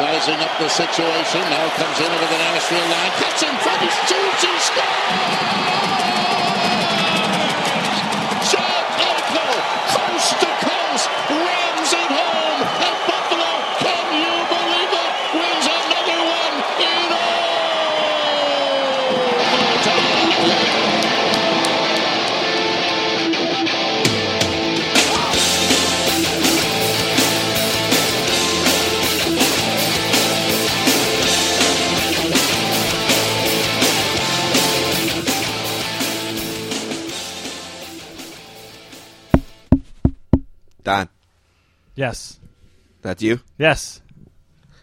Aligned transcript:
Sizing 0.00 0.40
up 0.40 0.48
the 0.58 0.66
situation. 0.66 1.42
Now 1.52 1.68
comes 1.76 2.00
in 2.00 2.06
over 2.06 2.24
the 2.32 2.38
Nashville 2.38 2.88
line. 2.88 3.12
Cuts 3.20 3.42
in 3.42 3.54
front. 3.60 3.82
He 3.82 3.90
shoots 4.08 4.44
and 4.48 4.60
scores! 4.64 6.49
That's 43.20 43.40
you. 43.40 43.40
Yes. 43.58 44.00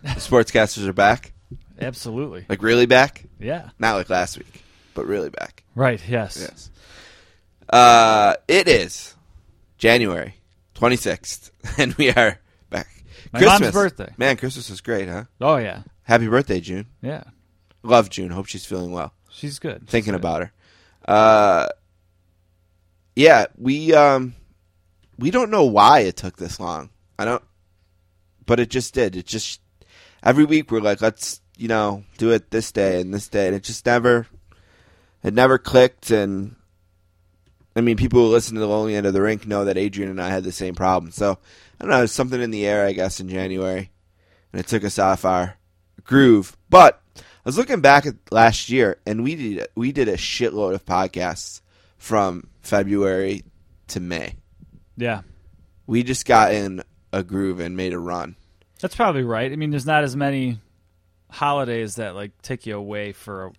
The 0.04 0.10
sportscasters 0.10 0.88
are 0.88 0.94
back, 0.94 1.34
Absolutely. 1.82 2.46
like 2.48 2.62
really 2.62 2.86
back. 2.86 3.26
Yeah. 3.40 3.70
Not 3.80 3.96
like 3.96 4.10
last 4.10 4.38
week, 4.38 4.64
but 4.94 5.06
really 5.06 5.30
back. 5.30 5.64
Right. 5.76 6.02
Yes. 6.08 6.38
Yes. 6.40 6.70
Uh, 7.70 8.36
it 8.48 8.68
is 8.68 9.16
January 9.78 10.36
twenty 10.76 10.96
sixth, 10.96 11.52
and 11.78 11.94
we 11.96 12.12
are 12.12 12.40
back. 12.70 12.88
My 13.34 13.42
mom's 13.42 13.72
birthday. 13.72 14.14
Man, 14.18 14.38
Christmas 14.38 14.70
was 14.70 14.82
great, 14.82 15.10
huh? 15.10 15.26
Oh 15.42 15.58
yeah. 15.58 15.82
Happy 16.04 16.28
birthday, 16.28 16.62
June. 16.62 16.86
Yeah. 17.02 17.24
Love 17.84 18.10
June. 18.10 18.30
Hope 18.32 18.46
she's 18.46 18.66
feeling 18.66 18.92
well. 18.92 19.14
She's 19.30 19.60
good. 19.60 19.82
She's 19.82 19.90
Thinking 19.90 20.14
good. 20.14 20.22
about 20.22 20.42
her. 20.44 20.52
Uh, 21.06 21.68
yeah, 23.16 23.48
we 23.58 23.94
um, 23.94 24.36
we 25.18 25.32
don't 25.32 25.50
know 25.52 25.66
why 25.66 26.02
it 26.02 26.16
took 26.16 26.38
this 26.38 26.60
long. 26.60 26.92
I 27.20 27.26
don't, 27.26 27.44
but 28.48 28.60
it 28.60 28.72
just 28.72 28.96
did. 28.96 29.16
It 29.16 29.28
just 29.28 29.62
every 30.24 30.46
week 30.46 30.72
we're 30.72 30.80
like, 30.80 31.02
let's 31.02 31.42
you 31.56 31.68
know 31.68 32.04
do 32.18 32.32
it 32.32 32.50
this 32.50 32.72
day 32.72 33.00
and 33.00 33.14
this 33.14 33.28
day, 33.28 33.46
and 33.46 33.56
it 33.56 33.64
just 33.64 33.86
never, 33.86 34.26
it 35.24 35.36
never 35.36 35.60
clicked. 35.60 36.10
And 36.10 36.56
I 37.76 37.82
mean, 37.82 37.98
people 37.98 38.22
who 38.22 38.32
listen 38.32 38.56
to 38.56 38.60
the 38.60 38.68
Lonely 38.68 38.96
End 38.96 39.06
of 39.06 39.14
the 39.14 39.22
Rink 39.22 39.46
know 39.46 39.66
that 39.66 39.78
Adrian 39.78 40.10
and 40.10 40.22
I 40.22 40.30
had 40.30 40.44
the 40.44 40.52
same 40.52 40.74
problem. 40.74 41.12
So 41.12 41.38
I 41.80 41.84
don't 41.84 41.92
know, 41.92 41.98
there's 42.00 42.12
something 42.12 42.42
in 42.42 42.50
the 42.50 42.66
air, 42.66 42.88
I 42.88 42.94
guess, 42.94 43.20
in 43.20 43.30
January, 43.30 43.92
and 44.52 44.60
it 44.60 44.66
took 44.66 44.84
us 44.84 44.98
off 44.98 45.26
our 45.26 45.58
groove. 46.04 46.58
But 46.70 47.02
I 47.16 47.22
was 47.46 47.58
looking 47.58 47.82
back 47.82 48.06
at 48.08 48.16
last 48.32 48.70
year, 48.70 49.00
and 49.06 49.24
we 49.24 49.36
did 49.36 49.68
we 49.76 49.92
did 49.92 50.08
a 50.08 50.18
shitload 50.18 50.74
of 50.74 50.86
podcasts 50.86 51.62
from 51.98 52.48
February 52.62 53.44
to 53.90 54.00
May. 54.00 54.36
Yeah. 54.96 55.22
We 55.86 56.04
just 56.04 56.26
got 56.26 56.54
in 56.54 56.84
a 57.18 57.24
groove 57.24 57.60
and 57.60 57.76
made 57.76 57.94
a 57.94 58.00
run. 58.00 58.36
That's 58.80 58.96
probably 58.96 59.24
right. 59.24 59.52
I 59.52 59.56
mean, 59.56 59.72
there's 59.72 59.86
not 59.86 60.04
as 60.04 60.16
many 60.16 60.60
holidays 61.30 61.96
that 61.96 62.16
like 62.16 62.40
take 62.42 62.66
you 62.66 62.78
away 62.78 63.12
for 63.12 63.48
a, 63.48 63.52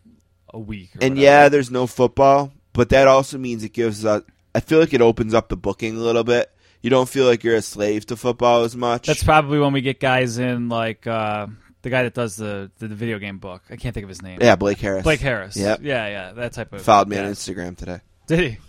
a 0.55 0.59
week. 0.59 0.91
Or 0.95 0.99
And 1.05 1.15
whatever. 1.17 1.21
yeah, 1.21 1.49
there's 1.49 1.71
no 1.71 1.87
football, 1.87 2.53
but 2.73 2.89
that 2.91 3.09
also 3.09 3.39
means 3.39 3.65
it 3.65 3.73
gives 3.73 4.05
us. 4.05 4.23
I 4.55 4.61
feel 4.61 4.79
like 4.81 4.95
it 4.95 5.01
opens 5.03 5.35
up 5.35 5.49
the 5.49 5.57
booking 5.57 5.97
a 5.97 6.01
little 6.01 6.25
bit. 6.25 6.51
You 6.81 6.91
don't 6.91 7.09
feel 7.09 7.27
like 7.27 7.43
you're 7.45 7.57
a 7.57 7.63
slave 7.63 8.07
to 8.07 8.17
football 8.17 8.63
as 8.65 8.77
much. 8.77 9.07
that's 9.09 9.25
probably 9.25 9.59
when 9.59 9.73
we 9.73 9.81
get 9.81 9.99
guys 10.01 10.39
in 10.39 10.69
like 10.69 11.07
uh, 11.07 11.49
the 11.83 11.91
guy 11.91 12.05
that 12.05 12.15
does 12.15 12.37
the, 12.37 12.71
the 12.79 12.87
the 12.89 12.95
video 12.95 13.19
game 13.19 13.39
book. 13.39 13.63
I 13.69 13.77
can't 13.77 13.93
think 13.95 14.05
of 14.05 14.09
his 14.09 14.23
name. 14.23 14.39
yeah, 14.41 14.55
Blake 14.57 14.79
Harris. 14.79 15.03
Blake 15.03 15.21
Harris. 15.21 15.57
Yeah, 15.57 15.77
Yeah, 15.81 16.07
yeah, 16.07 16.33
that 16.35 16.53
type 16.53 16.73
of. 16.73 16.83
followed 16.83 17.09
me 17.09 17.19
on. 17.19 17.25
Instagram 17.27 17.77
today. 17.77 18.01
Did 18.29 18.39
he? 18.41 18.59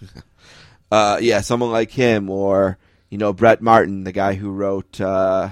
Uh, 0.91 1.19
yeah, 1.21 1.39
someone 1.41 1.71
like 1.71 1.91
him, 1.91 2.31
or 2.31 2.79
you 3.09 3.17
know 3.17 3.33
Brett 3.33 3.61
Martin, 3.61 4.03
the 4.03 4.11
guy 4.11 4.33
who 4.35 4.51
wrote 4.51 4.99
uh, 5.01 5.51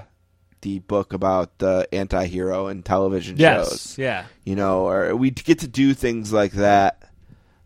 the 0.62 0.79
book 0.79 1.13
about 1.13 1.57
the 1.59 1.88
anti-hero 1.91 2.68
in 2.68 2.84
television 2.84 3.38
Yes. 3.38 3.69
shows. 3.69 3.97
Yeah. 3.97 4.25
You 4.44 4.56
know, 4.56 4.88
or 4.88 5.16
we 5.16 5.29
get 5.31 5.59
to 5.59 5.67
do 5.67 5.94
things 5.94 6.34
like 6.34 6.53
that. 6.53 7.03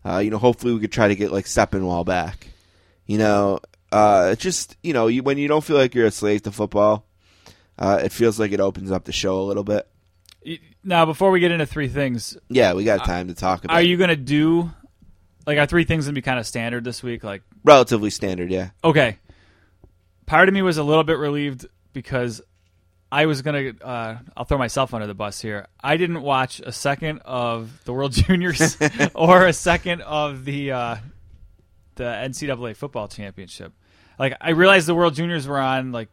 Uh, 0.04 0.18
you 0.18 0.30
know, 0.30 0.38
hopefully 0.38 0.74
we 0.74 0.80
could 0.80 0.92
try 0.92 1.08
to 1.08 1.14
get 1.16 1.32
like 1.32 1.44
Steppenwall 1.46 2.04
back. 2.04 2.48
You 3.06 3.18
know, 3.18 3.60
uh, 3.90 4.30
it's 4.32 4.42
just 4.42 4.76
you 4.82 4.92
know 4.92 5.06
you, 5.06 5.22
when 5.22 5.38
you 5.38 5.48
don't 5.48 5.62
feel 5.64 5.76
like 5.76 5.94
you're 5.94 6.06
a 6.06 6.10
slave 6.10 6.42
to 6.42 6.50
football, 6.52 7.06
uh, 7.78 8.00
it 8.02 8.12
feels 8.12 8.38
like 8.40 8.52
it 8.52 8.60
opens 8.60 8.90
up 8.90 9.04
the 9.04 9.12
show 9.12 9.40
a 9.40 9.44
little 9.44 9.64
bit. 9.64 9.86
Now, 10.84 11.06
before 11.06 11.30
we 11.30 11.38
get 11.38 11.52
into 11.52 11.66
three 11.66 11.86
things, 11.88 12.36
Yeah, 12.48 12.72
we 12.72 12.82
got 12.82 13.04
time 13.04 13.28
to 13.28 13.34
talk 13.34 13.64
about. 13.64 13.74
are 13.76 13.82
you 13.82 13.96
gonna 13.96 14.16
do 14.16 14.70
like 15.46 15.56
our 15.58 15.66
three 15.66 15.84
things 15.84 16.06
gonna 16.06 16.14
be 16.14 16.22
kind 16.22 16.40
of 16.40 16.46
standard 16.46 16.82
this 16.82 17.00
week? 17.02 17.22
Like, 17.22 17.42
relatively 17.62 18.10
standard? 18.10 18.50
Yeah. 18.50 18.70
okay, 18.82 19.18
part 20.26 20.48
of 20.48 20.54
me 20.54 20.62
was 20.62 20.78
a 20.78 20.82
little 20.82 21.04
bit 21.04 21.18
relieved 21.18 21.66
because 21.92 22.40
I 23.10 23.26
was 23.26 23.42
gonna. 23.42 23.72
Uh, 23.80 24.16
I'll 24.36 24.44
throw 24.44 24.58
myself 24.58 24.94
under 24.94 25.06
the 25.06 25.14
bus 25.14 25.40
here. 25.40 25.66
I 25.82 25.96
didn't 25.96 26.22
watch 26.22 26.60
a 26.60 26.72
second 26.72 27.20
of 27.24 27.84
the 27.84 27.92
World 27.92 28.12
Juniors 28.12 28.76
or 29.14 29.46
a 29.46 29.52
second 29.52 30.00
of 30.02 30.44
the 30.44 30.72
uh, 30.72 30.96
the 31.96 32.04
NCAA 32.04 32.76
football 32.76 33.08
championship. 33.08 33.72
Like, 34.18 34.36
I 34.40 34.50
realized 34.50 34.86
the 34.86 34.94
World 34.94 35.14
Juniors 35.14 35.46
were 35.46 35.58
on 35.58 35.92
like 35.92 36.08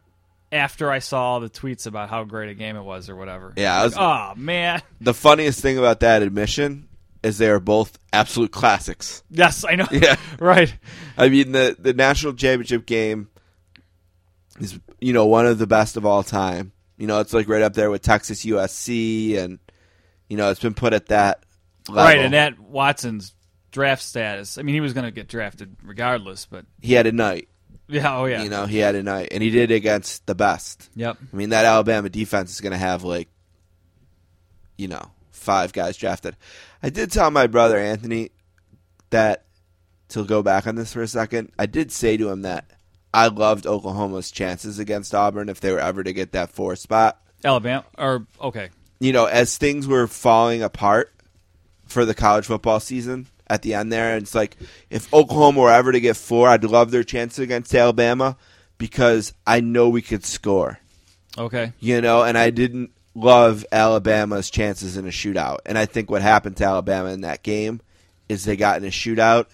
after 0.52 0.90
I 0.90 0.98
saw 0.98 1.38
the 1.38 1.48
tweets 1.48 1.86
about 1.86 2.10
how 2.10 2.24
great 2.24 2.50
a 2.50 2.54
game 2.54 2.76
it 2.76 2.82
was 2.82 3.08
or 3.08 3.16
whatever. 3.16 3.52
Yeah, 3.56 3.80
I 3.80 3.84
was, 3.84 3.94
Oh 3.96 4.32
man. 4.36 4.82
the 5.00 5.14
funniest 5.14 5.60
thing 5.60 5.78
about 5.78 6.00
that 6.00 6.22
admission 6.22 6.88
is 7.22 7.38
they 7.38 7.48
are 7.48 7.60
both 7.60 7.98
absolute 8.12 8.50
classics. 8.50 9.22
Yes, 9.30 9.64
I 9.64 9.76
know. 9.76 9.86
Yeah. 9.92 10.16
right. 10.40 10.74
I 11.16 11.28
mean 11.28 11.52
the 11.52 11.76
the 11.78 11.94
national 11.94 12.32
championship 12.34 12.84
game 12.84 13.28
is 14.60 14.78
you 15.00 15.12
know 15.12 15.26
one 15.26 15.46
of 15.46 15.58
the 15.58 15.66
best 15.66 15.96
of 15.96 16.06
all 16.06 16.22
time. 16.22 16.72
You 16.96 17.06
know, 17.06 17.20
it's 17.20 17.32
like 17.32 17.48
right 17.48 17.62
up 17.62 17.74
there 17.74 17.90
with 17.90 18.02
Texas 18.02 18.44
USC 18.44 19.38
and 19.38 19.58
you 20.28 20.36
know, 20.36 20.50
it's 20.50 20.60
been 20.60 20.74
put 20.74 20.92
at 20.92 21.06
that 21.06 21.44
level. 21.88 22.04
Right, 22.04 22.18
and 22.18 22.34
that 22.34 22.58
Watson's 22.60 23.34
draft 23.72 24.02
status. 24.02 24.58
I 24.58 24.62
mean, 24.62 24.74
he 24.74 24.80
was 24.80 24.92
going 24.92 25.04
to 25.04 25.10
get 25.10 25.28
drafted 25.28 25.76
regardless, 25.82 26.46
but 26.46 26.66
he 26.80 26.92
had 26.92 27.06
a 27.06 27.12
night. 27.12 27.48
yeah, 27.88 28.16
oh 28.16 28.26
yeah, 28.26 28.42
You 28.42 28.50
know, 28.50 28.66
he 28.66 28.78
had 28.78 28.94
a 28.94 29.02
night 29.02 29.28
and 29.32 29.42
he 29.42 29.50
did 29.50 29.70
it 29.70 29.74
against 29.74 30.26
the 30.26 30.34
best. 30.34 30.90
yep, 30.94 31.16
I 31.32 31.36
mean, 31.36 31.50
that 31.50 31.64
Alabama 31.64 32.08
defense 32.08 32.52
is 32.52 32.60
going 32.60 32.72
to 32.72 32.78
have 32.78 33.02
like 33.02 33.28
you 34.76 34.88
know, 34.88 35.10
five 35.30 35.72
guys 35.74 35.96
drafted. 35.96 36.36
I 36.82 36.88
did 36.88 37.12
tell 37.12 37.30
my 37.30 37.46
brother 37.46 37.76
Anthony 37.78 38.30
that 39.10 39.44
to 40.08 40.24
go 40.24 40.42
back 40.42 40.66
on 40.66 40.74
this 40.74 40.94
for 40.94 41.02
a 41.02 41.08
second. 41.08 41.52
I 41.58 41.66
did 41.66 41.92
say 41.92 42.16
to 42.16 42.30
him 42.30 42.42
that 42.42 42.70
I 43.12 43.28
loved 43.28 43.66
Oklahoma's 43.66 44.30
chances 44.30 44.78
against 44.78 45.14
Auburn 45.14 45.48
if 45.48 45.60
they 45.60 45.72
were 45.72 45.80
ever 45.80 46.04
to 46.04 46.12
get 46.12 46.32
that 46.32 46.50
four 46.50 46.76
spot. 46.76 47.20
Alabama 47.44 47.84
or 47.98 48.26
okay, 48.40 48.68
You 48.98 49.12
know, 49.12 49.24
as 49.26 49.56
things 49.56 49.86
were 49.86 50.06
falling 50.06 50.62
apart 50.62 51.12
for 51.86 52.04
the 52.04 52.14
college 52.14 52.46
football 52.46 52.80
season 52.80 53.26
at 53.46 53.62
the 53.62 53.74
end 53.74 53.92
there, 53.92 54.14
and 54.14 54.22
it's 54.22 54.34
like 54.34 54.56
if 54.90 55.12
Oklahoma 55.12 55.60
were 55.60 55.72
ever 55.72 55.92
to 55.92 56.00
get 56.00 56.16
four, 56.16 56.48
I'd 56.48 56.64
love 56.64 56.90
their 56.90 57.02
chances 57.02 57.38
against 57.38 57.74
Alabama 57.74 58.36
because 58.78 59.32
I 59.46 59.60
know 59.60 59.88
we 59.88 60.02
could 60.02 60.24
score 60.24 60.78
okay, 61.38 61.72
you 61.80 62.00
know, 62.00 62.22
and 62.22 62.36
I 62.36 62.50
didn't 62.50 62.90
love 63.14 63.64
Alabama's 63.72 64.50
chances 64.50 64.96
in 64.96 65.06
a 65.06 65.10
shootout. 65.10 65.58
And 65.66 65.76
I 65.76 65.86
think 65.86 66.10
what 66.10 66.22
happened 66.22 66.56
to 66.58 66.64
Alabama 66.64 67.10
in 67.10 67.22
that 67.22 67.42
game 67.42 67.80
is 68.28 68.44
they 68.44 68.56
got 68.56 68.80
in 68.80 68.84
a 68.86 68.90
shootout, 68.90 69.46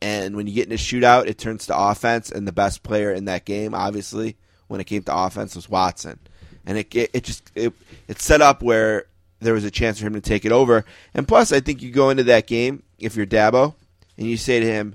and 0.00 0.36
when 0.36 0.46
you 0.46 0.54
get 0.54 0.66
in 0.66 0.72
a 0.72 0.76
shootout, 0.76 1.26
it 1.26 1.38
turns 1.38 1.66
to 1.66 1.78
offense, 1.78 2.30
and 2.30 2.46
the 2.46 2.52
best 2.52 2.82
player 2.82 3.12
in 3.12 3.24
that 3.24 3.44
game, 3.44 3.74
obviously, 3.74 4.36
when 4.68 4.80
it 4.80 4.84
came 4.84 5.02
to 5.02 5.16
offense, 5.16 5.56
was 5.56 5.68
Watson, 5.68 6.18
and 6.64 6.78
it 6.78 6.94
it, 6.94 7.10
it 7.12 7.24
just 7.24 7.50
it, 7.54 7.72
it 8.06 8.20
set 8.20 8.40
up 8.40 8.62
where 8.62 9.06
there 9.40 9.54
was 9.54 9.64
a 9.64 9.70
chance 9.70 9.98
for 9.98 10.06
him 10.06 10.14
to 10.14 10.20
take 10.20 10.44
it 10.44 10.52
over. 10.52 10.84
And 11.14 11.26
plus, 11.26 11.52
I 11.52 11.60
think 11.60 11.82
you 11.82 11.90
go 11.90 12.10
into 12.10 12.24
that 12.24 12.46
game 12.46 12.82
if 12.98 13.16
you're 13.16 13.26
Dabo, 13.26 13.74
and 14.16 14.26
you 14.26 14.36
say 14.36 14.60
to 14.60 14.66
him, 14.66 14.94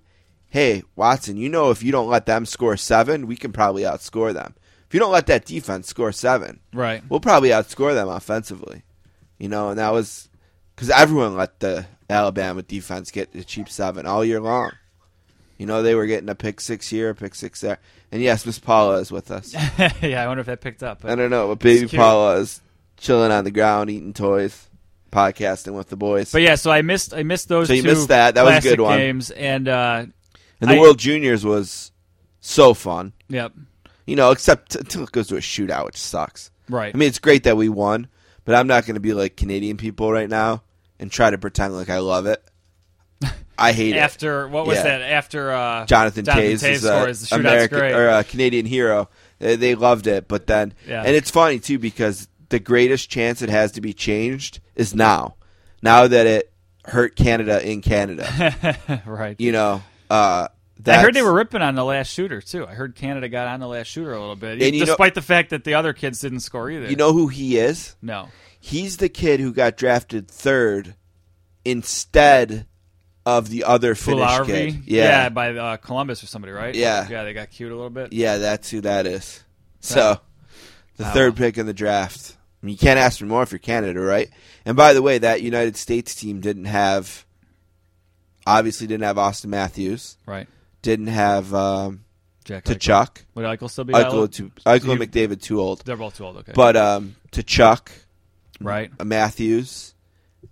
"Hey, 0.49 0.83
Watson, 0.95 1.37
you 1.37 1.49
know 1.49 1.69
if 1.71 1.83
you 1.83 1.91
don't 1.91 2.09
let 2.09 2.25
them 2.25 2.45
score 2.45 2.77
seven, 2.77 3.27
we 3.27 3.35
can 3.35 3.51
probably 3.51 3.83
outscore 3.83 4.33
them." 4.33 4.55
If 4.87 4.93
you 4.93 4.99
don't 4.99 5.11
let 5.11 5.27
that 5.27 5.45
defense 5.45 5.87
score 5.87 6.11
seven, 6.11 6.59
right, 6.71 7.03
we'll 7.09 7.19
probably 7.19 7.49
outscore 7.49 7.93
them 7.93 8.07
offensively. 8.07 8.83
You 9.37 9.49
know, 9.49 9.69
and 9.69 9.79
that 9.79 9.91
was 9.91 10.29
because 10.75 10.89
everyone 10.89 11.35
let 11.35 11.59
the 11.59 11.87
Alabama 12.09 12.61
defense 12.61 13.11
get 13.11 13.33
the 13.33 13.43
cheap 13.43 13.67
seven 13.67 14.05
all 14.05 14.23
year 14.23 14.39
long. 14.39 14.71
You 15.63 15.67
know, 15.67 15.81
they 15.81 15.95
were 15.95 16.07
getting 16.07 16.27
a 16.27 16.35
pick 16.35 16.59
six 16.59 16.89
here, 16.89 17.11
a 17.11 17.15
pick 17.15 17.33
six 17.35 17.61
there. 17.61 17.77
And 18.11 18.21
yes, 18.21 18.45
Miss 18.45 18.59
Paula 18.59 18.97
is 18.97 19.13
with 19.13 19.31
us. 19.31 19.53
yeah. 20.01 20.21
I 20.21 20.27
wonder 20.27 20.41
if 20.41 20.47
that 20.47 20.59
picked 20.59 20.83
up. 20.83 21.05
I 21.05 21.15
don't 21.15 21.29
know, 21.29 21.47
but 21.47 21.59
baby 21.59 21.87
cute. 21.87 22.01
Paula 22.01 22.35
is 22.39 22.59
chilling 22.97 23.31
on 23.31 23.45
the 23.45 23.49
ground, 23.51 23.89
eating 23.89 24.11
toys, 24.11 24.67
podcasting 25.09 25.73
with 25.73 25.87
the 25.87 25.95
boys. 25.95 26.33
but 26.33 26.41
yeah, 26.41 26.55
so 26.55 26.69
I 26.69 26.81
missed 26.81 27.13
I 27.13 27.23
missed 27.23 27.47
those. 27.47 27.67
So 27.67 27.73
you 27.75 27.81
two 27.81 27.87
missed 27.87 28.09
that. 28.09 28.35
That 28.35 28.43
was 28.43 28.57
a 28.57 28.69
good 28.69 28.81
one. 28.81 28.97
Games 28.99 29.31
and 29.31 29.69
uh, 29.69 30.05
and 30.59 30.69
the 30.69 30.75
I- 30.75 30.79
World 30.81 30.99
Juniors 30.99 31.45
was 31.45 31.93
so 32.41 32.73
fun. 32.73 33.13
yep, 33.29 33.53
You 34.05 34.17
know, 34.17 34.31
except 34.31 34.75
until 34.75 35.03
it 35.03 35.13
goes 35.13 35.27
to 35.29 35.37
a 35.37 35.39
shootout, 35.39 35.85
which 35.85 35.95
sucks. 35.95 36.51
right. 36.67 36.93
I 36.93 36.97
mean, 36.97 37.07
it's 37.07 37.19
great 37.19 37.45
that 37.45 37.55
we 37.55 37.69
won, 37.69 38.07
but 38.43 38.53
I'm 38.55 38.67
not 38.67 38.85
going 38.85 38.95
to 38.95 38.99
be 38.99 39.13
like 39.13 39.37
Canadian 39.37 39.77
people 39.77 40.11
right 40.11 40.29
now 40.29 40.61
and 40.99 41.09
try 41.09 41.29
to 41.29 41.37
pretend 41.37 41.73
like 41.73 41.89
I 41.89 41.99
love 41.99 42.25
it. 42.25 42.43
I 43.57 43.71
hate 43.71 43.95
it. 43.95 43.99
After 43.99 44.47
what 44.47 44.65
was 44.65 44.77
Yeah. 44.77 44.83
that? 44.83 45.01
After 45.01 45.51
uh, 45.51 45.85
Jonathan, 45.85 46.25
Jonathan 46.25 46.43
Toews 46.51 46.63
Toews 46.63 46.69
is 46.71 46.83
a 46.83 46.87
scores 46.87 47.29
the 47.29 47.35
American 47.35 47.77
great. 47.79 47.93
or 47.93 48.09
a 48.09 48.23
Canadian 48.23 48.65
hero. 48.65 49.09
They, 49.39 49.55
they 49.55 49.75
loved 49.75 50.07
it, 50.07 50.27
but 50.27 50.47
then 50.47 50.73
Yeah. 50.87 51.03
and 51.05 51.15
it's 51.15 51.29
funny 51.31 51.59
too 51.59 51.79
because 51.79 52.27
the 52.49 52.59
greatest 52.59 53.09
chance 53.09 53.41
it 53.41 53.49
has 53.49 53.71
to 53.73 53.81
be 53.81 53.93
changed 53.93 54.59
is 54.75 54.93
now. 54.95 55.35
Now 55.81 56.07
that 56.07 56.25
it 56.27 56.51
hurt 56.85 57.15
Canada 57.15 57.65
in 57.67 57.81
Canada, 57.81 59.01
right. 59.05 59.35
you 59.39 59.51
know. 59.51 59.81
Uh, 60.09 60.47
I 60.85 61.01
heard 61.01 61.13
they 61.13 61.21
were 61.21 61.33
ripping 61.33 61.61
on 61.61 61.75
the 61.75 61.85
last 61.85 62.11
shooter 62.11 62.41
too. 62.41 62.67
I 62.67 62.73
heard 62.73 62.95
Canada 62.95 63.29
got 63.29 63.47
on 63.47 63.59
the 63.61 63.67
last 63.67 63.87
shooter 63.87 64.13
a 64.13 64.19
little 64.19 64.35
bit, 64.35 64.59
you 64.59 64.79
know- 64.79 64.85
despite 64.85 65.13
the 65.15 65.21
fact 65.21 65.51
that 65.51 65.63
the 65.63 65.75
other 65.75 65.93
kids 65.93 66.19
didn't 66.19 66.41
score 66.41 66.69
either. 66.69 66.89
You 66.89 66.95
know 66.97 67.13
who 67.13 67.27
he 67.27 67.57
is? 67.57 67.95
no. 68.01 68.29
He's 68.59 68.95
the 68.97 69.09
kid 69.09 69.39
who 69.41 69.51
got 69.53 69.75
drafted 69.75 70.29
third 70.29 70.95
instead 71.65 72.65
of 73.25 73.49
the 73.49 73.63
other 73.63 73.95
Finnish 73.95 74.23
Puljujärvi? 74.29 74.45
kid. 74.45 74.83
yeah, 74.85 75.29
by 75.29 75.55
uh, 75.55 75.77
Columbus 75.77 76.23
or 76.23 76.27
somebody, 76.27 76.51
right? 76.51 76.75
Yeah. 76.75 77.07
yeah, 77.09 77.23
they 77.23 77.33
got 77.33 77.51
cute 77.51 77.71
a 77.71 77.75
little 77.75 77.89
bit. 77.89 78.11
Yeah, 78.13 78.37
that's 78.37 78.69
who 78.69 78.81
that 78.81 79.05
is. 79.05 79.43
So, 79.79 80.19
the 80.97 81.07
Oh, 81.07 81.11
third 81.13 81.35
pick 81.35 81.57
in 81.57 81.65
the 81.65 81.73
draft. 81.73 82.35
I 82.61 82.65
mean, 82.65 82.73
you 82.73 82.77
can't 82.77 82.99
ask 82.99 83.19
for 83.19 83.25
more 83.25 83.43
if 83.43 83.51
you're 83.51 83.59
Canada, 83.59 83.99
right? 83.99 84.29
And 84.65 84.75
by 84.77 84.93
the 84.93 85.01
way, 85.01 85.17
that 85.17 85.41
United 85.41 85.75
States 85.77 86.15
team 86.15 86.39
didn't 86.39 86.65
have, 86.65 87.25
obviously, 88.45 88.87
didn't 88.87 89.03
have 89.03 89.17
Auston 89.17 89.47
Matthews, 89.47 90.17
Right, 90.25 90.47
didn't 90.81 91.07
have 91.07 91.53
um, 91.53 92.05
Jack. 92.45 92.63
to. 92.65 92.75
Chuck, 92.75 93.25
Would 93.35 93.45
Eichel 93.45 93.69
still 93.69 93.83
be 93.83 93.93
Eichel, 93.93 94.11
valid? 94.11 94.33
to, 94.33 94.49
Eichel 94.65 94.91
and 94.91 95.01
McDavid 95.01 95.41
too 95.41 95.59
old, 95.59 95.83
They're 95.85 95.97
both 95.97 96.15
too 96.17 96.25
old. 96.25 96.37
Okay, 96.37 96.53
but 96.55 96.75
um, 96.77 97.15
Tkachuk, 97.31 97.87
right. 98.61 98.91
Matthews, 99.03 99.92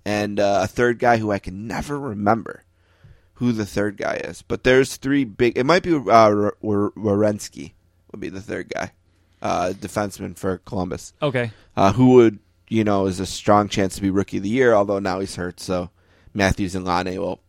and 0.05 0.39
uh, 0.39 0.61
a 0.63 0.67
third 0.67 0.99
guy 0.99 1.17
who 1.17 1.31
I 1.31 1.39
can 1.39 1.67
never 1.67 1.99
remember 1.99 2.63
who 3.35 3.51
the 3.51 3.65
third 3.65 3.97
guy 3.97 4.15
is. 4.23 4.41
But 4.41 4.63
there's 4.63 4.97
three 4.97 5.23
big. 5.25 5.57
It 5.57 5.65
might 5.65 5.83
be 5.83 5.95
uh, 5.95 6.01
R- 6.07 6.45
R- 6.45 6.91
Werenski 6.95 7.73
would 8.11 8.19
be 8.21 8.29
the 8.29 8.41
third 8.41 8.69
guy, 8.73 8.91
uh, 9.41 9.73
defenseman 9.75 10.38
for 10.38 10.57
Columbus, 10.59 11.13
Okay, 11.21 11.51
uh, 11.75 11.93
who 11.93 12.13
would 12.15 12.39
you 12.67 12.83
know 12.83 13.05
is 13.07 13.19
a 13.19 13.25
strong 13.25 13.67
chance 13.69 13.95
to 13.95 14.01
be 14.01 14.09
rookie 14.09 14.38
of 14.38 14.43
the 14.43 14.49
year. 14.49 14.73
Although 14.73 14.99
now 14.99 15.19
he's 15.19 15.35
hurt, 15.35 15.59
so 15.59 15.89
Matthews 16.33 16.75
and 16.75 16.85
Laine 16.85 17.19
will. 17.19 17.39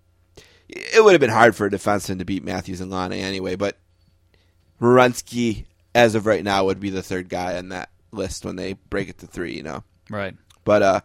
It 0.68 1.04
would 1.04 1.12
have 1.12 1.20
been 1.20 1.28
hard 1.28 1.54
for 1.54 1.66
a 1.66 1.70
defenseman 1.70 2.18
to 2.20 2.24
beat 2.24 2.42
Matthews 2.44 2.80
and 2.80 2.90
Laine 2.90 3.12
anyway, 3.12 3.56
but 3.56 3.76
Werenski, 4.80 5.66
as 5.94 6.14
of 6.14 6.24
right 6.26 6.42
now, 6.42 6.64
would 6.64 6.80
be 6.80 6.90
the 6.90 7.02
third 7.02 7.28
guy 7.28 7.58
on 7.58 7.68
that 7.68 7.90
list 8.10 8.44
when 8.44 8.56
they 8.56 8.72
break 8.72 9.08
it 9.08 9.18
to 9.18 9.26
three. 9.26 9.54
You 9.54 9.62
know. 9.62 9.84
right. 10.10 10.34
But 10.64 10.82
uh, 10.82 11.00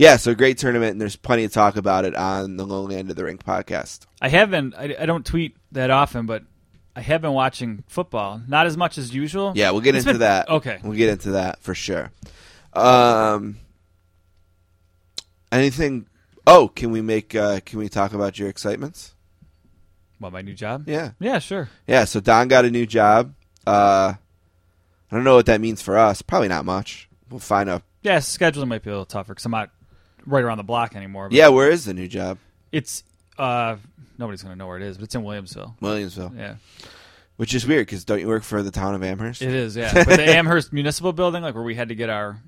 yeah, 0.00 0.16
so 0.16 0.34
great 0.34 0.56
tournament, 0.56 0.92
and 0.92 1.00
there's 1.00 1.16
plenty 1.16 1.46
to 1.46 1.52
talk 1.52 1.76
about 1.76 2.06
it 2.06 2.14
on 2.16 2.56
the 2.56 2.64
Lonely 2.64 2.96
End 2.96 3.10
of 3.10 3.16
the 3.16 3.24
Rink 3.24 3.44
podcast. 3.44 4.06
I 4.22 4.30
have 4.30 4.50
been. 4.50 4.72
I, 4.76 4.96
I 4.98 5.04
don't 5.06 5.26
tweet 5.26 5.56
that 5.72 5.90
often, 5.90 6.24
but 6.24 6.42
I 6.96 7.02
have 7.02 7.20
been 7.20 7.32
watching 7.34 7.84
football. 7.86 8.40
Not 8.48 8.66
as 8.66 8.76
much 8.78 8.96
as 8.96 9.14
usual. 9.14 9.52
Yeah, 9.54 9.72
we'll 9.72 9.82
get 9.82 9.94
It's 9.94 10.04
into 10.06 10.14
been- 10.14 10.20
that. 10.20 10.48
Okay. 10.48 10.78
we'll 10.82 10.96
get 10.96 11.10
into 11.10 11.32
that 11.32 11.60
for 11.60 11.74
sure. 11.74 12.10
Um, 12.72 13.58
anything? 15.52 16.06
Oh, 16.46 16.68
can 16.68 16.90
we 16.90 17.00
make? 17.02 17.34
Uh, 17.34 17.60
can 17.64 17.78
we 17.78 17.88
talk 17.88 18.12
about 18.14 18.38
your 18.38 18.48
excitements? 18.48 19.14
What 20.18 20.32
my 20.32 20.42
new 20.42 20.54
job? 20.54 20.84
Yeah, 20.86 21.12
Yeah, 21.18 21.38
sure. 21.38 21.68
yeah. 21.86 22.04
So 22.04 22.20
Don 22.20 22.48
got 22.48 22.64
a 22.64 22.70
new 22.70 22.86
job. 22.86 23.34
Uh, 23.66 24.14
I 25.10 25.14
don't 25.14 25.24
know 25.24 25.34
what 25.36 25.46
that 25.46 25.60
means 25.60 25.80
for 25.82 25.96
us. 25.98 26.20
Probably 26.22 26.48
not 26.48 26.64
much. 26.64 27.08
We'll 27.30 27.40
find 27.40 27.68
out. 27.70 27.82
Yeah, 28.02 28.18
scheduling 28.18 28.68
might 28.68 28.82
be 28.82 28.90
a 28.90 28.92
little 28.92 29.06
tougher 29.06 29.32
because 29.34 29.44
I'm 29.46 29.52
not 29.52 29.70
right 30.26 30.42
around 30.44 30.58
the 30.58 30.64
block 30.64 30.94
anymore. 30.96 31.28
Yeah, 31.30 31.48
where 31.48 31.70
is 31.70 31.84
the 31.84 31.94
new 31.94 32.08
job? 32.08 32.38
it's 32.72 33.02
uh 33.38 33.76
nobody's 34.18 34.42
gonna 34.42 34.56
know 34.56 34.66
where 34.66 34.76
it 34.76 34.82
is, 34.82 34.96
but 34.98 35.04
it's 35.04 35.14
in 35.14 35.22
Williamsville. 35.22 35.78
Williamsville, 35.80 36.36
Yeah, 36.38 36.54
which 37.36 37.54
is 37.54 37.66
weird 37.66 37.86
because 37.86 38.04
don't 38.04 38.20
you 38.20 38.28
work 38.28 38.42
for 38.42 38.62
the 38.62 38.70
town 38.70 38.94
of 38.94 39.02
Amherst? 39.02 39.42
it 39.42 39.52
is. 39.54 39.76
Yeah, 39.76 39.92
but 40.04 40.06
the 40.06 40.36
Amherst 40.36 40.72
Municipal 40.72 41.12
Building, 41.12 41.42
like 41.42 41.54
where 41.54 41.64
we 41.64 41.74
had 41.74 41.88
to 41.88 41.94
get 41.94 42.10
our, 42.10 42.38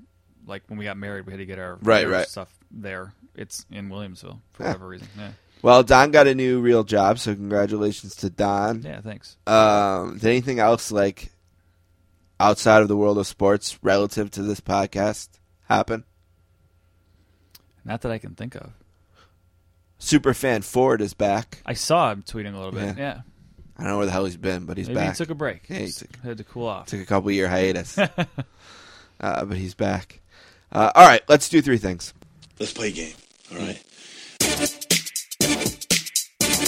like 0.46 0.62
when 0.68 0.78
we 0.78 0.84
got 0.84 0.96
married, 0.96 1.26
we 1.26 1.32
had 1.32 1.38
to 1.38 1.46
get 1.46 1.58
our 1.58 1.78
Right, 1.82 2.06
right. 2.08 2.28
stuff 2.28 2.52
there. 2.70 3.12
It's 3.34 3.64
in 3.70 3.88
Williamsville 3.88 4.40
for 4.52 4.62
Yeah. 4.62 4.68
whatever 4.68 4.86
reason. 4.88 5.08
Yeah, 5.18 5.30
Well, 5.62 5.82
Don 5.82 6.10
got 6.10 6.26
a 6.26 6.34
new 6.34 6.60
real 6.60 6.84
job, 6.84 7.18
so 7.18 7.34
congratulations 7.34 8.14
to 8.16 8.28
Don. 8.30 8.82
yeah. 8.82 9.00
Thanks. 9.00 9.36
Um, 9.46 10.14
did 10.18 10.26
anything 10.26 10.58
else 10.58 10.92
like 10.92 11.30
outside 12.38 12.82
of 12.82 12.88
the 12.88 12.96
world 12.96 13.18
of 13.18 13.26
sports 13.26 13.78
relative 13.82 14.30
to 14.32 14.42
this 14.42 14.60
podcast 14.60 15.28
happen? 15.68 16.04
Not 17.84 18.02
that 18.02 18.12
I 18.12 18.18
can 18.18 18.34
think 18.34 18.54
of. 18.54 18.72
Superfan 20.00 20.64
Ford 20.64 21.00
is 21.00 21.14
back. 21.14 21.62
I 21.64 21.74
saw 21.74 22.10
him 22.12 22.22
tweeting 22.22 22.54
a 22.54 22.56
little 22.58 22.72
bit. 22.72 22.96
Yeah. 22.96 23.02
Yeah, 23.14 23.20
I 23.78 23.82
don't 23.82 23.92
know 23.92 23.96
where 23.98 24.06
the 24.06 24.12
hell 24.12 24.24
he's 24.24 24.36
been, 24.36 24.64
but 24.66 24.76
he's 24.76 24.88
maybe 24.88 25.00
back. 25.00 25.14
he 25.14 25.16
took 25.16 25.30
a 25.30 25.34
break. 25.34 25.68
Yeah, 25.68 25.78
he 25.78 25.86
Just 25.86 26.00
took- 26.00 26.16
had 26.22 26.38
to 26.38 26.44
cool 26.44 26.66
off. 26.66 26.86
Took 26.86 27.00
a 27.00 27.06
couple 27.06 27.30
year 27.30 27.48
hiatus, 27.48 27.96
uh, 29.20 29.44
but 29.44 29.56
he's 29.56 29.74
back. 29.74 30.20
Uh, 30.72 30.90
all 30.94 31.06
right, 31.06 31.22
let's 31.28 31.48
do 31.48 31.60
three 31.62 31.78
things. 31.78 32.12
Let's 32.58 32.72
play 32.72 32.88
a 32.88 32.92
game. 32.92 33.14
All 33.52 33.58
right. 33.58 33.82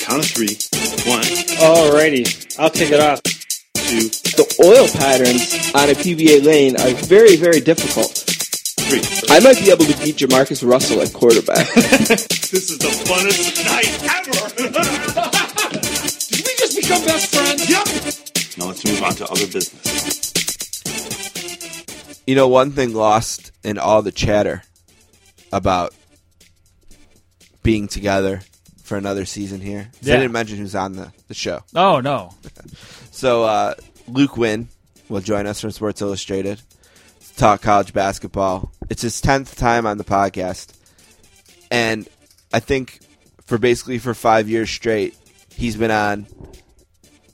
Count 0.05 0.20
of 0.20 0.31
three. 0.31 0.55
One, 1.10 1.22
Alrighty, 1.58 2.58
I'll 2.58 2.70
kick 2.70 2.90
it 2.90 3.00
off. 3.00 3.22
two, 3.22 4.08
The 4.37 4.56
oil 4.64 4.87
patterns 4.88 5.75
on 5.75 5.90
a 5.90 5.94
PBA 5.94 6.44
lane 6.44 6.76
are 6.76 6.90
very, 7.06 7.37
very 7.37 7.60
difficult. 7.60 8.25
Three. 8.88 9.00
I 9.34 9.40
might 9.40 9.58
be 9.58 9.70
able 9.70 9.84
to 9.86 9.96
beat 10.04 10.16
JaMarcus 10.16 10.66
Russell 10.69 11.00
at 11.00 11.12
quarterback. 11.12 11.66
This 12.54 12.70
is 12.70 12.78
the 12.78 12.86
funnest 12.86 13.64
night 13.64 13.90
ever. 14.14 14.32
Did 16.31 16.46
we 16.46 16.52
just 16.56 16.76
become 16.76 17.04
best 17.04 17.34
friends? 17.34 17.69
Yep. 17.69 17.86
Now 18.58 18.66
let's 18.69 18.84
move 18.84 19.02
on 19.02 19.12
to 19.14 19.25
other 19.26 19.46
business. 19.48 20.32
You 22.28 22.36
know, 22.36 22.46
one 22.46 22.70
thing 22.70 22.94
lost 22.94 23.50
in 23.64 23.76
all 23.76 24.02
the 24.02 24.12
chatter 24.12 24.62
about 25.52 25.94
being 27.64 27.88
together 27.88 28.42
for 28.84 28.96
another 28.96 29.25
season 29.25 29.60
here. 29.60 29.90
Yeah. 30.00 30.14
I 30.14 30.16
didn't 30.19 30.32
mention 30.32 30.58
who's 30.58 30.76
on 30.76 30.92
the, 30.92 31.12
the 31.26 31.34
show. 31.34 31.62
Oh 31.75 31.98
no, 32.00 32.34
So 33.10 33.42
uh, 33.44 33.75
Luke 34.06 34.36
Winn 34.36 34.69
will 35.08 35.22
join 35.22 35.46
us 35.48 35.60
from 35.60 35.72
Sports 35.72 36.00
Illustrated 36.02 36.60
to 37.34 37.40
talk 37.40 37.62
college 37.62 37.92
basketball. 37.92 38.70
It's 38.90 39.02
his 39.02 39.20
tenth 39.20 39.56
time 39.56 39.86
on 39.86 39.98
the 39.98 40.04
podcast, 40.04 40.72
and 41.70 42.08
I 42.53 42.60
think 42.60 43.00
for 43.44 43.58
basically 43.58 43.98
for 43.98 44.14
five 44.14 44.48
years 44.48 44.70
straight, 44.70 45.17
he's 45.55 45.76
been 45.76 45.91
on 45.91 46.26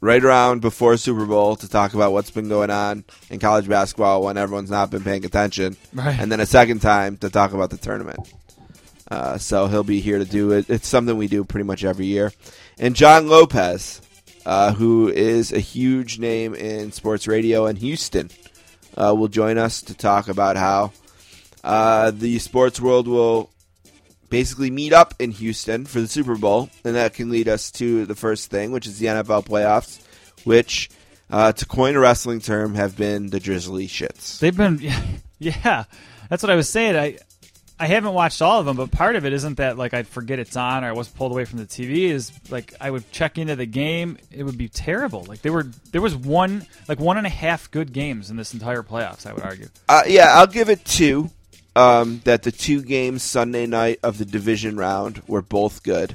right 0.01 0.25
around 0.25 0.61
before 0.63 0.97
Super 0.97 1.27
Bowl 1.27 1.57
to 1.57 1.69
talk 1.69 1.93
about 1.93 2.13
what's 2.13 2.31
been 2.31 2.49
going 2.49 2.71
on 2.71 3.05
in 3.29 3.39
college 3.39 3.69
basketball 3.69 4.23
when 4.23 4.39
everyone's 4.39 4.71
not 4.71 4.91
been 4.91 5.03
paying 5.05 5.25
attention, 5.25 5.77
Right. 5.93 6.19
and 6.19 6.33
then 6.33 6.41
a 6.41 6.47
second 6.47 6.81
time 6.81 7.17
to 7.19 7.29
talk 7.29 7.53
about 7.53 7.71
the 7.71 7.77
tournament. 7.77 8.21
Uh, 9.11 9.37
so 9.37 9.67
he'll 9.67 9.83
be 9.85 10.01
here 10.01 10.19
to 10.19 10.25
do 10.25 10.53
it. 10.53 10.71
It's 10.71 10.87
something 10.89 11.17
we 11.19 11.27
do 11.27 11.45
pretty 11.45 11.65
much 11.65 11.85
every 11.85 12.07
year. 12.07 12.33
And 12.79 12.95
John 12.95 13.29
Lopez, 13.29 14.01
uh, 14.47 14.73
who 14.73 15.09
is 15.09 15.53
a 15.53 15.59
huge 15.59 16.19
name 16.21 16.55
in 16.55 16.93
sports 16.93 17.27
radio 17.27 17.67
in 17.67 17.75
Houston, 17.77 18.31
uh, 18.97 19.15
will 19.17 19.29
join 19.29 19.59
us 19.59 19.83
to 19.83 19.95
talk 19.95 20.29
about 20.29 20.57
how 20.57 20.93
uh, 21.65 22.11
the 22.11 22.39
sports 22.39 22.81
world 22.81 23.07
will 23.09 23.51
basically 24.29 24.71
meet 24.71 24.93
up 24.93 25.15
in 25.19 25.31
Houston 25.33 25.85
for 25.87 26.01
the 26.01 26.09
Super 26.09 26.37
Bowl, 26.37 26.71
and 26.85 26.95
that 26.95 27.15
can 27.15 27.31
lead 27.31 27.49
us 27.49 27.71
to 27.73 28.07
the 28.07 28.15
first 28.15 28.51
thing, 28.51 28.71
which 28.73 28.87
is 28.87 28.99
the 28.99 29.07
NFL 29.07 29.47
playoffs, 29.47 30.01
which, 30.45 30.89
uh, 31.31 31.53
to 31.53 31.67
coin 31.67 31.97
a 31.97 32.01
wrestling 32.01 32.41
term, 32.41 32.75
have 32.75 32.97
been 32.97 33.31
the 33.31 33.41
drizzly 33.41 33.87
shits. 33.89 34.39
they've 34.39 34.57
been. 34.57 34.81
Yeah, 35.43 35.85
that's 36.29 36.43
what 36.43 36.51
I 36.51 36.55
was 36.55 36.69
saying. 36.69 36.97
I 36.97 37.17
I 37.81 37.87
haven't 37.87 38.13
watched 38.13 38.43
all 38.43 38.61
of 38.61 38.67
them, 38.67 38.77
but 38.77 38.91
part 38.91 39.17
of 39.17 39.25
it 39.25 39.33
isn't 39.33 39.57
that 39.57 39.79
like 39.79 39.95
I'd 39.95 40.07
forget 40.07 40.39
it's 40.39 40.57
on 40.57 40.85
or 40.85 40.89
I 40.89 40.93
was 40.93 41.09
pulled 41.09 41.33
away 41.33 41.47
from 41.47 41.59
the 41.59 41.65
TV. 41.65 42.11
Is 42.11 42.31
like 42.51 42.75
I 42.81 42.91
would 42.91 43.11
check 43.11 43.39
into 43.39 43.57
the 43.57 43.67
game, 43.67 44.19
it 44.31 44.43
would 44.45 44.59
be 44.59 44.69
terrible. 44.69 45.25
Like 45.25 45.41
there 45.43 45.53
were 45.53 45.67
there 45.91 46.03
was 46.03 46.15
one 46.15 46.67
like 46.89 47.01
one 47.01 47.17
and 47.17 47.27
a 47.27 47.31
half 47.31 47.71
good 47.71 47.93
games 47.93 48.31
in 48.31 48.37
this 48.37 48.53
entire 48.53 48.83
playoffs. 48.83 49.27
I 49.27 49.33
would 49.33 49.43
argue. 49.43 49.69
Uh, 49.89 50.03
yeah, 50.07 50.29
I'll 50.35 50.47
give 50.47 50.69
it 50.69 50.85
two. 50.85 51.31
Um, 51.77 52.21
that 52.25 52.43
the 52.43 52.51
two 52.53 52.83
games 52.83 53.23
Sunday 53.23 53.65
night 53.67 54.01
of 54.03 54.19
the 54.19 54.25
division 54.25 54.77
round 54.77 55.23
were 55.29 55.41
both 55.41 55.83
good. 55.85 56.15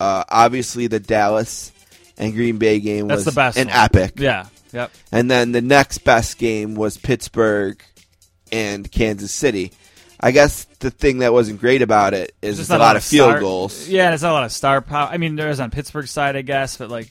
Uh, 0.00 0.24
obviously, 0.28 0.88
the 0.88 0.98
Dallas 1.00 1.72
and 2.18 2.34
Green 2.34 2.58
Bay 2.58 2.80
game 2.80 3.06
That's 3.08 3.18
was 3.18 3.24
the 3.26 3.32
best. 3.32 3.56
an 3.56 3.68
one. 3.68 3.76
epic. 3.76 4.12
Yeah. 4.16 4.46
Yep. 4.72 4.90
And 5.12 5.30
then 5.30 5.52
the 5.52 5.62
next 5.62 5.98
best 5.98 6.38
game 6.38 6.74
was 6.74 6.98
Pittsburgh 6.98 7.80
and 8.52 8.90
Kansas 8.90 9.32
City. 9.32 9.72
I 10.20 10.30
guess 10.30 10.64
the 10.80 10.90
thing 10.90 11.18
that 11.18 11.32
wasn't 11.32 11.60
great 11.60 11.82
about 11.82 12.14
it 12.14 12.34
is 12.42 12.58
it's 12.58 12.70
a 12.70 12.78
lot 12.78 12.96
of 12.96 13.04
field 13.04 13.30
star- 13.30 13.40
goals. 13.40 13.88
Yeah, 13.88 14.06
and 14.06 14.14
it's 14.14 14.22
not 14.22 14.30
a 14.30 14.34
lot 14.34 14.44
of 14.44 14.52
star 14.52 14.80
power. 14.80 15.08
I 15.10 15.18
mean, 15.18 15.36
there 15.36 15.50
is 15.50 15.60
on 15.60 15.70
Pittsburgh's 15.70 16.10
side, 16.10 16.36
I 16.36 16.42
guess, 16.42 16.76
but 16.76 16.90
like, 16.90 17.10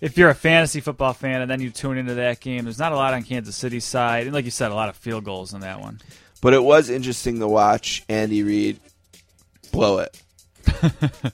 if 0.00 0.16
you're 0.18 0.30
a 0.30 0.34
fantasy 0.34 0.80
football 0.80 1.12
fan 1.12 1.40
and 1.42 1.50
then 1.50 1.60
you 1.60 1.70
tune 1.70 1.98
into 1.98 2.14
that 2.14 2.40
game, 2.40 2.64
there's 2.64 2.78
not 2.78 2.92
a 2.92 2.96
lot 2.96 3.14
on 3.14 3.22
Kansas 3.22 3.56
City's 3.56 3.84
side, 3.84 4.26
and 4.26 4.34
like 4.34 4.44
you 4.44 4.50
said, 4.50 4.70
a 4.70 4.74
lot 4.74 4.88
of 4.88 4.96
field 4.96 5.24
goals 5.24 5.52
in 5.54 5.60
that 5.60 5.80
one. 5.80 6.00
but 6.40 6.54
it 6.54 6.62
was 6.62 6.88
interesting 6.90 7.38
to 7.40 7.48
watch 7.48 8.02
Andy 8.08 8.42
Reid 8.42 8.80
blow 9.72 9.98
it. 9.98 10.22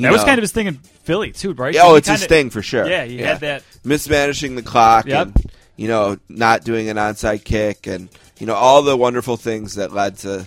That 0.00 0.12
was 0.12 0.22
kind 0.22 0.38
of 0.38 0.42
his 0.42 0.52
thing 0.52 0.68
in 0.68 0.74
Philly 0.76 1.32
too, 1.32 1.54
right? 1.54 1.74
oh, 1.80 1.96
it's 1.96 2.06
his 2.06 2.20
kinda- 2.20 2.28
thing 2.28 2.50
for 2.50 2.62
sure. 2.62 2.86
Yeah, 2.88 3.04
he 3.04 3.18
had 3.18 3.40
that. 3.40 3.64
mismanaging 3.82 4.54
the 4.54 4.62
clock 4.62 5.06
Yep. 5.06 5.26
and 5.26 5.52
you 5.78 5.88
know 5.88 6.18
not 6.28 6.62
doing 6.64 6.90
an 6.90 6.96
onside 6.98 7.42
kick 7.44 7.86
and 7.86 8.10
you 8.38 8.46
know 8.46 8.54
all 8.54 8.82
the 8.82 8.96
wonderful 8.96 9.36
things 9.38 9.76
that 9.76 9.92
led 9.94 10.18
to 10.18 10.46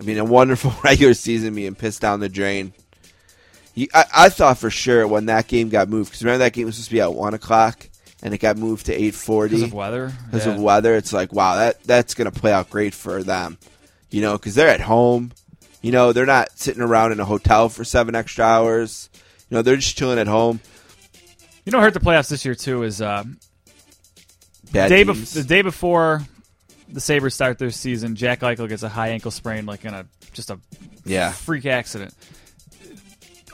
I 0.00 0.02
mean 0.02 0.18
a 0.18 0.24
wonderful 0.24 0.72
regular 0.84 1.14
season 1.14 1.54
being 1.54 1.74
pissed 1.76 2.00
down 2.00 2.18
the 2.20 2.28
drain. 2.28 2.72
You, 3.74 3.86
I, 3.94 4.04
I 4.14 4.28
thought 4.30 4.58
for 4.58 4.68
sure 4.70 5.06
when 5.06 5.26
that 5.26 5.46
game 5.46 5.68
got 5.68 5.88
moved 5.88 6.10
because 6.10 6.24
remember 6.24 6.38
that 6.44 6.52
game 6.54 6.66
was 6.66 6.74
supposed 6.74 6.88
to 6.88 6.94
be 6.94 7.00
at 7.00 7.14
one 7.14 7.34
o'clock 7.34 7.88
and 8.22 8.34
it 8.34 8.38
got 8.38 8.56
moved 8.58 8.86
to 8.86 8.92
eight 8.94 9.14
forty 9.14 9.54
Because 9.56 9.68
of 9.68 9.74
weather. 9.74 10.12
because 10.26 10.46
Yeah. 10.46 10.54
of 10.54 10.60
weather. 10.60 10.96
It's 10.96 11.12
like 11.12 11.32
wow 11.32 11.56
that 11.56 11.82
that's 11.84 12.14
gonna 12.14 12.32
play 12.32 12.52
out 12.52 12.68
great 12.70 12.94
for 12.94 13.22
them, 13.22 13.58
you 14.10 14.22
know, 14.22 14.32
because 14.32 14.54
they're 14.56 14.68
at 14.68 14.80
home. 14.80 15.32
You 15.82 15.92
know 15.92 16.12
they're 16.12 16.26
not 16.26 16.58
sitting 16.58 16.82
around 16.82 17.12
in 17.12 17.20
a 17.20 17.24
hotel 17.24 17.68
for 17.68 17.84
seven 17.84 18.14
extra 18.14 18.44
hours. 18.44 19.08
You 19.48 19.56
know 19.56 19.62
they're 19.62 19.76
just 19.76 19.96
chilling 19.96 20.18
at 20.18 20.26
home. 20.26 20.60
You 21.64 21.72
know, 21.72 21.78
what 21.78 21.84
hurt 21.84 21.94
the 21.94 22.00
playoffs 22.00 22.28
this 22.30 22.44
year 22.44 22.54
too 22.54 22.82
is 22.82 23.00
uh, 23.00 23.24
Bad 24.72 24.88
day 24.88 25.04
bef- 25.04 25.32
the 25.34 25.42
day 25.44 25.62
before 25.62 26.22
the 26.88 27.00
Sabres 27.00 27.34
start 27.34 27.58
their 27.58 27.70
season, 27.70 28.16
Jack 28.16 28.40
Eichel 28.40 28.68
gets 28.68 28.82
a 28.82 28.88
high 28.88 29.08
ankle 29.08 29.30
sprain, 29.30 29.66
like 29.66 29.84
in 29.84 29.94
a 29.94 30.06
just 30.32 30.50
a 30.50 30.58
yeah. 31.04 31.32
freak 31.32 31.66
accident. 31.66 32.14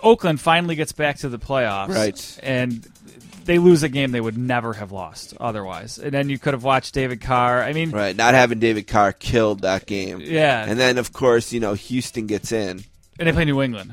Oakland 0.03 0.41
finally 0.41 0.75
gets 0.77 0.93
back 0.93 1.19
to 1.19 1.29
the 1.29 1.39
playoffs, 1.39 1.89
Right. 1.89 2.39
And 2.43 2.87
they 3.45 3.59
lose 3.59 3.83
a 3.83 3.89
game 3.89 4.11
they 4.11 4.21
would 4.21 4.37
never 4.37 4.73
have 4.75 4.93
lost 4.93 5.35
otherwise. 5.41 5.99
And 5.99 6.13
then 6.13 6.29
you 6.29 6.39
could 6.39 6.53
have 6.53 6.65
watched 6.65 6.93
David 6.95 7.21
Carr. 7.21 7.63
I 7.63 7.73
mean, 7.73 7.91
Right, 7.93 8.15
not 8.15 8.35
having 8.35 8.59
David 8.59 8.87
Carr 8.89 9.13
killed 9.13 9.61
that 9.63 9.87
game. 9.87 10.21
Yeah. 10.21 10.65
and 10.67 10.79
then 10.79 10.99
of 10.99 11.13
course 11.13 11.53
you 11.53 11.61
know 11.61 11.75
Houston 11.75 12.27
gets 12.27 12.53
in. 12.53 12.85
and 13.19 13.29
they 13.29 13.33
play 13.33 13.45
New 13.47 13.63
England. 13.63 13.93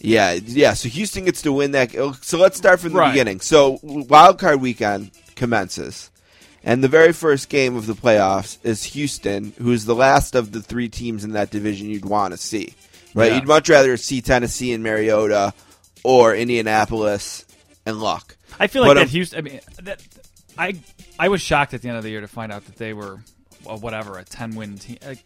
Yeah, 0.00 0.32
yeah. 0.32 0.74
So 0.74 0.88
Houston 0.88 1.24
gets 1.24 1.42
to 1.42 1.52
win 1.52 1.70
that. 1.72 1.92
So 2.22 2.38
let's 2.38 2.56
start 2.58 2.80
from 2.80 2.92
the 2.92 2.98
Right. 2.98 3.10
beginning. 3.12 3.40
So 3.40 3.78
wild 3.82 4.38
card 4.38 4.60
weekend 4.60 5.10
commences, 5.34 6.10
and 6.64 6.82
the 6.82 6.88
very 6.88 7.12
first 7.12 7.48
game 7.48 7.76
of 7.76 7.86
the 7.86 7.92
playoffs 7.94 8.58
is 8.64 8.82
Houston, 8.84 9.52
who's 9.60 9.84
the 9.84 9.94
last 9.94 10.34
of 10.34 10.50
the 10.52 10.60
three 10.62 10.88
teams 10.88 11.22
in 11.24 11.32
that 11.32 11.50
division 11.50 11.88
you'd 11.90 12.04
want 12.04 12.32
to 12.32 12.38
see. 12.38 12.74
Right, 13.14 13.30
Yeah. 13.30 13.36
you'd 13.38 13.46
much 13.46 13.68
rather 13.68 13.96
see 13.96 14.20
Tennessee 14.20 14.72
and 14.72 14.82
Mariota 14.82 15.54
or 16.02 16.34
Indianapolis 16.34 17.44
and 17.86 18.00
Luck. 18.00 18.36
I 18.58 18.66
feel 18.66 18.82
like 18.82 18.90
But, 18.90 18.94
that 18.94 19.02
um, 19.02 19.08
Houston. 19.08 19.38
I 19.38 19.42
mean, 19.42 19.60
that 19.82 20.00
I 20.58 20.74
I 21.18 21.28
was 21.28 21.40
shocked 21.40 21.74
at 21.74 21.82
the 21.82 21.88
end 21.88 21.96
of 21.98 22.02
the 22.04 22.10
year 22.10 22.20
to 22.20 22.28
find 22.28 22.50
out 22.52 22.64
that 22.66 22.76
they 22.76 22.92
were 22.92 23.20
well, 23.64 23.78
whatever 23.78 24.18
a 24.18 24.24
ten 24.24 24.54
win 24.54 24.78
team. 24.78 24.98
Like, 25.06 25.18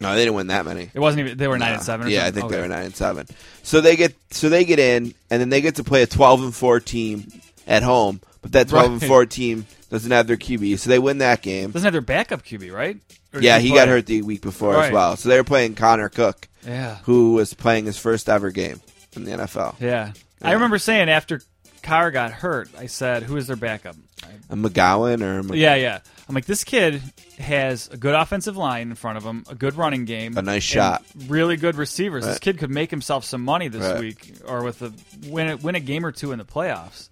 No, 0.00 0.14
they 0.14 0.22
didn't 0.22 0.34
win 0.34 0.48
that 0.48 0.64
many. 0.66 0.90
it 0.92 0.98
wasn't 1.00 1.20
even 1.26 1.38
they 1.38 1.48
were 1.48 1.58
nine 1.58 1.70
No. 1.70 1.74
and 1.76 1.82
seven. 1.84 2.06
Or 2.06 2.10
Yeah, 2.10 2.22
I 2.22 2.24
something? 2.26 2.40
think 2.42 2.52
they 2.52 2.60
were 2.60 2.68
nine 2.68 2.84
and 2.86 2.96
seven. 2.96 3.26
So 3.62 3.80
they 3.80 3.96
get 3.96 4.14
so 4.30 4.48
they 4.48 4.64
get 4.64 4.78
in, 4.78 5.14
and 5.30 5.40
then 5.40 5.48
they 5.48 5.60
get 5.60 5.76
to 5.76 5.84
play 5.84 6.02
a 6.02 6.06
twelve 6.06 6.42
and 6.42 6.54
four 6.54 6.80
team 6.80 7.26
at 7.66 7.82
home. 7.82 8.20
But 8.42 8.52
that 8.52 8.68
twelve 8.68 8.90
and 8.92 9.02
four 9.02 9.24
team 9.26 9.66
doesn't 9.92 10.10
have 10.10 10.26
their 10.26 10.36
QB, 10.36 10.78
so 10.80 10.90
they 10.90 10.98
win 10.98 11.18
that 11.18 11.42
game. 11.42 11.70
Doesn't 11.70 11.84
have 11.86 11.92
their 11.92 12.00
backup 12.00 12.42
QB, 12.42 12.72
right? 12.72 12.96
Or 13.32 13.40
Yeah, 13.40 13.58
he 13.60 13.68
got 13.70 13.86
hurt 13.86 14.06
the 14.06 14.22
week 14.22 14.40
before 14.42 14.76
as 14.82 14.90
well. 14.90 15.16
So 15.16 15.28
they 15.28 15.36
were 15.36 15.44
playing 15.44 15.76
Connor 15.76 16.08
Cook, 16.08 16.48
Yeah, 16.66 16.96
who 17.04 17.34
was 17.34 17.54
playing 17.54 17.84
his 17.84 17.96
first 17.98 18.28
ever 18.28 18.50
game 18.50 18.80
in 19.14 19.22
the 19.24 19.30
NFL. 19.32 19.76
yeah. 19.80 20.12
I 20.42 20.52
remember 20.52 20.78
saying 20.78 21.08
after 21.08 21.40
Carr 21.84 22.10
got 22.10 22.32
hurt, 22.32 22.68
I 22.76 22.86
said, 22.86 23.22
"Who 23.24 23.36
is 23.36 23.46
their 23.46 23.54
backup?" 23.56 23.94
A 24.50 24.56
McGowan 24.56 25.20
or 25.22 25.42
Mc- 25.42 25.56
Yeah, 25.56 25.74
yeah. 25.76 25.98
I'm 26.28 26.34
like, 26.34 26.46
this 26.46 26.64
kid 26.64 27.02
has 27.38 27.88
a 27.88 27.96
good 27.96 28.14
offensive 28.14 28.56
line 28.56 28.88
in 28.88 28.94
front 28.94 29.18
of 29.18 29.24
him, 29.24 29.44
a 29.50 29.54
good 29.54 29.74
running 29.74 30.04
game, 30.04 30.36
A 30.38 30.42
nice 30.42 30.62
shot. 30.62 31.04
really 31.26 31.56
good 31.56 31.74
receivers. 31.76 32.24
This 32.24 32.38
kid 32.38 32.58
could 32.58 32.70
make 32.70 32.90
himself 32.90 33.24
some 33.24 33.42
money 33.42 33.68
this 33.68 33.82
Right. 33.82 34.00
week, 34.00 34.34
or 34.46 34.62
with 34.62 34.80
a 34.82 34.92
win 35.28 35.48
a, 35.50 35.56
win 35.56 35.74
a 35.74 35.80
game 35.80 36.06
or 36.06 36.12
two 36.12 36.32
in 36.32 36.38
the 36.38 36.44
playoffs. 36.44 37.08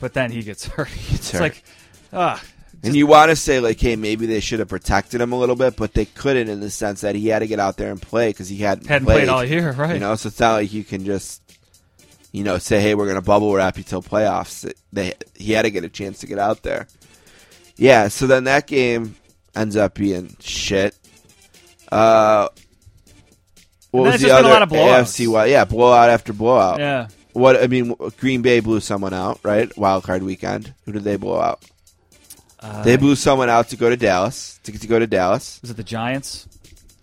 But 0.00 0.14
then 0.14 0.30
he 0.30 0.42
gets 0.42 0.64
hurt. 0.68 0.88
it's 1.10 1.32
hurt. 1.32 1.40
like, 1.42 1.64
ah, 2.12 2.42
And 2.82 2.94
you 2.94 3.06
want 3.06 3.30
to 3.30 3.36
say 3.36 3.60
like, 3.60 3.80
hey, 3.80 3.96
maybe 3.96 4.26
they 4.26 4.40
should 4.40 4.60
have 4.60 4.68
protected 4.68 5.20
him 5.20 5.32
a 5.32 5.38
little 5.38 5.56
bit, 5.56 5.76
but 5.76 5.94
they 5.94 6.04
couldn't 6.04 6.48
in 6.48 6.60
the 6.60 6.70
sense 6.70 7.00
that 7.00 7.14
he 7.14 7.28
had 7.28 7.40
to 7.40 7.46
get 7.46 7.58
out 7.58 7.76
there 7.76 7.90
and 7.90 8.00
play 8.00 8.28
because 8.30 8.48
he 8.48 8.58
hadn't, 8.58 8.86
hadn't 8.86 9.06
played 9.06 9.16
played 9.16 9.28
all 9.28 9.44
year, 9.44 9.72
right? 9.72 9.94
You 9.94 10.00
know, 10.00 10.14
so 10.14 10.28
it's 10.28 10.38
not 10.40 10.54
like 10.54 10.72
you 10.72 10.84
can 10.84 11.04
just, 11.04 11.42
you 12.32 12.44
know, 12.44 12.58
say, 12.58 12.80
"Hey, 12.80 12.94
we're 12.94 13.06
going 13.06 13.16
to 13.16 13.22
bubble 13.22 13.52
wrap 13.54 13.78
you 13.78 13.82
till 13.84 14.02
playoffs." 14.02 14.70
They 14.92 15.14
he 15.34 15.52
had 15.52 15.62
to 15.62 15.70
get 15.70 15.84
a 15.84 15.88
chance 15.88 16.20
to 16.20 16.26
get 16.26 16.38
out 16.38 16.62
there. 16.62 16.86
Yeah, 17.76 18.08
so 18.08 18.26
then 18.26 18.44
that 18.44 18.66
game 18.66 19.16
ends 19.56 19.76
up 19.76 19.94
being 19.94 20.36
shit. 20.40 20.96
Uh, 21.90 22.48
what 23.90 24.12
was 24.12 24.20
the 24.20 24.30
other 24.30 24.48
a 24.48 24.50
lot 24.52 24.62
of 24.62 24.68
blowouts. 24.68 25.26
AFC? 25.26 25.50
Yeah, 25.50 25.64
blowout 25.64 26.10
after 26.10 26.32
blowout. 26.32 26.78
yeah. 26.78 27.08
What 27.32 27.62
I 27.62 27.66
mean, 27.68 27.94
Green 28.18 28.42
Bay 28.42 28.60
blew 28.60 28.80
someone 28.80 29.14
out, 29.14 29.40
right? 29.44 29.76
Wild 29.78 30.02
card 30.04 30.22
weekend. 30.22 30.74
Who 30.84 30.92
did 30.92 31.04
they 31.04 31.16
blow 31.16 31.38
out? 31.40 31.62
Uh, 32.60 32.82
they 32.82 32.96
blew 32.96 33.14
someone 33.16 33.48
out 33.48 33.68
to 33.68 33.76
go 33.76 33.88
to 33.88 33.96
Dallas. 33.96 34.58
To 34.64 34.72
get 34.72 34.80
to 34.82 34.88
go 34.88 34.98
to 34.98 35.06
Dallas. 35.06 35.60
Was 35.62 35.70
it 35.70 35.76
the 35.76 35.84
Giants? 35.84 36.48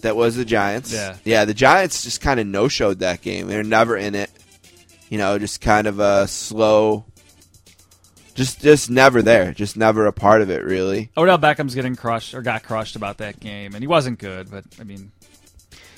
That 0.02 0.16
was 0.16 0.36
the 0.36 0.46
Giants. 0.46 0.94
Yeah. 0.94 1.16
Yeah, 1.24 1.46
the 1.46 1.54
Giants 1.54 2.04
just 2.04 2.22
kind 2.22 2.40
of 2.40 2.46
no 2.48 2.68
showed 2.68 3.00
that 3.00 3.22
game. 3.22 3.48
They're 3.48 3.64
never 3.64 3.98
in 3.98 4.16
it. 4.16 4.30
You 5.10 5.18
know, 5.18 5.40
just 5.40 5.62
kind 5.62 5.88
of 5.88 6.00
a 6.00 6.28
slow 6.28 7.06
just 8.36 8.62
just 8.62 8.90
never 8.90 9.22
there. 9.22 9.54
Just 9.54 9.78
never 9.78 10.06
a 10.06 10.14
part 10.14 10.42
of 10.42 10.50
it 10.52 10.64
really. 10.64 11.10
Odell 11.18 11.38
Beckham's 11.40 11.74
getting 11.74 11.96
crushed 11.96 12.34
or 12.34 12.42
got 12.42 12.64
crushed 12.64 12.96
about 12.96 13.18
that 13.18 13.40
game, 13.40 13.74
and 13.74 13.82
he 13.82 13.88
wasn't 13.88 14.20
good. 14.20 14.52
But 14.52 14.66
I 14.80 14.84
mean, 14.84 15.12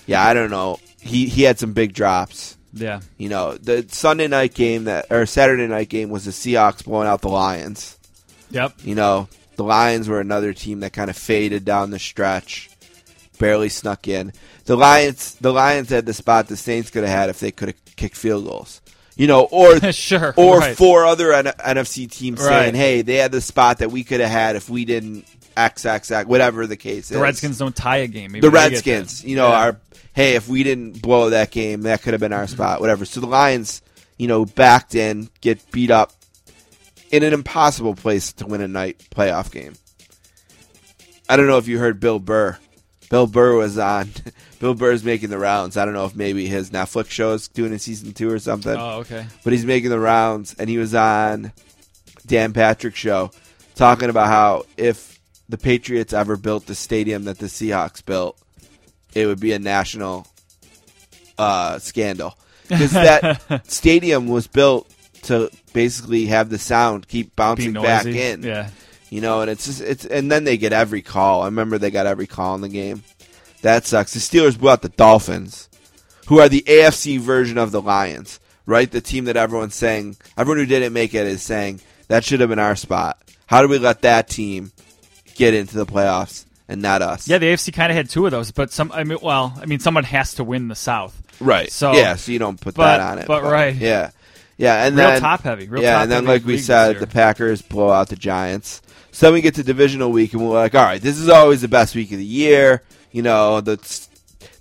Yeah, 0.06 0.24
I 0.24 0.34
don't 0.34 0.52
know. 0.52 0.80
He 1.02 1.28
he 1.28 1.42
had 1.44 1.60
some 1.60 1.74
big 1.74 1.94
drops. 1.94 2.56
yeah, 2.74 3.02
You 3.18 3.30
know, 3.30 3.56
the 3.58 3.86
Sunday 3.90 4.28
night 4.28 4.54
game 4.54 4.84
that 4.86 5.08
or 5.12 5.26
Saturday 5.26 5.68
night 5.68 5.90
game 5.90 6.10
was 6.10 6.26
the 6.26 6.32
Seahawks 6.32 6.86
blowing 6.86 7.08
out 7.08 7.22
the 7.22 7.30
Lions. 7.30 7.98
yep. 8.52 8.74
You 8.84 8.94
know, 8.96 9.28
the 9.58 9.64
Lions 9.64 10.08
were 10.08 10.20
another 10.22 10.54
team 10.54 10.80
that 10.80 10.94
kind 10.94 11.10
of 11.10 11.18
faded 11.18 11.66
down 11.66 11.92
the 11.92 12.00
stretch, 12.00 12.70
barely 13.40 13.70
snuck 13.70 14.08
in. 14.08 14.32
The 14.66 14.76
Lions, 14.78 15.36
the 15.36 15.52
Lions 15.54 15.90
had 15.90 16.06
the 16.06 16.14
spot 16.14 16.48
the 16.48 16.58
Saints 16.58 16.90
could 16.90 17.04
have 17.04 17.12
had 17.18 17.30
if 17.30 17.40
they 17.40 17.52
could 17.52 17.70
have 17.70 17.96
kicked 17.96 18.16
field 18.16 18.46
goals. 18.46 18.82
You 19.16 19.26
know, 19.28 19.44
or 19.52 19.80
sure. 19.92 20.34
or 20.38 20.60
right. 20.60 20.78
four 20.78 21.06
other 21.06 21.34
N- 21.34 21.46
NFC 21.46 22.10
teams 22.10 22.40
Right. 22.40 22.48
saying, 22.66 22.76
"Hey, 22.76 23.02
they 23.02 23.16
had 23.16 23.32
the 23.32 23.42
spot 23.42 23.80
that 23.80 23.92
we 23.92 24.04
could 24.04 24.20
have 24.20 24.30
had 24.30 24.56
if 24.56 24.70
we 24.70 24.86
didn't 24.86 25.26
X 25.56 25.86
X 25.86 26.12
X 26.12 26.28
whatever 26.30 26.68
the 26.68 26.78
case 26.78 27.10
the 27.10 27.16
is." 27.16 27.22
Redskins 27.22 27.58
don't 27.58 27.76
tie 27.76 27.98
a 27.98 28.08
game. 28.08 28.32
Maybe 28.34 28.42
the 28.42 28.52
Redskins, 28.52 29.24
you 29.26 29.36
know, 29.36 29.48
Yeah. 29.50 29.56
are 29.70 29.80
hey, 30.14 30.36
if 30.36 30.48
we 30.48 30.62
didn't 30.64 31.02
blow 31.02 31.32
that 31.32 31.50
game, 31.50 31.82
that 31.84 32.04
could 32.04 32.14
have 32.14 32.22
been 32.22 32.34
our 32.34 32.46
spot, 32.48 32.80
whatever. 32.80 33.06
So 33.06 33.20
the 33.20 33.26
Lions, 33.28 33.82
you 34.18 34.28
know, 34.28 34.46
backed 34.46 34.94
in, 34.94 35.30
get 35.42 35.72
beat 35.72 35.90
up 35.90 36.12
in 37.12 37.24
an 37.24 37.34
impossible 37.34 37.96
place 37.96 38.34
to 38.34 38.46
win 38.46 38.62
a 38.62 38.68
night 38.68 39.00
playoff 39.12 39.52
game. 39.52 39.74
I 41.30 41.36
don't 41.38 41.48
know 41.48 41.58
if 41.58 41.68
you 41.68 41.78
heard 41.80 42.00
Bill 42.00 42.20
Burr. 42.20 42.58
Bill 43.10 43.28
Burr 43.28 43.56
was 43.56 43.78
on. 43.78 44.10
Bill 44.60 44.74
Burr's 44.74 45.04
making 45.04 45.30
the 45.30 45.38
rounds. 45.38 45.78
I 45.78 45.86
don't 45.86 45.94
know 45.94 46.06
if 46.06 46.16
maybe 46.16 46.48
his 46.48 46.72
Netflix 46.72 47.10
show 47.10 47.34
is 47.34 47.48
doing 47.48 47.72
a 47.74 47.80
season 47.80 48.12
two 48.14 48.30
or 48.32 48.40
something 48.40 48.76
Oh, 48.76 49.00
okay. 49.00 49.26
but 49.44 49.54
he's 49.54 49.66
making 49.66 49.90
the 49.92 50.00
rounds, 50.00 50.56
and 50.58 50.70
he 50.70 50.78
was 50.78 50.94
on 50.96 51.52
Dan 52.26 52.54
Patrick's 52.54 52.98
show 53.00 53.32
talking 53.76 54.10
about 54.10 54.28
how 54.28 54.64
if 54.76 55.20
the 55.48 55.58
Patriots 55.58 56.12
ever 56.12 56.36
built 56.36 56.66
the 56.66 56.76
stadium 56.76 57.24
that 57.26 57.38
the 57.40 57.46
Seahawks 57.46 58.04
built, 58.04 58.38
it 59.14 59.26
would 59.28 59.40
be 59.40 59.54
a 59.54 59.60
national 59.60 60.28
uh, 61.38 61.80
scandal 61.80 62.38
because 62.68 62.92
that 62.92 63.62
stadium 63.70 64.28
was 64.28 64.48
built 64.48 64.92
to 65.24 65.50
basically 65.77 66.25
have 66.25 66.50
the 66.50 66.57
sound 66.57 67.07
keep 67.07 67.36
bouncing 67.36 67.74
back 67.74 68.05
in. 68.07 68.41
Yeah. 68.43 68.69
You 69.10 69.22
know, 69.22 69.41
and 69.41 69.50
it's 69.51 69.65
just 69.65 69.79
it's 69.81 70.05
and 70.05 70.31
then 70.31 70.43
they 70.43 70.57
get 70.57 70.74
every 70.74 71.01
call. 71.01 71.43
I 71.43 71.46
remember 71.46 71.77
they 71.77 71.91
got 71.91 72.07
every 72.07 72.27
call 72.27 72.55
in 72.55 72.62
the 72.62 72.69
game. 72.69 73.03
That 73.62 73.86
sucks. 73.86 74.13
The 74.13 74.19
Steelers 74.19 74.57
blew 74.60 74.69
out 74.69 74.81
the 74.81 74.89
Dolphins, 74.89 75.69
who 76.27 76.39
are 76.39 76.50
the 76.50 76.63
AFC 76.67 77.19
version 77.19 77.57
of 77.57 77.72
the 77.72 77.81
Lions, 77.81 78.39
right? 78.65 78.89
The 78.89 79.01
team 79.01 79.25
that 79.25 79.38
everyone's 79.38 79.75
saying, 79.75 80.17
everyone 80.38 80.57
who 80.60 80.65
didn't 80.65 80.93
make 80.93 81.13
it 81.13 81.25
is 81.25 81.41
saying 81.41 81.79
that 82.07 82.24
should 82.25 82.39
have 82.41 82.50
been 82.50 82.60
our 82.60 82.75
spot. 82.75 83.17
How 83.46 83.62
do 83.62 83.67
we 83.67 83.77
let 83.79 84.01
that 84.01 84.27
team 84.27 84.72
get 85.36 85.53
into 85.53 85.77
the 85.77 85.86
playoffs 85.86 86.46
and 86.67 86.81
not 86.81 87.01
us? 87.01 87.27
Yeah, 87.29 87.38
the 87.38 87.48
AFC 87.48 87.72
kind 87.74 87.91
of 87.91 87.96
had 87.96 88.10
two 88.10 88.25
of 88.25 88.31
those, 88.31 88.51
but 88.51 88.72
some. 88.72 88.91
I 88.91 89.03
mean, 89.05 89.19
well, 89.22 89.53
I 89.62 89.65
mean, 89.67 89.79
someone 89.79 90.03
has 90.03 90.34
to 90.36 90.43
win 90.43 90.67
the 90.67 90.75
South. 90.75 91.15
right. 91.39 91.72
So- 91.72 91.93
yeah, 91.93 92.15
so 92.15 92.31
you 92.34 92.39
don't 92.39 92.60
put 92.60 92.75
but- 92.75 92.98
that 92.98 93.00
on 93.00 93.19
it. 93.19 93.27
but 93.27 93.43
right. 93.43 93.74
yeah, 93.75 94.12
yeah, 94.58 94.86
and 94.86 94.96
Real 94.96 95.08
then 95.08 95.22
top 95.22 95.42
heavy. 95.42 95.68
Real 95.68 95.84
yeah, 95.84 95.94
top 95.94 96.04
and 96.04 96.12
then 96.12 96.26
like 96.26 96.46
we 96.46 96.58
said, 96.58 97.00
the 97.00 97.08
Packers 97.08 97.62
blow 97.62 97.90
out 97.90 98.10
the 98.10 98.16
Giants. 98.16 98.82
So 99.12 99.28
then 99.28 99.34
we 99.34 99.42
get 99.42 99.56
to 99.56 99.64
divisional 99.64 100.12
week, 100.12 100.34
and 100.34 100.42
we're 100.48 100.54
like, 100.54 100.76
all 100.76 100.84
right, 100.84 101.02
this 101.02 101.18
is 101.18 101.30
always 101.30 101.62
the 101.62 101.68
best 101.68 101.96
week 101.96 102.12
of 102.12 102.18
the 102.18 102.26
year. 102.26 102.84
You 103.12 103.22
know, 103.22 103.62
the 103.62 103.78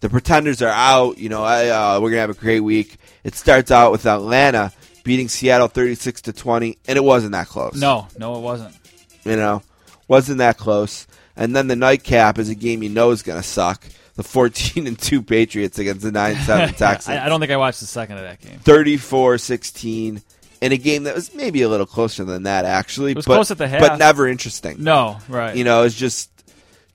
the 0.00 0.08
pretenders 0.08 0.62
are 0.62 0.68
out. 0.68 1.18
You 1.18 1.28
know, 1.28 1.42
I, 1.42 1.68
uh, 1.68 2.00
we're 2.00 2.10
gonna 2.10 2.20
have 2.20 2.30
a 2.30 2.34
great 2.34 2.60
week. 2.60 2.96
It 3.24 3.34
starts 3.34 3.70
out 3.70 3.92
with 3.92 4.06
Atlanta 4.06 4.72
beating 5.04 5.28
Seattle 5.28 5.68
thirty 5.68 5.94
six 5.94 6.22
to 6.22 6.32
twenty, 6.32 6.78
and 6.86 6.96
it 6.96 7.04
wasn't 7.04 7.32
that 7.32 7.48
close. 7.48 7.74
No, 7.74 8.08
no, 8.18 8.36
it 8.36 8.40
wasn't. 8.40 8.74
you 9.24 9.36
know, 9.36 9.62
wasn't 10.08 10.38
that 10.38 10.58
close. 10.58 11.06
and 11.36 11.54
then 11.54 11.66
the 11.68 11.76
nightcap 11.76 12.38
is 12.38 12.48
a 12.48 12.54
game 12.54 12.82
you 12.82 12.88
know 12.88 13.10
is 13.10 13.22
going 13.22 13.40
to 13.40 13.46
suck. 13.46 13.84
The 14.14 14.22
14 14.22 14.86
and 14.86 14.98
2 14.98 15.22
Patriots 15.22 15.78
against 15.78 16.00
the 16.02 16.10
9 16.10 16.36
7 16.36 16.74
Texans. 16.74 17.08
I, 17.16 17.26
I 17.26 17.28
don't 17.28 17.38
think 17.38 17.52
I 17.52 17.58
watched 17.58 17.80
the 17.80 17.86
second 17.86 18.16
of 18.16 18.22
that 18.22 18.40
game. 18.40 18.58
34 18.60 19.36
16 19.36 20.22
in 20.60 20.72
a 20.72 20.76
game 20.76 21.04
that 21.04 21.14
was 21.14 21.34
maybe 21.34 21.62
a 21.62 21.68
little 21.68 21.86
closer 21.86 22.24
than 22.24 22.44
that, 22.44 22.64
actually. 22.64 23.14
was 23.14 23.26
but, 23.26 23.34
close 23.34 23.50
at 23.50 23.58
the 23.58 23.68
half. 23.68 23.80
But 23.80 23.98
never 23.98 24.26
interesting. 24.26 24.82
No, 24.82 25.18
right. 25.28 25.54
You 25.54 25.64
know, 25.64 25.82
it's 25.82 25.94
just. 25.94 26.30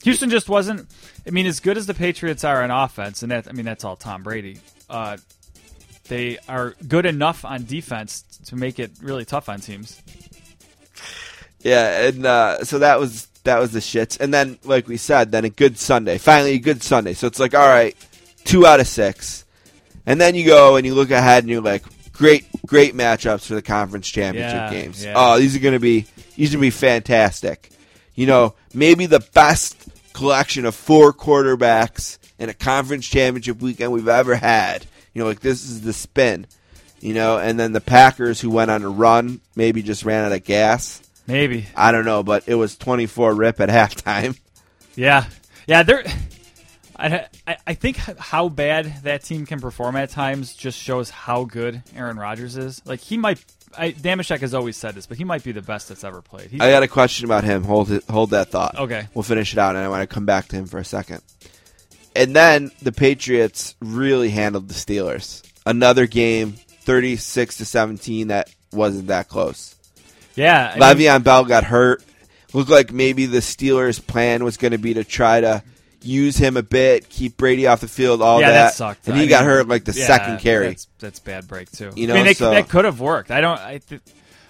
Houston 0.04 0.30
just 0.30 0.50
wasn't. 0.50 0.90
I 1.28 1.30
mean, 1.30 1.46
as 1.46 1.60
good 1.60 1.78
as 1.78 1.86
the 1.86 1.94
Patriots 1.94 2.44
are 2.44 2.64
on 2.64 2.72
offense, 2.72 3.22
and 3.22 3.32
that 3.32 3.48
I 3.48 3.52
mean 3.52 3.66
that's 3.66 3.84
all 3.84 3.96
Tom 3.96 4.24
Brady. 4.24 4.58
Uh, 4.90 5.18
they 6.08 6.40
are 6.50 6.76
good 6.88 7.06
enough 7.06 7.46
on 7.46 7.66
defense 7.66 8.24
to 8.48 8.56
make 8.56 8.80
it 8.80 8.92
really 9.02 9.26
tough 9.26 9.48
on 9.48 9.60
teams. 9.60 10.02
Yeah, 11.64 12.08
and 12.08 12.26
uh, 12.26 12.64
so 12.64 12.80
that 12.80 13.00
was 13.00 13.28
that 13.44 13.60
was 13.60 13.72
the 13.72 13.80
shits. 13.80 14.20
And 14.20 14.34
then, 14.34 14.58
like 14.64 14.88
we 14.88 14.98
said, 14.98 15.32
then 15.32 15.46
a 15.46 15.50
good 15.50 15.78
Sunday. 15.78 16.18
Finally, 16.18 16.54
a 16.54 16.60
good 16.60 16.84
Sunday. 16.84 17.14
So 17.14 17.28
it's 17.28 17.40
like, 17.40 17.54
all 17.56 17.68
right, 17.68 17.96
two 18.44 18.66
out 18.66 18.80
of 18.80 18.88
six. 18.88 19.46
And 20.06 20.20
then 20.20 20.36
you 20.36 20.46
go 20.46 20.76
and 20.76 20.86
you 20.86 20.94
look 20.96 21.12
ahead 21.12 21.44
and 21.44 21.50
you're 21.50 21.62
like, 21.62 21.84
great, 22.14 22.46
great 22.66 22.96
matchups 22.96 23.46
for 23.48 23.56
the 23.56 23.62
conference 23.62 24.08
championship 24.10 24.54
Yeah, 24.56 24.72
games. 24.72 25.04
yeah. 25.04 25.14
Oh, 25.16 25.40
these 25.40 25.56
are 25.56 25.60
going 25.60 25.74
to 25.74 25.80
be 25.80 26.06
these 26.36 26.50
are 26.54 26.58
going 26.58 26.62
to 26.62 26.68
be 26.68 26.70
fantastic. 26.72 27.70
You 28.16 28.26
know, 28.28 28.56
maybe 28.74 29.06
the 29.06 29.20
best 29.34 29.90
collection 30.14 30.66
of 30.66 30.76
four 30.76 31.14
quarterbacks 31.14 32.18
in 32.40 32.50
a 32.50 32.54
conference 32.54 33.08
championship 33.08 33.62
weekend 33.62 33.92
we've 33.92 34.08
ever 34.08 34.36
had. 34.36 34.86
You 35.14 35.22
know, 35.22 35.28
like 35.28 35.40
this 35.42 35.64
is 35.64 35.82
the 35.82 35.94
spin. 35.94 36.48
You 37.00 37.14
know, 37.16 37.40
and 37.40 37.60
then 37.60 37.74
the 37.74 37.82
Packers 37.82 38.40
who 38.42 38.50
went 38.52 38.70
on 38.70 38.84
a 38.84 38.90
run 38.90 39.42
maybe 39.56 39.82
just 39.82 40.06
ran 40.06 40.26
out 40.26 40.32
of 40.32 40.44
gas. 40.44 41.02
Maybe. 41.28 41.68
I 41.76 41.92
don't 41.92 42.06
know, 42.06 42.24
but 42.24 42.48
it 42.48 42.56
was 42.56 42.78
24 42.78 43.34
rip 43.34 43.60
at 43.60 43.70
halftime. 44.06 44.40
Yeah, 44.96 45.26
yeah. 45.68 45.84
They're. 45.84 46.04
I, 46.98 47.28
I 47.48 47.58
I 47.68 47.74
think 47.74 47.98
how 47.98 48.50
bad 48.50 49.04
that 49.04 49.24
team 49.24 49.46
can 49.46 49.60
perform 49.60 49.96
at 49.96 50.10
times 50.10 50.54
just 50.54 50.78
shows 50.78 51.10
how 51.10 51.46
good 51.46 51.82
Aaron 51.96 52.18
Rodgers 52.18 52.58
is. 52.58 52.82
Like 52.86 53.00
he 53.00 53.18
might. 53.18 53.44
I, 53.78 53.92
Damashek 53.94 54.42
has 54.42 54.54
always 54.54 54.76
said 54.76 54.96
this, 54.96 55.08
but 55.08 55.18
he 55.18 55.24
might 55.24 55.46
be 55.46 55.54
the 55.54 55.62
best 55.62 55.88
that's 55.88 56.04
ever 56.04 56.22
played. 56.22 56.52
He's, 56.52 56.60
I 56.60 56.70
got 56.70 56.84
a 56.84 56.90
question 56.90 57.24
about 57.24 57.46
him. 57.46 57.64
Hold 57.64 57.90
it, 57.90 58.04
hold 58.04 58.32
that 58.32 58.50
thought. 58.50 58.78
Okay. 58.78 59.08
We'll 59.14 59.24
finish 59.24 59.54
it 59.54 59.60
out, 59.60 59.78
and 59.78 59.86
I 59.86 59.88
want 59.88 60.08
to 60.08 60.14
come 60.14 60.26
back 60.26 60.50
to 60.50 60.58
him 60.58 60.66
for 60.66 60.78
a 60.78 60.84
second. 60.84 61.22
And 62.14 62.36
then 62.36 62.72
the 62.82 62.92
Patriots 62.92 63.76
really 63.80 64.30
handled 64.30 64.68
the 64.68 64.74
Steelers. 64.74 65.42
Another 65.66 66.06
game, 66.06 66.52
36 66.52 67.58
to 67.58 67.66
17, 67.66 68.28
that 68.28 68.54
wasn't 68.74 69.08
that 69.08 69.30
close. 69.30 69.76
Yeah, 70.36 70.74
I 70.76 70.94
mean, 70.96 71.08
Le'Veon 71.08 71.24
Bell 71.24 71.46
got 71.46 71.64
hurt. 71.64 72.04
Looked 72.54 72.70
like 72.70 72.92
maybe 72.92 73.26
the 73.28 73.38
Steelers' 73.40 74.06
plan 74.06 74.44
was 74.44 74.58
going 74.58 74.72
to 74.72 74.78
be 74.78 74.96
to 74.96 75.04
try 75.06 75.40
to 75.40 75.64
use 76.02 76.36
him 76.36 76.58
a 76.58 76.64
bit, 76.64 77.08
keep 77.10 77.38
Brady 77.38 77.68
off 77.68 77.82
the 77.82 77.88
field, 77.88 78.22
all 78.22 78.42
yeah, 78.42 78.50
that. 78.50 78.64
that, 78.64 78.74
sucked. 78.74 79.08
And 79.08 79.18
I 79.18 79.22
he 79.22 79.28
got 79.28 79.42
mean, 79.42 79.50
hurt 79.50 79.68
like 79.68 79.86
the 79.86 79.94
yeah, 79.94 80.08
second 80.08 80.40
carry. 80.40 80.68
That's, 80.70 80.88
that's 81.00 81.20
bad 81.20 81.48
break 81.48 81.72
too. 81.72 81.92
You 81.96 82.08
know, 82.08 82.14
I 82.14 82.18
mean, 82.18 82.26
they, 82.26 82.34
so- 82.34 82.52
that 82.52 82.70
could 82.70 82.86
have 82.86 83.00
worked. 83.00 83.32
I 83.32 83.42
don't. 83.42 83.60
I. 83.60 83.78
Th- 83.78 84.02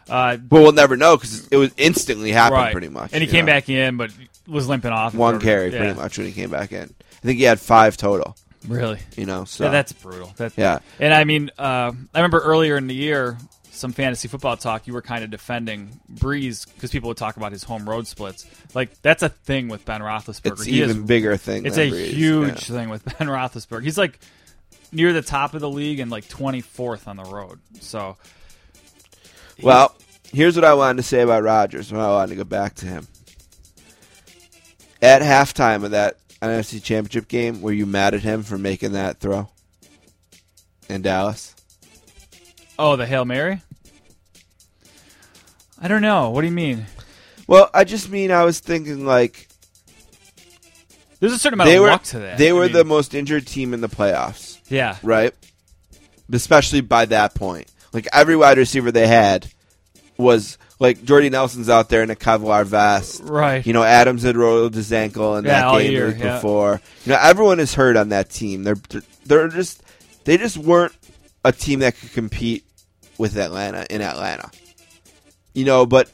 uh, 0.10 0.38
But 0.38 0.62
we'll 0.62 0.72
never 0.72 0.98
know 0.98 1.16
because 1.16 1.48
it 1.48 1.58
was 1.58 1.72
instantly 1.78 2.32
happened 2.32 2.58
right. 2.62 2.72
pretty 2.72 2.90
much. 2.90 3.12
And 3.14 3.22
he 3.24 3.30
came 3.30 3.46
know? 3.46 3.54
back 3.54 3.70
in, 3.70 3.98
but 3.98 4.12
was 4.48 4.68
limping 4.68 4.92
off. 4.92 5.14
one 5.14 5.40
carry 5.40 5.72
yeah, 5.72 5.78
pretty 5.78 5.94
much 5.94 6.18
when 6.18 6.28
he 6.28 6.34
came 6.34 6.50
back 6.50 6.72
in. 6.72 6.84
I 6.84 7.26
think 7.26 7.38
he 7.38 7.44
had 7.46 7.60
five 7.60 7.96
total. 7.98 8.36
Really. 8.68 9.00
You 9.16 9.26
know, 9.26 9.46
so 9.46 9.66
Yeah, 9.66 9.70
that's 9.70 9.94
brutal. 9.94 10.34
That, 10.38 10.54
Yeah. 10.58 10.80
And 11.00 11.14
I 11.14 11.24
mean, 11.24 11.52
uh, 11.58 11.92
I 12.14 12.20
remember 12.20 12.40
earlier 12.40 12.78
in 12.78 12.88
the 12.88 12.96
year, 12.96 13.38
some 13.82 13.92
fantasy 13.92 14.28
football 14.28 14.56
talk, 14.56 14.88
you 14.88 14.94
were 14.94 15.02
kind 15.02 15.24
of 15.24 15.30
defending 15.30 16.00
Brees 16.14 16.66
because 16.74 16.92
people 16.92 17.10
would 17.10 17.18
talk 17.18 17.36
about 17.36 17.52
his 17.52 17.64
home 17.64 17.90
road 17.90 18.08
splits. 18.08 18.46
Like 18.74 19.02
that's 19.02 19.24
a 19.24 19.30
thing 19.30 19.68
with 19.68 19.84
Ben 19.84 20.00
Roethlisberger. 20.02 20.52
it's 20.54 20.64
He 20.66 20.82
is- 20.82 20.90
even 20.92 21.06
bigger 21.06 21.36
thing. 21.36 21.66
It's 21.66 21.78
a 21.78 21.90
Brees, 21.92 22.08
huge 22.12 22.48
yeah. 22.70 22.76
thing 22.78 22.90
with 22.90 23.04
Ben 23.18 23.28
Roethlisberger. 23.28 23.84
He's 23.84 23.98
like 23.98 24.20
near 24.94 25.12
the 25.14 25.22
top 25.22 25.54
of 25.54 25.62
the 25.62 25.70
league 25.70 26.00
and 26.00 26.10
like 26.12 26.26
24th 26.28 27.08
on 27.08 27.18
the 27.18 27.24
road. 27.24 27.60
So 27.82 28.18
Well, 29.62 29.96
here's 30.32 30.56
what 30.56 30.64
I 30.66 30.74
wanted 30.74 30.98
to 30.98 31.04
say 31.04 31.22
about 31.22 31.44
Rodgers. 31.44 31.92
Well, 31.92 32.10
I 32.10 32.14
wanted 32.14 32.30
to 32.30 32.36
go 32.38 32.44
back 32.44 32.76
to 32.76 32.86
him. 32.86 33.08
At 35.02 35.22
halftime 35.24 35.84
of 35.84 35.92
that 35.92 36.18
NFC 36.42 36.84
Championship 36.84 37.28
game, 37.28 37.62
were 37.62 37.72
you 37.72 37.86
mad 37.86 38.14
at 38.14 38.22
him 38.22 38.44
for 38.44 38.58
making 38.58 38.92
that 38.94 39.20
throw 39.20 39.50
in 40.90 41.02
Dallas? 41.02 41.56
oh, 42.80 42.96
the 42.96 43.06
hail 43.06 43.26
mary. 43.26 43.62
I 45.82 45.88
don't 45.88 46.02
know. 46.02 46.30
What 46.30 46.42
do 46.42 46.48
you 46.48 46.54
mean? 46.54 46.86
Well, 47.48 47.70
I 47.74 47.84
just 47.84 48.10
mean 48.10 48.32
I 48.32 48.44
was 48.46 48.60
thinking 48.60 49.06
like 49.06 49.48
There's 51.20 51.34
a 51.34 51.40
certain 51.40 51.56
amount 51.56 51.70
they 51.70 51.78
of 51.78 51.82
were 51.84 51.88
luck 51.90 52.04
to 52.04 52.20
that. 52.20 52.38
they 52.38 52.50
I 52.50 52.54
were 52.54 52.64
mean, 52.66 52.74
the 52.74 52.86
most 52.86 53.14
injured 53.14 53.48
team 53.48 53.74
in 53.74 53.82
the 53.82 53.90
playoffs, 53.90 54.60
yeah. 54.70 54.98
right? 55.04 55.34
Especially 56.32 56.82
by 56.82 57.06
that 57.06 57.36
point, 57.36 57.68
like 57.94 58.08
every 58.14 58.36
wide 58.36 58.58
receiver 58.58 58.92
they 58.92 59.08
had 59.08 59.48
was 60.18 60.58
like 60.80 61.04
Jordy 61.04 61.30
Nelson's 61.30 61.68
out 61.70 61.90
there 61.90 62.04
in 62.04 62.10
a 62.10 62.16
Kevlar 62.16 62.66
vest. 62.66 63.22
Right. 63.24 63.66
You 63.66 63.74
know, 63.74 63.84
Adams 63.84 64.24
had 64.24 64.38
rolled 64.38 64.74
his 64.74 64.94
ankle 64.94 65.36
in 65.38 65.46
Yeah, 65.46 65.62
that 65.72 65.78
game 65.80 65.92
year, 65.92 66.10
yeah. 66.16 66.36
before. 66.36 66.80
You 67.06 67.12
know, 67.14 67.20
everyone 67.22 67.60
is 67.60 67.74
hurt 67.74 67.98
on 67.98 68.10
that 68.10 68.30
team. 68.30 68.64
They're 68.64 68.78
they're 69.26 69.48
just 69.50 69.84
they 70.24 70.38
just 70.38 70.58
weren't 70.58 70.94
a 71.44 71.52
team 71.52 71.80
that 71.80 71.98
could 72.00 72.14
compete 72.14 72.64
with 73.18 73.36
Atlanta 73.36 73.86
in 73.90 74.02
Atlanta. 74.02 74.50
You 75.54 75.66
know, 75.66 75.86
but 75.86 76.10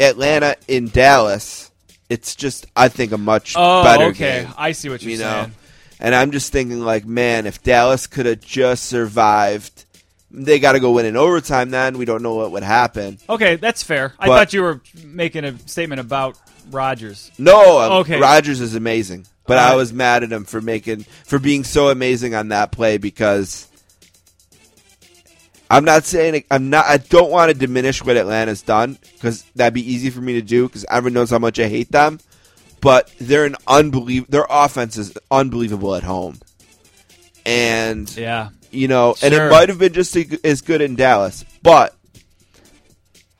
Atlanta 0.00 0.56
in 0.68 0.88
Dallas, 0.88 1.70
it's 2.08 2.34
just 2.34 2.66
I 2.76 2.88
think 2.88 3.12
a 3.12 3.18
much 3.18 3.54
Oh, 3.56 3.82
better 3.82 4.04
okay. 4.06 4.42
game. 4.44 4.54
I 4.56 4.72
see 4.72 4.88
what 4.88 5.02
you're 5.02 5.12
You 5.12 5.18
know, 5.18 5.42
saying. 5.44 5.52
and 6.00 6.14
I'm 6.14 6.30
just 6.30 6.52
thinking 6.52 6.80
like, 6.80 7.04
man, 7.06 7.46
if 7.46 7.62
Dallas 7.62 8.06
could 8.06 8.26
have 8.26 8.40
just 8.40 8.84
survived, 8.84 9.84
they 10.30 10.58
got 10.58 10.72
to 10.72 10.80
go 10.80 10.92
win 10.92 11.06
in 11.06 11.16
overtime. 11.16 11.70
Then 11.70 11.98
we 11.98 12.04
don't 12.04 12.22
know 12.22 12.34
what 12.34 12.52
would 12.52 12.62
happen. 12.62 13.18
Okay, 13.28 13.56
that's 13.56 13.82
fair. 13.82 14.14
I 14.18 14.26
thought 14.28 14.52
you 14.52 14.62
were 14.62 14.80
making 15.04 15.44
a 15.44 15.58
statement 15.68 16.00
about 16.00 16.38
Rodgers. 16.70 17.30
No, 17.38 17.80
um, 17.80 17.92
Okay. 18.00 18.18
Rodgers 18.20 18.60
is 18.60 18.74
amazing, 18.74 19.26
but 19.46 19.58
I 19.58 19.74
was 19.76 19.92
mad 19.92 20.22
at 20.22 20.32
him 20.32 20.44
for 20.44 20.60
making 20.60 21.04
for 21.24 21.38
being 21.38 21.64
so 21.64 21.88
amazing 21.90 22.34
on 22.34 22.48
that 22.48 22.72
play 22.72 22.96
because 22.98 23.68
I'm 25.72 25.86
not 25.86 26.04
saying 26.04 26.44
I'm 26.50 26.68
not. 26.68 26.84
I 26.84 26.98
don't 26.98 27.30
want 27.30 27.50
to 27.50 27.56
diminish 27.56 28.04
what 28.04 28.18
Atlanta's 28.18 28.60
done 28.60 28.98
because 29.14 29.42
that'd 29.56 29.72
be 29.72 29.90
easy 29.92 30.10
for 30.10 30.20
me 30.20 30.34
to 30.34 30.42
do 30.42 30.68
because 30.68 30.84
everyone 30.90 31.14
knows 31.14 31.30
how 31.30 31.38
much 31.38 31.58
I 31.58 31.66
hate 31.66 31.90
them. 31.90 32.20
But 32.82 33.10
they're 33.18 33.46
an 33.46 33.56
unbelievable. 33.66 34.30
Their 34.30 34.46
offense 34.50 34.98
is 34.98 35.16
unbelievable 35.30 35.94
at 35.94 36.02
home, 36.02 36.40
and 37.46 38.14
Yeah. 38.16 38.50
you 38.70 38.86
know, 38.86 39.14
and 39.22 39.32
it 39.32 39.50
might 39.50 39.68
have 39.70 39.78
been 39.78 39.92
just 39.94 40.14
as 40.44 40.60
good 40.60 40.82
in 40.82 40.94
Dallas, 40.94 41.44
but 41.62 41.94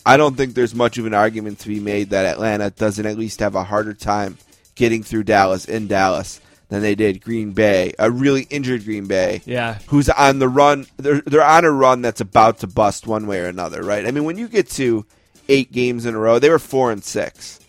I 0.07 0.17
don't 0.17 0.37
think 0.37 0.55
there's 0.55 0.75
much 0.75 0.97
of 0.99 1.07
an 1.07 1.15
argument 1.15 1.59
to 1.61 1.69
be 1.69 1.81
made 1.81 2.11
that 2.11 2.25
Atlanta 2.25 2.71
doesn't 2.71 3.05
at 3.05 3.19
least 3.19 3.41
have 3.41 3.55
a 3.55 3.65
harder 3.65 3.95
time 3.95 4.39
getting 4.75 5.03
through 5.03 5.25
Dallas 5.25 5.65
in 5.67 5.87
Dallas 5.87 6.41
than 6.73 6.83
they 6.83 6.95
did 6.95 7.21
Green 7.21 7.53
Bay, 7.53 7.93
a 7.99 8.11
really 8.11 8.43
injured 8.51 8.85
Green 8.85 9.07
Bay, 9.07 9.43
Yeah. 9.45 9.79
who's 9.89 10.09
on 10.09 10.39
the 10.39 10.49
run. 10.49 10.87
They're 10.97 11.21
they're 11.21 11.45
on 11.45 11.65
a 11.65 11.71
run 11.71 12.01
that's 12.03 12.21
about 12.21 12.59
to 12.61 12.67
bust 12.67 13.07
one 13.07 13.27
way 13.27 13.41
or 13.41 13.47
another, 13.47 13.83
right? 13.83 14.07
I 14.07 14.11
mean, 14.11 14.25
when 14.25 14.39
you 14.39 14.49
get 14.49 14.71
to 14.71 15.05
eight 15.49 15.71
games 15.71 16.07
in 16.07 16.15
a 16.15 16.19
row, 16.19 16.39
they 16.39 16.49
were 16.51 16.59
four 16.59 16.91
and 16.91 17.05
six. 17.05 17.61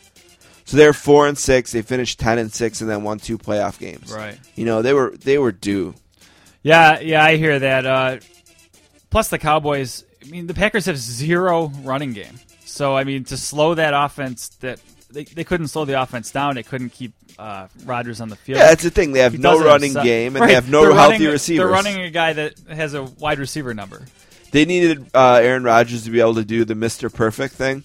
So 0.66 0.78
they're 0.78 0.94
four 0.94 1.28
and 1.28 1.38
six. 1.38 1.74
They 1.74 1.82
finished 1.82 2.20
ten 2.20 2.38
and 2.38 2.52
six, 2.52 2.80
and 2.80 2.90
then 2.90 3.04
won 3.04 3.20
two 3.20 3.38
playoff 3.38 3.78
games. 3.78 4.12
Right. 4.12 4.38
You 4.56 4.66
know 4.66 4.82
they 4.82 4.94
were 4.94 5.12
they 5.18 5.38
were 5.38 5.52
due. 5.52 5.96
Yeah, 6.64 7.02
yeah, 7.02 7.22
I 7.24 7.36
hear 7.36 7.60
that. 7.60 7.86
Uh, 7.86 8.18
plus, 9.10 9.28
the 9.28 9.38
Cowboys. 9.38 10.06
I 10.26 10.30
mean, 10.30 10.48
the 10.48 10.54
Packers 10.54 10.86
have 10.86 10.98
zero 10.98 11.74
running 11.84 12.14
game. 12.14 12.40
So, 12.64 12.96
I 12.96 13.04
mean, 13.04 13.26
to 13.26 13.36
slow 13.36 13.76
that 13.76 13.94
offense, 13.94 14.48
that 14.62 14.80
they, 15.14 15.24
they 15.24 15.44
couldn't 15.44 15.68
slow 15.70 15.86
the 15.86 16.02
offense 16.02 16.32
down. 16.32 16.56
They 16.56 16.64
couldn't 16.64 16.90
keep 16.90 17.14
uh, 17.40 17.68
Rodgers 17.86 18.20
on 18.22 18.30
the 18.30 18.36
field. 18.36 18.58
Yeah, 18.60 18.68
that's 18.68 18.84
the 18.84 18.90
thing. 18.90 19.12
They 19.14 19.20
have 19.20 19.34
He 19.34 19.38
no 19.38 19.60
running 19.64 19.90
himself. 19.92 20.06
game 20.06 20.36
and 20.36 20.42
Right. 20.42 20.48
they 20.48 20.54
have 20.56 20.70
no 20.70 20.82
They're 20.84 20.94
healthy 20.94 21.14
running- 21.16 21.28
receivers. 21.32 21.58
They're 21.64 21.72
running 21.72 22.02
a 22.02 22.10
guy 22.10 22.34
that 22.34 22.60
has 22.70 22.94
a 22.94 23.04
wide 23.04 23.40
receiver 23.40 23.74
number. 23.74 24.06
They 24.52 24.66
needed 24.66 25.08
uh, 25.14 25.36
Aaron 25.42 25.64
Rodgers 25.64 26.04
to 26.04 26.12
be 26.12 26.20
able 26.20 26.36
to 26.36 26.46
do 26.46 26.66
the 26.66 26.76
Mr. 26.76 27.12
Perfect 27.14 27.56
thing. 27.56 27.84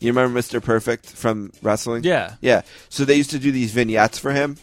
You 0.00 0.08
remember 0.12 0.38
Mr. 0.40 0.62
Perfect 0.62 1.06
from 1.06 1.52
wrestling? 1.62 2.04
Yeah. 2.04 2.34
Yeah. 2.40 2.62
So 2.88 3.04
they 3.04 3.14
used 3.16 3.30
to 3.30 3.38
do 3.38 3.52
these 3.52 3.72
vignettes 3.72 4.18
for 4.18 4.32
him 4.32 4.56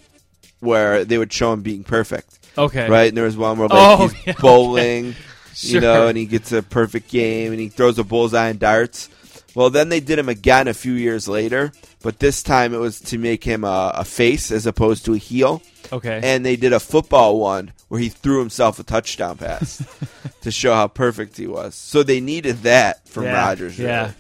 where 0.60 1.06
they 1.06 1.18
would 1.18 1.32
show 1.32 1.54
him 1.54 1.62
being 1.62 1.84
perfect. 1.84 2.40
Okay. 2.58 2.90
Right? 2.90 3.08
And 3.10 3.16
there 3.18 3.26
was 3.26 3.38
one 3.38 3.58
where 3.60 3.68
like, 3.68 3.78
Oh, 4.00 4.08
he's 4.08 4.14
yeah, 4.26 4.32
okay. 4.34 4.42
bowling, 4.42 5.16
you 5.60 5.80
know, 5.80 6.08
and 6.08 6.18
he 6.18 6.26
gets 6.26 6.52
a 6.52 6.64
perfect 6.64 7.10
game 7.10 7.52
and 7.52 7.62
he 7.62 7.70
throws 7.70 8.00
a 8.00 8.04
bullseye 8.04 8.50
and 8.50 8.60
darts. 8.60 9.10
Well, 9.56 9.70
then 9.70 9.90
they 9.90 10.00
did 10.00 10.20
him 10.20 10.30
again 10.30 10.68
a 10.68 10.74
few 10.74 10.94
years 10.94 11.28
later, 11.28 11.72
but 12.02 12.20
this 12.20 12.44
time 12.44 12.74
it 12.74 12.78
was 12.78 13.00
to 13.02 13.18
make 13.18 13.44
him 13.44 13.64
a, 13.64 13.92
a 13.96 14.06
face 14.06 14.52
as 14.52 14.66
opposed 14.66 15.06
to 15.06 15.14
a 15.14 15.18
heel. 15.18 15.62
Okay. 15.92 16.20
And 16.24 16.46
they 16.46 16.56
did 16.56 16.74
a 16.74 16.80
football 16.80 17.40
one 17.40 17.72
where 17.88 18.00
he 18.00 18.10
threw 18.10 18.40
himself 18.40 18.80
a 18.80 18.84
touchdown 18.84 19.38
pass 19.38 19.84
to 20.42 20.52
show 20.52 20.74
how 20.74 20.88
perfect 20.88 21.38
he 21.38 21.48
was. 21.48 21.76
So 21.76 22.04
they 22.04 22.20
needed 22.20 22.64
that 22.64 23.08
from 23.08 23.24
yeah, 23.24 23.34
Rodgers. 23.34 23.80
really. 23.80 23.90
Yeah. 23.90 24.12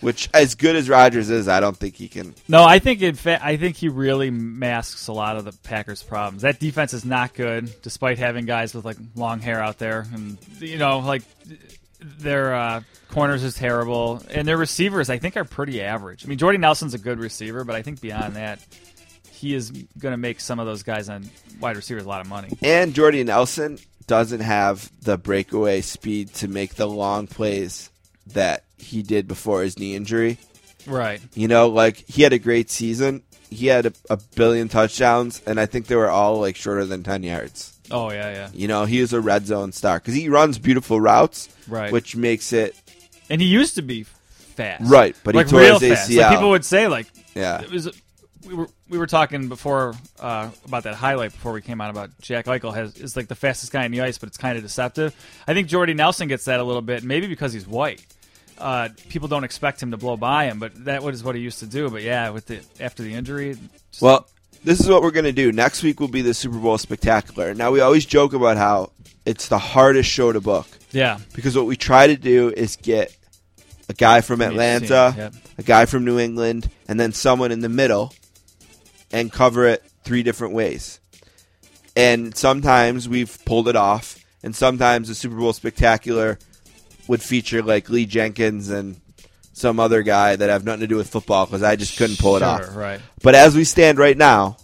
Which, 0.00 0.30
as 0.32 0.54
good 0.54 0.76
as 0.76 0.88
Rodgers 0.88 1.28
is, 1.28 1.46
I 1.46 1.60
don't 1.60 1.76
think 1.76 1.94
he 1.94 2.08
can. 2.08 2.34
No, 2.48 2.64
I 2.64 2.78
think 2.78 3.02
in 3.02 3.14
fact, 3.14 3.44
I 3.44 3.58
think 3.58 3.76
he 3.76 3.90
really 3.90 4.30
masks 4.30 5.08
a 5.08 5.12
lot 5.12 5.36
of 5.36 5.44
the 5.44 5.52
Packers' 5.52 6.02
problems. 6.02 6.40
That 6.40 6.58
defense 6.58 6.94
is 6.94 7.04
not 7.04 7.34
good, 7.34 7.70
despite 7.82 8.18
having 8.18 8.46
guys 8.46 8.74
with 8.74 8.86
like 8.86 8.96
long 9.14 9.40
hair 9.40 9.62
out 9.62 9.78
there, 9.78 10.06
and 10.14 10.38
you 10.58 10.78
know, 10.78 11.00
like 11.00 11.22
their 12.00 12.54
uh, 12.54 12.82
corners 13.08 13.42
is 13.42 13.54
terrible, 13.54 14.22
and 14.30 14.46
their 14.46 14.56
receivers 14.56 15.10
I 15.10 15.18
think 15.18 15.36
are 15.36 15.44
pretty 15.44 15.82
average. 15.82 16.24
I 16.24 16.28
mean, 16.28 16.38
Jordy 16.38 16.58
Nelson's 16.58 16.94
a 16.94 16.98
good 16.98 17.18
receiver, 17.18 17.64
but 17.64 17.74
I 17.74 17.82
think 17.82 18.00
beyond 18.00 18.36
that, 18.36 18.60
he 19.32 19.54
is 19.54 19.70
going 19.70 20.12
to 20.12 20.18
make 20.18 20.40
some 20.40 20.58
of 20.60 20.66
those 20.66 20.82
guys 20.82 21.08
on 21.08 21.28
wide 21.60 21.76
receivers 21.76 22.04
a 22.04 22.08
lot 22.08 22.20
of 22.20 22.28
money. 22.28 22.50
And 22.62 22.94
Jordy 22.94 23.24
Nelson 23.24 23.78
doesn't 24.06 24.40
have 24.40 24.90
the 25.02 25.16
breakaway 25.16 25.80
speed 25.80 26.34
to 26.34 26.48
make 26.48 26.74
the 26.74 26.86
long 26.86 27.26
plays 27.26 27.90
that 28.28 28.64
he 28.76 29.02
did 29.02 29.28
before 29.28 29.62
his 29.62 29.78
knee 29.78 29.94
injury. 29.94 30.38
Right. 30.86 31.20
You 31.34 31.48
know, 31.48 31.68
like 31.68 31.96
he 32.08 32.22
had 32.22 32.32
a 32.32 32.38
great 32.38 32.70
season. 32.70 33.22
He 33.50 33.66
had 33.66 33.86
a, 33.86 33.92
a 34.08 34.18
billion 34.36 34.68
touchdowns, 34.68 35.42
and 35.46 35.58
I 35.58 35.66
think 35.66 35.86
they 35.86 35.96
were 35.96 36.10
all 36.10 36.38
like 36.38 36.56
shorter 36.56 36.84
than 36.84 37.02
10 37.02 37.22
yards. 37.22 37.78
Oh 37.90 38.10
yeah, 38.10 38.30
yeah. 38.32 38.48
You 38.52 38.68
know, 38.68 38.84
he 38.84 38.98
is 38.98 39.12
a 39.12 39.20
red 39.20 39.46
zone 39.46 39.72
star 39.72 39.98
because 39.98 40.14
he 40.14 40.28
runs 40.28 40.58
beautiful 40.58 41.00
routes, 41.00 41.48
Right. 41.68 41.92
which 41.92 42.16
makes 42.16 42.52
it 42.52 42.74
And 43.28 43.40
he 43.40 43.46
used 43.46 43.74
to 43.76 43.82
be 43.82 44.04
fast. 44.04 44.82
Right, 44.90 45.16
but 45.24 45.34
he 45.34 45.38
like 45.40 45.48
tore 45.48 45.60
real 45.60 45.78
his 45.78 45.98
fast. 45.98 46.10
ACL. 46.10 46.16
Like 46.22 46.30
people 46.36 46.50
would 46.50 46.64
say 46.64 46.88
like 46.88 47.06
yeah. 47.34 47.60
it 47.62 47.70
was 47.70 47.88
we 48.46 48.54
were 48.54 48.68
we 48.88 48.98
were 48.98 49.06
talking 49.06 49.48
before 49.48 49.94
uh, 50.18 50.50
about 50.64 50.84
that 50.84 50.94
highlight 50.94 51.32
before 51.32 51.52
we 51.52 51.60
came 51.62 51.80
on 51.80 51.90
about 51.90 52.10
Jack 52.20 52.46
Eichel 52.46 52.74
has 52.74 52.96
is 52.96 53.16
like 53.16 53.28
the 53.28 53.34
fastest 53.34 53.70
guy 53.72 53.84
in 53.84 53.92
the 53.92 54.00
ice, 54.00 54.18
but 54.18 54.28
it's 54.28 54.38
kind 54.38 54.56
of 54.56 54.62
deceptive. 54.64 55.14
I 55.46 55.54
think 55.54 55.68
Jordy 55.68 55.94
Nelson 55.94 56.26
gets 56.28 56.46
that 56.46 56.58
a 56.60 56.64
little 56.64 56.82
bit, 56.82 57.04
maybe 57.04 57.26
because 57.26 57.52
he's 57.52 57.66
white. 57.66 58.04
Uh, 58.58 58.88
people 59.08 59.26
don't 59.28 59.44
expect 59.44 59.82
him 59.82 59.90
to 59.90 59.96
blow 59.96 60.16
by 60.18 60.44
him, 60.44 60.58
but 60.58 60.84
that 60.84 61.02
was 61.02 61.22
what 61.24 61.34
he 61.34 61.40
used 61.40 61.60
to 61.60 61.66
do. 61.66 61.88
But 61.88 62.02
yeah, 62.02 62.30
with 62.30 62.46
the 62.46 62.60
after 62.78 63.02
the 63.02 63.14
injury, 63.14 63.56
Well, 64.00 64.26
this 64.64 64.80
is 64.80 64.88
what 64.88 65.02
we're 65.02 65.10
going 65.10 65.24
to 65.24 65.32
do. 65.32 65.52
Next 65.52 65.82
week 65.82 66.00
will 66.00 66.08
be 66.08 66.22
the 66.22 66.34
Super 66.34 66.58
Bowl 66.58 66.78
spectacular. 66.78 67.54
Now, 67.54 67.70
we 67.70 67.80
always 67.80 68.04
joke 68.04 68.32
about 68.32 68.56
how 68.56 68.92
it's 69.24 69.48
the 69.48 69.58
hardest 69.58 70.10
show 70.10 70.32
to 70.32 70.40
book 70.40 70.66
yeah, 70.92 71.18
because 71.34 71.56
what 71.56 71.66
we 71.66 71.76
try 71.76 72.06
to 72.06 72.16
do 72.16 72.52
is 72.54 72.76
get 72.76 73.16
a 73.88 73.94
guy 73.94 74.20
from 74.20 74.40
Atlanta, 74.40 75.14
yep. 75.16 75.34
a 75.58 75.62
guy 75.62 75.86
from 75.86 76.04
New 76.04 76.18
England, 76.18 76.70
and 76.88 76.98
then 76.98 77.12
someone 77.12 77.52
in 77.52 77.60
the 77.60 77.68
middle 77.68 78.12
and 79.12 79.32
cover 79.32 79.66
it 79.66 79.82
three 80.04 80.22
different 80.22 80.54
ways. 80.54 81.00
And 81.96 82.36
sometimes 82.36 83.08
we've 83.08 83.38
pulled 83.44 83.68
it 83.68 83.76
off, 83.76 84.18
and 84.42 84.54
sometimes 84.54 85.08
the 85.08 85.14
Super 85.14 85.36
Bowl 85.36 85.52
spectacular 85.52 86.38
would 87.08 87.22
feature 87.22 87.62
like 87.62 87.90
Lee 87.90 88.06
Jenkins 88.06 88.70
and 88.70 89.00
some 89.60 89.78
other 89.78 90.02
guy 90.02 90.34
that 90.36 90.48
have 90.50 90.64
nothing 90.64 90.80
to 90.80 90.86
do 90.86 90.96
with 90.96 91.08
football 91.08 91.46
because 91.46 91.62
I 91.62 91.76
just 91.76 91.96
couldn't 91.98 92.18
pull 92.18 92.36
it 92.36 92.40
Sure, 92.40 92.48
off. 92.48 92.74
Right. 92.74 93.00
But 93.22 93.34
as 93.34 93.54
we 93.54 93.64
stand 93.64 93.98
right 93.98 94.16
now, 94.16 94.56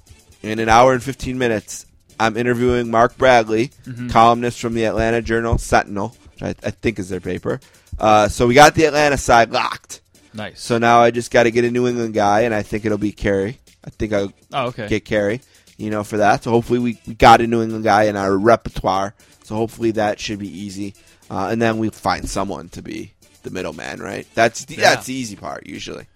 in 0.43 0.59
an 0.59 0.69
hour 0.69 0.93
and 0.93 1.03
15 1.03 1.37
minutes, 1.39 1.87
I'm 2.19 2.37
interviewing 2.37 2.91
Mark 2.91 3.17
Bradley, 3.19 3.69
Mm-hmm. 3.85 4.09
columnist 4.09 4.61
from 4.61 4.75
the 4.75 4.85
Atlanta 4.87 5.21
Journal 5.23 5.59
Sentinel, 5.59 6.17
which 6.33 6.43
I, 6.43 6.49
I 6.67 6.71
think 6.71 6.99
is 6.99 7.09
their 7.09 7.21
paper. 7.21 7.61
Uh, 7.99 8.29
so 8.29 8.47
we 8.47 8.55
got 8.55 8.75
the 8.75 8.85
Atlanta 8.87 9.17
side 9.19 9.51
locked. 9.53 10.01
Nice. 10.35 10.61
So 10.61 10.79
now 10.79 11.01
I 11.01 11.11
just 11.11 11.31
got 11.31 11.45
to 11.45 11.51
get 11.51 11.65
a 11.65 11.71
New 11.71 11.87
England 11.87 12.15
guy, 12.15 12.41
and 12.43 12.55
I 12.55 12.63
think 12.63 12.85
it'll 12.85 12.99
be 12.99 13.13
Carey. 13.13 13.59
I 13.85 13.91
think 13.91 14.13
I'll 14.13 14.33
oh, 14.53 14.67
okay. 14.69 14.89
get 14.89 15.05
Carey, 15.05 15.41
you 15.79 15.91
know, 15.91 16.05
for 16.05 16.17
that. 16.19 16.43
So 16.45 16.51
hopefully 16.51 16.79
we, 16.79 16.99
we 17.07 17.15
got 17.15 17.41
a 17.41 17.47
New 17.47 17.63
England 17.63 17.85
guy 17.85 18.05
in 18.05 18.17
our 18.17 18.37
repertoire. 18.37 19.15
So 19.45 19.55
hopefully 19.55 19.93
that 19.93 20.19
should 20.21 20.39
be 20.41 20.49
easy. 20.49 20.95
Uh, 21.31 21.49
and 21.51 21.61
then 21.63 21.79
we 21.79 21.89
find 21.91 22.29
someone 22.29 22.69
to 22.71 22.83
be 22.83 23.13
the 23.47 23.51
middleman, 23.51 24.01
right? 24.01 24.27
That's 24.35 24.67
the, 24.67 24.75
Yeah. 24.75 24.91
that's 24.95 25.07
the 25.07 25.15
easy 25.15 25.37
part 25.37 25.67
usually. 25.67 26.07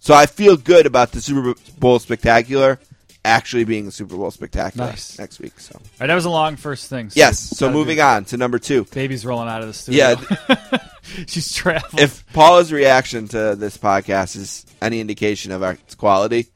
So 0.00 0.14
I 0.14 0.24
feel 0.26 0.56
good 0.56 0.86
about 0.86 1.12
the 1.12 1.20
Super 1.20 1.54
Bowl 1.78 1.98
spectacular 1.98 2.78
actually 3.24 3.64
being 3.64 3.84
the 3.84 3.90
Super 3.92 4.16
Bowl 4.16 4.30
spectacular 4.30 4.86
Nice. 4.86 5.18
next 5.18 5.38
week. 5.40 5.58
So 5.60 5.72
All 5.74 5.82
right, 6.00 6.06
that 6.06 6.14
was 6.14 6.24
a 6.24 6.30
long 6.30 6.56
first 6.56 6.88
thing. 6.88 7.10
so 7.10 7.18
yes. 7.18 7.38
So 7.38 7.70
moving 7.70 8.00
on 8.00 8.24
to 8.26 8.36
number 8.38 8.58
two. 8.58 8.84
Baby's 8.84 9.26
rolling 9.26 9.48
out 9.48 9.60
of 9.60 9.66
the 9.66 9.74
studio. 9.74 10.14
Yeah, 10.48 10.78
she's 11.26 11.52
traveling. 11.52 12.02
if 12.04 12.24
Paula's 12.32 12.72
reaction 12.72 13.28
to 13.28 13.54
this 13.56 13.76
podcast 13.76 14.36
is 14.36 14.64
any 14.80 15.00
indication 15.00 15.52
of 15.52 15.62
our 15.62 15.76
quality, 15.98 16.46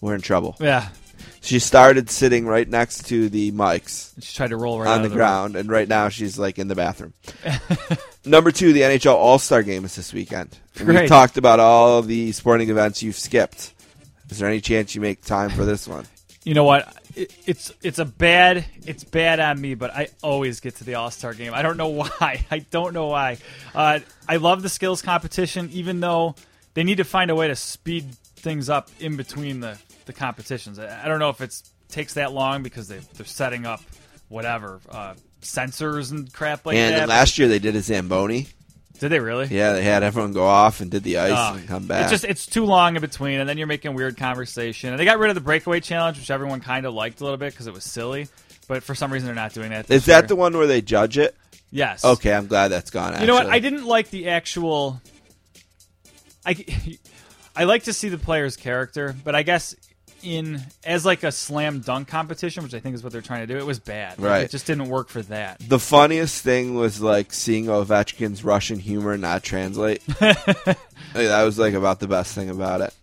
we're 0.00 0.14
in 0.14 0.20
trouble. 0.20 0.56
yeah, 0.60 0.90
She 1.40 1.58
started 1.58 2.10
sitting 2.10 2.46
right 2.46 2.68
next 2.68 3.06
to 3.06 3.28
the 3.30 3.50
mics. 3.52 4.12
she 4.22 4.36
tried 4.36 4.50
to 4.50 4.56
roll 4.56 4.78
right 4.78 4.88
on 4.90 5.00
the 5.02 5.06
of 5.08 5.14
ground, 5.14 5.56
and 5.56 5.68
right 5.70 5.88
now 5.88 6.10
she's 6.10 6.38
like 6.38 6.58
in 6.58 6.68
the 6.68 6.76
bathroom. 6.76 7.14
Number 8.24 8.50
two, 8.50 8.72
the 8.72 8.82
NHL 8.82 9.14
All 9.14 9.38
Star 9.38 9.62
Game 9.62 9.84
is 9.84 9.96
this 9.96 10.12
weekend. 10.12 10.58
We've 10.84 11.08
talked 11.08 11.38
about 11.38 11.58
all 11.58 12.02
the 12.02 12.32
sporting 12.32 12.68
events 12.68 13.02
you've 13.02 13.16
skipped. 13.16 13.72
Is 14.28 14.38
there 14.38 14.48
any 14.48 14.60
chance 14.60 14.94
you 14.94 15.00
make 15.00 15.24
time 15.24 15.50
for 15.50 15.64
this 15.64 15.88
one? 15.88 16.06
You 16.44 16.54
know 16.54 16.64
what? 16.64 16.94
It, 17.16 17.34
it's 17.46 17.72
it's 17.82 17.98
a 17.98 18.04
bad 18.04 18.64
it's 18.86 19.04
bad 19.04 19.40
on 19.40 19.60
me, 19.60 19.74
but 19.74 19.94
I 19.94 20.08
always 20.22 20.60
get 20.60 20.76
to 20.76 20.84
the 20.84 20.94
All 20.94 21.10
Star 21.10 21.34
game. 21.34 21.52
I 21.54 21.62
don't 21.62 21.76
know 21.76 21.88
why. 21.88 22.44
I 22.50 22.58
don't 22.58 22.92
know 22.92 23.06
why. 23.06 23.38
Uh, 23.74 24.00
I 24.28 24.36
love 24.36 24.62
the 24.62 24.68
skills 24.68 25.02
competition, 25.02 25.70
even 25.72 26.00
though 26.00 26.34
they 26.74 26.84
need 26.84 26.98
to 26.98 27.04
find 27.04 27.30
a 27.30 27.34
way 27.34 27.48
to 27.48 27.56
speed 27.56 28.14
things 28.36 28.70
up 28.70 28.90
in 29.00 29.16
between 29.16 29.60
the, 29.60 29.78
the 30.06 30.12
competitions. 30.12 30.78
I, 30.78 31.04
I 31.04 31.08
don't 31.08 31.18
know 31.18 31.30
if 31.30 31.40
it 31.40 31.62
takes 31.88 32.14
that 32.14 32.32
long 32.32 32.62
because 32.62 32.88
they 32.88 32.98
they're 33.16 33.26
setting 33.26 33.66
up 33.66 33.80
whatever 34.28 34.80
uh, 34.90 35.14
sensors 35.40 36.10
and 36.10 36.32
crap 36.32 36.66
like 36.66 36.76
and 36.76 36.94
that. 36.94 36.98
then 37.00 37.08
last 37.08 37.38
year 37.38 37.48
they 37.48 37.58
did 37.58 37.76
a 37.76 37.80
Zamboni. 37.80 38.46
Did 38.98 39.08
they 39.08 39.20
really? 39.20 39.46
Yeah, 39.46 39.72
they 39.72 39.82
had 39.82 40.02
everyone 40.02 40.34
go 40.34 40.44
off 40.44 40.80
and 40.80 40.90
did 40.90 41.02
the 41.04 41.16
ice 41.18 41.32
Oh, 41.34 41.56
and 41.56 41.66
come 41.66 41.86
back. 41.86 42.02
It's 42.02 42.10
just 42.10 42.24
it's 42.24 42.44
too 42.44 42.66
long 42.66 42.96
in 42.96 43.00
between, 43.00 43.40
and 43.40 43.48
then 43.48 43.56
you're 43.56 43.66
making 43.66 43.94
weird 43.94 44.18
conversation. 44.18 44.90
And 44.90 44.98
they 45.00 45.06
got 45.06 45.18
rid 45.18 45.30
of 45.30 45.34
the 45.34 45.40
breakaway 45.40 45.80
challenge, 45.80 46.18
which 46.18 46.30
everyone 46.30 46.60
kind 46.60 46.84
of 46.84 46.92
liked 46.92 47.20
a 47.20 47.24
little 47.24 47.38
bit 47.38 47.52
because 47.54 47.66
it 47.66 47.72
was 47.72 47.84
silly. 47.84 48.28
But 48.68 48.82
for 48.82 48.94
some 48.94 49.10
reason, 49.10 49.26
they're 49.26 49.34
not 49.34 49.54
doing 49.54 49.70
that. 49.70 49.90
is 49.90 50.04
that 50.06 50.28
the 50.28 50.36
one 50.36 50.56
where 50.56 50.66
they 50.66 50.82
judge 50.82 51.16
it? 51.16 51.34
Yes. 51.70 52.04
Okay, 52.04 52.32
I'm 52.32 52.46
glad 52.46 52.68
that's 52.68 52.90
gone. 52.90 53.18
You 53.20 53.26
know 53.26 53.34
what? 53.34 53.46
I 53.46 53.58
didn't 53.58 53.86
like 53.86 54.10
the 54.10 54.28
actual. 54.28 55.00
I 56.44 56.62
I 57.56 57.64
like 57.64 57.84
to 57.84 57.92
see 57.92 58.10
the 58.10 58.18
player's 58.18 58.56
character, 58.56 59.14
but 59.24 59.34
I 59.34 59.42
guess 59.44 59.74
in 60.22 60.60
as 60.84 61.04
like 61.04 61.22
a 61.22 61.32
slam 61.32 61.80
dunk 61.80 62.08
competition, 62.08 62.62
which 62.62 62.74
I 62.74 62.80
think 62.80 62.94
is 62.94 63.02
what 63.02 63.12
they're 63.12 63.20
trying 63.22 63.46
to 63.46 63.52
do, 63.52 63.58
it 63.58 63.66
was 63.66 63.78
bad. 63.78 64.18
Like, 64.18 64.30
Right. 64.30 64.44
It 64.44 64.50
just 64.50 64.66
didn't 64.66 64.88
work 64.88 65.08
for 65.08 65.22
that. 65.22 65.58
The 65.60 65.78
funniest 65.78 66.42
thing 66.42 66.74
was 66.74 67.00
like 67.00 67.32
seeing 67.32 67.66
Ovechkin's 67.66 68.44
Russian 68.44 68.78
humor 68.78 69.16
not 69.16 69.42
translate. 69.42 70.02
Like, 71.12 71.26
that 71.26 71.42
was 71.42 71.58
like 71.58 71.74
about 71.74 71.98
the 71.98 72.06
best 72.06 72.36
thing 72.36 72.50
about 72.50 72.82
it. 72.82 72.94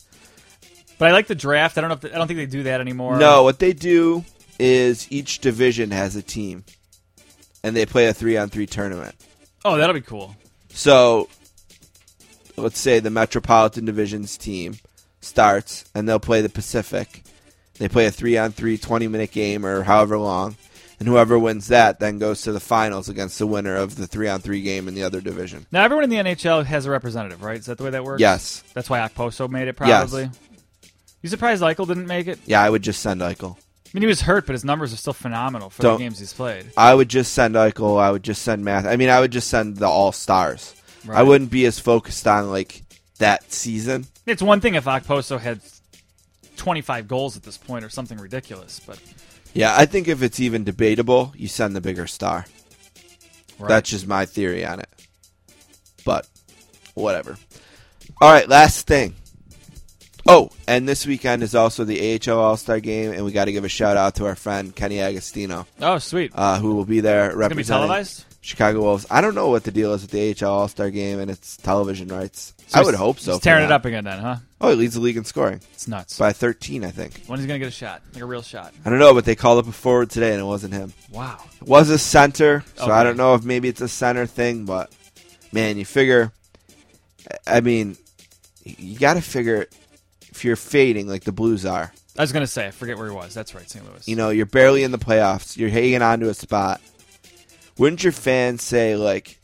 But 0.98 1.10
I 1.10 1.12
like 1.12 1.28
the 1.28 1.36
draft. 1.36 1.78
I 1.78 1.82
don't 1.82 1.90
know. 1.90 1.96
If 1.96 2.02
the, 2.02 2.16
I 2.16 2.18
don't 2.18 2.28
think 2.28 2.38
they 2.38 2.46
do 2.46 2.64
that 2.64 2.80
anymore. 2.80 3.18
No, 3.18 3.44
what 3.44 3.60
they 3.60 3.74
do 3.74 4.24
is 4.58 5.12
each 5.12 5.40
division 5.40 5.92
has 5.92 6.16
a 6.16 6.22
team, 6.22 6.64
and 7.64 7.76
they 7.76 7.86
play 7.86 8.08
a 8.08 8.14
three-on-three 8.14 8.68
tournament. 8.68 9.14
Oh, 9.66 9.76
that'll 9.76 9.94
be 9.94 10.00
cool. 10.00 10.38
So, 10.70 11.28
let's 12.56 12.80
say 12.80 13.00
the 13.02 13.10
Metropolitan 13.10 13.84
Division's 13.84 14.38
team 14.38 14.78
starts, 15.28 15.86
and 15.94 16.08
they'll 16.08 16.20
play 16.20 16.42
the 16.42 16.50
Pacific. 16.50 17.24
They 17.78 17.88
play 17.88 18.08
a 18.08 18.12
three-on-three 18.12 18.78
20-minute 18.80 19.32
game, 19.32 19.66
or 19.66 19.84
however 19.84 20.18
long, 20.18 20.56
and 21.00 21.08
whoever 21.08 21.38
wins 21.38 21.68
that 21.68 22.00
then 22.00 22.18
goes 22.18 22.42
to 22.44 22.52
the 22.52 22.60
finals 22.60 23.08
against 23.10 23.38
the 23.38 23.46
winner 23.46 23.76
of 23.76 23.96
the 23.98 24.08
three-on-three 24.08 24.62
game 24.62 24.88
in 24.88 24.96
the 24.96 25.04
other 25.04 25.22
division. 25.22 25.68
Now 25.72 25.84
everyone 25.84 26.06
in 26.06 26.10
the 26.10 26.16
NHL 26.18 26.66
has 26.66 26.86
a 26.88 26.92
representative, 26.92 27.44
right? 27.44 27.60
Is 27.60 27.68
that 27.68 27.78
the 27.78 27.84
way 27.84 27.92
that 27.92 28.04
works? 28.04 28.20
Yes. 28.20 28.64
That's 28.74 28.90
why 28.90 29.00
Okposo 29.08 29.48
made 29.50 29.68
it. 29.68 29.74
probably. 29.74 30.24
Yes. 30.24 30.40
You 31.22 31.30
surprised 31.30 31.62
Eichel 31.62 31.88
didn't 31.88 32.08
make 32.08 32.28
it? 32.28 32.40
Yeah, 32.46 32.62
I 32.64 32.70
would 32.70 32.82
just 32.82 33.02
send 33.02 33.22
Eichel. 33.22 33.58
I 33.58 33.90
mean, 33.94 34.02
he 34.02 34.08
was 34.08 34.22
hurt, 34.22 34.46
but 34.46 34.54
his 34.54 34.66
numbers 34.66 34.92
are 34.94 34.98
still 34.98 35.14
phenomenal 35.14 35.70
for 35.70 35.82
Don't- 35.82 35.98
the 36.00 36.06
games 36.06 36.20
he's 36.20 36.34
played. 36.34 36.72
I 36.76 36.94
would 36.94 37.10
just 37.10 37.34
send 37.34 37.56
Eichel. 37.56 38.00
I 38.00 38.12
would 38.12 38.24
just 38.24 38.42
send 38.42 38.64
Math. 38.66 38.86
I 38.86 38.96
mean, 38.98 39.10
I 39.10 39.20
would 39.20 39.32
just 39.32 39.50
send 39.50 39.78
the 39.78 39.88
All 39.88 40.12
Stars. 40.12 40.74
I 41.10 41.24
wouldn't 41.24 41.52
be 41.52 41.66
as 41.66 41.80
focused 41.80 42.28
on 42.28 42.50
like 42.52 42.84
that 43.20 43.52
season. 43.54 44.08
It's 44.28 44.42
one 44.42 44.60
thing 44.62 44.76
if 44.76 44.86
Okposo 44.86 45.40
had 45.40 45.62
25 46.58 47.08
goals 47.08 47.38
at 47.38 47.44
this 47.44 47.58
point 47.58 47.86
or 47.86 47.90
something 47.90 48.18
ridiculous, 48.18 48.80
but 48.86 49.00
Yeah, 49.54 49.74
I 49.76 49.86
think 49.86 50.08
if 50.08 50.22
it's 50.22 50.40
even 50.40 50.64
debatable, 50.64 51.34
you 51.36 51.48
send 51.48 51.76
the 51.76 51.82
bigger 51.82 52.08
star. 52.08 52.46
right. 53.58 53.70
That's 53.70 53.90
just 53.90 54.06
my 54.06 54.26
theory 54.26 54.66
on 54.66 54.80
it. 54.82 54.90
But 56.06 56.28
whatever. 56.94 57.38
All 58.22 58.32
right, 58.32 58.48
last 58.48 58.86
thing. 58.88 59.16
Oh, 60.30 60.50
and 60.68 60.88
this 60.88 61.06
weekend 61.06 61.42
is 61.42 61.56
also 61.56 61.86
the 61.86 62.20
AHL 62.28 62.38
All 62.38 62.58
Star 62.58 62.82
Game, 62.82 63.14
and 63.14 63.24
we 63.24 63.32
got 63.32 63.46
to 63.46 63.54
give 63.54 63.64
a 63.64 63.70
shout 63.70 63.96
out 63.96 64.16
to 64.16 64.26
our 64.26 64.36
friend 64.36 64.76
Kenny 64.76 65.00
Agostino, 65.00 65.66
oh 65.82 66.00
sweet. 66.00 66.32
uh, 66.36 66.60
who 66.60 66.76
will 66.76 66.84
be 66.84 67.00
there 67.00 67.28
it's 67.30 67.38
gonna 67.38 67.56
be 67.56 67.64
televised. 67.64 68.26
Chicago 68.48 68.80
Wolves. 68.80 69.06
I 69.12 69.20
don't 69.20 69.36
know 69.36 69.50
what 69.50 69.66
the 69.66 69.72
deal 69.72 69.94
is 69.94 70.04
with 70.04 70.12
the 70.12 70.34
AHL 70.46 70.50
All 70.50 70.68
Star 70.70 70.90
Game 70.90 71.20
and 71.20 71.30
its 71.30 71.58
television 71.58 72.08
rights. 72.08 72.54
I 72.74 72.82
would 72.82 72.96
hope 72.96 73.20
so. 73.20 73.34
He's 73.34 73.42
tearing 73.42 73.66
it 73.66 73.74
up 73.74 73.84
again, 73.84 74.06
then, 74.06 74.20
huh? 74.20 74.38
Oh, 74.62 74.70
he 74.70 74.76
leads 74.76 74.94
the 74.94 75.02
league 75.02 75.18
in 75.18 75.26
scoring 75.26 75.60
It's 75.74 75.86
nuts. 75.86 76.18
by 76.18 76.32
13, 76.32 76.86
I 76.86 76.92
think. 76.92 77.24
When 77.28 77.40
is 77.40 77.44
he 77.44 77.48
gonna 77.50 77.60
get 77.60 77.68
a 77.68 77.72
shot? 77.72 78.04
Like 78.14 78.24
a 78.24 78.26
real 78.26 78.42
shot? 78.42 78.74
I 78.86 78.90
don't 78.90 79.00
know, 79.00 79.14
but 79.14 79.26
they 79.26 79.36
called 79.36 79.60
up 79.60 79.68
a 79.68 79.74
forward 79.74 80.12
today, 80.12 80.32
and 80.32 80.40
it 80.40 80.46
wasn't 80.46 80.74
him. 80.74 80.94
Wow. 81.12 81.44
It 81.62 81.68
was 81.68 81.90
a 81.90 81.98
center, 82.00 82.64
so 82.76 82.90
I 82.90 83.04
don't 83.04 83.18
know 83.18 83.36
if 83.36 83.44
maybe 83.44 83.68
it's 83.68 83.82
a 83.82 83.90
center 83.90 84.26
thing, 84.26 84.64
but 84.64 84.96
man, 85.52 85.78
you 85.78 85.84
figure. 85.84 86.32
I 87.46 87.60
mean, 87.60 87.98
you 88.64 88.98
got 88.98 89.16
to 89.16 89.22
figure 89.22 89.66
if 90.30 90.46
you're 90.46 90.56
fading 90.56 91.10
like 91.10 91.26
the 91.26 91.34
Blues 91.34 91.66
are. 91.66 91.92
I 92.18 92.22
was 92.22 92.32
gonna 92.32 92.48
say, 92.48 92.68
I 92.68 92.72
forget 92.72 92.98
where 92.98 93.10
he 93.10 93.14
was. 93.14 93.34
That's 93.34 93.54
right, 93.54 93.70
St. 93.70 93.86
Louis. 93.86 94.08
You 94.08 94.16
know, 94.16 94.30
you're 94.30 94.46
barely 94.46 94.84
in 94.84 94.92
the 94.92 94.98
playoffs. 94.98 95.58
You're 95.58 95.70
hanging 95.70 96.02
on 96.02 96.22
to 96.22 96.30
a 96.30 96.34
spot. 96.34 96.80
Wouldn't 97.78 98.04
your 98.04 98.12
fans 98.14 98.64
say 98.64 98.96
like, 98.96 99.40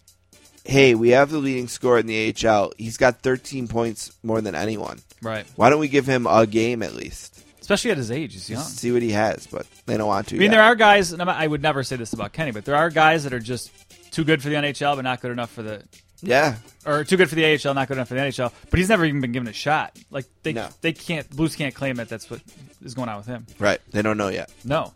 "Hey, 0.65 0.95
we 0.95 1.09
have 1.09 1.29
the 1.29 1.37
leading 1.37 1.67
scorer 1.67 1.99
in 1.99 2.07
the 2.07 2.33
AHL. 2.47 2.71
He's 2.77 2.97
got 2.97 3.21
13 3.21 3.67
points 3.67 4.11
more 4.23 4.41
than 4.41 4.55
anyone. 4.55 4.99
right? 5.21 5.45
Why 5.55 5.69
don't 5.69 5.79
we 5.79 5.87
give 5.87 6.05
him 6.05 6.27
a 6.27 6.45
game 6.47 6.83
at 6.83 6.93
least? 6.95 7.39
Especially 7.61 7.91
at 7.91 7.97
his 7.97 8.11
age, 8.11 8.33
he's 8.33 8.49
young. 8.49 8.61
Just 8.61 8.77
see 8.77 8.91
what 8.91 9.01
he 9.01 9.11
has." 9.11 9.47
But 9.47 9.65
they 9.85 9.97
don't 9.97 10.07
want 10.07 10.27
to. 10.27 10.35
I 10.35 10.39
mean, 10.39 10.51
yet. 10.51 10.57
there 10.57 10.63
are 10.63 10.75
guys, 10.75 11.13
I 11.13 11.47
would 11.47 11.61
never 11.61 11.83
say 11.83 11.95
this 11.95 12.13
about 12.13 12.33
Kenny, 12.33 12.51
but 12.51 12.65
there 12.65 12.75
are 12.75 12.89
guys 12.89 13.23
that 13.23 13.33
are 13.33 13.39
just 13.39 13.71
too 14.11 14.23
good 14.23 14.41
for 14.41 14.49
the 14.49 14.55
NHL, 14.55 14.95
but 14.95 15.01
not 15.03 15.21
good 15.21 15.31
enough 15.31 15.49
for 15.51 15.63
the, 15.63 15.83
yeah, 16.21 16.55
or 16.85 17.03
too 17.03 17.17
good 17.17 17.29
for 17.29 17.35
the 17.35 17.45
AHL, 17.45 17.73
not 17.73 17.87
good 17.87 17.95
enough 17.97 18.07
for 18.09 18.13
the 18.15 18.21
NHL. 18.21 18.51
But 18.69 18.79
he's 18.79 18.89
never 18.89 19.05
even 19.05 19.21
been 19.21 19.31
given 19.31 19.47
a 19.47 19.53
shot. 19.53 19.97
Like 20.11 20.25
they, 20.43 20.53
No. 20.53 20.69
they 20.81 20.93
can't, 20.93 21.29
Blues 21.29 21.55
can't 21.55 21.73
claim 21.73 21.95
that 21.95 22.09
that's 22.09 22.29
what 22.29 22.41
is 22.83 22.93
going 22.93 23.09
on 23.09 23.17
with 23.17 23.25
him. 23.27 23.45
right. 23.59 23.79
They 23.91 24.01
don't 24.01 24.17
know 24.17 24.27
yet. 24.29 24.51
No, 24.65 24.93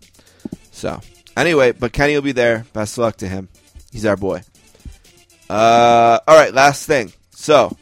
So 0.72 1.02
anyway, 1.38 1.72
but 1.72 1.94
Kenny 1.94 2.16
will 2.16 2.22
be 2.22 2.32
there. 2.34 2.66
Best 2.74 2.98
of 2.98 3.04
luck 3.04 3.18
to 3.18 3.28
him. 3.28 3.48
He's 3.92 4.06
our 4.06 4.18
boy. 4.18 4.42
Uh, 5.50 6.20
all 6.28 6.36
right, 6.38 6.54
last 6.54 6.86
thing. 6.86 7.14
So 7.32 7.76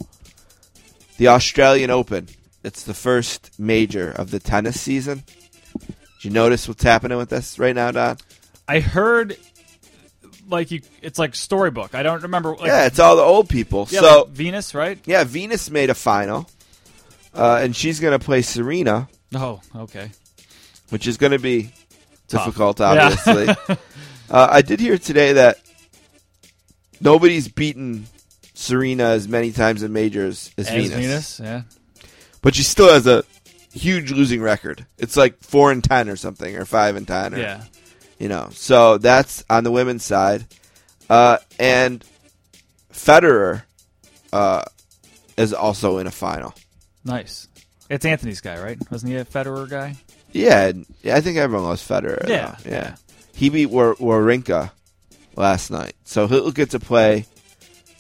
the 1.18 1.30
Australian 1.30 1.90
Open. 1.90 2.28
It's 2.64 2.84
the 2.84 2.96
first 2.96 3.52
major 3.60 4.12
of 4.12 4.32
the 4.32 4.40
tennis 4.40 4.82
season. 4.82 5.24
Did 5.80 5.96
you 6.26 6.32
notice 6.32 6.68
what's 6.68 6.82
happening 6.84 7.18
with 7.18 7.30
this 7.30 7.60
right 7.60 7.76
now, 7.76 7.92
Don? 7.92 8.18
I 8.68 8.80
heard 8.80 9.38
like 10.50 10.72
you, 10.72 10.82
it's 11.04 11.20
like 11.20 11.36
storybook. 11.36 11.94
I 11.94 12.02
don't 12.02 12.24
remember. 12.24 12.56
Like, 12.56 12.66
yeah, 12.66 12.86
it's 12.88 12.98
all 13.00 13.16
the 13.18 13.22
old 13.22 13.50
people. 13.50 13.88
yeah, 13.92 14.00
so 14.00 14.22
like 14.24 14.30
Venus, 14.30 14.74
right? 14.74 14.98
yeah, 15.06 15.24
Venus 15.24 15.70
made 15.70 15.92
a 15.92 15.94
final, 15.94 16.50
uh, 17.36 17.60
and 17.62 17.76
she's 17.76 18.00
going 18.00 18.18
to 18.18 18.24
play 18.24 18.42
Serena, 18.42 19.08
Oh, 19.36 19.62
okay. 19.76 20.10
which 20.90 21.06
is 21.06 21.18
going 21.18 21.34
to 21.34 21.40
be 21.40 21.72
Tough. 22.28 22.46
difficult, 22.46 22.80
Yeah. 22.80 22.86
obviously. 23.12 23.48
uh, 24.30 24.48
I 24.52 24.62
did 24.62 24.80
hear 24.80 24.98
today 24.98 25.34
that 25.34 25.58
nobody's 27.02 27.48
beaten 27.48 28.08
Serena 28.54 29.06
as 29.06 29.28
many 29.28 29.52
times 29.52 29.84
in 29.84 29.92
majors 29.94 30.52
as, 30.58 30.68
As 30.68 30.74
Venus. 30.74 30.94
Venus, 30.94 31.40
yeah. 31.42 31.62
but 32.42 32.56
she 32.56 32.64
still 32.64 32.92
has 32.92 33.06
a 33.08 33.24
huge 33.74 34.12
losing 34.12 34.42
record. 34.42 34.86
It's 34.98 35.18
like 35.18 35.38
four 35.44 35.72
and 35.72 35.84
ten 35.84 36.08
or 36.10 36.16
something, 36.16 36.56
or 36.56 36.66
five 36.66 36.96
and 36.96 37.08
ten, 37.08 37.34
or 37.34 37.38
Yeah. 37.40 37.64
you 38.18 38.30
know. 38.30 38.50
So 38.54 38.98
that's 38.98 39.44
on 39.50 39.64
the 39.66 39.72
women's 39.72 40.06
side, 40.06 40.46
uh, 41.10 41.38
and 41.60 42.04
Federer 42.94 43.64
uh, 44.32 44.64
is 45.38 45.54
also 45.54 45.98
in 45.98 46.08
a 46.08 46.12
final. 46.12 46.54
Nice. 47.04 47.48
It's 47.90 48.06
Anthony's 48.06 48.42
guy, 48.42 48.60
right? 48.60 48.80
Wasn't 48.90 49.12
he 49.12 49.18
a 49.18 49.26
Federer 49.26 49.70
guy? 49.70 49.96
Yeah, 50.36 50.72
I 51.06 51.22
think 51.22 51.38
everyone 51.38 51.66
loves 51.66 51.88
Federer. 51.88 52.28
Yeah, 52.28 52.58
yeah. 52.66 52.72
yeah. 52.72 52.96
He 53.36 53.50
beat 53.50 53.68
War- 53.68 53.96
Wawrinka 53.96 54.72
last 55.38 55.72
night, 55.72 55.96
so 56.04 56.28
he'll 56.28 56.52
get 56.52 56.72
to 56.72 56.80
play 56.80 57.26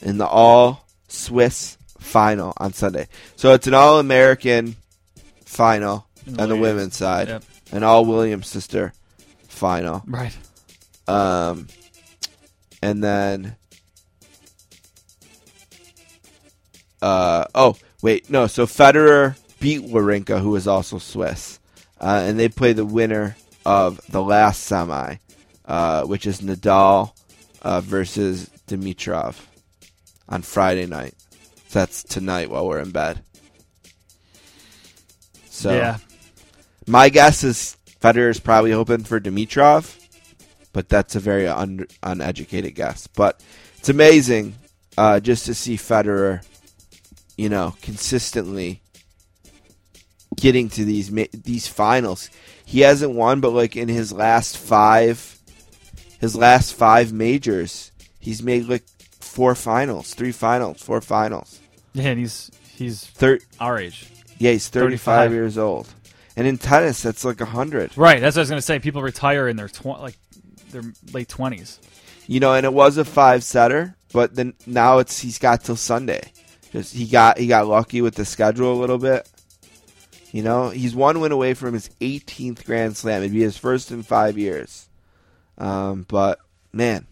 in 0.01 0.17
the 0.17 0.27
all 0.27 0.85
Swiss 1.07 1.77
final 1.99 2.53
on 2.57 2.73
Sunday. 2.73 3.07
So 3.37 3.53
it's 3.53 3.67
an 3.67 3.73
all 3.73 3.99
American 3.99 4.75
final 5.45 6.07
In 6.27 6.33
the 6.33 6.43
on 6.43 6.49
the 6.49 6.55
women's 6.57 6.95
side, 6.97 7.27
Yep. 7.29 7.43
an 7.71 7.83
all 7.83 8.03
Williams 8.05 8.47
sister 8.47 8.91
final, 9.47 10.03
Right. 10.05 10.35
um, 11.07 11.67
and 12.81 13.01
then. 13.03 13.55
Uh, 17.01 17.45
oh 17.53 17.75
wait 18.01 18.29
no 18.31 18.47
so 18.47 18.65
Federer 18.65 19.35
beat 19.59 19.81
Wawrinka 19.83 20.39
who 20.41 20.55
is 20.55 20.65
also 20.67 20.97
Swiss 20.97 21.59
uh, 21.99 22.23
and 22.25 22.39
they 22.39 22.49
play 22.49 22.73
the 22.73 22.85
winner 22.85 23.35
of 23.65 23.99
the 24.09 24.21
last 24.21 24.63
semi, 24.63 25.15
uh, 25.65 26.03
which 26.03 26.25
is 26.25 26.41
Nadal 26.41 27.13
uh, 27.61 27.81
versus 27.81 28.49
Dimitrov 28.67 29.35
on 30.29 30.41
Friday 30.41 30.85
night. 30.85 31.15
So 31.67 31.79
that's 31.79 32.03
tonight 32.03 32.49
while 32.49 32.67
we're 32.67 32.79
in 32.79 32.91
bed. 32.91 33.21
So 35.49 35.75
Yeah. 35.75 35.97
my 36.87 37.09
guess 37.09 37.43
is 37.43 37.77
Federer's 38.01 38.39
probably 38.39 38.71
hoping 38.71 39.03
for 39.03 39.19
Dimitrov, 39.19 39.95
but 40.73 40.89
that's 40.89 41.15
a 41.15 41.19
very 41.19 41.47
un- 41.47 41.87
uneducated 42.03 42.75
guess. 42.75 43.07
But 43.07 43.41
it's 43.77 43.89
amazing 43.89 44.55
uh, 44.97 45.19
just 45.19 45.45
to 45.47 45.53
see 45.53 45.75
Federer, 45.77 46.43
you 47.37 47.49
know, 47.49 47.75
consistently 47.81 48.81
getting 50.35 50.69
to 50.69 50.85
these 50.85 51.09
these 51.31 51.67
finals. 51.67 52.29
He 52.65 52.81
hasn't 52.81 53.13
won, 53.13 53.41
but 53.41 53.51
like 53.51 53.75
in 53.75 53.87
his 53.87 54.11
last 54.11 54.57
five, 54.57 55.39
his 56.19 56.35
last 56.35 56.73
five 56.73 57.13
majors, 57.13 57.91
he's 58.19 58.41
made 58.41 58.67
like 58.67 58.83
four 59.19 59.55
finals, 59.55 60.13
three 60.13 60.31
finals, 60.31 60.81
four 60.81 61.01
finals. 61.01 61.59
Yeah, 61.93 62.09
and 62.09 62.19
he's 62.19 62.51
he's 62.75 63.05
Thir- 63.05 63.39
our 63.59 63.77
age. 63.79 64.07
yeah, 64.37 64.51
he's 64.51 64.67
35, 64.67 64.99
35. 64.99 65.31
years 65.31 65.57
old. 65.57 65.87
And 66.37 66.45
in 66.45 66.57
tennis, 66.57 67.01
that's 67.01 67.23
like 67.23 67.39
100. 67.39 67.95
Right. 67.97 68.19
That's 68.19 68.35
what 68.35 68.41
I 68.41 68.43
was 68.43 68.49
gonna 68.49 68.61
say. 68.61 68.79
People 68.79 69.01
retire 69.01 69.47
in 69.47 69.55
their 69.55 69.69
tw- 69.69 69.85
like 69.85 70.17
their 70.71 70.83
late 71.13 71.29
twenties. 71.29 71.79
You 72.27 72.39
know, 72.39 72.53
and 72.55 72.65
it 72.65 72.73
was 72.73 72.97
a 72.97 73.05
five 73.05 73.43
setter, 73.43 73.95
but 74.11 74.35
then 74.35 74.53
now 74.65 74.97
it's 74.97 75.19
he's 75.19 75.37
got 75.37 75.63
till 75.63 75.75
Sunday. 75.77 76.31
Just 76.71 76.93
he 76.93 77.05
got 77.07 77.37
he 77.37 77.47
got 77.47 77.67
lucky 77.67 78.01
with 78.01 78.15
the 78.15 78.25
schedule 78.25 78.73
a 78.73 78.79
little 78.81 78.97
bit. 78.97 79.29
You 80.35 80.43
know, 80.43 80.69
he's 80.69 80.93
one 80.93 81.21
win 81.21 81.31
away 81.31 81.53
from 81.53 81.75
his 81.75 81.89
18th 82.01 82.65
Grand 82.65 82.97
Slam. 82.97 83.21
It'd 83.21 83.31
be 83.31 83.39
his 83.39 83.57
first 83.57 83.89
in 83.89 84.03
five 84.03 84.37
years. 84.37 84.89
Um, 85.57 86.05
but 86.09 86.39
man, 86.73 87.07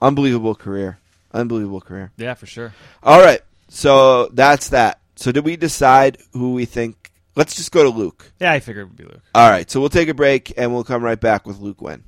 unbelievable 0.00 0.54
career, 0.54 1.00
unbelievable 1.32 1.80
career. 1.80 2.12
Yeah, 2.16 2.34
for 2.34 2.46
sure. 2.46 2.72
All 3.02 3.20
right, 3.20 3.40
so 3.66 4.28
that's 4.28 4.68
that. 4.68 5.00
So 5.16 5.32
did 5.32 5.44
we 5.44 5.56
decide 5.56 6.18
who 6.34 6.52
we 6.52 6.64
think? 6.64 7.10
Let's 7.34 7.56
just 7.56 7.72
go 7.72 7.82
to 7.82 7.88
Luke. 7.88 8.30
Yeah, 8.38 8.52
I 8.52 8.60
figured 8.60 8.82
it 8.82 8.90
would 8.90 8.96
be 8.96 9.04
Luke. 9.06 9.22
All 9.34 9.50
right, 9.50 9.68
so 9.68 9.80
we'll 9.80 9.88
take 9.88 10.08
a 10.08 10.14
break 10.14 10.52
and 10.56 10.72
we'll 10.72 10.84
come 10.84 11.02
right 11.02 11.18
back 11.18 11.48
with 11.48 11.58
Luke 11.58 11.82
Winn. 11.82 12.04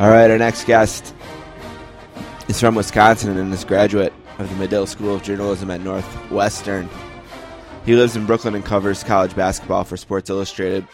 All 0.00 0.08
right, 0.08 0.30
our 0.30 0.38
next 0.38 0.64
guest 0.64 1.14
is 2.48 2.58
from 2.58 2.74
Wisconsin 2.74 3.36
and 3.36 3.52
is 3.52 3.64
a 3.64 3.66
graduate 3.66 4.14
of 4.38 4.48
the 4.48 4.56
Medill 4.56 4.86
School 4.86 5.14
of 5.14 5.22
Journalism 5.22 5.70
at 5.70 5.82
Northwestern. 5.82 6.88
He 7.84 7.94
lives 7.94 8.16
in 8.16 8.24
Brooklyn 8.24 8.54
and 8.54 8.64
covers 8.64 9.04
college 9.04 9.36
basketball 9.36 9.84
for 9.84 9.98
Sports 9.98 10.30
Illustrated, 10.30 10.88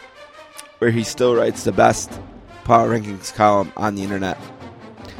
where 0.79 0.91
he 0.91 1.05
still 1.05 1.33
writes 1.33 1.63
the 1.63 1.71
best 1.71 2.19
power 2.65 2.89
rankings 2.89 3.33
column 3.33 3.71
on 3.77 3.95
the 3.95 4.03
internet. 4.03 4.37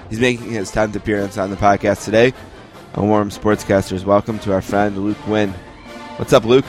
He's 0.09 0.19
making 0.19 0.49
his 0.49 0.69
10th 0.69 0.93
appearance 0.97 1.37
on 1.37 1.49
the 1.49 1.55
podcast 1.55 2.03
today. 2.03 2.33
A 2.95 3.01
warm 3.01 3.29
sportscasters, 3.29 4.03
welcome 4.03 4.37
to 4.39 4.51
our 4.51 4.61
friend 4.61 4.97
Luke 4.97 5.27
Winn. 5.29 5.51
What's 6.17 6.33
up, 6.33 6.43
Luke? 6.43 6.65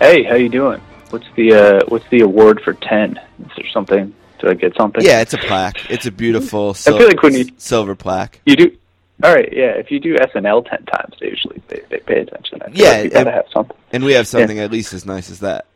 Hey, 0.00 0.22
how 0.22 0.34
you 0.34 0.50
doing? 0.50 0.82
What's 1.08 1.28
the 1.34 1.54
uh, 1.54 1.80
what's 1.88 2.04
the 2.10 2.20
award 2.20 2.60
for 2.60 2.74
ten? 2.74 3.18
Is 3.38 3.52
there 3.56 3.70
something? 3.72 4.14
I 4.48 4.54
get 4.54 4.76
something? 4.76 5.02
Yeah, 5.04 5.20
it's 5.20 5.34
a 5.34 5.38
plaque. 5.38 5.90
It's 5.90 6.06
a 6.06 6.10
beautiful 6.12 6.74
sil- 6.74 6.98
feel 6.98 7.08
like 7.08 7.22
when 7.22 7.34
you- 7.34 7.48
silver 7.58 7.94
plaque. 7.94 8.40
You 8.46 8.56
do. 8.56 8.76
All 9.22 9.32
right. 9.34 9.48
Yeah. 9.52 9.70
If 9.72 9.90
you 9.90 10.00
do 10.00 10.16
SNL 10.16 10.68
ten 10.68 10.84
times, 10.86 11.14
they 11.20 11.28
usually 11.28 11.62
they, 11.68 11.82
they 11.88 11.98
pay 11.98 12.20
attention. 12.20 12.60
I 12.62 12.68
Yeah, 12.72 12.88
like 12.90 13.04
you 13.04 13.10
gotta 13.10 13.26
and- 13.28 13.34
have 13.36 13.46
something. 13.52 13.76
And 13.92 14.04
we 14.04 14.12
have 14.14 14.26
something 14.26 14.58
at 14.58 14.70
least 14.72 14.92
as 14.92 15.06
nice 15.06 15.30
as 15.30 15.40
that. 15.40 15.66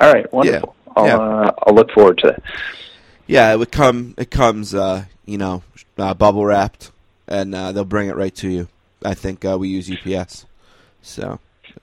All 0.00 0.12
right. 0.12 0.30
Wonderful. 0.32 0.74
I'll 0.96 1.06
yeah. 1.06 1.16
Uh, 1.18 1.52
I'll 1.66 1.74
look 1.74 1.90
forward 1.92 2.18
to 2.18 2.26
that. 2.28 2.42
Yeah, 3.26 3.52
it 3.52 3.58
would 3.58 3.72
come. 3.72 4.14
It 4.18 4.30
comes, 4.30 4.74
uh, 4.74 5.04
you 5.24 5.38
know, 5.38 5.62
uh, 5.96 6.12
bubble 6.14 6.44
wrapped, 6.44 6.90
and 7.26 7.54
uh, 7.54 7.72
they'll 7.72 7.84
bring 7.84 8.08
it 8.08 8.16
right 8.16 8.34
to 8.36 8.48
you. 8.48 8.68
I 9.04 9.14
think 9.14 9.44
uh, 9.44 9.56
we 9.58 9.68
use 9.68 9.90
UPS. 9.90 10.44
So 11.00 11.40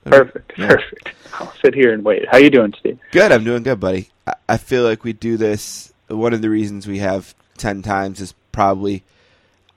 Perfect. 0.10 0.54
Yeah. 0.58 0.68
Perfect. 0.68 1.12
I'll 1.34 1.54
sit 1.62 1.74
here 1.74 1.94
and 1.94 2.04
wait. 2.04 2.28
How 2.30 2.38
you 2.38 2.50
doing, 2.50 2.74
Steve? 2.80 3.00
Good, 3.12 3.32
I'm 3.32 3.44
doing 3.44 3.64
good, 3.64 3.80
buddy. 3.80 4.10
I, 4.28 4.34
I 4.50 4.58
feel 4.58 4.84
like 4.84 5.04
we 5.04 5.14
do 5.14 5.38
this. 5.38 5.94
One 6.08 6.34
of 6.34 6.42
the 6.42 6.50
reasons 6.50 6.88
we 6.88 7.00
have 7.00 7.34
ten 7.58 7.82
times 7.82 8.20
is 8.20 8.34
probably 8.52 9.04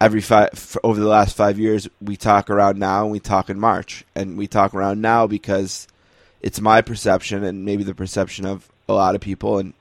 every 0.00 0.20
five 0.20 0.76
over 0.82 0.98
the 0.98 1.08
last 1.08 1.36
five 1.36 1.58
years. 1.58 1.88
We 2.00 2.16
talk 2.16 2.50
around 2.50 2.78
now, 2.78 3.02
and 3.02 3.12
we 3.12 3.20
talk 3.20 3.50
in 3.50 3.60
March, 3.60 4.04
and 4.14 4.36
we 4.36 4.46
talk 4.46 4.74
around 4.74 5.00
now 5.00 5.26
because 5.26 5.86
it's 6.40 6.60
my 6.60 6.80
perception, 6.80 7.44
and 7.44 7.64
maybe 7.64 7.84
the 7.84 7.94
perception 7.94 8.46
of 8.46 8.68
a 8.88 8.94
lot 8.94 9.14
of 9.14 9.20
people, 9.20 9.58
and 9.58 9.74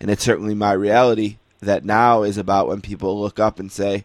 and 0.00 0.10
it's 0.10 0.22
certainly 0.22 0.54
my 0.54 0.72
reality 0.72 1.38
that 1.60 1.84
now 1.84 2.22
is 2.22 2.36
about 2.36 2.68
when 2.68 2.80
people 2.80 3.20
look 3.20 3.40
up 3.40 3.58
and 3.58 3.72
say, 3.72 4.04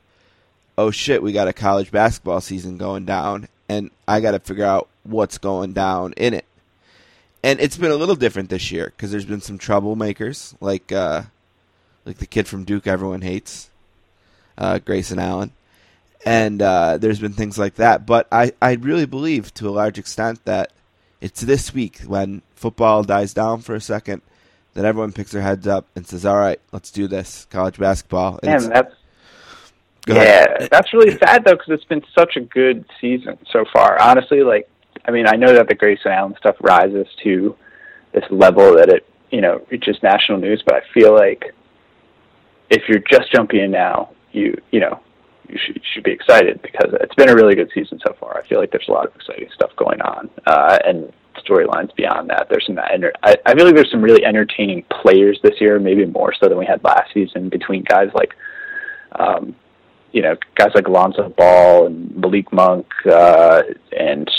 "Oh 0.77 0.91
shit, 0.91 1.21
we 1.21 1.31
got 1.33 1.47
a 1.47 1.53
college 1.53 1.91
basketball 1.91 2.41
season 2.41 2.77
going 2.77 3.05
down," 3.05 3.47
and 3.69 3.91
I 4.07 4.19
got 4.19 4.31
to 4.31 4.39
figure 4.39 4.65
out 4.65 4.89
what's 5.03 5.37
going 5.37 5.73
down 5.73 6.13
in 6.17 6.33
it. 6.33 6.45
and 7.43 7.59
it's 7.61 7.77
been 7.77 7.91
a 7.91 7.95
little 7.95 8.15
different 8.15 8.49
this 8.49 8.71
year 8.71 8.87
because 8.95 9.11
there's 9.11 9.25
been 9.25 9.41
some 9.41 9.57
troublemakers 9.57 10.55
like 10.59 10.91
uh, 10.91 11.21
like 12.05 12.17
the 12.17 12.25
kid 12.25 12.47
from 12.47 12.63
Duke 12.65 12.87
everyone 12.87 13.21
hates, 13.21 13.69
uh, 14.57 14.79
Grayson 14.79 15.19
Allen, 15.19 15.51
and 16.25 16.61
uh, 16.61 16.97
there's 16.97 17.19
been 17.19 17.33
things 17.33 17.57
like 17.57 17.75
that. 17.75 18.05
But 18.05 18.27
I 18.31 18.51
I 18.61 18.73
really 18.73 19.05
believe 19.05 19.53
to 19.55 19.69
a 19.69 19.71
large 19.71 19.97
extent 19.97 20.43
that 20.45 20.71
it's 21.21 21.41
this 21.41 21.73
week 21.73 21.99
when 22.01 22.41
football 22.55 23.03
dies 23.03 23.33
down 23.33 23.61
for 23.61 23.75
a 23.75 23.81
second 23.81 24.21
that 24.73 24.85
everyone 24.85 25.11
picks 25.13 25.31
their 25.31 25.41
heads 25.41 25.67
up 25.67 25.87
and 25.95 26.05
says, 26.07 26.25
"All 26.25 26.35
right, 26.37 26.59
let's 26.71 26.91
do 26.91 27.07
this 27.07 27.45
college 27.49 27.77
basketball." 27.77 28.39
And 28.43 28.51
that's 28.71 28.95
go 30.13 30.19
ahead. 30.19 30.57
yeah, 30.59 30.67
that's 30.71 30.93
really 30.93 31.17
sad 31.17 31.43
though 31.45 31.53
because 31.53 31.69
it's 31.69 31.85
been 31.85 32.03
such 32.17 32.35
a 32.35 32.41
good 32.41 32.85
season 32.99 33.37
so 33.51 33.65
far. 33.73 34.01
Honestly, 34.01 34.43
like 34.43 34.69
I 35.05 35.11
mean, 35.11 35.27
I 35.27 35.35
know 35.35 35.53
that 35.53 35.67
the 35.67 35.75
Grayson 35.75 36.11
Allen 36.11 36.35
stuff 36.37 36.55
rises 36.61 37.07
to 37.23 37.55
this 38.13 38.23
level 38.29 38.75
that 38.75 38.89
it 38.89 39.05
you 39.31 39.41
know 39.41 39.65
reaches 39.69 39.97
national 40.03 40.39
news, 40.39 40.61
but 40.65 40.75
I 40.75 40.81
feel 40.93 41.13
like 41.13 41.53
if 42.69 42.83
you're 42.87 43.03
just 43.09 43.31
jumping 43.31 43.61
in 43.61 43.71
now, 43.71 44.11
you 44.31 44.59
you 44.71 44.79
know 44.79 44.99
you 45.47 45.57
should, 45.65 45.81
should 45.93 46.03
be 46.03 46.11
excited 46.11 46.61
because 46.61 46.93
it's 47.01 47.15
been 47.15 47.29
a 47.29 47.35
really 47.35 47.55
good 47.55 47.71
season 47.73 47.99
so 48.05 48.15
far. 48.19 48.37
I 48.37 48.47
feel 48.47 48.59
like 48.59 48.71
there's 48.71 48.87
a 48.87 48.91
lot 48.91 49.07
of 49.07 49.15
exciting 49.15 49.49
stuff 49.53 49.71
going 49.77 50.01
on, 50.01 50.29
uh, 50.45 50.77
and 50.85 51.11
storylines 51.43 51.95
beyond 51.95 52.29
that. 52.29 52.47
There's 52.49 52.65
some, 52.67 52.77
enter- 52.77 53.13
I, 53.23 53.35
I 53.45 53.55
feel 53.55 53.65
like 53.65 53.75
there's 53.75 53.91
some 53.91 54.01
really 54.01 54.23
entertaining 54.25 54.83
players 55.01 55.39
this 55.43 55.59
year, 55.59 55.79
maybe 55.79 56.05
more 56.05 56.33
so 56.39 56.47
than 56.47 56.57
we 56.57 56.65
had 56.65 56.83
last 56.83 57.13
season. 57.13 57.49
Between 57.49 57.83
guys 57.83 58.09
like, 58.13 58.35
um, 59.13 59.55
you 60.11 60.21
know, 60.21 60.35
guys 60.55 60.71
like 60.75 60.87
Lonzo 60.87 61.29
Ball 61.29 61.87
and 61.87 62.15
Malik 62.15 62.51
Monk 62.51 62.87
uh, 63.05 63.63
and 63.97 64.29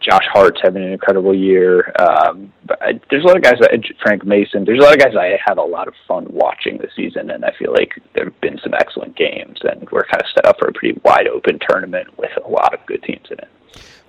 Josh 0.00 0.24
Hart's 0.32 0.60
having 0.62 0.82
an 0.82 0.92
incredible 0.92 1.34
year. 1.34 1.92
Um, 1.98 2.52
but 2.66 2.82
I, 2.82 3.00
there's 3.10 3.24
a 3.24 3.26
lot 3.26 3.36
of 3.36 3.42
guys, 3.42 3.54
that, 3.60 3.70
Frank 4.02 4.24
Mason. 4.24 4.64
There's 4.64 4.80
a 4.80 4.82
lot 4.82 4.94
of 4.94 4.98
guys 4.98 5.14
I 5.16 5.38
had 5.44 5.58
a 5.58 5.62
lot 5.62 5.88
of 5.88 5.94
fun 6.08 6.26
watching 6.30 6.78
this 6.78 6.90
season, 6.96 7.30
and 7.30 7.44
I 7.44 7.52
feel 7.58 7.72
like 7.72 8.00
there 8.14 8.24
have 8.24 8.40
been 8.40 8.58
some 8.62 8.74
excellent 8.74 9.16
games, 9.16 9.60
and 9.62 9.88
we're 9.90 10.04
kind 10.04 10.22
of 10.22 10.28
set 10.34 10.46
up 10.46 10.58
for 10.58 10.68
a 10.68 10.72
pretty 10.72 11.00
wide 11.04 11.28
open 11.28 11.58
tournament 11.68 12.18
with 12.18 12.30
a 12.44 12.48
lot 12.48 12.74
of 12.74 12.84
good 12.86 13.02
teams 13.02 13.26
in 13.30 13.38
it. 13.38 13.48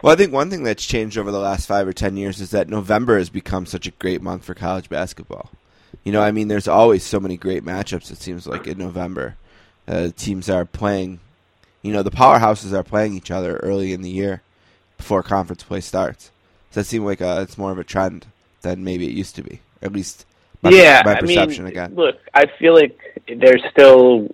Well, 0.01 0.11
I 0.11 0.17
think 0.17 0.33
one 0.33 0.49
thing 0.49 0.63
that's 0.63 0.85
changed 0.85 1.17
over 1.17 1.31
the 1.31 1.39
last 1.39 1.67
five 1.67 1.87
or 1.87 1.93
ten 1.93 2.17
years 2.17 2.41
is 2.41 2.51
that 2.51 2.67
November 2.67 3.17
has 3.17 3.29
become 3.29 3.65
such 3.65 3.87
a 3.87 3.91
great 3.91 4.21
month 4.21 4.43
for 4.43 4.53
college 4.53 4.89
basketball. 4.89 5.51
You 6.03 6.11
know, 6.11 6.21
I 6.21 6.31
mean, 6.31 6.49
there's 6.49 6.67
always 6.67 7.03
so 7.03 7.19
many 7.19 7.37
great 7.37 7.63
matchups. 7.63 8.11
It 8.11 8.17
seems 8.17 8.45
like 8.45 8.67
in 8.67 8.77
November, 8.77 9.37
uh, 9.87 10.09
teams 10.15 10.49
are 10.49 10.65
playing. 10.65 11.19
You 11.81 11.91
know, 11.91 12.03
the 12.03 12.11
powerhouses 12.11 12.71
are 12.71 12.83
playing 12.83 13.13
each 13.13 13.31
other 13.31 13.57
early 13.57 13.91
in 13.91 14.01
the 14.01 14.09
year 14.09 14.41
before 14.97 15.21
conference 15.21 15.63
play 15.63 15.81
starts. 15.81 16.31
So 16.71 16.79
that 16.79 16.85
seem 16.85 17.03
like 17.03 17.19
a, 17.19 17.41
it's 17.41 17.57
more 17.57 17.71
of 17.71 17.77
a 17.77 17.83
trend 17.83 18.25
than 18.61 18.83
maybe 18.83 19.05
it 19.05 19.11
used 19.11 19.35
to 19.35 19.43
be? 19.43 19.59
At 19.81 19.91
least, 19.91 20.25
my, 20.61 20.71
yeah, 20.71 21.01
my 21.05 21.15
I 21.15 21.19
perception 21.19 21.65
mean, 21.65 21.73
again. 21.73 21.95
Look, 21.95 22.15
I 22.33 22.45
feel 22.57 22.73
like 22.73 22.97
there's 23.27 23.61
still 23.71 24.33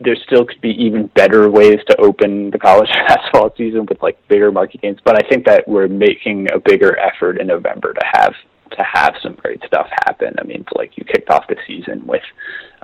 there 0.00 0.16
still 0.26 0.44
could 0.44 0.60
be 0.60 0.70
even 0.70 1.06
better 1.08 1.50
ways 1.50 1.78
to 1.88 1.96
open 1.98 2.50
the 2.50 2.58
college 2.58 2.90
basketball 3.08 3.52
season 3.56 3.86
with 3.86 4.02
like 4.02 4.18
bigger 4.28 4.52
market 4.52 4.82
games. 4.82 4.98
But 5.02 5.16
I 5.16 5.28
think 5.28 5.46
that 5.46 5.66
we're 5.66 5.88
making 5.88 6.48
a 6.52 6.58
bigger 6.58 6.98
effort 6.98 7.40
in 7.40 7.46
November 7.46 7.94
to 7.94 8.06
have 8.12 8.34
to 8.72 8.82
have 8.82 9.14
some 9.22 9.34
great 9.34 9.62
stuff 9.66 9.88
happen. 10.04 10.34
I 10.38 10.44
mean, 10.44 10.64
like 10.74 10.96
you 10.98 11.04
kicked 11.04 11.30
off 11.30 11.46
the 11.48 11.56
season 11.66 12.06
with 12.06 12.22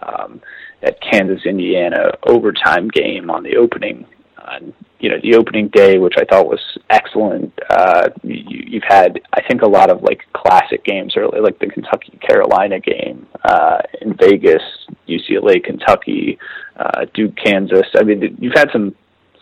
um, 0.03 0.41
that 0.83 1.01
Kansas 1.01 1.47
Indiana 1.47 2.13
overtime 2.27 2.89
game 2.89 3.31
on 3.31 3.43
the 3.43 3.57
opening 3.57 4.07
on 4.39 4.75
you 4.99 5.09
know 5.09 5.17
the 5.23 5.35
opening 5.37 5.69
day, 5.69 5.99
which 5.99 6.15
I 6.19 6.25
thought 6.25 6.47
was 6.47 6.61
excellent. 6.91 7.53
Uh, 7.71 8.09
you, 8.23 8.65
you've 8.67 8.85
had 8.87 9.21
I 9.33 9.43
think 9.49 9.63
a 9.63 9.69
lot 9.69 9.91
of 9.91 10.03
like 10.03 10.21
classic 10.33 10.85
games 10.85 11.15
early, 11.17 11.41
like 11.41 11.59
the 11.59 11.67
Kentucky 11.67 12.19
Carolina 12.21 12.79
game 12.81 13.27
uh, 13.45 13.79
in 14.01 14.15
Vegas, 14.15 14.63
UCLA 15.09 15.63
Kentucky, 15.63 16.39
uh, 16.77 17.07
Duke 17.15 17.37
Kansas. 17.37 17.87
I 17.97 18.03
mean 18.03 18.37
you've 18.41 18.55
had 18.55 18.69
some 18.73 18.95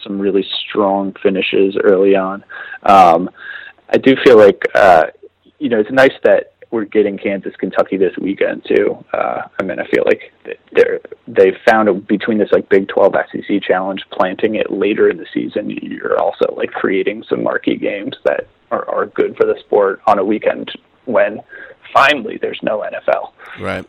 some 0.02 0.18
really 0.18 0.44
strong 0.66 1.14
finishes 1.22 1.76
early 1.82 2.16
on. 2.16 2.42
Um, 2.84 3.28
I 3.90 3.98
do 3.98 4.16
feel 4.24 4.38
like 4.38 4.62
uh, 4.74 5.06
you 5.58 5.68
know 5.68 5.80
it's 5.80 5.90
nice 5.90 6.14
that 6.24 6.54
we're 6.70 6.84
getting 6.84 7.18
Kansas 7.18 7.54
Kentucky 7.56 7.96
this 7.96 8.16
weekend 8.16 8.64
too. 8.64 9.04
Uh, 9.12 9.42
I 9.58 9.62
mean, 9.62 9.78
I 9.80 9.86
feel 9.88 10.04
like 10.06 10.32
they're 10.72 11.00
they've 11.26 11.56
found 11.66 11.88
a, 11.88 11.94
between 11.94 12.38
this 12.38 12.50
like 12.52 12.68
Big 12.68 12.88
Twelve 12.88 13.14
SEC 13.32 13.62
challenge, 13.62 14.04
planting 14.12 14.54
it 14.54 14.70
later 14.70 15.08
in 15.08 15.16
the 15.16 15.26
season, 15.32 15.70
you're 15.70 16.18
also 16.18 16.54
like 16.56 16.70
creating 16.70 17.24
some 17.28 17.42
marquee 17.42 17.76
games 17.76 18.16
that 18.24 18.46
are, 18.70 18.88
are 18.88 19.06
good 19.06 19.36
for 19.36 19.46
the 19.46 19.58
sport 19.60 20.00
on 20.06 20.18
a 20.18 20.24
weekend 20.24 20.70
when 21.06 21.40
finally 21.92 22.38
there's 22.40 22.60
no 22.62 22.80
NFL. 22.80 23.32
Right. 23.60 23.84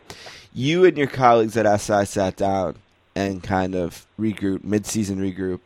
You 0.52 0.84
and 0.84 0.98
your 0.98 1.06
colleagues 1.06 1.56
at 1.56 1.80
SI 1.80 2.04
sat 2.04 2.36
down 2.36 2.76
and 3.14 3.42
kind 3.42 3.74
of 3.74 4.06
regrouped, 4.18 4.64
mid-season 4.64 5.18
regroup, 5.18 5.60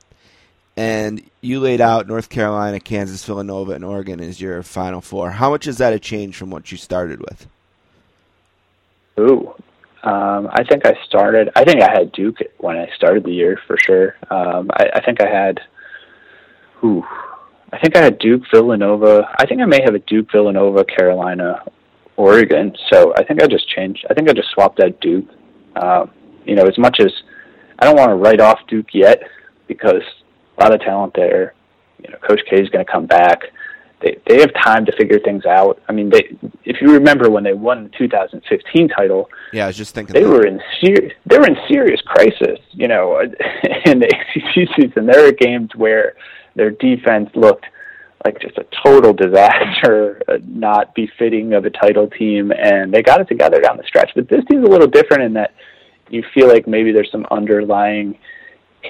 and 0.77 1.23
you 1.41 1.61
laid 1.61 1.81
out 1.81 2.07
North 2.07 2.29
Carolina, 2.29 2.81
Kansas, 2.81 3.25
Villanova, 3.25 3.73
and 3.73 3.85
Oregon 3.85 4.21
as 4.21 4.41
your 4.41 4.63
final 4.63 5.01
four. 5.01 5.31
How 5.31 5.51
much 5.51 5.67
is 5.67 5.79
that 5.79 5.93
a 5.93 5.99
change 5.99 6.37
from 6.37 6.51
what 6.51 6.71
you 6.71 6.77
started 6.77 7.21
with? 7.21 7.47
Ooh, 9.19 9.55
um, 10.03 10.49
I 10.53 10.63
think 10.69 10.85
I 10.85 10.95
started. 11.07 11.51
I 11.57 11.65
think 11.65 11.83
I 11.83 11.91
had 11.91 12.13
Duke 12.13 12.39
when 12.59 12.77
I 12.77 12.89
started 12.95 13.25
the 13.25 13.33
year 13.33 13.59
for 13.67 13.77
sure. 13.79 14.17
Um, 14.31 14.71
I, 14.75 14.91
I 14.95 15.01
think 15.05 15.23
I 15.23 15.29
had. 15.29 15.61
Ooh, 16.85 17.03
I 17.73 17.79
think 17.79 17.97
I 17.97 18.03
had 18.05 18.19
Duke, 18.19 18.43
Villanova. 18.53 19.35
I 19.39 19.47
think 19.47 19.63
I 19.63 19.65
may 19.65 19.81
have 19.83 19.95
a 19.95 19.99
Duke, 20.01 20.31
Villanova, 20.31 20.85
Carolina, 20.85 21.63
Oregon. 22.17 22.77
So 22.93 23.15
I 23.17 23.25
think 23.25 23.43
I 23.43 23.47
just 23.47 23.69
changed. 23.69 24.05
I 24.11 24.15
think 24.15 24.29
I 24.29 24.35
just 24.35 24.51
swapped 24.51 24.81
out 24.81 25.01
Duke. 25.01 25.29
Um, 25.77 26.11
you 26.45 26.55
know, 26.55 26.67
as 26.67 26.77
much 26.79 27.01
as 27.01 27.13
I 27.79 27.87
don't 27.87 27.97
want 27.97 28.11
to 28.11 28.15
write 28.17 28.41
off 28.41 28.61
Duke 28.69 28.95
yet 28.95 29.23
because 29.67 30.03
a 30.59 30.63
lot 30.63 30.75
of 30.75 30.81
talent 30.81 31.15
there. 31.15 31.55
You 32.03 32.11
know, 32.11 32.19
Coach 32.19 32.41
K 32.49 32.61
is 32.61 32.69
going 32.69 32.85
to 32.85 32.91
come 32.91 33.07
back. 33.07 33.41
They 34.03 34.19
they 34.27 34.41
have 34.41 34.53
time 34.63 34.85
to 34.87 34.93
figure 34.97 35.19
things 35.19 35.47
out. 35.47 35.81
I 35.89 35.93
mean, 35.93 36.11
they 36.11 36.37
if 36.65 36.81
you 36.83 36.93
remember 36.93 37.31
when 37.31 37.45
they 37.45 37.55
won 37.55 37.85
the 37.85 37.91
2015 37.97 38.89
title, 38.89 39.31
Yeah, 39.53 39.65
I 39.65 39.67
was 39.69 39.77
just 39.77 39.95
thinking. 39.95 40.13
they 40.13 40.23
that. 40.23 40.29
were 40.29 40.47
in 40.47 40.61
serious 40.81 41.13
they 41.25 41.39
were 41.39 41.47
in 41.47 41.57
serious 41.69 42.01
crisis. 42.03 42.59
You 42.73 42.89
know, 42.89 43.19
in 43.87 43.99
the 44.01 44.07
ACC 44.07 44.69
season, 44.77 45.07
there 45.07 45.23
were 45.23 45.33
games 45.33 45.71
where 45.75 46.15
their 46.55 46.71
defense 46.71 47.31
looked 47.35 47.65
like 48.25 48.41
just 48.41 48.59
a 48.59 48.67
total 48.85 49.13
disaster, 49.13 50.21
uh, 50.29 50.39
not 50.47 50.95
befitting 50.95 51.55
of 51.55 51.65
a 51.65 51.71
title 51.71 52.09
team, 52.09 52.51
and 52.53 52.93
they 52.93 53.03
got 53.03 53.21
it 53.21 53.29
together 53.29 53.61
down 53.61 53.77
the 53.79 53.85
stretch. 53.85 54.11
But 54.15 54.29
this 54.29 54.45
team's 54.51 54.67
a 54.67 54.71
little 54.71 54.89
different 54.89 55.23
in 55.23 55.33
that 55.35 55.55
you 56.11 56.23
feel 56.35 56.49
like 56.49 56.67
maybe 56.69 56.93
there's 56.93 57.11
some 57.11 57.27
underlying 57.31 58.19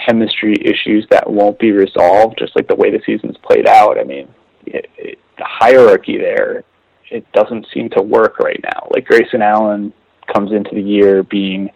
chemistry 0.05 0.55
issues 0.61 1.07
that 1.11 1.31
won't 1.31 1.59
be 1.59 1.73
resolved, 1.73 2.39
just 2.39 2.55
like 2.57 2.69
the 2.69 2.75
way 2.75 2.91
the 2.91 3.01
season's 3.07 3.37
played 3.39 3.67
out. 3.67 3.99
I 3.99 4.05
mean, 4.05 4.29
it, 4.67 4.91
it, 4.97 5.19
the 5.39 5.45
hierarchy 5.45 6.19
there, 6.19 6.65
it 7.11 7.31
doesn't 7.33 7.67
seem 7.73 7.91
to 7.91 8.03
work 8.03 8.39
right 8.39 8.61
now. 8.63 8.89
Like 8.91 9.07
Grayson 9.07 9.43
Allen 9.43 9.93
comes 10.33 10.53
into 10.53 10.75
the 10.75 10.83
year 10.83 11.23
being 11.23 11.71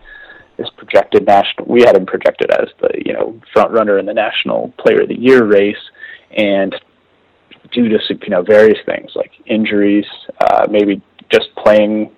this 0.56 0.68
projected 0.76 1.26
national. 1.26 1.66
We 1.68 1.82
had 1.82 1.96
him 1.96 2.06
projected 2.06 2.50
as 2.50 2.68
the 2.80 2.90
you 3.04 3.12
know 3.12 3.40
front 3.52 3.72
runner 3.72 3.98
in 3.98 4.06
the 4.06 4.14
national 4.14 4.72
player 4.78 5.02
of 5.02 5.08
the 5.08 5.18
year 5.18 5.44
race, 5.44 5.76
and 6.36 6.74
due 7.72 7.88
to 7.88 7.98
you 8.08 8.28
know 8.28 8.42
various 8.42 8.78
things 8.84 9.12
like 9.14 9.32
injuries, 9.46 10.06
uh, 10.40 10.66
maybe 10.70 11.00
just 11.30 11.48
playing 11.56 12.10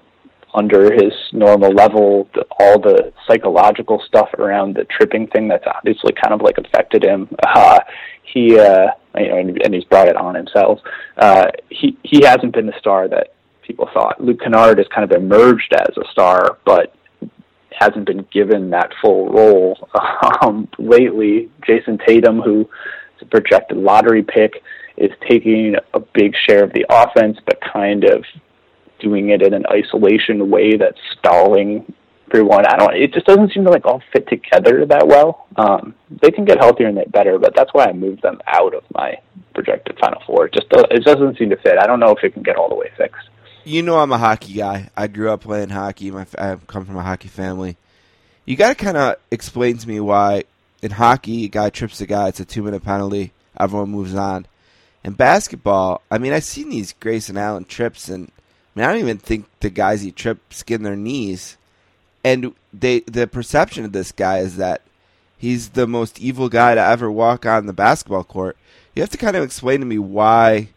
under 0.54 0.92
his 0.92 1.12
normal 1.32 1.70
level, 1.70 2.28
the, 2.34 2.44
all 2.58 2.78
the 2.78 3.12
psychological 3.26 4.02
stuff 4.06 4.28
around 4.34 4.74
the 4.74 4.84
tripping 4.84 5.26
thing 5.28 5.48
that's 5.48 5.64
obviously 5.66 6.12
kind 6.12 6.34
of 6.34 6.42
like 6.42 6.58
affected 6.58 7.04
him. 7.04 7.28
Uh, 7.42 7.80
he, 8.22 8.58
uh, 8.58 8.88
you 9.16 9.28
know, 9.28 9.38
and, 9.38 9.62
and 9.62 9.74
he's 9.74 9.84
brought 9.84 10.08
it 10.08 10.16
on 10.16 10.34
himself. 10.34 10.80
Uh, 11.16 11.46
he 11.70 11.96
he 12.02 12.24
hasn't 12.24 12.52
been 12.52 12.66
the 12.66 12.78
star 12.78 13.08
that 13.08 13.34
people 13.66 13.88
thought. 13.92 14.22
Luke 14.22 14.40
Kennard 14.40 14.78
has 14.78 14.86
kind 14.94 15.10
of 15.10 15.16
emerged 15.16 15.72
as 15.72 15.96
a 15.96 16.10
star, 16.10 16.58
but 16.64 16.94
hasn't 17.78 18.06
been 18.06 18.26
given 18.32 18.70
that 18.70 18.90
full 19.00 19.28
role 19.30 19.88
um, 20.42 20.68
lately. 20.78 21.50
Jayson 21.66 21.98
Tatum, 22.06 22.40
who 22.40 22.60
is 22.60 23.22
a 23.22 23.26
projected 23.26 23.78
lottery 23.78 24.22
pick, 24.22 24.62
is 24.96 25.10
taking 25.28 25.74
a 25.94 26.00
big 26.00 26.34
share 26.46 26.64
of 26.64 26.72
the 26.72 26.86
offense, 26.90 27.38
but 27.46 27.58
kind 27.60 28.04
of 28.04 28.24
doing 29.02 29.30
it 29.30 29.42
in 29.42 29.52
an 29.52 29.64
isolation 29.66 30.50
way 30.50 30.76
that's 30.76 30.98
stalling 31.18 31.92
everyone. 32.32 32.64
I 32.66 32.76
don't. 32.76 32.94
It 32.94 33.12
just 33.12 33.26
doesn't 33.26 33.52
seem 33.52 33.64
to 33.64 33.70
like 33.70 33.84
all 33.84 34.02
fit 34.12 34.28
together 34.28 34.86
that 34.86 35.06
well. 35.06 35.46
Um, 35.56 35.94
they 36.22 36.30
can 36.30 36.44
get 36.44 36.58
healthier 36.58 36.86
and 36.86 36.96
get 36.96 37.12
better, 37.12 37.38
but 37.38 37.54
that's 37.54 37.72
why 37.72 37.86
I 37.86 37.92
moved 37.92 38.22
them 38.22 38.40
out 38.46 38.74
of 38.74 38.84
my 38.94 39.18
projected 39.54 39.98
Final 39.98 40.22
Four. 40.26 40.46
It 40.46 40.54
just 40.54 40.66
it 40.70 41.04
doesn't 41.04 41.38
seem 41.38 41.50
to 41.50 41.56
fit. 41.56 41.78
I 41.78 41.86
don't 41.86 42.00
know 42.00 42.10
if 42.10 42.24
it 42.24 42.32
can 42.32 42.42
get 42.42 42.56
all 42.56 42.68
the 42.68 42.74
way 42.74 42.90
fixed. 42.96 43.28
You 43.64 43.82
know, 43.82 43.98
I'm 43.98 44.12
a 44.12 44.18
hockey 44.18 44.54
guy. 44.54 44.90
I 44.96 45.06
grew 45.06 45.30
up 45.30 45.42
playing 45.42 45.68
hockey. 45.68 46.10
My, 46.10 46.26
I 46.38 46.56
come 46.66 46.84
from 46.84 46.96
a 46.96 47.02
hockey 47.02 47.28
family. 47.28 47.76
You 48.44 48.56
got 48.56 48.76
to 48.76 48.84
kind 48.84 48.96
of 48.96 49.16
explain 49.30 49.78
to 49.78 49.88
me 49.88 50.00
why 50.00 50.44
in 50.82 50.90
hockey, 50.90 51.44
a 51.44 51.48
guy 51.48 51.70
trips 51.70 52.00
a 52.00 52.06
guy, 52.06 52.28
it's 52.28 52.40
a 52.40 52.44
two 52.44 52.62
minute 52.62 52.82
penalty, 52.82 53.32
everyone 53.58 53.90
moves 53.90 54.14
on. 54.14 54.46
In 55.04 55.12
basketball, 55.12 56.02
I 56.10 56.18
mean, 56.18 56.32
I've 56.32 56.44
seen 56.44 56.68
these 56.68 56.92
Grayson 56.92 57.36
Allen 57.36 57.64
trips, 57.64 58.08
and 58.08 58.30
I 58.74 58.80
mean, 58.80 58.88
I 58.88 58.92
don't 58.92 59.00
even 59.00 59.18
think 59.18 59.46
the 59.60 59.70
guys 59.70 60.02
he 60.02 60.10
tripped 60.12 60.54
skin 60.54 60.82
their 60.82 60.96
knees. 60.96 61.56
And 62.24 62.54
they 62.72 63.00
the 63.00 63.26
perception 63.26 63.84
of 63.84 63.92
this 63.92 64.12
guy 64.12 64.38
is 64.38 64.56
that 64.56 64.82
he's 65.36 65.70
the 65.70 65.86
most 65.86 66.20
evil 66.20 66.48
guy 66.48 66.74
to 66.74 66.80
ever 66.80 67.10
walk 67.10 67.44
on 67.44 67.66
the 67.66 67.72
basketball 67.72 68.24
court. 68.24 68.56
You 68.94 69.02
have 69.02 69.10
to 69.10 69.18
kind 69.18 69.36
of 69.36 69.42
explain 69.42 69.80
to 69.80 69.86
me 69.86 69.98
why 69.98 70.68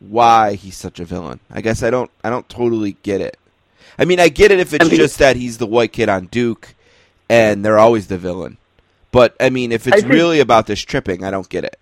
why 0.00 0.54
he's 0.54 0.76
such 0.76 1.00
a 1.00 1.04
villain. 1.04 1.40
I 1.50 1.60
guess 1.60 1.82
I 1.82 1.90
don't 1.90 2.10
I 2.22 2.30
don't 2.30 2.48
totally 2.48 2.96
get 3.02 3.20
it. 3.20 3.38
I 3.98 4.06
mean, 4.06 4.18
I 4.20 4.28
get 4.28 4.50
it 4.50 4.58
if 4.58 4.72
it's 4.72 4.84
I 4.84 4.88
mean- 4.88 4.96
just 4.96 5.18
that 5.18 5.36
he's 5.36 5.58
the 5.58 5.66
white 5.66 5.92
kid 5.92 6.08
on 6.08 6.26
Duke 6.26 6.74
and 7.28 7.64
they're 7.64 7.78
always 7.78 8.06
the 8.08 8.18
villain. 8.18 8.56
But 9.12 9.36
I 9.38 9.50
mean, 9.50 9.70
if 9.70 9.86
it's 9.86 10.00
think- 10.00 10.12
really 10.12 10.40
about 10.40 10.66
this 10.66 10.80
tripping, 10.80 11.22
I 11.24 11.30
don't 11.30 11.48
get 11.48 11.64
it. 11.64 11.78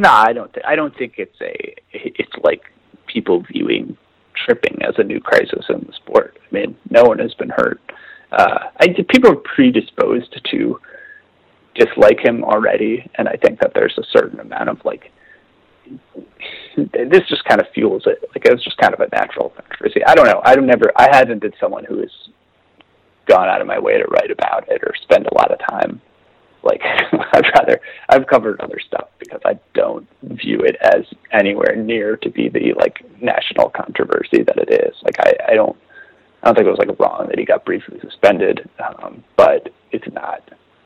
No, 0.00 0.10
I 0.10 0.32
don't. 0.32 0.52
Th- 0.52 0.64
I 0.64 0.76
don't 0.76 0.96
think 0.96 1.14
it's 1.16 1.40
a. 1.40 1.74
It's 1.92 2.32
like 2.44 2.70
people 3.06 3.40
viewing 3.40 3.96
tripping 4.44 4.78
as 4.82 4.94
a 4.98 5.04
new 5.04 5.20
crisis 5.20 5.64
in 5.68 5.84
the 5.86 5.92
sport. 5.92 6.38
I 6.40 6.54
mean, 6.54 6.76
no 6.90 7.04
one 7.04 7.18
has 7.18 7.34
been 7.34 7.50
hurt. 7.50 7.80
Uh, 8.32 8.58
I 8.78 8.88
people 9.08 9.32
are 9.32 9.36
predisposed 9.36 10.38
to 10.50 10.80
dislike 11.74 12.18
him 12.20 12.44
already, 12.44 13.08
and 13.14 13.28
I 13.28 13.36
think 13.36 13.60
that 13.60 13.72
there's 13.74 13.96
a 13.98 14.04
certain 14.12 14.40
amount 14.40 14.68
of 14.68 14.84
like. 14.84 15.12
This 16.76 17.22
just 17.28 17.44
kind 17.44 17.60
of 17.60 17.66
fuels 17.74 18.04
it. 18.06 18.22
Like 18.34 18.44
it's 18.44 18.62
just 18.62 18.76
kind 18.76 18.94
of 18.94 19.00
a 19.00 19.08
natural 19.10 19.50
controversy. 19.50 20.04
I 20.04 20.14
don't 20.14 20.26
know. 20.26 20.40
I 20.44 20.54
don't 20.54 20.66
never. 20.66 20.92
I 20.96 21.08
haven't 21.10 21.40
been 21.40 21.54
someone 21.58 21.84
who 21.84 21.98
has 22.00 22.10
gone 23.26 23.48
out 23.48 23.60
of 23.60 23.66
my 23.66 23.78
way 23.78 23.98
to 23.98 24.04
write 24.04 24.30
about 24.30 24.68
it 24.68 24.82
or 24.82 24.92
spend 25.02 25.26
a 25.26 25.34
lot 25.34 25.50
of 25.50 25.58
time 25.68 26.00
like 26.62 26.80
I'd 27.32 27.44
rather 27.54 27.80
I've 28.08 28.26
covered 28.26 28.60
other 28.60 28.78
stuff 28.80 29.08
because 29.18 29.40
I 29.44 29.58
don't 29.74 30.08
view 30.22 30.60
it 30.60 30.76
as 30.80 31.04
anywhere 31.32 31.76
near 31.76 32.16
to 32.16 32.30
be 32.30 32.48
the 32.48 32.74
like 32.76 33.04
national 33.20 33.70
controversy 33.70 34.42
that 34.42 34.58
it 34.58 34.70
is. 34.70 34.94
Like 35.02 35.18
I, 35.20 35.52
I 35.52 35.54
don't 35.54 35.76
I 36.42 36.46
don't 36.46 36.54
think 36.54 36.66
it 36.66 36.70
was 36.70 36.78
like 36.78 36.98
wrong 36.98 37.26
that 37.28 37.38
he 37.38 37.44
got 37.44 37.64
briefly 37.64 37.98
suspended, 38.00 38.68
um, 38.78 39.24
but 39.36 39.72
it's 39.90 40.06
not 40.12 40.42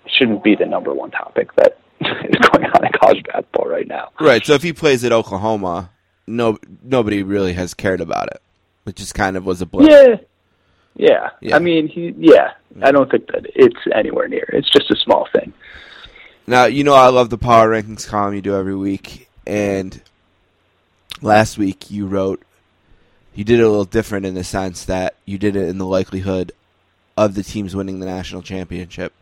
shouldn't 0.07 0.43
be 0.43 0.55
the 0.55 0.67
number 0.67 0.93
one 0.93 1.11
topic 1.11 1.55
that 1.57 1.79
is 2.01 2.37
going 2.51 2.65
on 2.65 2.85
in 2.85 2.93
college 3.01 3.23
basketball 3.25 3.69
right 3.69 3.87
now. 3.87 4.11
Right. 4.21 4.45
So 4.45 4.55
if 4.55 4.63
he 4.63 4.73
plays 4.73 5.05
at 5.05 5.13
Oklahoma, 5.13 5.91
no 6.27 6.59
nobody 6.83 7.23
really 7.23 7.53
has 7.55 7.75
cared 7.75 8.01
about 8.01 8.29
it, 8.29 8.43
which 8.85 8.97
just 8.97 9.15
kind 9.15 9.37
of 9.37 9.45
was 9.45 9.61
a 9.61 9.67
blip. 9.67 9.91
Yeah. 9.91 10.17
Yeah. 10.95 11.31
Yeah. 11.41 11.57
I 11.57 11.59
mean 11.59 11.89
he 11.89 12.15
yeah. 12.19 12.53
I 12.83 12.93
don't 12.93 13.11
think 13.11 13.27
that 13.29 13.47
it's 13.55 13.77
anywhere 13.95 14.29
near. 14.29 14.49
It's 14.53 14.71
just 14.71 14.91
a 14.91 14.97
small 14.97 15.29
thing. 15.33 15.53
Now 16.47 16.65
you 16.67 16.85
know 16.85 16.95
I 16.95 17.09
love 17.09 17.31
the 17.31 17.39
power 17.39 17.69
rankings 17.71 18.07
column 18.07 18.35
you 18.35 18.43
do 18.43 18.57
every 18.57 18.77
week, 18.77 19.29
and 19.47 20.01
last 21.21 21.59
week 21.59 21.91
you 21.91 22.07
wrote 22.07 22.43
you 23.35 23.45
did 23.45 23.61
it 23.61 23.63
a 23.63 23.69
little 23.69 23.85
different 23.85 24.27
in 24.27 24.35
the 24.35 24.45
sense 24.45 24.85
that 24.85 25.15
you 25.25 25.39
did 25.39 25.57
it 25.57 25.69
in 25.69 25.79
the 25.79 25.87
likelihood 25.87 26.53
of 27.17 27.35
the 27.35 27.43
teams 27.43 27.75
winning 27.75 28.01
the 28.01 28.07
national 28.07 28.43
championship, 28.43 29.13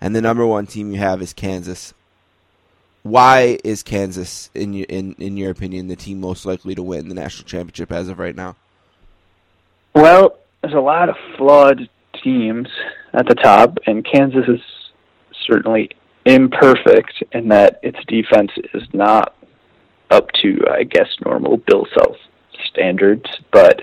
and 0.00 0.14
the 0.14 0.22
number 0.22 0.46
one 0.46 0.66
team 0.66 0.92
you 0.92 0.98
have 0.98 1.22
is 1.22 1.32
Kansas. 1.32 1.92
Why 3.02 3.58
is 3.62 3.84
Kansas, 3.84 4.50
in 4.52 4.72
your, 4.72 4.86
in 4.88 5.14
in 5.18 5.36
your 5.36 5.50
opinion, 5.50 5.88
the 5.88 5.96
team 5.96 6.20
most 6.20 6.44
likely 6.44 6.74
to 6.74 6.82
win 6.82 7.08
the 7.08 7.14
national 7.14 7.46
championship 7.46 7.92
as 7.92 8.08
of 8.08 8.18
right 8.18 8.34
now? 8.34 8.56
Well, 9.94 10.38
there's 10.66 10.76
a 10.76 10.80
lot 10.80 11.08
of 11.08 11.14
flawed 11.36 11.88
teams 12.24 12.66
at 13.12 13.28
the 13.28 13.36
top, 13.36 13.78
and 13.86 14.04
Kansas 14.04 14.48
is 14.48 14.60
certainly 15.46 15.90
imperfect 16.24 17.22
in 17.30 17.46
that 17.48 17.78
its 17.84 17.98
defense 18.08 18.50
is 18.74 18.82
not 18.92 19.36
up 20.10 20.28
to, 20.42 20.58
I 20.68 20.82
guess, 20.82 21.06
normal 21.24 21.58
Bill 21.68 21.86
Self 21.96 22.16
standards. 22.68 23.26
But 23.52 23.82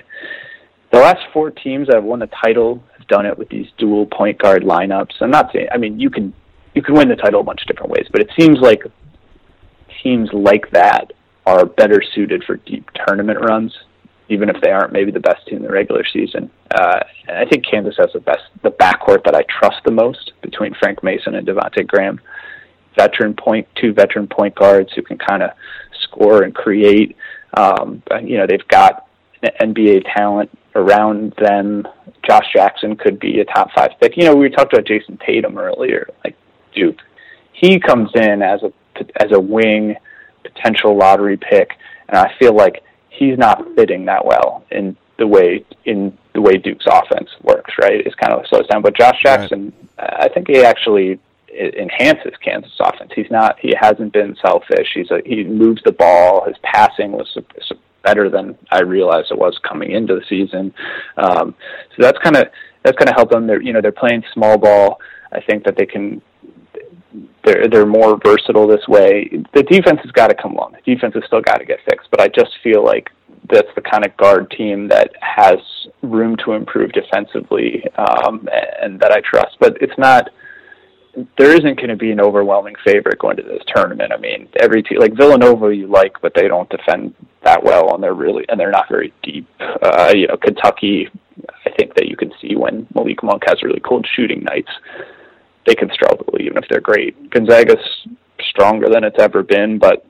the 0.92 1.00
last 1.00 1.22
four 1.32 1.52
teams 1.52 1.88
that 1.88 1.96
have 1.96 2.04
won 2.04 2.20
the 2.20 2.30
title 2.44 2.84
have 2.98 3.08
done 3.08 3.26
it 3.26 3.38
with 3.38 3.48
these 3.48 3.68
dual 3.78 4.06
point 4.06 4.38
guard 4.40 4.64
lineups. 4.64 5.14
I'm 5.22 5.32
not 5.32 5.52
saying, 5.54 5.68
I 5.72 5.78
mean, 5.78 6.02
you 6.02 6.10
can 6.10 6.34
you 6.76 6.82
can 6.82 6.96
win 6.96 7.08
the 7.08 7.16
title 7.16 7.40
a 7.40 7.44
bunch 7.46 7.62
of 7.62 7.68
different 7.68 7.92
ways, 7.92 8.08
but 8.12 8.20
it 8.20 8.30
seems 8.38 8.58
like 8.60 8.84
teams 10.02 10.30
like 10.34 10.70
that 10.72 11.14
are 11.46 11.66
better 11.66 12.04
suited 12.14 12.44
for 12.44 12.58
deep 12.58 12.90
tournament 13.08 13.40
runs 13.40 13.74
even 14.30 14.50
if 14.50 14.62
they 14.62 14.72
aren't 14.72 14.94
maybe 14.94 15.12
the 15.12 15.20
best 15.20 15.46
team 15.48 15.58
in 15.58 15.64
the 15.64 15.72
regular 15.72 16.04
season. 16.12 16.50
Uh, 16.74 17.00
I 17.30 17.46
think 17.46 17.66
Kansas 17.70 17.96
has 17.98 18.12
the 18.14 18.20
best, 18.20 18.44
the 18.62 18.72
backcourt 18.72 19.24
that 19.26 19.36
I 19.36 19.44
trust 19.60 19.78
the 19.86 19.92
most 19.92 20.32
between 20.42 20.74
Frank 20.76 21.04
Mason 21.04 21.36
and 21.36 21.48
Devontae 21.48 21.88
Graham. 21.88 22.20
Veteran 22.96 23.34
point, 23.34 23.68
two 23.76 23.92
veteran 23.92 24.28
point 24.28 24.54
guards 24.54 24.92
who 24.96 25.02
can 25.02 25.18
kind 25.18 25.42
of 25.42 25.50
score 26.04 26.44
and 26.44 26.54
create. 26.54 27.16
Um, 27.58 28.04
you 28.24 28.38
know, 28.38 28.46
they've 28.48 28.68
got 28.68 29.08
NBA 29.44 30.04
talent 30.16 30.50
around 30.76 31.34
them. 31.38 31.88
Josh 32.28 32.46
Jackson 32.54 32.96
could 32.96 33.20
be 33.20 33.40
a 33.40 33.46
top 33.46 33.70
five 33.76 33.92
pick. 34.00 34.16
You 34.16 34.26
know, 34.26 34.36
we 34.36 34.50
talked 34.50 34.74
about 34.74 34.86
Jayson 34.86 35.20
Tatum 35.26 35.58
earlier, 35.58 36.08
like 36.24 36.36
Duke. 36.74 37.00
He 37.52 37.80
comes 37.80 38.12
in 38.16 38.42
as 38.42 38.62
a 38.64 38.72
as 39.22 39.32
a 39.32 39.40
wing 39.40 39.96
potential 40.44 40.96
lottery 40.96 41.38
pick, 41.38 41.72
and 42.08 42.18
I 42.18 42.34
feel 42.40 42.56
like 42.56 42.84
he's 43.14 43.38
not 43.38 43.64
fitting 43.76 44.06
that 44.06 44.26
well 44.26 44.66
in 44.72 44.98
the 45.18 45.28
way 45.28 45.64
in 45.86 46.18
the 46.34 46.42
way 46.42 46.58
Duke's 46.58 46.86
offense 46.88 47.30
works. 47.42 47.74
Right, 47.82 48.06
it's 48.06 48.16
kind 48.16 48.34
of 48.34 48.46
slows 48.48 48.68
down. 48.68 48.82
But 48.82 48.98
Josh 48.98 49.22
Jackson, 49.24 49.72
I 49.98 50.28
think 50.30 50.48
he 50.48 50.64
actually 50.64 51.20
enhances 51.50 52.34
Kansas 52.44 52.72
offense. 52.80 53.12
He's 53.16 53.30
not. 53.30 53.60
He 53.60 53.74
hasn't 53.80 54.14
been 54.14 54.36
selfish. 54.46 54.90
He's 54.94 55.12
a, 55.12 55.20
he 55.26 55.44
moves 55.44 55.82
the 55.84 55.92
ball. 55.92 56.46
His 56.46 56.58
passing 56.64 57.12
was 57.12 57.30
su- 57.34 57.46
su- 57.62 57.80
better 58.04 58.30
than 58.30 58.58
I 58.72 58.82
realized 58.82 59.32
it 59.32 59.38
was 59.38 59.58
coming 59.68 59.92
into 59.92 60.16
the 60.16 60.26
season. 60.28 60.74
Um, 61.18 61.56
so 61.92 61.98
that's 62.00 62.18
kind 62.20 62.36
of 62.36 62.48
that's 62.84 62.98
going 62.98 63.08
to 63.08 63.14
help 63.14 63.30
them. 63.30 63.48
They're 63.48 63.62
you 63.62 63.74
know 63.74 63.82
they're 63.82 63.92
playing 63.92 64.24
small 64.34 64.58
ball. 64.58 65.00
I 65.32 65.42
think 65.42 65.64
that 65.66 65.76
they 65.78 65.86
can. 65.86 66.22
They're 67.44 67.68
they're 67.70 67.86
more 67.86 68.18
versatile 68.24 68.68
this 68.68 68.88
way. 68.88 69.30
The 69.54 69.64
defense 69.64 70.00
has 70.04 70.12
got 70.12 70.28
to 70.28 70.36
come 70.36 70.54
along. 70.54 70.74
The 70.74 70.96
defense 70.96 71.14
has 71.16 71.24
still 71.28 71.42
got 71.42 71.58
to 71.58 71.66
get 71.66 71.80
fixed. 71.90 72.10
But 72.10 72.22
I 72.22 72.28
just 72.28 72.52
feel 72.64 72.84
like 72.84 73.10
that's 73.52 73.68
the 73.76 73.82
kind 73.82 74.06
of 74.06 74.16
guard 74.18 74.50
team 74.52 74.88
that 74.88 75.12
has 75.22 75.58
room 76.02 76.38
to 76.46 76.54
improve 76.54 76.92
defensively 76.94 77.84
um, 77.98 78.48
and 78.82 79.00
that 79.00 79.12
I 79.12 79.22
trust. 79.22 79.58
But 79.60 79.78
it's 79.82 79.98
not 79.98 80.30
there 81.38 81.56
isn't 81.56 81.78
going 81.78 81.90
to 81.90 81.96
be 81.96 82.12
an 82.12 82.20
overwhelming 82.20 82.76
favorite 82.84 83.20
going 83.20 83.38
to 83.38 83.44
this 83.44 83.62
tournament. 83.76 84.12
I 84.12 84.18
mean, 84.18 84.50
every 84.60 84.82
team 84.82 85.00
like 85.00 85.16
Villanova 85.16 85.76
you 85.76 85.88
like, 85.88 86.14
but 86.22 86.34
they 86.36 86.48
don't 86.48 86.70
defend 86.70 87.14
that 87.44 87.64
well, 87.64 87.94
and 87.94 88.04
they're 88.04 88.16
really 88.16 88.46
and 88.50 88.60
they're 88.60 88.72
not 88.72 88.90
very 88.90 89.14
deep. 89.22 89.48
Uh, 89.60 90.12
you 90.16 90.28
know, 90.28 90.38
Kentucky, 90.38 91.08
I 91.66 91.70
think 91.78 91.94
that 91.96 92.08
you 92.08 92.16
can 92.16 92.32
see 92.42 92.56
when 92.56 92.88
Malik 92.96 93.22
Monk 93.22 93.44
has 93.48 93.62
really 93.62 93.80
cold 93.80 94.08
shooting 94.16 94.44
nights, 94.44 94.72
they 95.66 95.76
can 95.76 95.90
struggle 95.94 96.26
even 96.40 96.58
if 96.58 96.66
they're 96.70 96.82
great. 96.82 97.30
Gonzaga's 97.30 98.08
stronger 98.42 98.90
than 98.90 99.04
it's 99.04 99.20
ever 99.20 99.44
been, 99.44 99.80
but 99.80 100.06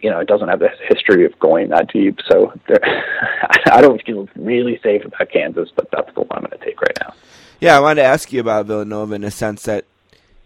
you 0.00 0.10
know, 0.10 0.18
it 0.18 0.28
doesn't 0.28 0.48
have 0.48 0.60
the 0.60 0.70
history 0.88 1.26
of 1.26 1.38
going 1.38 1.68
that 1.68 1.92
deep. 1.92 2.18
So 2.30 2.52
I 3.66 3.80
don't 3.80 4.02
feel 4.04 4.28
really 4.34 4.80
safe 4.82 5.04
about 5.04 5.30
Kansas, 5.30 5.68
but 5.74 5.88
that's 5.92 6.12
the 6.14 6.22
one 6.22 6.30
I'm 6.32 6.44
going 6.44 6.58
to 6.58 6.64
take 6.64 6.80
right 6.80 6.96
now. 7.00 7.14
Yeah, 7.60 7.76
I 7.76 7.80
wanted 7.80 8.02
to 8.02 8.08
ask 8.08 8.32
you 8.32 8.40
about 8.40 8.66
Villanova 8.66 9.14
in 9.14 9.24
a 9.24 9.30
sense 9.30 9.64
that, 9.64 9.84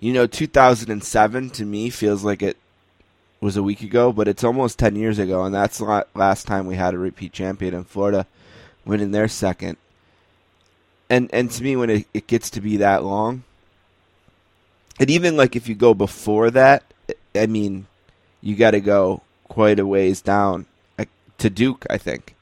you 0.01 0.13
know, 0.13 0.27
2007 0.27 1.51
to 1.51 1.65
me 1.65 1.89
feels 1.89 2.25
like 2.25 2.43
it 2.43 2.57
was 3.41 3.57
a 3.57 3.63
week 3.63 3.83
ago, 3.83 4.13
but 4.13 4.27
it's 4.27 4.43
almost 4.43 4.79
10 4.81 4.97
years 4.97 5.21
ago, 5.21 5.45
and 5.45 5.55
that's 5.55 5.79
the 5.79 6.07
last 6.15 6.47
time 6.47 6.67
we 6.67 6.75
had 6.75 6.95
a 6.95 6.99
repeat 6.99 7.33
champion 7.33 7.75
in 7.75 7.85
Florida 7.85 8.27
winning 8.85 9.13
their 9.13 9.29
second. 9.29 9.77
And 11.11 11.29
and 11.33 11.51
to 11.51 11.63
me, 11.63 11.77
when 11.77 11.91
it, 11.91 12.07
it 12.15 12.27
gets 12.27 12.49
to 12.51 12.61
be 12.63 12.79
that 12.79 13.05
long, 13.05 13.45
and 14.99 15.11
even 15.11 15.37
like 15.37 15.57
if 15.57 15.69
you 15.69 15.75
go 15.75 15.95
before 15.95 16.51
that, 16.51 16.85
I 17.35 17.47
mean, 17.47 17.87
you 18.41 18.57
got 18.57 18.73
to 18.73 18.81
go 18.81 19.23
quite 19.49 19.79
a 19.79 19.87
ways 19.87 20.21
down 20.21 20.67
to 21.39 21.51
Duke, 21.51 21.85
I 21.91 21.99
think, 21.99 22.35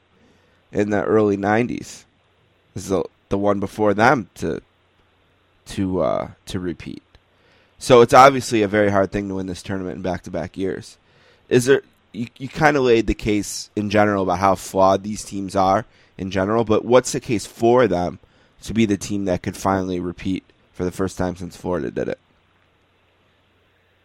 in 0.71 0.89
the 0.89 1.03
early 1.03 1.37
90s. 1.37 2.05
This 2.73 2.85
is 2.85 2.89
the, 2.89 3.03
the 3.29 3.37
one 3.37 3.59
before 3.59 3.93
them 3.93 4.29
to 4.35 4.61
to 5.65 6.01
uh, 6.01 6.31
to 6.47 6.59
repeat. 6.59 7.03
So 7.79 8.01
it's 8.01 8.13
obviously 8.13 8.61
a 8.61 8.67
very 8.67 8.89
hard 8.91 9.11
thing 9.11 9.27
to 9.27 9.35
win 9.35 9.47
this 9.47 9.63
tournament 9.63 9.97
in 9.97 10.01
back 10.01 10.23
to 10.23 10.31
back 10.31 10.57
years. 10.57 10.97
Is 11.49 11.65
there 11.65 11.81
you, 12.11 12.27
you 12.37 12.47
kind 12.47 12.77
of 12.77 12.83
laid 12.83 13.07
the 13.07 13.13
case 13.13 13.69
in 13.75 13.89
general 13.89 14.23
about 14.23 14.39
how 14.39 14.55
flawed 14.55 15.03
these 15.03 15.23
teams 15.23 15.55
are 15.55 15.85
in 16.17 16.31
general, 16.31 16.63
but 16.63 16.85
what's 16.85 17.11
the 17.11 17.19
case 17.19 17.45
for 17.45 17.87
them 17.87 18.19
to 18.61 18.73
be 18.73 18.85
the 18.85 18.97
team 18.97 19.25
that 19.25 19.43
could 19.43 19.57
finally 19.57 19.99
repeat 19.99 20.43
for 20.73 20.85
the 20.85 20.91
first 20.91 21.17
time 21.17 21.35
since 21.35 21.57
Florida 21.57 21.91
did 21.91 22.07
it? 22.07 22.19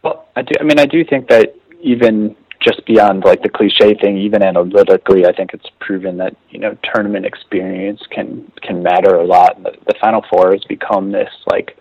Well, 0.03 0.27
I 0.35 0.41
do. 0.41 0.53
I 0.59 0.63
mean, 0.63 0.79
I 0.79 0.85
do 0.85 1.03
think 1.03 1.27
that 1.29 1.53
even 1.81 2.35
just 2.61 2.85
beyond 2.85 3.23
like 3.23 3.41
the 3.41 3.49
cliche 3.49 3.95
thing, 3.95 4.17
even 4.17 4.43
analytically, 4.43 5.25
I 5.25 5.33
think 5.33 5.51
it's 5.53 5.69
proven 5.79 6.17
that 6.17 6.35
you 6.49 6.59
know 6.59 6.77
tournament 6.93 7.25
experience 7.25 8.01
can 8.11 8.51
can 8.61 8.83
matter 8.83 9.15
a 9.15 9.25
lot. 9.25 9.61
The, 9.63 9.71
the 9.87 9.95
Final 9.99 10.23
Four 10.29 10.51
has 10.51 10.63
become 10.65 11.11
this 11.11 11.29
like 11.47 11.77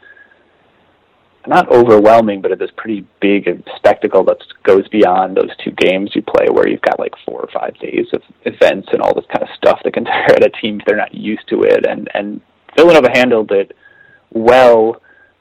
not 1.46 1.68
overwhelming, 1.70 2.42
but 2.42 2.56
this 2.58 2.70
pretty 2.76 3.06
big 3.20 3.48
spectacle 3.76 4.22
that 4.24 4.36
goes 4.64 4.86
beyond 4.88 5.36
those 5.36 5.50
two 5.64 5.70
games 5.72 6.10
you 6.14 6.22
play, 6.22 6.46
where 6.50 6.68
you've 6.68 6.82
got 6.82 6.98
like 6.98 7.14
four 7.24 7.40
or 7.40 7.48
five 7.52 7.74
days 7.78 8.06
of 8.12 8.22
events 8.44 8.88
and 8.92 9.00
all 9.00 9.14
this 9.14 9.24
kind 9.32 9.42
of 9.42 9.48
stuff 9.56 9.80
that 9.84 9.94
can 9.94 10.04
tear 10.06 10.36
at 10.36 10.46
a 10.46 10.50
team 10.60 10.78
if 10.80 10.86
they're 10.86 10.96
not 10.96 11.14
used 11.14 11.48
to 11.48 11.62
it. 11.62 11.86
And 11.86 12.08
and 12.14 12.40
Villanova 12.76 13.10
handled 13.12 13.50
it 13.50 13.76
well 14.32 15.00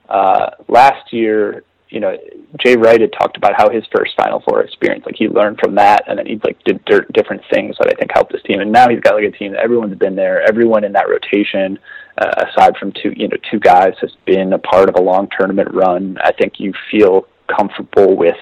uh, 0.10 0.52
last 0.68 1.12
year 1.14 1.64
you 1.90 2.00
know, 2.00 2.18
Jay 2.64 2.76
Wright 2.76 3.00
had 3.00 3.14
talked 3.14 3.38
about 3.38 3.54
how 3.56 3.70
his 3.70 3.84
first 3.96 4.14
Final 4.18 4.42
Four 4.42 4.62
experience, 4.62 5.06
like 5.06 5.16
he 5.16 5.28
learned 5.28 5.60
from 5.60 5.76
that, 5.76 6.04
and 6.08 6.20
then 6.20 6.26
he 6.26 6.40
like 6.44 6.62
did 6.66 6.84
dirt, 6.86 7.12
different 7.14 7.42
things 7.52 7.76
that 7.80 7.88
I 7.88 7.98
think 7.98 8.12
helped 8.14 8.34
his 8.34 8.42
team. 8.44 8.60
And 8.60 8.72
now 8.72 8.90
he's 8.90 9.00
got 9.00 9.16
like 9.16 9.24
a 9.24 9.32
team 9.32 9.54
that 9.54 9.64
everyone's 9.64 9.98
been 9.98 10.16
there. 10.16 10.42
Everyone 10.48 10.84
in 10.84 10.92
that 10.94 11.08
rotation, 11.08 11.80
uh, 12.18 12.46
aside 12.50 12.76
from 12.78 12.92
two, 12.92 13.14
you 13.16 13.28
know, 13.28 13.38
two 13.50 13.60
guys, 13.60 13.94
has 14.02 14.12
been 14.26 14.54
a 14.54 14.60
part 14.60 14.90
of 14.90 14.96
a 14.96 15.02
long 15.02 15.30
tournament 15.38 15.74
run. 15.74 16.18
I 16.22 16.34
think 16.34 16.60
you 16.60 16.74
feel 16.92 17.28
comfortable 17.48 18.18
with 18.18 18.36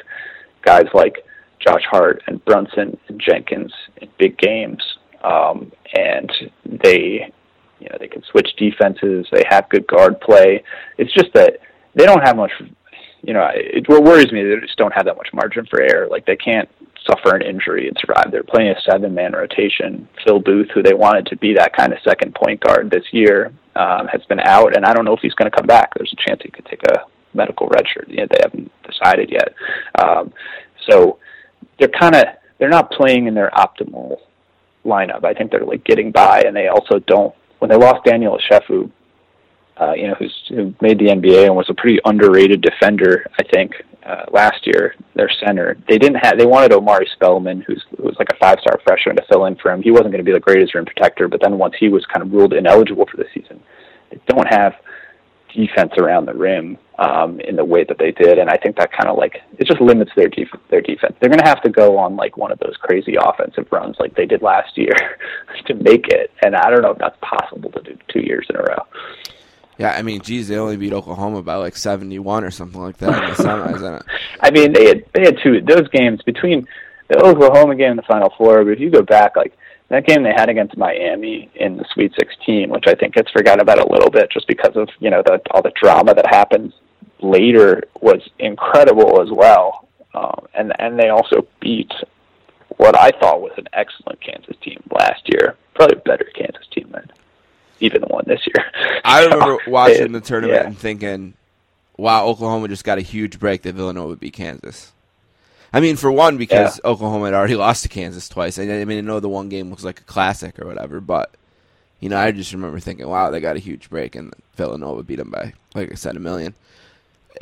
guys 0.64 0.86
like 0.94 1.18
Josh 1.60 1.84
Hart 1.90 2.24
and 2.28 2.44
Brunson 2.46 2.98
and 3.08 3.22
Jenkins 3.22 3.72
in 3.98 4.10
big 4.18 4.38
games, 4.40 4.82
um, 5.24 5.72
and 5.94 6.32
they, 6.66 7.32
you 7.80 7.90
know, 7.90 7.98
they 8.00 8.08
can 8.08 8.24
switch 8.32 8.50
defenses. 8.58 9.28
They 9.32 9.44
have 9.50 9.70
good 9.70 9.86
guard 9.86 10.20
play. 10.22 10.64
It's 10.98 11.14
just 11.14 11.32
that 11.36 11.60
they 11.94 12.06
don't 12.06 12.22
have 12.22 12.36
much 12.36 12.52
you 13.26 13.34
know, 13.34 13.48
it, 13.54 13.88
what 13.90 14.04
worries 14.04 14.32
me 14.32 14.44
they 14.44 14.60
just 14.62 14.78
don't 14.78 14.94
have 14.94 15.06
that 15.06 15.18
much 15.18 15.30
margin 15.34 15.66
for 15.66 15.82
error. 15.82 16.08
Like 16.08 16.26
they 16.26 16.36
can't 16.36 16.70
suffer 17.08 17.36
an 17.36 17.42
injury 17.42 17.88
and 17.88 17.98
survive. 18.00 18.32
They're 18.32 18.44
playing 18.44 18.70
a 18.70 18.82
seven-man 18.90 19.34
rotation. 19.34 20.08
Phil 20.24 20.40
Booth, 20.40 20.70
who 20.74 20.82
they 20.82 20.94
wanted 20.94 21.28
to 21.28 21.38
be 21.38 21.54
that 21.54 21.76
kind 21.76 21.94
of 21.94 22.00
second 22.04 22.36
point 22.36 22.62
guard 22.62 22.90
this 22.90 23.06
year, 23.12 23.54
um, 23.76 24.08
has 24.08 24.22
been 24.28 24.40
out, 24.40 24.76
and 24.76 24.86
I 24.86 24.94
don't 24.94 25.06
know 25.06 25.14
if 25.14 25.20
he's 25.22 25.34
going 25.34 25.50
to 25.50 25.56
come 25.56 25.68
back. 25.68 25.94
There's 25.96 26.14
a 26.14 26.30
chance 26.30 26.42
he 26.44 26.50
could 26.50 26.66
take 26.66 26.84
a 26.84 27.06
medical 27.34 27.68
redshirt. 27.68 28.08
You 28.08 28.18
know, 28.18 28.28
they 28.32 28.40
haven't 28.42 28.72
decided 28.84 29.30
yet. 29.30 29.54
Um, 30.04 30.34
so 30.90 31.20
they're 31.80 31.90
kind 31.90 32.16
of 32.16 32.24
they're 32.58 32.70
not 32.70 32.92
playing 32.92 33.28
in 33.28 33.34
their 33.34 33.52
optimal 33.52 34.18
lineup. 34.86 35.24
I 35.26 35.34
think 35.34 35.52
they're 35.52 35.66
like 35.66 35.84
getting 35.84 36.12
by, 36.12 36.44
and 36.46 36.56
they 36.56 36.68
also 36.68 37.00
don't. 37.00 37.34
When 37.60 37.70
they 37.70 37.78
lost 37.78 38.04
Daniel 38.06 38.38
Ochefu, 38.38 38.92
uh, 39.80 39.94
you 39.94 40.08
know, 40.08 40.16
who's 40.16 40.34
who 40.50 40.74
made 40.82 41.00
the 41.00 41.08
NBA 41.08 41.46
and 41.46 41.56
was 41.56 41.70
a 41.70 41.74
pretty 41.74 42.00
underrated 42.06 42.62
defender, 42.62 43.30
I 43.40 43.44
think, 43.54 43.74
uh, 44.06 44.26
last 44.32 44.66
year. 44.66 44.96
Their 45.16 45.30
center, 45.46 45.78
they 45.90 45.98
didn't 45.98 46.24
have. 46.24 46.38
They 46.38 46.46
wanted 46.46 46.72
Omari 46.72 47.10
Spellman, 47.14 47.62
who's 47.62 47.84
who 47.98 48.04
was 48.04 48.16
like 48.18 48.30
a 48.32 48.38
five-star 48.38 48.80
freshman, 48.86 49.18
to 49.18 49.24
fill 49.30 49.46
in 49.46 49.56
for 49.56 49.72
him. 49.72 49.82
He 49.82 49.92
wasn't 49.92 50.12
going 50.12 50.24
to 50.24 50.30
be 50.30 50.34
the 50.34 50.40
greatest 50.40 50.76
rim 50.76 50.86
protector, 50.86 51.28
but 51.28 51.42
then 51.42 51.58
once 51.58 51.76
he 51.80 51.90
was 51.90 52.06
kind 52.06 52.26
of 52.26 52.32
ruled 52.32 52.54
ineligible 52.54 53.06
for 53.10 53.18
the 53.18 53.26
season, 53.34 53.62
they 54.12 54.20
don't 54.28 54.48
have 54.52 54.76
defense 55.54 55.94
around 55.98 56.26
the 56.26 56.34
rim 56.34 56.78
um, 57.00 57.40
in 57.42 57.56
the 57.56 57.66
way 57.66 57.84
that 57.84 57.98
they 57.98 58.12
did, 58.12 58.38
and 58.38 58.50
I 58.50 58.58
think 58.58 58.78
that 58.78 58.92
kind 58.92 59.10
of 59.10 59.18
like 59.18 59.42
it 59.58 59.68
just 59.68 59.82
limits 59.82 60.12
their 60.16 60.30
def- 60.30 60.60
their 60.70 60.82
defense. 60.82 61.16
They're 61.20 61.30
going 61.30 61.42
to 61.42 61.48
have 61.48 61.62
to 61.64 61.70
go 61.70 61.98
on 61.98 62.16
like 62.16 62.38
one 62.38 62.52
of 62.52 62.60
those 62.60 62.78
crazy 62.78 63.16
offensive 63.20 63.68
runs 63.72 63.98
like 64.00 64.16
they 64.16 64.26
did 64.26 64.42
last 64.42 64.78
year 64.78 64.94
to 65.66 65.74
make 65.74 66.08
it, 66.08 66.32
and 66.44 66.56
I 66.56 66.70
don't 66.70 66.82
know 66.82 66.92
if 66.92 66.98
that's 66.98 67.18
possible 67.22 67.72
to 67.72 67.82
do 67.82 67.98
two 68.08 68.22
years 68.22 68.46
in 68.50 68.56
a 68.56 68.60
row. 68.60 68.86
Yeah, 69.78 69.92
I 69.92 70.02
mean, 70.02 70.22
geez, 70.22 70.48
they 70.48 70.58
only 70.58 70.78
beat 70.78 70.94
Oklahoma 70.94 71.42
by 71.42 71.56
like 71.56 71.76
seventy-one 71.76 72.44
or 72.44 72.52
something 72.52 72.82
like 72.82 72.98
that 72.98 73.24
in 73.24 73.30
the 73.30 73.36
semis. 73.36 74.04
I 74.42 74.52
mean, 74.52 74.74
they 74.74 74.88
had 74.88 75.06
they 75.14 75.22
had 75.22 75.38
two 75.44 75.62
those 75.62 75.88
games 75.90 76.22
between 76.22 76.68
the 77.10 77.18
Oklahoma 77.18 77.76
game 77.76 77.92
and 77.92 78.00
the 78.00 78.04
Final 78.04 78.34
Four. 78.38 78.64
But 78.64 78.72
if 78.72 78.80
you 78.80 78.90
go 78.90 79.02
back, 79.02 79.36
like 79.36 79.54
that 79.90 80.06
game 80.06 80.24
they 80.24 80.34
had 80.34 80.50
against 80.50 80.78
Miami 80.78 81.50
in 81.56 81.78
the 81.78 81.86
Sweet 81.94 82.14
16, 82.18 82.70
which 82.70 82.86
I 82.88 82.96
think 82.96 83.16
gets 83.16 83.32
forgotten 83.32 83.60
about 83.60 83.80
a 83.80 83.92
little 83.92 84.10
bit 84.10 84.32
just 84.32 84.48
because 84.48 84.76
of 84.76 84.90
you 85.00 85.10
know 85.10 85.22
the, 85.26 85.40
all 85.52 85.62
the 85.62 85.72
drama 85.80 86.14
that 86.14 86.28
happened 86.28 86.74
later 87.22 87.84
was 88.02 88.22
incredible 88.40 89.22
as 89.22 89.30
well. 89.32 89.88
Um, 90.14 90.48
and 90.54 90.74
and 90.80 90.98
they 90.98 91.10
also 91.10 91.48
beat 91.60 91.92
what 92.78 92.98
I 92.98 93.12
thought 93.12 93.42
was 93.42 93.54
an 93.58 93.68
excellent 93.74 94.22
Kansas 94.22 94.56
team 94.62 94.82
last 94.92 95.24
year, 95.28 95.56
probably 95.76 95.98
a 95.98 96.02
better 96.02 96.30
Kansas 96.34 96.66
team 96.74 96.90
than 96.92 97.10
even 97.80 98.02
one 98.04 98.24
this 98.28 98.42
year. 98.48 98.66
I 99.04 99.24
remember 99.24 99.46
so, 99.46 99.60
oh, 99.68 99.72
watching 99.72 100.04
it, 100.04 100.12
the 100.12 100.22
tournament 100.22 100.62
yeah. 100.62 100.68
and 100.68 100.78
thinking, 100.78 101.34
"Wow, 101.98 102.28
Oklahoma 102.28 102.68
just 102.68 102.84
got 102.84 102.98
a 102.98 103.02
huge 103.02 103.40
break 103.40 103.64
that 103.64 103.76
Villanova 103.76 104.10
would 104.10 104.20
beat 104.20 104.34
Kansas." 104.34 104.92
I 105.74 105.82
mean, 105.82 105.98
for 105.98 106.12
one, 106.12 106.38
because 106.38 106.80
yeah. 106.84 106.90
Oklahoma 106.90 107.26
had 107.26 107.34
already 107.34 107.56
lost 107.56 107.84
to 107.84 107.90
Kansas 107.90 108.30
twice. 108.30 108.58
I, 108.58 108.64
I 108.64 108.86
mean, 108.86 108.98
I 108.98 109.02
know 109.02 109.20
the 109.20 109.28
one 109.28 109.50
game 109.50 109.72
was 109.72 109.84
like 109.84 110.00
a 110.00 110.06
classic 110.06 110.58
or 110.60 110.66
whatever, 110.66 111.02
but 111.02 111.36
you 112.00 112.10
know, 112.10 112.18
I 112.18 112.32
just 112.32 112.54
remember 112.54 112.80
thinking, 112.80 113.08
"Wow, 113.08 113.30
they 113.30 113.40
got 113.40 113.56
a 113.56 113.60
huge 113.60 113.90
break," 113.90 114.16
and 114.16 114.34
Villanova 114.56 115.04
beat 115.04 115.18
them 115.18 115.32
by, 115.32 115.54
like 115.74 115.92
I 115.92 115.96
said, 115.96 116.16
a 116.16 116.20
million. 116.20 116.54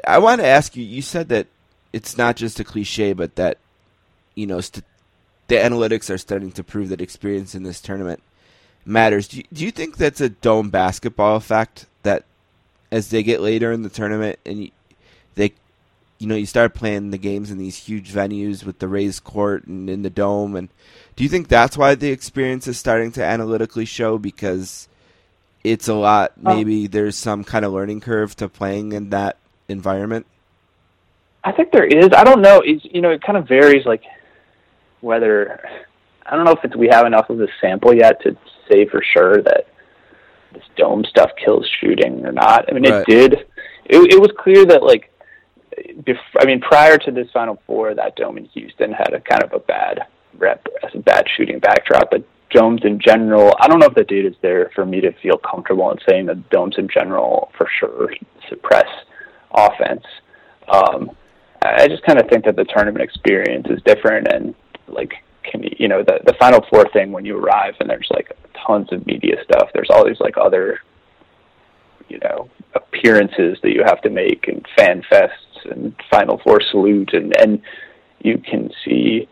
I 0.07 0.17
want 0.19 0.41
to 0.41 0.47
ask 0.47 0.75
you. 0.75 0.83
You 0.83 1.01
said 1.01 1.29
that 1.29 1.47
it's 1.91 2.17
not 2.17 2.35
just 2.35 2.59
a 2.59 2.63
cliche, 2.63 3.13
but 3.13 3.35
that 3.35 3.57
you 4.35 4.47
know 4.47 4.61
st- 4.61 4.85
the 5.47 5.55
analytics 5.55 6.09
are 6.09 6.17
starting 6.17 6.51
to 6.53 6.63
prove 6.63 6.89
that 6.89 7.01
experience 7.01 7.53
in 7.53 7.63
this 7.63 7.81
tournament 7.81 8.21
matters. 8.85 9.27
Do 9.27 9.37
you, 9.37 9.43
do 9.51 9.65
you 9.65 9.71
think 9.71 9.97
that's 9.97 10.21
a 10.21 10.29
dome 10.29 10.69
basketball 10.69 11.35
effect 11.35 11.85
that 12.03 12.25
as 12.91 13.09
they 13.09 13.23
get 13.23 13.41
later 13.41 13.71
in 13.71 13.83
the 13.83 13.89
tournament 13.89 14.39
and 14.45 14.63
you, 14.63 14.71
they, 15.35 15.53
you 16.19 16.27
know, 16.27 16.35
you 16.35 16.45
start 16.45 16.73
playing 16.73 17.11
the 17.11 17.17
games 17.17 17.51
in 17.51 17.57
these 17.57 17.77
huge 17.77 18.11
venues 18.11 18.63
with 18.63 18.79
the 18.79 18.87
raised 18.87 19.23
court 19.23 19.65
and 19.65 19.89
in 19.89 20.03
the 20.03 20.09
dome, 20.09 20.55
and 20.55 20.69
do 21.15 21.23
you 21.23 21.29
think 21.29 21.47
that's 21.47 21.77
why 21.77 21.95
the 21.95 22.11
experience 22.11 22.67
is 22.67 22.77
starting 22.77 23.11
to 23.13 23.23
analytically 23.23 23.85
show 23.85 24.17
because 24.17 24.87
it's 25.63 25.87
a 25.87 25.93
lot? 25.93 26.33
Oh. 26.43 26.55
Maybe 26.55 26.87
there's 26.87 27.15
some 27.15 27.43
kind 27.43 27.65
of 27.65 27.73
learning 27.73 28.01
curve 28.01 28.35
to 28.37 28.49
playing 28.49 28.93
in 28.93 29.09
that 29.11 29.37
environment. 29.67 30.25
I 31.43 31.51
think 31.51 31.71
there 31.71 31.85
is. 31.85 32.09
I 32.15 32.23
don't 32.23 32.41
know. 32.41 32.61
It's 32.63 32.85
you 32.85 33.01
know 33.01 33.11
it 33.11 33.21
kind 33.21 33.37
of 33.37 33.47
varies 33.47 33.85
like 33.85 34.03
whether 35.01 35.61
I 36.25 36.35
don't 36.35 36.45
know 36.45 36.53
if 36.53 36.63
it's 36.63 36.75
we 36.75 36.87
have 36.89 37.05
enough 37.05 37.29
of 37.29 37.41
a 37.41 37.47
sample 37.59 37.93
yet 37.93 38.21
to 38.21 38.37
say 38.69 38.85
for 38.85 39.03
sure 39.03 39.41
that 39.41 39.67
this 40.53 40.63
dome 40.77 41.03
stuff 41.05 41.31
kills 41.43 41.67
shooting 41.81 42.25
or 42.25 42.31
not. 42.31 42.65
I 42.69 42.73
mean, 42.73 42.89
right. 42.89 43.03
it 43.07 43.11
did. 43.11 43.33
It, 43.85 44.13
it 44.13 44.21
was 44.21 44.31
clear 44.37 44.65
that 44.65 44.83
like, 44.83 45.11
bef- 46.03 46.17
I 46.39 46.45
mean, 46.45 46.61
prior 46.61 46.97
to 46.97 47.11
this 47.11 47.27
Final 47.31 47.61
Four, 47.65 47.95
that 47.95 48.15
dome 48.15 48.37
in 48.37 48.45
Houston 48.45 48.91
had 48.91 49.13
a 49.13 49.19
kind 49.19 49.43
of 49.43 49.53
a 49.53 49.59
bad 49.59 50.01
rep 50.37 50.65
as 50.83 50.91
a 50.93 50.99
bad 50.99 51.25
shooting 51.35 51.59
backdrop. 51.59 52.11
But 52.11 52.25
domes 52.51 52.81
in 52.83 52.99
general, 52.99 53.53
I 53.59 53.67
don't 53.67 53.79
know 53.79 53.87
if 53.87 53.95
the 53.95 54.03
data 54.03 54.29
is 54.29 54.35
there 54.41 54.71
for 54.75 54.85
me 54.85 55.01
to 55.01 55.11
feel 55.21 55.37
comfortable 55.37 55.91
in 55.91 55.97
saying 56.07 56.27
that 56.27 56.49
domes 56.49 56.75
in 56.77 56.87
general 56.87 57.51
for 57.57 57.67
sure 57.79 58.13
suppress 58.49 58.87
offense. 59.53 60.05
Um, 60.71 61.11
I 61.61 61.87
just 61.87 62.03
kind 62.03 62.19
of 62.19 62.27
think 62.29 62.45
that 62.45 62.55
the 62.55 62.65
tournament 62.65 63.03
experience 63.03 63.67
is 63.69 63.81
different 63.85 64.27
and 64.27 64.53
like 64.87 65.13
can 65.43 65.63
you 65.77 65.87
know 65.87 66.03
the 66.03 66.19
the 66.25 66.33
final 66.39 66.65
four 66.69 66.87
thing 66.89 67.11
when 67.11 67.25
you 67.25 67.37
arrive 67.37 67.73
and 67.79 67.89
there's 67.89 68.07
like 68.11 68.31
tons 68.65 68.91
of 68.91 69.05
media 69.05 69.35
stuff 69.43 69.69
there's 69.73 69.89
all 69.89 70.05
these 70.05 70.19
like 70.19 70.35
other 70.37 70.79
you 72.09 72.19
know 72.19 72.49
appearances 72.75 73.57
that 73.61 73.71
you 73.71 73.83
have 73.83 74.01
to 74.01 74.09
make 74.09 74.47
and 74.47 74.65
fan 74.77 75.01
fests 75.11 75.71
and 75.71 75.95
final 76.09 76.39
four 76.43 76.61
salute 76.71 77.13
and 77.13 77.33
and 77.39 77.61
you 78.19 78.37
can 78.37 78.69
see 78.85 79.27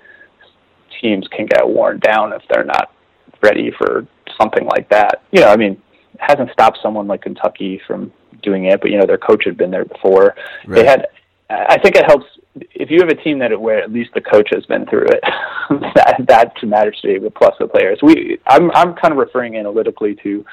teams 1.01 1.27
can 1.29 1.45
get 1.45 1.67
worn 1.67 1.99
down 1.99 2.33
if 2.33 2.41
they're 2.49 2.65
not 2.65 2.93
ready 3.41 3.71
for 3.77 4.05
something 4.39 4.65
like 4.67 4.89
that 4.89 5.23
you 5.31 5.41
know 5.41 5.47
i 5.47 5.55
mean 5.55 5.81
it 6.13 6.19
hasn't 6.19 6.51
stopped 6.51 6.77
someone 6.81 7.07
like 7.07 7.21
kentucky 7.21 7.81
from 7.87 8.11
doing 8.43 8.65
it 8.65 8.81
but 8.81 8.91
you 8.91 8.97
know 8.97 9.05
their 9.05 9.17
coach 9.17 9.43
had 9.45 9.57
been 9.57 9.71
there 9.71 9.85
before 9.85 10.35
right. 10.65 10.75
they 10.75 10.85
had 10.85 11.07
i 11.49 11.77
think 11.79 11.95
it 11.95 12.05
helps 12.05 12.25
if 12.55 12.91
you 12.91 12.99
have 12.99 13.09
a 13.09 13.15
team 13.15 13.39
that 13.39 13.59
where 13.59 13.81
at 13.81 13.91
least 13.91 14.11
the 14.13 14.21
coach 14.21 14.49
has 14.53 14.65
been 14.65 14.85
through 14.85 15.07
it, 15.07 15.21
that 15.95 16.25
that 16.27 16.53
matters 16.63 16.99
to 17.01 17.19
me. 17.19 17.29
Plus 17.29 17.55
the 17.59 17.67
players, 17.67 17.99
we 18.01 18.39
I'm 18.47 18.71
I'm 18.71 18.93
kind 18.95 19.11
of 19.11 19.17
referring 19.17 19.57
analytically 19.57 20.15
to 20.23 20.45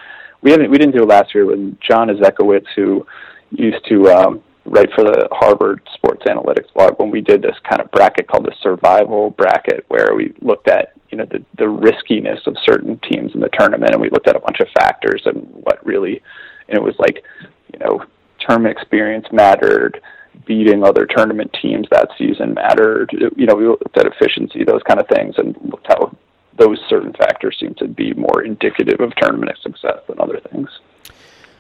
we 0.43 0.51
haven't 0.51 0.71
we 0.71 0.79
didn't 0.79 0.97
do 0.97 1.03
it 1.03 1.09
last 1.09 1.35
year 1.35 1.47
when 1.47 1.77
John 1.81 2.09
Ezekowitz 2.09 2.67
who 2.77 3.07
used 3.51 3.85
to 3.89 4.09
um, 4.09 4.43
write 4.65 4.91
for 4.95 5.05
the 5.05 5.29
Harvard 5.33 5.81
Sports 5.95 6.23
Analytics 6.27 6.73
blog 6.75 6.99
when 6.99 7.11
we 7.11 7.21
did 7.21 7.43
this 7.43 7.57
kind 7.69 7.81
of 7.81 7.91
bracket 7.91 8.29
called 8.29 8.47
the 8.47 8.55
survival 8.63 9.31
bracket 9.31 9.85
where 9.89 10.15
we 10.15 10.35
looked 10.41 10.69
at 10.69 10.93
you 11.11 11.19
know 11.19 11.27
the 11.31 11.45
the 11.57 11.69
riskiness 11.69 12.41
of 12.47 12.57
certain 12.65 12.99
teams 13.11 13.33
in 13.35 13.41
the 13.41 13.51
tournament 13.59 13.93
and 13.93 14.01
we 14.01 14.11
looked 14.11 14.29
at 14.29 14.37
a 14.37 14.41
bunch 14.41 14.61
of 14.61 14.69
factors 14.79 15.23
and 15.25 15.47
what 15.51 15.85
really 15.85 16.23
and 16.69 16.79
it 16.79 16.83
was 16.83 16.95
like 16.99 17.25
you 17.73 17.79
know 17.81 18.05
term 18.47 18.67
experience 18.67 19.27
mattered 19.33 20.01
beating 20.47 20.85
other 20.85 21.07
tournament 21.07 21.55
teams 21.61 21.87
that 21.91 22.09
season 22.17 22.55
mattered. 22.55 23.11
You 23.37 23.47
know, 23.47 23.55
we 23.55 23.67
looked 23.67 23.97
at 23.97 24.07
efficiency, 24.07 24.65
those 24.65 24.83
kind 24.83 25.01
of 25.01 25.07
things, 25.09 25.35
and 25.39 25.57
looked 25.63 25.87
how 25.89 26.17
those 26.57 26.79
certain 26.89 27.13
factors 27.13 27.57
seem 27.61 27.75
to 27.75 27.87
be 27.87 28.13
more 28.15 28.43
indicative 28.43 29.01
of 29.01 29.15
tournament 29.17 29.57
success 29.63 29.99
than 30.09 30.21
other 30.21 30.41
things. 30.51 30.69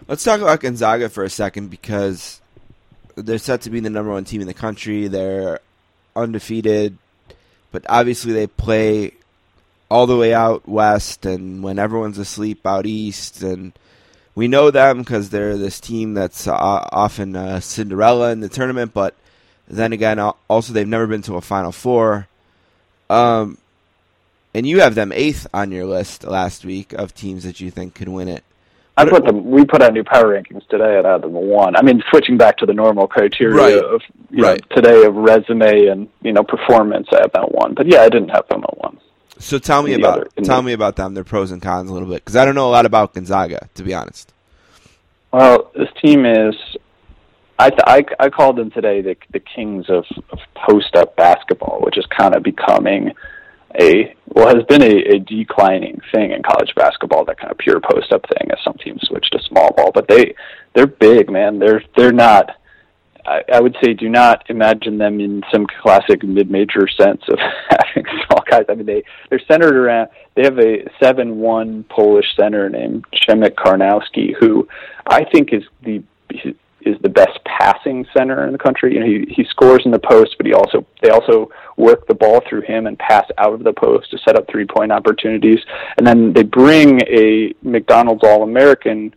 Let's 0.08 0.24
talk 0.24 0.40
about 0.40 0.60
Gonzaga 0.60 1.08
for 1.08 1.22
a 1.24 1.30
second 1.30 1.68
because 1.68 2.40
they're 3.14 3.38
set 3.38 3.62
to 3.62 3.70
be 3.70 3.80
the 3.80 3.90
number 3.90 4.10
one 4.10 4.24
team 4.24 4.40
in 4.40 4.46
the 4.46 4.54
country. 4.54 5.08
They're 5.08 5.60
undefeated, 6.16 6.98
but 7.70 7.84
obviously 7.88 8.32
they 8.32 8.46
play 8.46 9.12
all 9.90 10.06
the 10.06 10.16
way 10.16 10.34
out 10.34 10.68
west 10.68 11.24
and 11.24 11.62
when 11.62 11.78
everyone's 11.78 12.18
asleep 12.18 12.66
out 12.66 12.86
east 12.86 13.42
and 13.42 13.72
we 14.38 14.46
know 14.46 14.70
them 14.70 14.98
because 15.00 15.30
they're 15.30 15.56
this 15.56 15.80
team 15.80 16.14
that's 16.14 16.46
uh, 16.46 16.54
often 16.54 17.34
uh, 17.34 17.58
Cinderella 17.58 18.30
in 18.30 18.38
the 18.38 18.48
tournament, 18.48 18.94
but 18.94 19.16
then 19.66 19.92
again, 19.92 20.20
also 20.20 20.72
they've 20.72 20.86
never 20.86 21.08
been 21.08 21.22
to 21.22 21.34
a 21.34 21.40
Final 21.40 21.72
Four. 21.72 22.28
Um, 23.10 23.58
and 24.54 24.64
you 24.64 24.78
have 24.78 24.94
them 24.94 25.10
eighth 25.10 25.48
on 25.52 25.72
your 25.72 25.86
list 25.86 26.22
last 26.22 26.64
week 26.64 26.92
of 26.92 27.16
teams 27.16 27.42
that 27.42 27.58
you 27.58 27.72
think 27.72 27.96
could 27.96 28.08
win 28.08 28.28
it. 28.28 28.44
I 28.96 29.08
put 29.08 29.24
them. 29.24 29.50
We 29.50 29.64
put 29.64 29.82
out 29.82 29.92
new 29.92 30.04
power 30.04 30.40
rankings 30.40 30.64
today, 30.68 30.98
and 30.98 31.06
I 31.06 31.14
had 31.14 31.22
them 31.22 31.32
one. 31.32 31.74
I 31.74 31.82
mean, 31.82 32.00
switching 32.08 32.36
back 32.36 32.58
to 32.58 32.66
the 32.66 32.74
normal 32.74 33.08
criteria 33.08 33.56
Right. 33.56 33.74
of 33.74 34.02
you 34.30 34.44
Right. 34.44 34.62
know, 34.70 34.76
today 34.76 35.04
of 35.04 35.16
resume 35.16 35.86
and 35.86 36.08
you 36.22 36.32
know 36.32 36.44
performance, 36.44 37.08
I 37.10 37.22
have 37.22 37.32
them 37.32 37.42
at 37.42 37.52
one. 37.52 37.74
But 37.74 37.88
yeah, 37.88 38.02
I 38.02 38.08
didn't 38.08 38.28
have 38.28 38.46
them 38.48 38.62
at 38.62 38.78
one. 38.78 38.98
So 39.38 39.58
tell 39.58 39.82
me 39.82 39.94
about 39.94 40.20
other- 40.20 40.28
tell 40.42 40.56
the- 40.58 40.62
me 40.66 40.72
about 40.72 40.96
them, 40.96 41.14
their 41.14 41.24
pros 41.24 41.50
and 41.50 41.62
cons 41.62 41.88
a 41.90 41.92
little 41.92 42.08
bit, 42.08 42.24
because 42.24 42.36
I 42.36 42.44
don't 42.44 42.54
know 42.54 42.68
a 42.68 42.70
lot 42.72 42.86
about 42.86 43.14
Gonzaga, 43.14 43.68
to 43.74 43.82
be 43.82 43.94
honest. 43.94 44.32
Well, 45.32 45.70
this 45.76 45.88
team 46.02 46.24
is. 46.26 46.54
I 47.60 47.70
th- 47.70 47.80
I, 47.86 48.04
I 48.20 48.28
called 48.30 48.56
them 48.56 48.70
today 48.70 49.00
the 49.02 49.16
the 49.32 49.40
kings 49.40 49.86
of, 49.88 50.04
of 50.30 50.38
post 50.68 50.94
up 50.96 51.16
basketball, 51.16 51.80
which 51.82 51.98
is 51.98 52.06
kind 52.06 52.34
of 52.34 52.42
becoming 52.42 53.12
a 53.80 54.14
well 54.28 54.54
has 54.54 54.64
been 54.64 54.82
a, 54.82 55.16
a 55.16 55.18
declining 55.18 56.00
thing 56.14 56.30
in 56.30 56.42
college 56.42 56.72
basketball. 56.74 57.24
That 57.24 57.38
kind 57.38 57.50
of 57.50 57.58
pure 57.58 57.80
post 57.80 58.12
up 58.12 58.24
thing, 58.28 58.50
as 58.50 58.58
some 58.64 58.74
teams 58.82 59.02
switch 59.06 59.28
to 59.30 59.40
small 59.42 59.72
ball. 59.76 59.90
But 59.92 60.08
they 60.08 60.34
they're 60.74 60.86
big, 60.86 61.30
man. 61.30 61.58
They're 61.58 61.82
they're 61.96 62.12
not. 62.12 62.50
I, 63.28 63.42
I 63.54 63.60
would 63.60 63.76
say 63.82 63.92
do 63.92 64.08
not 64.08 64.48
imagine 64.48 64.98
them 64.98 65.20
in 65.20 65.42
some 65.52 65.66
classic 65.82 66.22
mid 66.22 66.50
major 66.50 66.88
sense 66.88 67.22
of 67.28 67.38
having 67.68 68.04
small 68.26 68.42
guys. 68.50 68.64
I 68.68 68.74
mean 68.74 68.86
they 68.86 69.02
they're 69.28 69.42
centered 69.46 69.76
around. 69.76 70.08
They 70.34 70.42
have 70.44 70.58
a 70.58 70.88
seven 71.02 71.38
one 71.38 71.84
Polish 71.84 72.26
center 72.36 72.68
named 72.68 73.04
Przemek 73.12 73.54
Karnowski, 73.54 74.34
who 74.40 74.66
I 75.06 75.24
think 75.24 75.52
is 75.52 75.64
the 75.82 76.02
is 76.88 76.96
the 77.02 77.08
best 77.08 77.38
passing 77.44 78.06
center 78.16 78.46
in 78.46 78.52
the 78.52 78.58
country. 78.58 78.94
You 78.94 79.00
know, 79.00 79.06
he 79.06 79.26
he 79.34 79.44
scores 79.44 79.82
in 79.84 79.90
the 79.90 79.98
post, 79.98 80.36
but 80.38 80.46
he 80.46 80.54
also 80.54 80.86
they 81.02 81.10
also 81.10 81.50
work 81.76 82.06
the 82.06 82.14
ball 82.14 82.40
through 82.48 82.62
him 82.62 82.86
and 82.86 82.98
pass 82.98 83.26
out 83.36 83.52
of 83.52 83.64
the 83.64 83.72
post 83.72 84.10
to 84.10 84.18
set 84.18 84.36
up 84.36 84.46
three 84.50 84.66
point 84.66 84.92
opportunities. 84.92 85.58
And 85.96 86.06
then 86.06 86.32
they 86.32 86.44
bring 86.44 87.00
a 87.02 87.54
McDonald's 87.62 88.24
All 88.24 88.42
American 88.42 89.14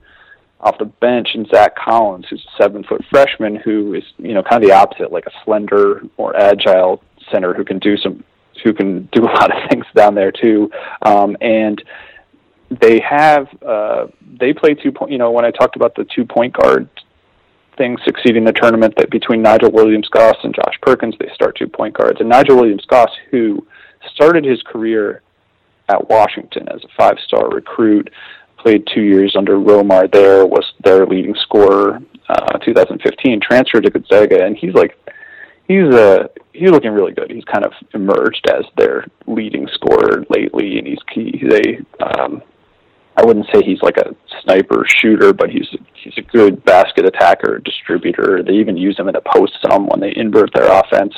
off 0.62 0.78
the 0.78 0.86
bench 0.86 1.30
and 1.34 1.48
Zach 1.48 1.76
Collins, 1.76 2.26
who's 2.30 2.46
a 2.46 2.64
seven 2.64 2.84
foot 2.84 3.04
freshman 3.10 3.56
who 3.56 3.96
is, 3.96 4.04
you 4.18 4.34
know, 4.34 4.44
kind 4.44 4.64
of 4.64 4.70
the 4.70 4.76
opposite, 4.76 5.12
like 5.12 5.26
a 5.26 5.32
slender, 5.44 6.02
more 6.18 6.36
agile 6.36 7.04
center 7.32 7.54
who 7.54 7.66
can 7.66 7.80
do 7.80 7.98
some 7.98 8.24
who 8.64 8.74
can 8.74 9.10
do 9.12 9.24
a 9.24 9.32
lot 9.32 9.52
of 9.52 9.58
things 9.70 9.86
down 9.96 10.16
there 10.16 10.32
too. 10.32 10.70
Um 11.02 11.36
and 11.42 11.82
they 12.70 13.00
have 13.02 13.48
uh 13.66 14.08
they 14.40 14.54
play 14.54 14.76
two 14.76 14.92
point 14.92 15.12
you 15.12 15.18
know, 15.18 15.32
when 15.32 15.46
I 15.46 15.52
talked 15.52 15.76
about 15.76 15.96
the 15.96 16.06
two 16.16 16.26
point 16.26 16.54
guard 16.54 16.88
thing 17.78 17.98
succeeding 18.06 18.44
the 18.44 18.54
tournament 18.54 18.94
that 18.98 19.10
between 19.10 19.42
Nigel 19.42 19.72
Williams 19.72 20.10
Goss 20.10 20.36
and 20.44 20.54
Josh 20.54 20.76
Perkins 20.82 21.16
they 21.20 21.30
start 21.34 21.58
two 21.58 21.68
point 21.68 21.98
guards. 21.98 22.20
And 22.20 22.30
Nigel 22.30 22.58
Williams 22.58 22.86
Goss, 22.86 23.10
who 23.32 23.66
started 24.14 24.46
his 24.46 24.62
career 24.62 25.22
at 25.90 26.10
Washington 26.10 26.68
as 26.70 26.84
a 26.84 26.88
five 26.98 27.18
star 27.26 27.50
recruit, 27.50 28.10
played 28.64 28.88
two 28.94 29.02
years 29.02 29.36
under 29.38 29.58
Romar 29.58 30.12
there, 30.12 30.46
was 30.46 30.66
their 30.84 31.06
leading 31.06 31.36
scorer 31.36 32.00
uh 32.30 32.58
2015, 32.60 33.40
transferred 33.42 33.84
to 33.84 33.92
Gonzaga 33.92 34.46
and 34.46 34.56
he's 34.58 34.74
like 34.74 34.98
he's 35.68 35.94
uh 35.94 36.28
he's 36.54 36.72
looking 36.72 36.92
really 36.92 37.14
good. 37.14 37.32
He's 37.32 37.46
kind 37.46 37.66
of 37.66 37.74
emerged 37.94 38.48
as 38.50 38.66
their 38.78 39.06
leading 39.28 39.68
scorer 39.74 40.26
lately 40.30 40.78
and 40.78 40.88
he's 40.88 41.00
he's 41.14 41.54
a 41.54 42.06
um 42.06 42.42
I 43.18 43.26
wouldn't 43.26 43.48
say 43.54 43.62
he's 43.64 43.82
like 43.82 43.98
a 43.98 44.16
sniper 44.44 44.86
shooter, 44.88 45.34
but 45.34 45.50
he's 45.50 45.68
he's 45.94 46.18
a 46.18 46.22
good 46.22 46.64
basket 46.64 47.06
attacker, 47.06 47.60
distributor. 47.60 48.42
They 48.42 48.54
even 48.54 48.78
use 48.78 48.98
him 48.98 49.08
in 49.08 49.14
the 49.14 49.22
post 49.22 49.54
some 49.70 49.88
when 49.88 50.00
they 50.00 50.14
invert 50.16 50.54
their 50.54 50.72
offense. 50.72 51.14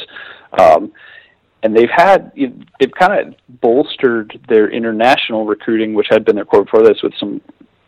Um, 0.60 0.92
and 1.64 1.76
they've 1.76 1.90
had 1.90 2.32
they've 2.36 2.92
kind 3.00 3.28
of 3.28 3.36
bolstered 3.62 4.40
their 4.50 4.70
international 4.70 5.46
recruiting, 5.46 5.94
which 5.94 6.08
had 6.10 6.26
been 6.26 6.36
their 6.36 6.46
core 6.46 6.66
before 6.66 6.84
this, 6.84 7.02
with 7.02 7.14
some 7.20 7.42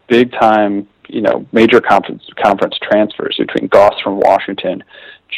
big 0.07 0.31
time 0.31 0.87
you 1.07 1.21
know 1.21 1.45
major 1.51 1.81
conference 1.81 2.23
conference 2.41 2.77
transfers 2.81 3.35
between 3.37 3.67
Goss 3.67 3.93
from 4.01 4.19
Washington, 4.19 4.83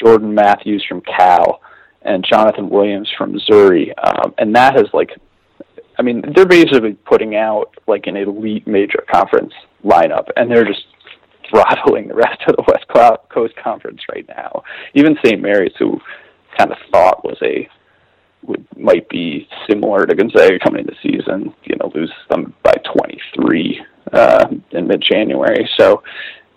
Jordan 0.02 0.34
Mathews 0.34 0.86
from 0.88 1.02
Cal, 1.02 1.62
and 2.04 2.24
Jonathan 2.24 2.70
Williams 2.70 3.10
from 3.18 3.34
Missouri, 3.34 3.94
um, 3.98 4.34
and 4.38 4.56
that 4.56 4.76
has 4.76 4.88
like 4.94 5.12
I 6.00 6.04
mean, 6.04 6.24
they're 6.36 6.46
basically 6.46 6.94
putting 6.94 7.36
out 7.36 7.76
like 7.88 8.06
an 8.08 8.16
elite 8.18 8.68
major 8.68 9.04
conference 9.12 9.54
lineup, 9.84 10.28
and 10.36 10.50
they're 10.50 10.66
just 10.66 10.86
throttling 11.50 12.10
the 12.10 12.14
rest 12.14 12.42
of 12.48 12.56
the 12.56 12.64
West 12.68 12.86
Coast 13.30 13.56
Conference 13.56 14.02
right 14.14 14.28
now. 14.28 14.64
Even 14.94 15.18
St. 15.24 15.42
Mary's, 15.42 15.74
who 15.80 16.00
kind 16.58 16.72
of 16.72 16.78
thought 16.92 17.24
was 17.24 17.38
a 17.42 17.68
would 18.48 18.66
might 18.78 19.08
be 19.10 19.48
similar 19.70 20.06
to 20.06 20.16
Gonzaga 20.16 20.60
coming 20.60 20.82
into 20.82 20.94
the 20.94 21.10
season, 21.10 21.54
you 21.64 21.76
know, 21.78 21.92
lose 21.94 22.12
them 22.30 22.54
by 22.64 22.74
23 22.94 23.86
uh, 24.14 24.48
in 24.72 24.88
mid-January. 24.88 25.70
So 25.78 26.04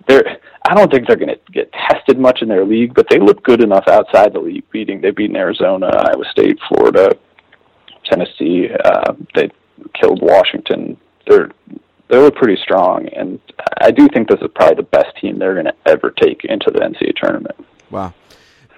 they're. 0.09 0.39
I 0.69 0.75
don't 0.75 0.93
think 0.93 1.07
they're 1.09 1.17
going 1.17 1.31
to 1.31 1.53
get 1.53 1.73
tested 1.73 2.19
much 2.19 2.43
in 2.43 2.49
their 2.49 2.67
league, 2.67 2.95
but 2.95 3.07
they 3.09 3.19
look 3.19 3.43
good 3.43 3.63
enough 3.63 3.85
outside 3.89 4.35
the 4.35 4.41
league. 4.41 4.65
Beating 4.71 5.01
they 5.01 5.11
beat 5.11 5.35
Arizona, 5.35 5.87
Iowa 5.87 6.25
State, 6.31 6.59
Florida, 6.69 7.17
Tennessee. 8.05 8.69
Uh, 8.85 9.15
they 9.35 9.51
killed 9.95 10.21
Washington. 10.23 10.99
They're 11.27 11.51
they 12.11 12.19
look 12.19 12.35
pretty 12.35 12.61
strong, 12.61 13.09
and 13.09 13.39
I 13.81 13.91
do 13.93 14.09
think 14.09 14.29
this 14.29 14.41
is 14.41 14.49
probably 14.55 14.77
the 14.77 14.83
best 14.83 15.17
team 15.21 15.39
they're 15.39 15.55
going 15.55 15.67
to 15.67 15.77
ever 15.87 16.11
take 16.11 16.45
into 16.45 16.71
the 16.71 16.81
NCAA 16.81 17.15
tournament. 17.17 17.67
Wow. 17.91 18.13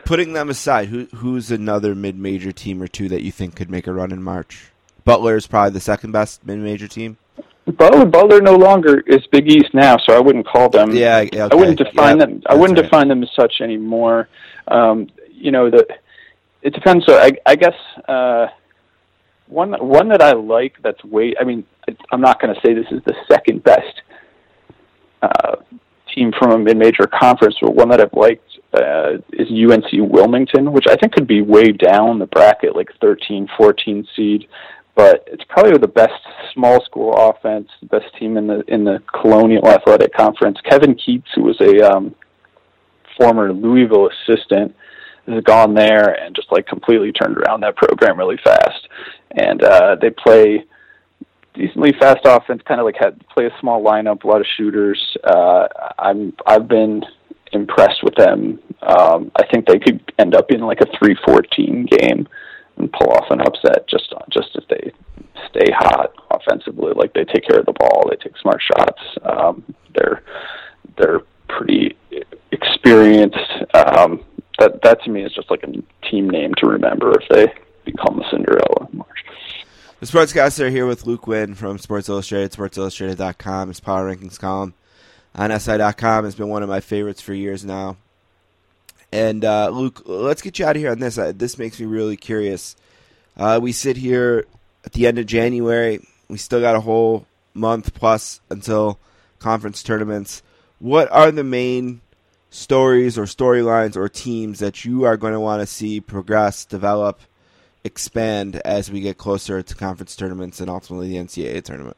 Putting 0.04 0.32
them 0.32 0.50
aside, 0.50 0.88
who 0.88 1.06
who's 1.14 1.50
another 1.50 1.94
mid-major 1.94 2.52
team 2.52 2.82
or 2.82 2.88
two 2.88 3.08
that 3.08 3.22
you 3.22 3.30
think 3.32 3.56
could 3.56 3.70
make 3.70 3.86
a 3.86 3.92
run 3.92 4.12
in 4.12 4.22
March? 4.22 4.70
Butler 5.04 5.36
is 5.36 5.46
probably 5.46 5.70
the 5.70 5.80
second 5.80 6.12
best 6.12 6.44
mid-major 6.46 6.88
team. 6.88 7.16
Butler, 7.64 8.04
Butler 8.06 8.40
no 8.40 8.56
longer 8.56 9.00
is 9.06 9.24
Big 9.30 9.48
East 9.48 9.72
now, 9.72 9.96
so 9.96 10.16
I 10.16 10.20
wouldn't 10.20 10.46
call 10.46 10.68
them. 10.68 10.90
Yeah, 10.94 11.24
yeah, 11.32 11.48
I 11.50 11.54
wouldn't 11.54 11.78
define 11.78 12.18
Yeah, 12.18 12.26
them. 12.26 12.42
I 12.46 12.54
wouldn't 12.54 12.78
right. 12.78 12.84
define 12.84 13.08
them 13.08 13.22
as 13.22 13.30
such 13.36 13.60
anymore. 13.60 14.28
Um, 14.66 15.08
you 15.30 15.52
know, 15.52 15.70
the 15.70 15.86
it 16.62 16.74
depends. 16.74 17.06
So 17.06 17.18
I, 17.18 17.32
I 17.46 17.54
guess 17.54 17.74
uh, 18.08 18.48
one 19.46 19.72
one 19.74 20.08
that 20.08 20.22
I 20.22 20.32
like 20.32 20.74
that's 20.82 21.02
way. 21.04 21.34
I 21.40 21.44
mean, 21.44 21.64
I'm 22.10 22.20
not 22.20 22.40
going 22.40 22.54
to 22.54 22.60
say 22.60 22.74
this 22.74 22.86
is 22.90 23.02
the 23.04 23.14
second 23.30 23.62
best 23.62 24.02
uh, 25.22 25.56
team 26.12 26.32
from 26.36 26.50
a 26.50 26.58
mid-major 26.58 27.06
conference, 27.06 27.56
but 27.62 27.74
one 27.74 27.88
that 27.90 28.00
I've 28.00 28.12
liked 28.12 28.51
uh, 28.74 29.18
is 29.32 29.48
UNC 29.50 29.86
Wilmington, 29.92 30.72
which 30.72 30.86
I 30.88 30.96
think 30.96 31.12
could 31.12 31.26
be 31.26 31.42
way 31.42 31.72
down 31.72 32.18
the 32.18 32.26
bracket, 32.26 32.74
like 32.74 32.90
13, 33.00 33.48
14 33.56 34.06
seed. 34.16 34.48
But 34.94 35.24
it's 35.26 35.44
probably 35.48 35.78
the 35.78 35.88
best 35.88 36.12
small 36.52 36.82
school 36.84 37.14
offense, 37.14 37.68
the 37.80 37.86
best 37.86 38.14
team 38.18 38.36
in 38.36 38.46
the 38.46 38.62
in 38.68 38.84
the 38.84 39.02
Colonial 39.20 39.66
Athletic 39.66 40.14
Conference. 40.14 40.58
Kevin 40.68 40.94
Keatts, 40.94 41.28
who 41.34 41.44
was 41.44 41.58
a 41.60 41.80
um, 41.90 42.14
former 43.18 43.52
Louisville 43.54 44.10
assistant, 44.10 44.74
has 45.26 45.42
gone 45.44 45.74
there 45.74 46.10
and 46.20 46.34
just 46.34 46.52
like 46.52 46.66
completely 46.66 47.12
turned 47.12 47.38
around 47.38 47.60
that 47.62 47.76
program 47.76 48.18
really 48.18 48.38
fast. 48.44 48.88
And 49.30 49.62
uh, 49.62 49.96
they 50.00 50.10
play 50.10 50.64
decently 51.54 51.92
fast 51.98 52.20
offense, 52.24 52.62
kind 52.66 52.80
of 52.80 52.84
like 52.84 52.96
had 52.98 53.26
play 53.28 53.46
a 53.46 53.60
small 53.60 53.82
lineup, 53.82 54.24
a 54.24 54.26
lot 54.26 54.40
of 54.40 54.46
shooters. 54.56 55.16
Uh, 55.24 55.68
I'm 55.98 56.34
I've 56.46 56.68
been 56.68 57.02
impressed 57.52 58.02
with 58.02 58.14
them. 58.14 58.58
Um, 58.82 59.30
I 59.36 59.46
think 59.50 59.66
they 59.66 59.78
could 59.78 60.00
end 60.18 60.34
up 60.34 60.50
in 60.50 60.60
like 60.60 60.80
a 60.80 60.98
three 60.98 61.16
fourteen 61.24 61.86
game 61.86 62.26
and 62.76 62.92
pull 62.92 63.10
off 63.12 63.26
an 63.30 63.40
upset 63.40 63.86
just 63.88 64.12
just 64.30 64.48
if 64.54 64.66
they 64.68 64.92
stay 65.50 65.70
hot 65.72 66.12
offensively. 66.30 66.92
Like 66.94 67.12
they 67.12 67.24
take 67.24 67.46
care 67.46 67.60
of 67.60 67.66
the 67.66 67.72
ball, 67.72 68.08
they 68.08 68.16
take 68.16 68.36
smart 68.38 68.62
shots. 68.62 69.02
Um, 69.22 69.64
they're 69.94 70.22
they're 70.96 71.20
pretty 71.48 71.96
experienced. 72.50 73.36
Um, 73.74 74.24
that 74.58 74.82
that 74.82 75.02
to 75.04 75.10
me 75.10 75.24
is 75.24 75.32
just 75.32 75.50
like 75.50 75.62
a 75.64 75.72
team 76.08 76.28
name 76.28 76.52
to 76.58 76.66
remember 76.66 77.12
if 77.18 77.28
they 77.28 77.52
become 77.84 78.18
the 78.18 78.24
Cinderella 78.30 78.88
in 78.90 78.98
March. 78.98 79.08
The 80.00 80.06
Sportscaster 80.06 80.68
here 80.70 80.86
with 80.86 81.06
Luke 81.06 81.28
Winn 81.28 81.54
from 81.54 81.78
Sports 81.78 82.08
Illustrated, 82.08 82.50
SportsIllustrated.com. 82.50 83.68
His 83.68 83.78
Power 83.78 84.12
Rankings 84.12 84.38
column 84.38 84.74
on 85.34 85.58
SI.com 85.58 86.24
has 86.24 86.34
been 86.34 86.48
one 86.48 86.62
of 86.62 86.68
my 86.68 86.80
favorites 86.80 87.20
for 87.20 87.34
years 87.34 87.64
now. 87.64 87.96
And 89.10 89.44
uh, 89.44 89.68
Luke, 89.68 90.02
let's 90.06 90.42
get 90.42 90.58
you 90.58 90.66
out 90.66 90.76
of 90.76 90.82
here 90.82 90.90
on 90.90 90.98
this. 90.98 91.18
Uh, 91.18 91.32
this 91.34 91.58
makes 91.58 91.78
me 91.78 91.86
really 91.86 92.16
curious. 92.16 92.76
Uh, 93.36 93.60
we 93.62 93.72
sit 93.72 93.96
here 93.96 94.46
at 94.84 94.92
the 94.92 95.06
end 95.06 95.18
of 95.18 95.26
January. 95.26 96.06
We 96.28 96.38
still 96.38 96.60
got 96.60 96.76
a 96.76 96.80
whole 96.80 97.26
month 97.54 97.94
plus 97.94 98.40
until 98.50 98.98
conference 99.38 99.82
tournaments. 99.82 100.42
What 100.78 101.10
are 101.12 101.30
the 101.30 101.44
main 101.44 102.00
stories 102.50 103.18
or 103.18 103.24
storylines 103.24 103.96
or 103.96 104.08
teams 104.08 104.58
that 104.60 104.84
you 104.84 105.04
are 105.04 105.16
going 105.16 105.32
to 105.32 105.40
want 105.40 105.60
to 105.60 105.66
see 105.66 106.00
progress, 106.00 106.64
develop, 106.64 107.20
expand 107.84 108.56
as 108.64 108.90
we 108.90 109.00
get 109.00 109.18
closer 109.18 109.62
to 109.62 109.74
conference 109.74 110.16
tournaments 110.16 110.60
and 110.60 110.70
ultimately 110.70 111.08
the 111.08 111.16
NCAA 111.16 111.62
tournament? 111.64 111.96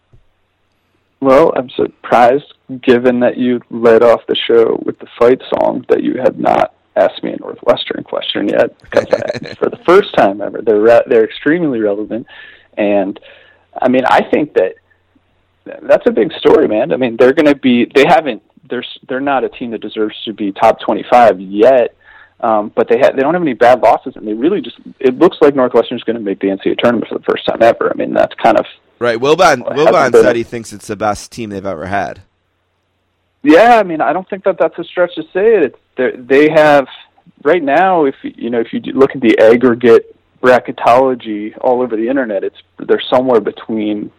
Well, 1.25 1.55
I'm 1.57 1.71
surprised, 1.71 2.53
given 2.83 3.19
that 3.21 3.39
you 3.39 3.59
led 3.71 4.03
off 4.03 4.21
the 4.29 4.37
show 4.37 4.79
with 4.85 4.99
the 4.99 5.07
fight 5.19 5.41
song, 5.55 5.83
that 5.89 6.03
you 6.03 6.19
had 6.23 6.39
not 6.39 6.75
asked 6.97 7.25
me 7.25 7.33
a 7.33 7.37
Northwestern 7.39 8.05
question 8.05 8.47
yet. 8.47 8.79
Because 8.79 9.07
I, 9.11 9.55
for 9.59 9.71
the 9.71 9.81
first 9.87 10.15
time 10.17 10.43
ever, 10.43 10.61
they're 10.61 10.83
re- 10.83 11.03
they're 11.07 11.25
extremely 11.25 11.81
relevant, 11.81 12.27
and 12.77 13.19
I 13.81 13.89
mean, 13.89 14.03
I 14.05 14.21
think 14.31 14.53
that 14.53 14.75
that's 15.65 16.07
a 16.07 16.11
big 16.11 16.31
story, 16.35 16.69
man. 16.69 16.93
I 16.93 16.99
mean, 16.99 17.17
they're 17.19 17.33
going 17.33 17.47
to 17.47 17.57
be. 17.57 17.91
They 17.95 18.05
haven't. 18.07 18.43
They're 18.69 18.85
they're 19.09 19.19
not 19.19 19.45
a 19.45 19.49
team 19.49 19.71
that 19.71 19.81
deserves 19.81 20.15
to 20.27 20.35
be 20.35 20.53
top 20.53 20.79
25 20.81 21.41
yet. 21.41 21.97
Um, 22.41 22.71
but 22.77 22.87
they 22.91 22.99
have 22.99 23.17
they 23.17 23.23
don't 23.23 23.33
have 23.33 23.43
any 23.43 23.55
bad 23.55 23.81
losses, 23.81 24.17
and 24.17 24.29
they 24.29 24.35
really 24.35 24.61
just 24.61 24.77
it 25.01 25.19
looks 25.19 25.39
like 25.41 25.57
Northwestern's 25.57 26.03
going 26.03 26.17
to 26.17 26.23
make 26.23 26.41
the 26.41 26.49
NCAA 26.49 26.77
tournament 26.77 27.09
for 27.09 27.17
the 27.17 27.25
first 27.25 27.47
time 27.47 27.63
ever. 27.63 27.91
I 27.91 27.97
mean, 27.97 28.13
that's 28.13 28.35
kind 28.35 28.59
of 28.59 28.67
Right. 28.99 29.19
Wilbon 29.19 29.63
Wilbon 29.67 30.13
been- 30.13 30.23
said 30.23 30.37
he 30.37 30.43
thinks 30.43 30.73
it's 30.73 30.87
the 30.87 30.97
best 30.97 31.33
team 31.33 31.51
they've 31.51 31.65
ever 31.67 31.87
had. 31.87 32.23
Yeah, 33.43 33.77
I 33.79 33.83
mean, 33.83 34.01
I 34.01 34.13
don't 34.13 34.29
think 34.29 34.45
that 34.45 34.57
that's 34.59 34.79
a 34.79 34.85
stretch 34.85 35.15
to 35.17 35.23
say 35.25 35.57
it. 35.57 35.63
It's, 35.65 35.79
they're- 36.29 36.55
have 36.55 36.87
right 37.43 37.63
now. 37.63 38.05
If 38.05 38.15
you 38.23 38.51
know, 38.51 38.61
if 38.61 38.73
you 38.73 38.81
look 38.81 39.15
at 39.15 39.21
the 39.21 39.39
aggregate 39.39 40.17
bracketology 40.43 41.57
all 41.61 41.83
over 41.83 41.97
the 41.97 42.09
internet, 42.09 42.45
it's 42.45 42.57
they're 42.79 43.03
somewhere 43.11 43.41
between 43.41 44.11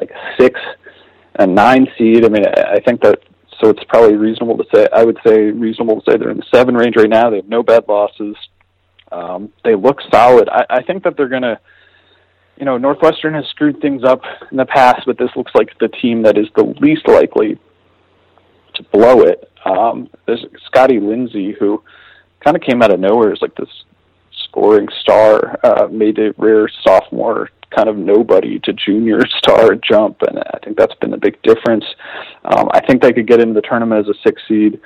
like 0.00 0.10
a 0.10 0.34
six 0.42 0.60
and 1.36 1.54
nine 1.54 1.88
seed. 1.96 2.24
I 2.24 2.28
mean, 2.28 2.44
I 2.46 2.74
I 2.74 2.80
think 2.80 3.00
that 3.02 3.20
so 3.60 3.70
it's 3.70 3.84
probably 3.84 4.16
reasonable 4.16 4.58
to 4.58 4.64
say. 4.74 4.86
I 4.92 5.04
would 5.04 5.18
say 5.26 5.50
reasonable 5.50 6.00
to 6.00 6.10
say 6.10 6.16
they're 6.16 6.30
in 6.30 6.38
the 6.38 6.46
seven 6.54 6.76
range 6.76 6.96
right 6.96 7.08
now. 7.08 7.30
They 7.30 7.36
have 7.36 7.48
no 7.48 7.62
bad 7.62 7.84
losses. 7.88 8.36
Um, 9.12 9.52
they 9.64 9.74
look 9.74 10.00
solid. 10.12 10.48
I, 10.48 10.66
I 10.68 10.82
think 10.82 11.04
that 11.04 11.16
they're 11.16 11.28
going 11.28 11.42
to 11.42 11.58
you 12.56 12.64
know, 12.64 12.78
Northwestern 12.78 13.34
has 13.34 13.46
screwed 13.46 13.80
things 13.80 14.04
up 14.04 14.22
in 14.50 14.56
the 14.56 14.66
past, 14.66 15.02
but 15.06 15.18
this 15.18 15.30
looks 15.36 15.52
like 15.54 15.76
the 15.78 15.88
team 15.88 16.22
that 16.22 16.38
is 16.38 16.46
the 16.56 16.64
least 16.80 17.08
likely 17.08 17.58
to 18.74 18.82
blow 18.84 19.22
it. 19.22 19.50
Um, 19.64 20.08
there's 20.26 20.44
Scottie 20.66 21.00
Lindsey, 21.00 21.52
who 21.58 21.82
kind 22.44 22.56
of 22.56 22.62
came 22.62 22.82
out 22.82 22.92
of 22.92 23.00
nowhere 23.00 23.32
as 23.32 23.42
like 23.42 23.54
this 23.56 23.68
scoring 24.44 24.88
star, 25.00 25.58
uh, 25.64 25.88
made 25.88 26.18
a 26.18 26.32
rare 26.36 26.68
sophomore 26.82 27.50
kind 27.74 27.88
of 27.88 27.96
nobody 27.96 28.58
to 28.60 28.72
junior 28.72 29.20
star 29.38 29.74
jump, 29.74 30.22
and 30.22 30.38
I 30.38 30.58
think 30.62 30.76
that's 30.76 30.94
been 30.96 31.10
the 31.10 31.16
big 31.16 31.40
difference. 31.42 31.84
Um, 32.44 32.68
I 32.72 32.80
think 32.86 33.02
they 33.02 33.12
could 33.12 33.26
get 33.26 33.40
into 33.40 33.54
the 33.54 33.66
tournament 33.66 34.06
as 34.06 34.14
a 34.14 34.18
six 34.22 34.42
seed. 34.46 34.80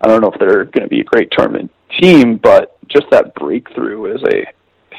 I 0.00 0.08
don't 0.08 0.20
know 0.20 0.30
if 0.30 0.38
they're 0.38 0.64
going 0.64 0.84
to 0.84 0.88
be 0.88 1.00
a 1.00 1.04
great 1.04 1.30
tournament 1.32 1.70
team, 2.00 2.36
but 2.36 2.78
just 2.88 3.06
that 3.10 3.34
breakthrough 3.34 4.14
is 4.14 4.22
a 4.32 4.44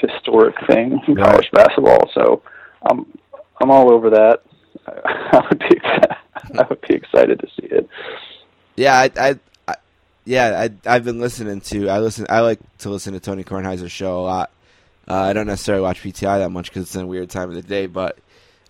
historic 0.02 0.56
thing 0.68 1.02
in 1.08 1.16
Right. 1.16 1.26
college 1.30 1.50
basketball. 1.52 2.10
So 2.14 2.42
I'm 2.90 3.06
I'm 3.62 3.70
all 3.72 3.92
over 3.92 4.10
that. 4.12 4.42
I 4.88 5.46
would 5.50 5.60
be 5.60 5.80
I 6.60 6.66
would 6.70 6.82
be 6.88 6.96
excited 6.96 7.40
to 7.40 7.48
see 7.48 7.68
it. 7.68 7.88
Yeah, 8.76 8.96
I, 8.96 9.12
I, 9.20 9.40
I 9.68 9.76
yeah, 10.26 10.68
I, 10.86 10.96
I've 10.96 11.04
been 11.04 11.20
listening 11.20 11.62
to. 11.62 11.90
I 11.90 12.00
listen. 12.00 12.26
I 12.30 12.40
like 12.42 12.60
to 12.80 12.90
listen 12.90 13.14
to 13.14 13.20
Tony 13.20 13.44
Kornheiser's 13.44 13.92
show 13.92 14.20
a 14.20 14.24
lot. 14.24 14.52
Uh, 15.08 15.16
I 15.16 15.34
don't 15.34 15.48
necessarily 15.48 15.82
watch 15.84 16.02
PTI 16.02 16.40
that 16.40 16.50
much 16.50 16.70
because 16.70 16.84
it's 16.84 16.96
in 16.96 17.02
a 17.02 17.08
weird 17.08 17.30
time 17.30 17.50
of 17.50 17.56
the 17.56 17.62
day. 17.62 17.86
But 17.88 18.18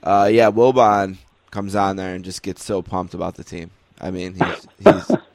uh, 0.04 0.30
yeah, 0.32 0.50
Wilbon 0.52 1.18
comes 1.52 1.76
on 1.76 1.98
there 1.98 2.16
and 2.16 2.24
just 2.26 2.42
gets 2.42 2.64
so 2.64 2.82
pumped 2.82 3.14
about 3.14 3.36
the 3.36 3.44
team. 3.44 3.70
I 4.00 4.12
mean, 4.12 4.34
he's 4.34 4.68
he's 4.80 5.12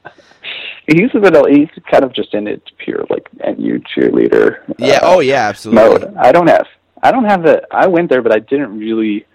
He's 0.87 1.09
a 1.13 1.19
bit 1.19 1.35
he's 1.49 1.67
kind 1.91 2.05
of 2.05 2.13
just 2.13 2.33
in 2.33 2.47
it 2.47 2.63
pure 2.77 3.05
like 3.09 3.27
NU 3.45 3.79
cheerleader. 3.93 4.59
yeah. 4.77 4.95
uh, 4.95 4.99
Oh 5.03 5.19
yeah, 5.19 5.47
absolutely. 5.47 6.07
mode. 6.07 6.15
I 6.17 6.31
don't 6.31 6.47
have 6.47 6.65
I 7.03 7.11
don't 7.11 7.25
have 7.25 7.43
the 7.43 7.61
I 7.71 7.87
went 7.87 8.09
there, 8.09 8.21
but 8.21 8.33
I 8.33 8.39
didn't 8.39 8.77
really. 8.77 9.25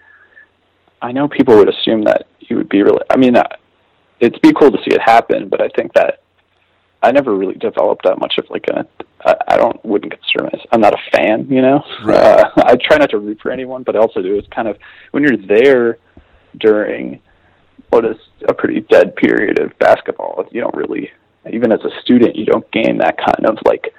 I 1.01 1.11
know 1.11 1.27
people 1.27 1.55
would 1.57 1.69
assume 1.69 2.03
that 2.05 2.27
you 2.39 2.55
would 2.57 2.69
be 2.69 2.81
really. 2.81 3.01
I 3.09 3.17
mean, 3.17 3.35
uh, 3.35 3.43
it'd 4.19 4.41
be 4.41 4.53
cool 4.53 4.71
to 4.71 4.77
see 4.77 4.95
it 4.95 5.01
happen, 5.01 5.49
but 5.49 5.61
I 5.61 5.67
think 5.75 5.93
that 5.93 6.21
I 7.01 7.11
never 7.11 7.35
really 7.35 7.55
developed 7.55 8.03
that 8.05 8.19
much 8.19 8.35
of 8.37 8.45
like 8.49 8.65
a. 8.69 8.85
I, 9.25 9.35
I 9.49 9.57
don't 9.57 9.83
wouldn't 9.85 10.11
consider 10.11 10.45
myself. 10.45 10.65
I'm 10.71 10.81
not 10.81 10.93
a 10.93 11.11
fan, 11.17 11.47
you 11.49 11.61
know. 11.61 11.83
Right. 12.03 12.17
Uh, 12.17 12.49
I 12.57 12.75
try 12.77 12.97
not 12.97 13.11
to 13.11 13.19
root 13.19 13.39
for 13.41 13.51
anyone, 13.51 13.83
but 13.83 13.95
I 13.95 13.99
also 13.99 14.21
do. 14.21 14.35
It's 14.37 14.47
kind 14.47 14.67
of 14.67 14.77
when 15.11 15.23
you're 15.23 15.37
there 15.37 15.97
during 16.57 17.21
what 17.89 18.05
is 18.05 18.17
a 18.47 18.53
pretty 18.53 18.81
dead 18.81 19.15
period 19.15 19.59
of 19.59 19.77
basketball. 19.79 20.45
You 20.51 20.61
don't 20.61 20.75
really, 20.75 21.11
even 21.51 21.71
as 21.71 21.81
a 21.83 22.01
student, 22.01 22.35
you 22.35 22.45
don't 22.45 22.69
gain 22.71 22.97
that 22.99 23.17
kind 23.17 23.45
of 23.45 23.57
like 23.65 23.93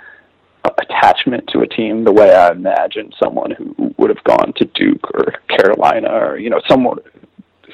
attachment 0.78 1.48
to 1.52 1.60
a 1.60 1.66
team 1.66 2.04
the 2.04 2.12
way 2.12 2.34
I 2.34 2.50
imagine 2.50 3.12
someone 3.22 3.50
who 3.50 3.94
would 3.98 4.10
have 4.10 4.24
gone 4.24 4.52
to 4.56 4.64
Duke 4.64 5.04
or 5.12 5.34
Carolina 5.48 6.08
or 6.08 6.38
you 6.38 6.50
know 6.50 6.60
someone 6.68 6.98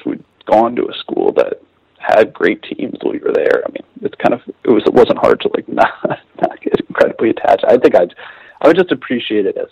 who'd 0.03 0.23
gone 0.45 0.75
to 0.75 0.89
a 0.89 0.93
school 0.99 1.31
that 1.33 1.61
had 1.97 2.33
great 2.33 2.61
teams 2.63 2.97
while 3.01 3.13
you 3.13 3.21
were 3.21 3.33
there. 3.33 3.63
I 3.65 3.71
mean, 3.71 3.83
it's 4.01 4.15
kind 4.15 4.33
of 4.33 4.41
it 4.63 4.69
was 4.69 4.83
it 4.85 4.93
wasn't 4.93 5.19
hard 5.19 5.39
to 5.41 5.49
like 5.55 5.67
not 5.81 5.93
not 6.41 6.61
get 6.61 6.79
incredibly 6.87 7.29
attached. 7.29 7.63
I 7.67 7.77
think 7.77 7.95
I'd 7.95 8.13
I 8.61 8.67
would 8.67 8.77
just 8.77 8.91
appreciate 8.91 9.45
it 9.45 9.57
as 9.57 9.67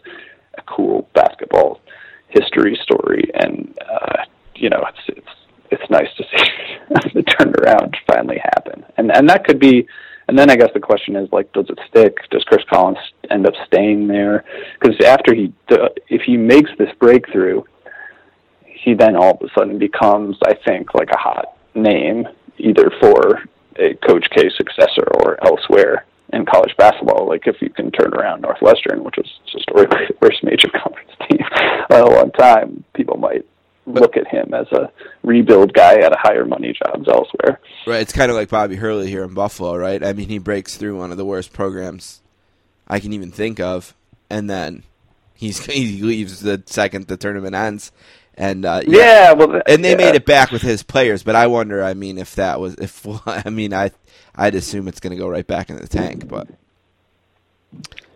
a 0.58 0.62
cool 0.64 1.08
basketball 1.14 1.82
history 2.30 2.80
story, 2.82 3.30
and 3.34 3.78
uh, 3.90 4.24
you 4.56 4.70
know 4.70 4.84
it's 4.88 5.18
it's 5.18 5.28
it's 5.72 5.90
nice 5.90 6.10
to 6.18 6.24
see 6.24 6.50
the 7.14 7.24
turnaround 7.24 7.96
finally 8.08 8.40
happen, 8.56 8.86
and 8.98 9.16
and 9.16 9.30
that 9.30 9.46
could 9.46 9.60
be. 9.60 9.88
And 10.28 10.38
then 10.38 10.52
I 10.52 10.56
guess 10.58 10.70
the 10.76 10.80
question 10.80 11.16
is 11.16 11.28
like, 11.32 11.52
does 11.54 11.66
it 11.70 11.80
stick? 11.90 12.18
Does 12.30 12.44
Chris 12.44 12.64
Collins 12.70 13.00
end 13.32 13.48
up 13.48 13.54
staying 13.66 14.08
there? 14.08 14.46
Because 14.80 14.96
after 15.04 15.34
he, 15.34 15.52
if 16.08 16.22
he 16.22 16.38
makes 16.38 16.70
this 16.78 16.90
breakthrough, 17.00 17.64
he 18.64 18.94
then 18.94 19.16
all 19.16 19.32
of 19.32 19.42
a 19.42 19.50
sudden 19.58 19.80
becomes, 19.80 20.38
I 20.46 20.54
think, 20.68 20.94
like 20.94 21.10
a 21.10 21.18
hot 21.18 21.58
name 21.74 22.28
either 22.60 22.92
for 23.02 23.42
a 23.78 23.96
Coach 24.08 24.28
K 24.30 24.50
successor 24.56 25.08
or 25.22 25.44
elsewhere 25.44 26.06
in 26.34 26.46
college 26.46 26.76
basketball. 26.78 27.28
Like 27.28 27.48
if 27.48 27.62
you 27.62 27.70
can 27.70 27.92
turn 27.92 28.14
around 28.14 28.42
Northwestern, 28.42 29.04
which 29.04 29.16
was 29.18 29.28
historically 29.52 30.06
the 30.08 30.16
worst 30.22 30.44
major 30.44 30.70
conference 30.70 31.12
team 31.30 31.40
at 31.90 32.06
one 32.06 32.32
time, 32.32 32.84
people 32.94 33.18
might 33.18 33.46
look 33.94 34.18
at 34.18 34.28
him 34.28 34.54
as 34.54 34.68
a 34.72 34.92
rebuild 35.24 35.74
guy 35.74 35.96
at 36.00 36.14
a 36.14 36.20
higher 36.20 36.46
money 36.46 36.74
jobs 36.74 37.08
elsewhere. 37.08 37.60
Right, 37.86 38.02
it's 38.02 38.14
kind 38.14 38.30
of 38.30 38.38
like 38.38 38.50
Bobby 38.50 38.76
Hurley 38.76 39.10
here 39.10 39.24
in 39.24 39.34
Buffalo, 39.34 39.76
right? 39.76 40.04
I 40.04 40.14
mean, 40.14 40.30
he 40.30 40.38
breaks 40.38 40.78
through 40.78 40.98
one 40.98 41.12
of 41.12 41.18
the 41.18 41.26
worst 41.26 41.54
programs 41.54 42.22
I 42.88 43.00
can 43.00 43.14
even 43.14 43.32
think 43.32 43.60
of, 43.60 43.96
and 44.30 44.50
then 44.50 44.84
he's 45.34 45.66
he 45.66 46.02
leaves 46.02 46.42
the 46.42 46.62
second 46.66 47.08
the 47.08 47.18
tournament 47.18 47.56
ends, 47.56 47.92
and 48.36 48.66
uh, 48.66 48.82
Yeah, 48.88 49.34
well, 49.34 49.48
th- 49.50 49.64
and 49.68 49.84
they 49.84 49.92
yeah. 49.92 49.98
made 49.98 50.16
it 50.16 50.26
back 50.26 50.52
with 50.52 50.62
his 50.62 50.84
players. 50.84 51.24
But 51.24 51.36
I 51.36 51.48
wonder, 51.48 51.84
I 51.84 51.94
mean, 51.94 52.18
if 52.18 52.36
that 52.36 52.60
was 52.60 52.76
if 52.76 53.06
I 53.28 53.50
mean, 53.50 53.74
I 53.74 53.92
I'd 54.36 54.56
assume 54.56 54.88
it's 54.88 55.00
going 55.00 55.12
to 55.12 55.18
go 55.22 55.30
right 55.30 55.48
back 55.48 55.70
in 55.70 55.78
the 55.78 55.88
tank, 55.88 56.28
but 56.28 56.48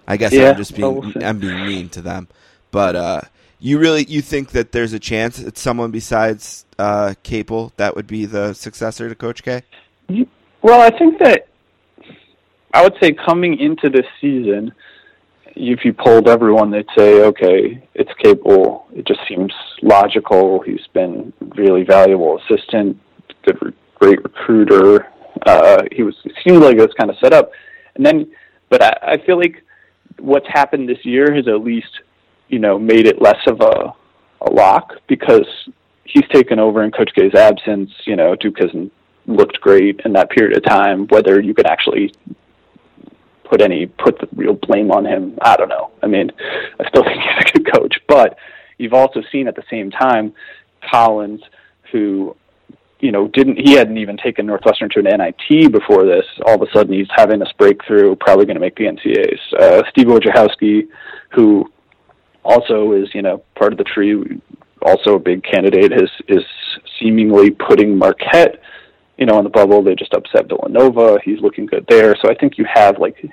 I 0.07 0.17
guess 0.17 0.32
Yeah, 0.34 0.51
I'm 0.51 0.57
just 0.57 0.76
being 0.76 0.93
well, 0.93 1.01
we'll. 1.01 1.26
I'm 1.26 1.39
being 1.39 1.65
mean 1.65 1.89
to 1.89 2.01
them. 2.01 2.28
But 2.71 2.95
uh, 2.95 3.21
you 3.64 3.80
really 3.80 4.03
you 4.09 4.22
think 4.22 4.49
that 4.49 4.74
there's 4.74 4.91
a 4.91 4.99
chance 4.99 5.39
it's 5.39 5.61
someone 5.61 5.89
besides 5.89 6.66
uh, 6.78 7.14
Capel 7.24 7.72
that 7.78 7.95
would 7.95 8.07
be 8.07 8.26
the 8.26 8.53
successor 8.53 9.07
to 9.07 9.16
Coach 9.16 9.41
K? 9.41 9.61
Well, 10.61 10.82
I 10.82 10.95
think 10.97 11.18
that 11.20 11.47
I 12.74 12.84
would 12.84 12.95
say 13.01 13.14
coming 13.14 13.57
into 13.57 13.89
this 13.89 14.05
season, 14.20 14.74
if 15.55 15.86
you 15.86 15.93
polled 15.93 16.28
everyone, 16.28 16.72
they'd 16.72 16.86
say, 16.97 17.22
okay, 17.24 17.82
it's 17.93 18.11
Capel. 18.22 18.86
It 18.93 19.07
just 19.07 19.22
seems 19.30 19.53
logical. 19.82 20.61
He's 20.61 20.86
been 20.93 21.32
really 21.55 21.84
valuable 21.84 22.39
assistant, 22.39 22.99
good, 23.45 23.74
great 23.95 24.22
recruiter. 24.24 25.07
Uh, 25.45 25.84
he 25.93 26.03
was 26.03 26.16
it 26.26 26.34
seemed 26.45 26.61
like 26.61 26.76
it 26.76 26.82
was 26.82 26.93
kind 26.97 27.09
of 27.09 27.16
set 27.24 27.34
up, 27.34 27.51
and 27.95 28.05
then, 28.05 28.30
but 28.70 28.84
I, 28.84 29.14
I 29.14 29.26
feel 29.26 29.38
like 29.38 29.64
what's 30.20 30.47
happened 30.47 30.89
this 30.89 31.05
year 31.05 31.34
has 31.34 31.47
at 31.47 31.64
least, 31.64 32.01
you 32.54 32.60
know, 32.60 32.78
made 32.78 33.08
it 33.08 33.20
less 33.20 33.41
of 33.47 33.60
a 33.62 33.93
a 34.41 34.51
lock 34.51 34.93
because 35.08 35.47
he's 36.04 36.28
taken 36.32 36.60
over 36.60 36.84
in 36.84 36.91
Coach 36.91 37.12
K's 37.16 37.34
absence. 37.34 37.89
You 38.06 38.16
know, 38.16 38.36
Duke 38.36 38.60
hasn't 38.60 38.91
looked 39.26 39.60
great 39.62 40.01
in 40.06 40.14
that 40.14 40.30
period 40.30 40.56
of 40.56 40.64
time. 40.64 41.08
Whether 41.08 41.39
you 41.41 41.54
could 41.54 41.66
actually 41.66 42.14
put 43.43 43.62
any 43.62 43.88
put 43.88 44.20
the 44.20 44.28
real 44.36 44.54
blame 44.54 44.91
on 44.91 45.06
him, 45.06 45.38
I 45.41 45.56
don't 45.56 45.70
know. 45.70 45.91
I 46.04 46.08
mean, 46.08 46.32
I 46.80 46.88
still 46.89 47.04
think 47.08 47.22
he's 47.22 47.51
a 47.51 47.60
good 47.60 47.74
coach, 47.74 47.95
but 48.08 48.38
you've 48.78 48.93
also 48.93 49.22
seen 49.32 49.47
at 49.47 49.56
the 49.56 49.64
same 49.70 49.89
time 49.89 50.34
Collins, 50.91 51.41
who 51.91 52.36
you 52.99 53.12
know 53.12 53.28
didn't 53.30 53.58
he 53.58 53.74
hadn't 53.74 53.97
even 53.97 54.18
taken 54.18 54.45
Northwestern 54.45 54.89
to 54.91 54.99
an 54.99 55.06
NIT 55.06 55.72
before 55.72 56.06
this. 56.06 56.26
All 56.45 56.56
of 56.56 56.62
a 56.62 56.72
sudden, 56.72 56.93
he's 56.93 57.08
having 57.16 57.39
this 57.39 57.51
breakthrough, 57.58 58.16
probably 58.16 58.45
going 58.45 58.56
to 58.56 58.62
make 58.62 58.76
the 58.76 58.86
NCAAs. 58.86 59.39
Uh, 59.60 59.84
Steve 59.89 60.08
Wojciechowski, 60.08 60.88
who 61.32 61.72
also 62.43 62.93
is 62.93 63.09
you 63.13 63.21
know 63.21 63.43
part 63.55 63.71
of 63.71 63.77
the 63.77 63.83
tree, 63.83 64.41
also 64.81 65.15
a 65.15 65.19
big 65.19 65.43
candidate, 65.43 65.91
is 65.93 66.09
is 66.27 66.43
seemingly 66.99 67.51
putting 67.51 67.97
Marquette 67.97 68.61
you 69.17 69.25
know, 69.25 69.37
on 69.37 69.43
the 69.43 69.49
bubble, 69.49 69.83
they 69.83 69.95
just 69.95 70.13
upset 70.13 70.47
Villanova. 70.47 71.19
He's 71.23 71.39
looking 71.39 71.65
good 71.65 71.85
there. 71.87 72.15
So 72.21 72.29
I 72.29 72.35
think 72.35 72.57
you 72.57 72.65
have 72.71 72.97
like 72.99 73.23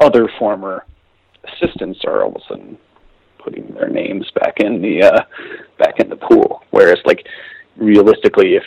other 0.00 0.28
former 0.38 0.84
assistants 1.44 2.00
are 2.04 2.22
all 2.22 2.30
of 2.30 2.36
a 2.36 2.40
sudden 2.48 2.78
putting 3.38 3.72
their 3.74 3.88
names 3.88 4.30
back 4.34 4.58
in 4.58 4.82
the 4.82 5.02
uh, 5.02 5.22
back 5.78 6.00
in 6.00 6.08
the 6.08 6.16
pool. 6.16 6.62
Whereas 6.70 6.98
like 7.04 7.26
realistically, 7.76 8.56
if 8.56 8.64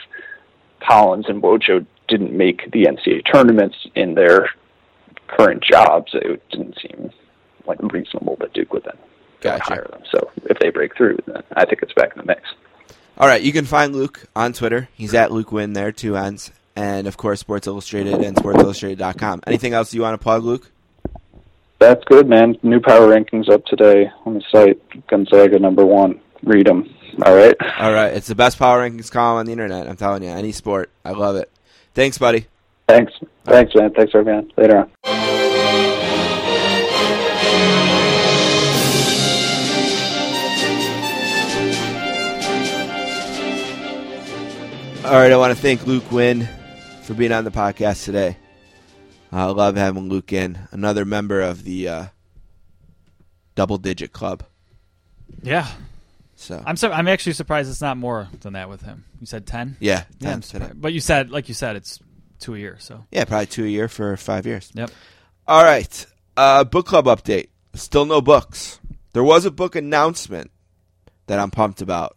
Collins 0.88 1.26
and 1.28 1.42
Wojo 1.42 1.86
didn't 2.08 2.36
make 2.36 2.72
the 2.72 2.86
NCAA 2.86 3.22
tournaments 3.32 3.76
in 3.96 4.16
their 4.16 4.50
current 5.28 5.64
jobs, 5.64 6.12
it 6.14 6.42
didn't 6.50 6.78
seem 6.82 7.12
like 7.68 7.80
reasonable 7.82 8.38
that 8.40 8.54
Duke 8.54 8.74
would 8.74 8.84
then 8.84 8.98
and 9.46 9.60
Gotcha. 9.60 9.74
hire 9.74 9.88
them. 9.90 10.02
So 10.12 10.30
if 10.50 10.58
they 10.60 10.70
break 10.70 10.96
through, 10.96 11.18
then 11.26 11.44
I 11.56 11.66
think 11.66 11.82
it's 11.82 11.94
back 11.94 12.12
in 12.16 12.20
the 12.20 12.26
mix. 12.26 12.42
All 13.18 13.28
right, 13.28 13.42
you 13.42 13.52
can 13.52 13.66
find 13.66 13.96
Luke 13.96 14.26
on 14.36 14.54
Twitter. 14.54 14.90
He's 14.96 15.14
at 15.14 15.32
Luke 15.32 15.52
Winn 15.52 15.74
there, 15.74 15.92
two 15.92 16.18
N's. 16.18 16.52
And 16.76 17.06
of 17.06 17.18
course, 17.18 17.40
Sports 17.40 17.68
Illustrated 17.68 18.16
and 18.16 18.36
SportsIllustrated.com. 18.36 19.42
Anything 19.46 19.74
else 19.74 19.94
you 19.94 20.02
want 20.02 20.20
to 20.20 20.24
plug, 20.24 20.44
Luke? 20.44 20.72
That's 21.80 22.04
good, 22.06 22.28
man. 22.28 22.58
New 22.64 22.80
power 22.80 23.08
rankings 23.08 23.50
up 23.50 23.66
today 23.66 24.10
on 24.26 24.36
the 24.36 24.44
site. 24.52 25.08
Gonzaga 25.08 25.60
number 25.60 25.86
one. 25.86 26.20
Read 26.42 26.66
them. 26.66 26.90
All 27.24 27.36
right. 27.36 27.56
All 27.80 27.94
right, 27.94 28.14
it's 28.14 28.28
the 28.28 28.36
best 28.36 28.58
power 28.58 28.90
rankings 28.90 29.12
column 29.12 29.38
on 29.38 29.46
the 29.46 29.52
internet. 29.52 29.88
I'm 29.88 29.98
telling 29.98 30.24
you, 30.24 30.30
any 30.30 30.52
sport, 30.52 30.90
I 31.06 31.12
love 31.12 31.36
it. 31.36 31.52
Thanks, 31.94 32.18
buddy. 32.18 32.48
Thanks. 32.88 33.14
Thanks, 33.46 33.76
man. 33.76 33.94
Thanks, 33.94 34.14
everyone. 34.16 34.52
Later 34.58 34.90
on. 35.06 35.43
All 45.06 45.12
right, 45.20 45.32
I 45.32 45.38
want 45.38 45.54
to 45.56 45.62
thank 45.62 45.86
Luke 45.86 46.10
Winn 46.12 46.48
for 47.04 47.14
being 47.14 47.34
on 47.34 47.44
the 47.44 47.52
podcast 47.52 48.06
today. 48.06 48.38
I 49.34 49.46
love 49.46 49.76
having 49.76 50.08
Luke 50.08 50.32
in, 50.32 50.58
another 50.72 51.04
member 51.04 51.42
of 51.42 51.64
the 51.66 51.88
uh, 51.90 52.06
double 53.56 53.78
digit 53.78 54.14
club. 54.14 54.44
Yeah, 55.42 55.68
So 56.36 56.64
I'm. 56.66 56.78
Sur- 56.78 56.92
I'm 56.92 57.08
actually 57.10 57.34
surprised 57.34 57.70
it's 57.70 57.82
not 57.82 57.98
more 57.98 58.30
than 58.42 58.54
that 58.54 58.70
with 58.70 58.82
him. 58.84 59.04
You 59.20 59.26
said 59.28 59.46
ten. 59.46 59.76
yeah, 59.82 60.04
Yeah, 60.20 60.30
I'm 60.30 60.34
time 60.36 60.42
today. 60.42 60.58
surprised. 60.60 60.82
But 60.82 60.94
you 60.94 61.00
said, 61.02 61.32
like 61.32 61.48
you 61.50 61.54
said, 61.54 61.76
it's 61.76 62.00
two 62.40 62.56
a 62.56 62.60
year. 62.60 62.78
So 62.80 63.04
yeah, 63.12 63.26
probably 63.26 63.48
two 63.48 63.66
a 63.66 63.68
year 63.70 63.88
for 63.90 64.16
five 64.16 64.46
years. 64.46 64.72
yep. 64.74 64.90
All 65.48 65.64
right. 65.64 66.06
Uh, 66.38 66.64
book 66.64 66.86
club 66.86 67.06
update. 67.06 67.50
Still 67.74 68.06
no 68.06 68.22
books. 68.22 68.80
There 69.14 69.24
was 69.24 69.44
a 69.46 69.52
book 69.52 69.76
announcement 69.76 70.50
that 71.28 71.40
I'm 71.40 71.52
pumped 71.52 71.82
about. 71.82 72.16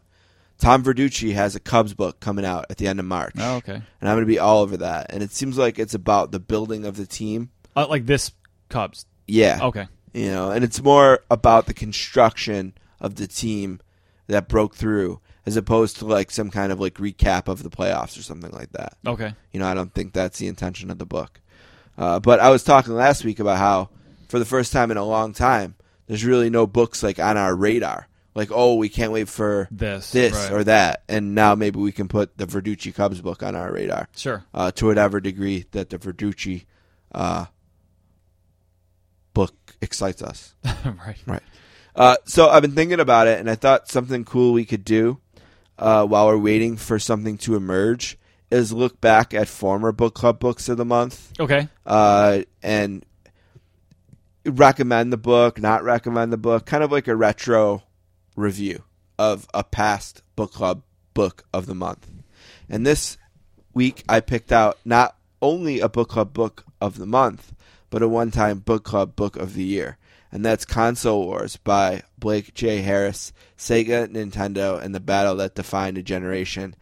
Tom 0.58 0.82
Verducci 0.82 1.34
has 1.34 1.54
a 1.54 1.60
Cubs 1.60 1.94
book 1.94 2.20
coming 2.20 2.44
out 2.44 2.66
at 2.70 2.78
the 2.78 2.88
end 2.88 2.98
of 2.98 3.04
March. 3.06 3.34
Oh, 3.38 3.56
okay. 3.56 3.74
And 3.74 4.08
I'm 4.08 4.16
going 4.16 4.24
to 4.24 4.26
be 4.26 4.38
all 4.38 4.62
over 4.62 4.78
that. 4.78 5.06
And 5.10 5.22
it 5.22 5.30
seems 5.30 5.58
like 5.58 5.78
it's 5.78 5.94
about 5.94 6.32
the 6.32 6.40
building 6.40 6.84
of 6.84 6.96
the 6.96 7.06
team. 7.06 7.50
Uh, 7.74 7.86
like 7.88 8.06
this 8.06 8.32
Cubs. 8.68 9.06
Yeah. 9.26 9.58
Okay. 9.62 9.86
You 10.14 10.30
know, 10.30 10.50
and 10.50 10.64
it's 10.64 10.82
more 10.82 11.20
about 11.30 11.66
the 11.66 11.74
construction 11.74 12.72
of 13.00 13.16
the 13.16 13.26
team 13.26 13.80
that 14.28 14.48
broke 14.48 14.74
through 14.74 15.20
as 15.44 15.56
opposed 15.56 15.98
to 15.98 16.06
like 16.06 16.30
some 16.30 16.50
kind 16.50 16.72
of 16.72 16.80
like 16.80 16.94
recap 16.94 17.48
of 17.48 17.62
the 17.62 17.70
playoffs 17.70 18.18
or 18.18 18.22
something 18.22 18.50
like 18.50 18.72
that. 18.72 18.96
Okay. 19.06 19.34
You 19.52 19.60
know, 19.60 19.66
I 19.66 19.74
don't 19.74 19.94
think 19.94 20.12
that's 20.12 20.38
the 20.38 20.48
intention 20.48 20.90
of 20.90 20.98
the 20.98 21.06
book. 21.06 21.40
Uh, 21.98 22.18
but 22.18 22.40
I 22.40 22.50
was 22.50 22.64
talking 22.64 22.94
last 22.94 23.24
week 23.24 23.38
about 23.38 23.58
how, 23.58 23.90
for 24.28 24.38
the 24.38 24.44
first 24.44 24.72
time 24.72 24.90
in 24.90 24.96
a 24.96 25.04
long 25.04 25.32
time, 25.32 25.76
there's 26.06 26.24
really 26.24 26.50
no 26.50 26.66
books 26.66 27.02
like 27.02 27.18
on 27.18 27.36
our 27.36 27.54
radar. 27.54 28.08
Like, 28.36 28.50
oh, 28.52 28.74
we 28.74 28.88
can't 28.90 29.12
wait 29.12 29.28
for 29.28 29.66
This, 29.70 30.12
this 30.12 30.34
right. 30.34 30.52
or 30.52 30.64
that, 30.64 31.02
and 31.08 31.34
now 31.34 31.54
maybe 31.54 31.78
we 31.80 31.90
can 31.90 32.06
put 32.06 32.36
the 32.36 32.46
Verducci 32.46 32.94
Cubs 32.94 33.20
book 33.22 33.42
on 33.42 33.56
our 33.56 33.72
radar 33.72 34.08
Sure. 34.14 34.44
uh, 34.52 34.70
to 34.72 34.86
whatever 34.86 35.20
degree 35.20 35.64
that 35.72 35.88
the 35.90 35.98
Verducci 35.98 36.66
uh, 37.12 37.46
book 39.32 39.54
excites 39.80 40.22
us. 40.22 40.54
right. 40.84 41.16
Right. 41.26 41.42
Uh, 41.94 42.16
so 42.26 42.48
I've 42.50 42.60
been 42.62 42.74
thinking 42.74 43.00
about 43.00 43.26
it, 43.26 43.40
and 43.40 43.48
I 43.50 43.54
thought 43.54 43.88
something 43.88 44.24
cool 44.26 44.52
we 44.52 44.66
could 44.66 44.84
do 44.84 45.18
uh, 45.78 46.04
while 46.06 46.26
we're 46.26 46.36
waiting 46.36 46.76
for 46.76 46.98
something 46.98 47.38
to 47.38 47.56
emerge 47.56 48.18
is 48.50 48.70
look 48.72 49.00
back 49.00 49.32
at 49.34 49.48
former 49.48 49.92
book 49.92 50.14
club 50.14 50.38
books 50.38 50.68
of 50.68 50.76
the 50.76 50.84
month 50.84 51.32
Okay. 51.40 51.68
uh, 51.86 52.40
and 52.62 53.04
recommend 54.44 55.12
the 55.12 55.16
book, 55.16 55.60
not 55.60 55.82
recommend 55.82 56.32
the 56.32 56.36
book, 56.36 56.66
kind 56.66 56.84
of 56.84 56.92
like 56.92 57.08
a 57.08 57.16
retro 57.16 57.82
review 58.36 58.84
of 59.18 59.48
a 59.52 59.64
past 59.64 60.22
book 60.36 60.52
club 60.52 60.82
book 61.14 61.44
of 61.52 61.66
the 61.66 61.74
month. 61.74 62.10
And 62.68 62.86
this 62.86 63.16
week 63.74 64.04
I 64.08 64.20
picked 64.20 64.52
out 64.52 64.78
not 64.84 65.16
only 65.42 65.80
a 65.80 65.88
book 65.88 66.10
club 66.10 66.32
book 66.32 66.64
of 66.80 66.98
the 66.98 67.06
month, 67.06 67.52
but 67.90 68.02
a 68.02 68.08
one 68.08 68.30
time 68.30 68.58
book 68.58 68.84
club 68.84 69.16
book 69.16 69.36
of 69.36 69.54
the 69.54 69.64
year. 69.64 69.98
And 70.30 70.44
that's 70.44 70.64
Console 70.64 71.24
Wars 71.24 71.56
by 71.56 72.02
Blake 72.18 72.52
J. 72.52 72.82
Harris, 72.82 73.32
Sega, 73.56 74.08
Nintendo, 74.08 74.82
and 74.82 74.94
the 74.94 75.00
battle 75.00 75.36
that 75.36 75.54
defined 75.54 75.96
a 75.96 76.02
generation. 76.02 76.74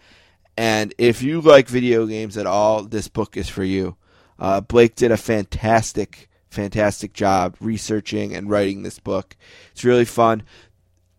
And 0.56 0.94
if 0.98 1.22
you 1.22 1.40
like 1.40 1.68
video 1.68 2.06
games 2.06 2.36
at 2.36 2.46
all, 2.46 2.82
this 2.84 3.08
book 3.08 3.36
is 3.36 3.48
for 3.48 3.64
you. 3.64 3.96
Uh, 4.38 4.60
Blake 4.60 4.94
did 4.94 5.12
a 5.12 5.16
fantastic, 5.16 6.28
fantastic 6.48 7.12
job 7.12 7.56
researching 7.60 8.34
and 8.34 8.48
writing 8.48 8.82
this 8.82 8.98
book. 8.98 9.36
It's 9.72 9.84
really 9.84 10.04
fun. 10.04 10.42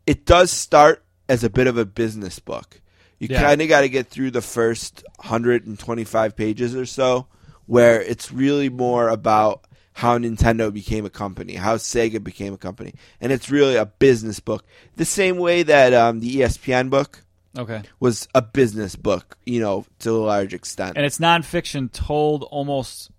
It 0.05 0.25
does 0.25 0.51
start 0.51 1.03
as 1.27 1.43
a 1.43 1.49
bit 1.49 1.67
of 1.67 1.77
a 1.77 1.85
business 1.85 2.39
book. 2.39 2.81
You 3.19 3.27
Yeah. 3.31 3.41
kind 3.41 3.61
of 3.61 3.69
got 3.69 3.81
to 3.81 3.89
get 3.89 4.07
through 4.07 4.31
the 4.31 4.41
first 4.41 5.03
125 5.19 6.35
pages 6.35 6.75
or 6.75 6.85
so, 6.85 7.27
where 7.65 8.01
it's 8.01 8.31
really 8.31 8.69
more 8.69 9.09
about 9.09 9.65
how 9.93 10.17
Nintendo 10.17 10.71
became 10.73 11.05
a 11.05 11.09
company, 11.09 11.55
how 11.55 11.77
Sega 11.77 12.21
became 12.23 12.53
a 12.53 12.57
company. 12.57 12.93
And 13.21 13.31
it's 13.31 13.49
really 13.49 13.75
a 13.77 13.85
business 13.85 14.39
book. 14.41 14.65
The 14.97 15.05
same 15.05 15.37
way 15.37 15.63
that 15.63 15.93
um, 15.93 16.19
the 16.19 16.37
ESPN 16.37 16.89
book 16.89 17.23
Okay. 17.57 17.81
was 18.01 18.27
a 18.35 18.41
business 18.41 18.97
book, 18.97 19.37
you 19.45 19.61
know, 19.61 19.85
to 19.99 20.11
a 20.11 20.19
large 20.19 20.53
extent. 20.53 20.97
And 20.97 21.05
it's 21.05 21.19
nonfiction 21.19 21.89
told 21.89 22.43
almost 22.43 23.09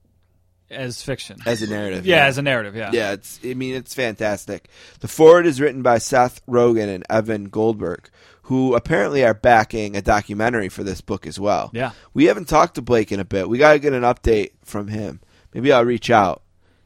as 0.70 1.02
fiction. 1.02 1.38
as 1.46 1.62
a 1.62 1.66
narrative. 1.66 2.06
yeah, 2.06 2.24
as 2.26 2.38
a 2.38 2.42
narrative. 2.42 2.74
Yeah. 2.76 2.90
Yeah, 2.92 3.12
it's. 3.12 3.40
I 3.44 3.54
mean, 3.54 3.74
it's 3.74 3.94
fantastic. 3.94 4.68
The 5.00 5.08
forward 5.08 5.46
is 5.46 5.60
written 5.60 5.82
by 5.82 5.98
Seth 5.98 6.44
Rogen 6.46 6.88
and 6.94 7.04
Evan 7.10 7.44
Goldberg, 7.48 8.08
who 8.42 8.74
apparently 8.74 9.24
are 9.24 9.34
backing 9.34 9.96
a 9.96 10.02
documentary 10.02 10.68
for 10.68 10.84
this 10.84 11.00
book 11.00 11.26
as 11.26 11.38
well. 11.40 11.70
Yeah. 11.72 11.92
we 12.14 12.26
haven't 12.26 12.48
talked 12.48 12.76
to 12.76 12.82
Blake 12.82 13.12
in 13.12 13.20
a 13.20 13.24
bit. 13.24 13.48
We 13.48 13.58
got 13.58 13.72
to 13.74 13.78
get 13.78 13.92
an 13.92 14.02
update 14.02 14.50
from 14.64 14.88
him. 14.88 15.20
Maybe 15.52 15.72
I'll 15.72 15.84
reach 15.84 16.10
out. 16.10 16.42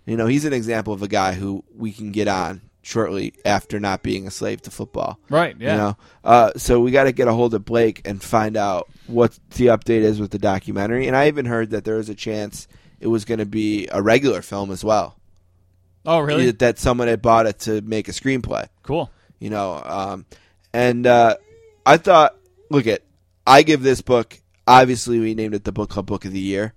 You 0.07 0.16
know, 0.16 0.26
he's 0.26 0.45
an 0.45 0.53
example 0.53 0.93
of 0.95 1.03
a 1.03 1.09
guy 1.09 1.35
who 1.35 1.62
we 1.76 1.93
can 1.93 2.12
get 2.12 2.28
on 2.28 2.62
shortly 2.83 3.35
after 3.45 3.78
not 3.78 4.03
being 4.03 4.26
a 4.26 4.31
slave 4.31 4.62
to 4.62 4.70
football. 4.70 5.18
Right. 5.28 5.55
Yeah. 5.59 5.72
You 5.72 5.78
know, 5.78 5.97
uh, 6.24 6.53
so 6.57 6.81
we 6.81 6.91
got 6.91 7.05
to 7.05 7.12
get 7.12 7.28
a 7.28 7.33
hold 7.33 7.53
of 7.55 7.64
Blake 7.64 8.01
and 8.07 8.22
find 8.22 8.57
out 8.57 8.89
what 9.07 9.39
the 9.57 9.66
update 9.66 10.01
is 10.01 10.18
with 10.18 10.31
the 10.31 10.39
documentary. 10.39 11.07
And 11.07 11.16
I 11.16 11.28
even 11.28 11.45
heard 11.45 11.70
that 11.70 11.85
there 11.85 11.99
is 11.99 12.09
a 12.09 12.14
chance 12.14 12.66
it 13.01 13.07
was 13.09 13.24
going 13.24 13.38
to 13.38 13.46
be 13.46 13.88
a 13.90 14.01
regular 14.03 14.42
film 14.42 14.70
as 14.70 14.84
well 14.84 15.16
Oh, 16.07 16.20
really? 16.20 16.51
that 16.51 16.78
someone 16.78 17.09
had 17.09 17.20
bought 17.22 17.46
it 17.46 17.59
to 17.61 17.80
make 17.82 18.09
a 18.09 18.12
screenplay. 18.12 18.68
Cool. 18.82 19.11
You 19.38 19.51
know, 19.51 19.82
um, 19.84 20.26
and 20.72 21.07
uh, 21.07 21.36
I 21.84 21.96
thought, 21.96 22.36
look 22.70 22.86
at, 22.86 23.03
I 23.46 23.62
give 23.62 23.82
this 23.82 24.01
book. 24.01 24.38
Obviously, 24.66 25.18
we 25.18 25.34
named 25.34 25.55
it 25.55 25.64
the 25.64 25.72
book 25.72 25.90
club 25.90 26.07
book 26.07 26.24
of 26.24 26.32
the 26.32 26.38
year 26.40 26.74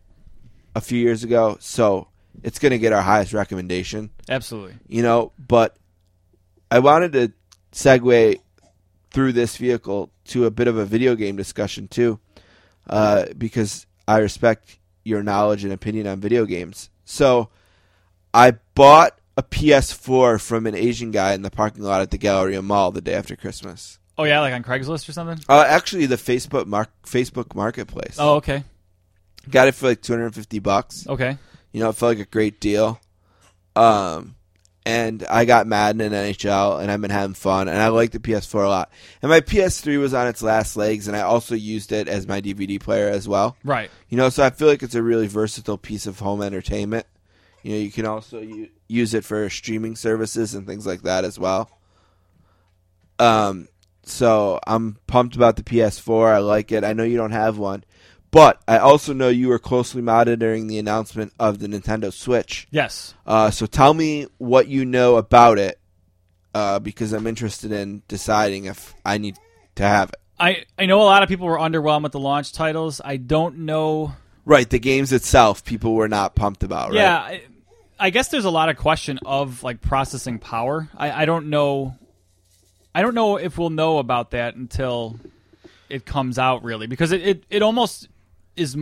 a 0.76 0.82
few 0.82 0.98
years 1.00 1.24
ago, 1.24 1.58
so 1.60 2.08
it's 2.42 2.58
going 2.60 2.72
to 2.72 2.80
get 2.80 2.92
our 2.94 3.02
highest 3.02 3.34
recommendation. 3.34 4.10
Absolutely. 4.28 4.76
You 4.88 5.04
know, 5.04 5.32
but 5.38 5.78
I 6.72 6.80
wanted 6.80 7.14
to 7.14 7.32
segue 7.72 8.40
through 9.12 9.32
this 9.34 9.56
vehicle 9.58 10.12
to 10.26 10.46
a 10.46 10.52
bit 10.52 10.68
of 10.68 10.78
a 10.78 10.86
video 10.86 11.16
game 11.16 11.36
discussion 11.36 11.88
too, 11.88 12.20
uh, 12.90 13.26
because 13.38 13.86
I 14.08 14.18
respect 14.18 14.80
your 15.04 15.24
knowledge 15.24 15.64
and 15.64 15.74
opinion 15.74 16.08
on 16.08 16.20
video 16.20 16.46
games. 16.46 16.90
So 17.06 17.50
I 18.34 18.54
bought 18.76 19.18
a 19.38 19.44
PS4 19.44 20.42
from 20.42 20.68
an 20.68 20.76
Asian 20.76 21.12
guy 21.12 21.34
in 21.34 21.42
the 21.42 21.52
parking 21.52 21.84
lot 21.84 22.02
at 22.02 22.12
the 22.12 22.18
Galleria 22.18 22.62
Mall 22.62 22.92
the 22.92 23.02
day 23.02 23.14
after 23.14 23.36
Christmas. 23.36 24.00
Oh 24.18 24.26
yeah, 24.26 24.42
like 24.42 24.54
on 24.54 24.64
Craigslist 24.64 25.10
or 25.10 25.12
something. 25.12 25.40
Uh, 25.50 25.66
actually, 25.68 26.06
the 26.06 26.18
Facebook 26.18 26.68
mark 26.68 26.90
Facebook 27.04 27.56
Marketplace. 27.56 28.18
Oh, 28.20 28.36
okay. 28.36 28.64
got 29.50 29.68
it 29.68 29.74
for 29.76 29.88
like 29.88 30.02
250 30.02 30.60
bucks. 30.60 31.08
Okay. 31.08 31.38
You 31.72 31.80
know, 31.80 31.90
it 31.90 31.96
felt 31.96 32.18
like 32.18 32.28
a 32.28 32.30
great 32.30 32.60
deal. 32.60 33.00
Um, 33.76 34.36
and 34.86 35.26
I 35.30 35.46
got 35.46 35.68
Madden 35.68 36.02
and 36.02 36.14
NHL, 36.14 36.82
and 36.82 36.92
I've 36.92 37.00
been 37.00 37.10
having 37.10 37.36
fun, 37.36 37.70
and 37.70 37.78
I 37.78 37.88
like 37.88 38.12
the 38.12 38.20
PS4 38.20 38.66
a 38.66 38.70
lot. 38.70 38.92
And 39.22 39.30
my 39.30 39.40
PS3 39.40 40.00
was 40.00 40.14
on 40.14 40.28
its 40.28 40.44
last 40.44 40.76
legs, 40.76 41.08
and 41.08 41.16
I 41.16 41.22
also 41.22 41.56
used 41.56 41.92
it 41.92 42.08
as 42.08 42.28
my 42.28 42.42
DVD 42.42 42.80
player 42.80 43.08
as 43.08 43.28
well. 43.28 43.56
Right. 43.64 43.90
You 44.10 44.18
know, 44.18 44.30
so 44.30 44.44
I 44.44 44.50
feel 44.50 44.68
like 44.68 44.84
it's 44.84 44.96
a 44.96 45.04
really 45.04 45.28
versatile 45.28 45.78
piece 45.78 46.06
of 46.06 46.20
home 46.20 46.42
entertainment. 46.42 47.06
You 47.62 47.72
know, 47.72 47.78
you 47.78 47.92
can 47.92 48.06
also 48.06 48.42
u- 48.42 48.70
use 48.90 49.14
it 49.14 49.24
for 49.24 49.50
streaming 49.50 49.96
services 49.96 50.54
and 50.54 50.68
things 50.68 50.86
like 50.86 51.04
that 51.04 51.24
as 51.24 51.40
well. 51.40 51.70
Um, 53.20 53.70
so 54.04 54.60
I'm 54.68 54.98
pumped 55.08 55.38
about 55.38 55.56
the 55.56 55.64
PS4. 55.64 56.34
I 56.34 56.38
like 56.40 56.74
it. 56.74 56.84
I 56.84 56.92
know 56.92 57.04
you 57.04 57.16
don't 57.16 57.32
have 57.32 57.58
one, 57.58 57.86
but 58.34 58.60
I 58.68 58.80
also 58.80 59.14
know 59.14 59.30
you 59.30 59.50
were 59.50 59.60
closely 59.60 60.02
monitoring 60.02 60.66
the 60.66 60.80
announcement 60.80 61.34
of 61.40 61.60
the 61.60 61.68
Nintendo 61.68 62.12
Switch. 62.12 62.68
Yes. 62.72 63.14
Uh, 63.28 63.52
so 63.52 63.68
tell 63.68 63.94
me 63.94 64.26
what 64.40 64.68
you 64.68 64.86
know 64.86 65.18
about 65.18 65.60
it, 65.60 65.80
uh, 66.56 66.80
because 66.80 67.14
I'm 67.14 67.28
interested 67.28 67.72
in 67.72 68.02
deciding 68.08 68.66
if 68.66 68.96
I 69.06 69.20
need 69.20 69.38
to 69.76 69.84
have 69.84 70.10
it. 70.10 70.16
I 70.40 70.66
I 70.80 70.88
know 70.88 71.00
a 71.00 71.04
lot 71.04 71.22
of 71.22 71.30
people 71.30 71.46
were 71.46 71.60
underwhelmed 71.60 72.02
with 72.02 72.12
the 72.12 72.20
launch 72.20 72.54
titles. 72.54 73.00
I 73.06 73.18
don't 73.18 73.60
know. 73.60 74.14
Right, 74.46 74.68
the 74.68 74.80
games 74.80 75.14
itself, 75.14 75.64
people 75.64 75.94
were 75.94 76.10
not 76.10 76.34
pumped 76.34 76.64
about. 76.64 76.90
Right? 76.90 76.96
Yeah, 76.96 77.16
I, 77.16 77.44
I 78.00 78.10
guess 78.10 78.30
there's 78.30 78.46
a 78.46 78.50
lot 78.50 78.68
of 78.68 78.78
question 78.78 79.20
of 79.24 79.62
like 79.62 79.80
processing 79.80 80.40
power. 80.40 80.90
I, 80.98 81.22
I 81.22 81.26
don't 81.26 81.52
know. 81.52 81.96
I 82.96 83.04
don't 83.04 83.14
know 83.14 83.38
if 83.38 83.60
we'll 83.60 83.70
know 83.70 84.00
about 84.00 84.32
that 84.32 84.56
until 84.56 85.20
it 85.88 86.04
comes 86.04 86.40
out 86.40 86.64
really 86.64 86.88
because 86.88 87.12
it, 87.12 87.22
it, 87.22 87.44
it 87.52 87.62
almost 87.62 88.08
is 88.56 88.78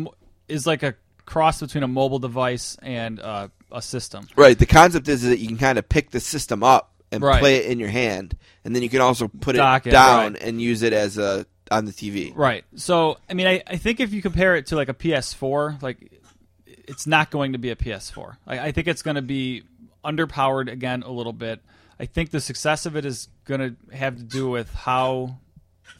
is 0.48 0.68
like 0.68 0.84
a 0.84 0.96
cross 1.26 1.62
between 1.62 1.84
a 1.84 1.88
mobile 1.88 2.20
device 2.20 2.78
and 2.82 3.20
uh, 3.20 3.48
a 3.72 3.82
system. 3.82 4.28
Right. 4.36 4.58
The 4.58 4.66
concept 4.66 5.08
is 5.08 5.22
that 5.24 5.40
you 5.40 5.48
can 5.48 5.58
kind 5.58 5.78
of 5.78 5.88
pick 5.88 6.12
the 6.12 6.20
system 6.20 6.64
up 6.64 6.92
and 7.12 7.24
Right. 7.24 7.40
play 7.40 7.58
it 7.58 7.66
in 7.66 7.80
your 7.80 7.90
hand, 7.90 8.38
and 8.64 8.76
then 8.76 8.84
you 8.84 8.90
can 8.90 9.02
also 9.02 9.28
put 9.28 9.56
Dock 9.56 9.86
it 9.86 9.90
it, 9.90 9.92
down 9.92 10.34
right. 10.34 10.42
and 10.44 10.62
use 10.62 10.82
it 10.82 10.94
as 10.94 11.18
a 11.18 11.46
on 11.70 11.86
the 11.86 11.92
TV. 11.92 12.34
Right. 12.36 12.66
So, 12.76 13.18
I 13.30 13.34
mean, 13.34 13.48
I, 13.48 13.64
I 13.66 13.78
think 13.78 14.00
if 14.00 14.14
you 14.14 14.22
compare 14.22 14.56
it 14.56 14.68
to 14.68 14.76
like 14.76 14.90
a 14.90 14.94
PS4, 14.94 15.82
like 15.82 16.22
it's 16.66 17.08
not 17.08 17.32
going 17.32 17.54
to 17.54 17.58
be 17.58 17.70
a 17.70 17.76
PS4. 17.76 18.36
I, 18.46 18.60
I 18.60 18.72
think 18.72 18.88
it's 18.88 19.02
going 19.02 19.16
to 19.16 19.22
be 19.22 19.64
underpowered 20.04 20.70
again 20.72 21.04
a 21.04 21.12
little 21.12 21.34
bit. 21.34 21.62
I 22.00 22.06
think 22.08 22.32
the 22.32 22.42
success 22.42 22.86
of 22.86 22.96
it 22.98 23.06
is 23.06 23.30
going 23.46 23.60
to 23.62 23.96
have 23.96 24.18
to 24.18 24.24
do 24.24 24.50
with 24.50 24.74
how 24.74 25.38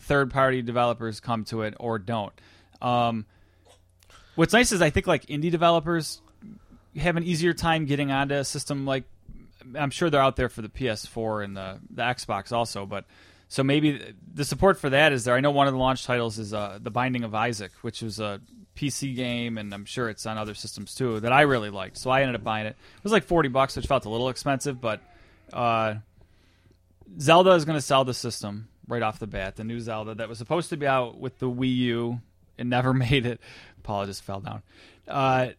third-party 0.02 0.62
developers 0.64 1.20
come 1.20 1.46
to 1.46 1.62
it 1.62 1.76
or 1.80 2.00
don't. 2.00 2.34
Um, 2.82 3.26
what's 4.36 4.54
nice 4.54 4.72
is 4.72 4.82
I 4.82 4.90
think 4.90 5.08
like 5.08 5.26
indie 5.28 5.52
developers 5.52 6.22
have 6.98 7.18
an 7.18 7.24
easier 7.24 7.54
time 7.54 7.86
getting 7.86 8.12
onto 8.12 8.36
a 8.36 8.44
system 8.44 8.86
like 8.86 9.04
I'm 9.76 9.92
sure 9.92 10.10
they're 10.10 10.22
out 10.22 10.36
there 10.36 10.50
for 10.50 10.62
the 10.62 10.70
PS4 10.70 11.44
and 11.44 11.56
the 11.56 11.80
the 11.90 12.02
Xbox 12.02 12.52
also, 12.52 12.86
but 12.86 13.06
so 13.48 13.64
maybe 13.64 14.14
the 14.34 14.46
support 14.46 14.80
for 14.80 14.90
that 14.90 15.12
is 15.12 15.26
there. 15.26 15.36
I 15.36 15.42
know 15.42 15.52
one 15.52 15.68
of 15.68 15.74
the 15.74 15.80
launch 15.80 16.06
titles 16.06 16.40
is 16.40 16.54
uh, 16.54 16.80
The 16.82 16.90
Binding 16.90 17.24
of 17.24 17.36
Isaac, 17.36 17.72
which 17.82 18.02
was 18.02 18.20
a 18.20 18.40
PC 18.76 19.16
game, 19.16 19.58
and 19.58 19.74
I'm 19.74 19.86
sure 19.86 20.10
it's 20.10 20.26
on 20.26 20.38
other 20.38 20.54
systems 20.54 20.96
too 20.96 21.20
that 21.20 21.34
I 21.34 21.42
really 21.42 21.70
liked. 21.70 21.98
So 21.98 22.10
I 22.10 22.22
ended 22.22 22.36
up 22.36 22.44
buying 22.44 22.66
it. 22.66 22.70
It 22.70 23.04
was 23.04 23.12
like 23.12 23.26
40 23.26 23.50
bucks, 23.50 23.76
which 23.76 23.88
felt 23.88 24.06
a 24.06 24.10
little 24.10 24.30
expensive, 24.30 24.80
but 24.80 25.02
uh, 25.52 25.96
Zelda 27.20 27.52
is 27.52 27.66
going 27.66 27.78
to 27.78 27.82
sell 27.82 28.06
the 28.06 28.14
system 28.14 28.70
right 28.88 29.02
off 29.02 29.20
the 29.20 29.28
bat. 29.28 29.58
The 29.58 29.64
new 29.64 29.80
Zelda 29.80 30.16
that 30.16 30.30
was 30.30 30.38
supposed 30.38 30.70
to 30.70 30.78
be 30.78 30.88
out 30.88 31.20
with 31.20 31.38
the 31.40 31.50
Wii 31.50 31.76
U, 31.76 32.22
it 32.58 32.66
never 32.66 32.94
made 32.94 33.26
it. 33.26 33.42
Paula 33.82 34.06
just 34.06 34.24
fell 34.24 34.40
down. 34.40 34.62
Uh, 35.08 35.50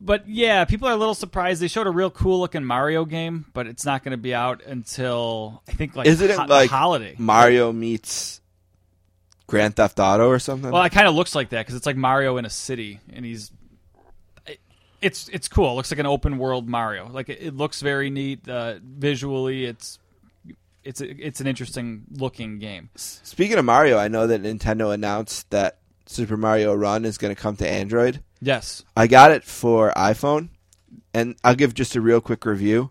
but 0.00 0.28
yeah, 0.28 0.64
people 0.64 0.86
are 0.88 0.92
a 0.92 0.96
little 0.96 1.14
surprised. 1.14 1.60
They 1.60 1.68
showed 1.68 1.86
a 1.86 1.90
real 1.90 2.10
cool 2.10 2.38
looking 2.40 2.64
Mario 2.64 3.04
game, 3.04 3.46
but 3.52 3.66
it's 3.66 3.84
not 3.84 4.04
going 4.04 4.12
to 4.12 4.16
be 4.16 4.32
out 4.34 4.62
until 4.64 5.62
I 5.68 5.72
think 5.72 5.96
like 5.96 6.06
Isn't 6.06 6.30
ho- 6.30 6.44
it 6.44 6.48
like 6.48 6.70
holiday? 6.70 7.14
Mario 7.18 7.72
meets 7.72 8.40
Grand 9.48 9.74
Theft 9.76 9.98
Auto 9.98 10.28
or 10.28 10.38
something? 10.38 10.70
Well, 10.70 10.82
it 10.84 10.90
kind 10.92 11.08
of 11.08 11.14
looks 11.14 11.34
like 11.34 11.48
that 11.50 11.60
because 11.62 11.74
it's 11.74 11.86
like 11.86 11.96
Mario 11.96 12.36
in 12.36 12.44
a 12.44 12.50
city, 12.50 13.00
and 13.12 13.24
he's. 13.24 13.50
it- 14.46 14.60
It's 15.02 15.28
it's 15.30 15.48
cool. 15.48 15.72
It 15.72 15.74
looks 15.74 15.90
like 15.90 15.98
an 15.98 16.06
open 16.06 16.38
world 16.38 16.68
Mario. 16.68 17.08
Like 17.10 17.28
it, 17.28 17.38
it 17.40 17.56
looks 17.56 17.80
very 17.80 18.08
neat 18.10 18.48
uh, 18.48 18.74
visually. 18.82 19.64
It's 19.64 19.98
it's 20.84 21.00
a, 21.00 21.08
it's 21.26 21.40
an 21.40 21.46
interesting 21.48 22.04
looking 22.12 22.60
game. 22.60 22.90
Speaking 22.94 23.58
of 23.58 23.64
Mario, 23.64 23.98
I 23.98 24.06
know 24.08 24.28
that 24.28 24.42
Nintendo 24.42 24.94
announced 24.94 25.50
that 25.50 25.78
Super 26.08 26.38
Mario 26.38 26.74
Run 26.74 27.04
is 27.04 27.18
going 27.18 27.34
to 27.34 27.40
come 27.40 27.54
to 27.56 27.68
Android. 27.68 28.22
Yes. 28.40 28.82
I 28.96 29.06
got 29.06 29.30
it 29.30 29.44
for 29.44 29.92
iPhone, 29.94 30.48
and 31.12 31.36
I'll 31.44 31.54
give 31.54 31.74
just 31.74 31.94
a 31.96 32.00
real 32.00 32.20
quick 32.22 32.46
review. 32.46 32.90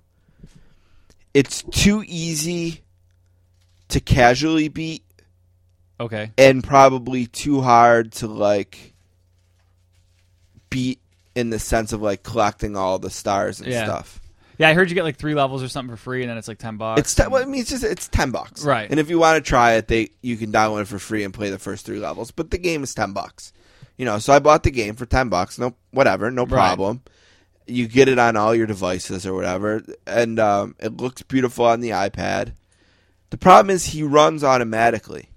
It's 1.34 1.64
too 1.64 2.04
easy 2.06 2.84
to 3.90 4.00
casually 4.00 4.68
beat, 4.68 5.04
Okay. 6.00 6.32
and 6.38 6.64
probably 6.64 7.26
too 7.26 7.62
hard 7.62 8.12
to 8.14 8.28
like 8.28 8.94
beat 10.70 11.00
in 11.36 11.50
the 11.50 11.60
sense 11.60 11.94
of 11.94 12.02
like 12.02 12.22
collecting 12.24 12.76
all 12.76 13.00
the 13.00 13.10
stars 13.10 13.60
and 13.60 13.72
Yeah. 13.72 13.86
stuff. 13.86 14.20
Yeah, 14.58 14.70
I 14.70 14.74
heard 14.74 14.90
you 14.90 14.96
get 14.96 15.04
like 15.04 15.18
three 15.18 15.36
levels 15.36 15.62
or 15.62 15.68
something 15.68 15.96
for 15.96 16.02
free, 16.02 16.22
and 16.24 16.30
then 16.30 16.38
it's 16.38 16.48
like 16.48 16.58
ten 16.58 16.78
bucks. 16.78 17.00
It's 17.00 17.14
ten, 17.16 17.30
well, 17.30 17.44
I 17.44 17.46
mean, 17.46 17.62
it's 17.62 17.70
just 17.70 17.84
it's 17.84 18.08
ten 18.08 18.32
bucks, 18.32 18.64
Right. 18.66 18.90
And 18.90 19.00
if 19.00 19.10
you 19.10 19.20
want 19.20 19.44
to 19.44 19.48
try 19.48 19.74
it, 19.74 19.88
they 19.88 20.10
you 20.22 20.36
can 20.38 20.52
download 20.52 20.82
it 20.82 20.88
for 20.88 21.00
free 21.00 21.24
and 21.24 21.34
play 21.34 21.50
the 21.50 21.60
first 21.60 21.86
three 21.86 22.00
levels. 22.00 22.32
But 22.32 22.50
the 22.50 22.58
game 22.58 22.84
is 22.84 22.96
ten 22.96 23.14
bucks, 23.14 23.54
you 23.98 24.06
know. 24.06 24.18
So 24.18 24.34
I 24.34 24.40
bought 24.40 24.64
the 24.64 24.72
game 24.72 24.96
for 24.96 25.06
ten 25.06 25.30
bucks. 25.30 25.60
No, 25.60 25.76
whatever, 25.92 26.32
no 26.32 26.46
problem. 26.46 27.02
You 27.68 27.88
get 27.88 28.08
it 28.08 28.18
on 28.18 28.38
all 28.38 28.56
your 28.56 28.66
devices 28.66 29.28
or 29.28 29.34
whatever, 29.34 29.84
and 30.08 30.40
um, 30.40 30.76
it 30.80 30.98
looks 30.98 31.22
beautiful 31.22 31.66
on 31.66 31.82
the 31.82 31.90
iPad. 31.90 32.54
The 33.30 33.38
problem 33.38 33.70
is 33.70 33.86
he 33.86 34.04
runs 34.04 34.44
automatically, 34.44 35.30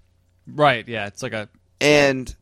right. 0.47 0.87
Yeah, 0.89 1.07
it's 1.09 1.23
like 1.23 1.33
a 1.33 1.49
and 1.81 2.35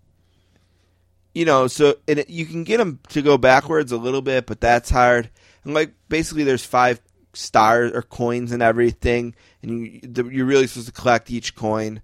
you 1.35 1.45
know, 1.45 1.69
so 1.69 1.97
and 2.07 2.19
it, 2.21 2.31
you 2.31 2.47
can 2.47 2.65
get 2.65 2.81
him 2.81 2.99
to 3.09 3.23
go 3.23 3.39
backwards 3.39 3.93
a 3.93 3.97
little 3.97 4.23
bit, 4.23 4.47
but 4.47 4.61
that's 4.61 4.91
hard. 4.91 5.31
And 5.65 5.75
like 5.75 5.93
basically, 6.09 6.45
there's 6.45 6.65
five 6.65 7.01
stars 7.35 7.93
or 7.93 8.03
coins 8.03 8.53
and 8.53 8.63
everything, 8.63 9.35
and 9.63 9.87
you 9.87 10.01
the, 10.03 10.25
you're 10.25 10.47
really 10.47 10.67
supposed 10.67 10.87
to 10.87 10.93
collect 10.93 11.31
each 11.31 11.55
coin 11.55 12.03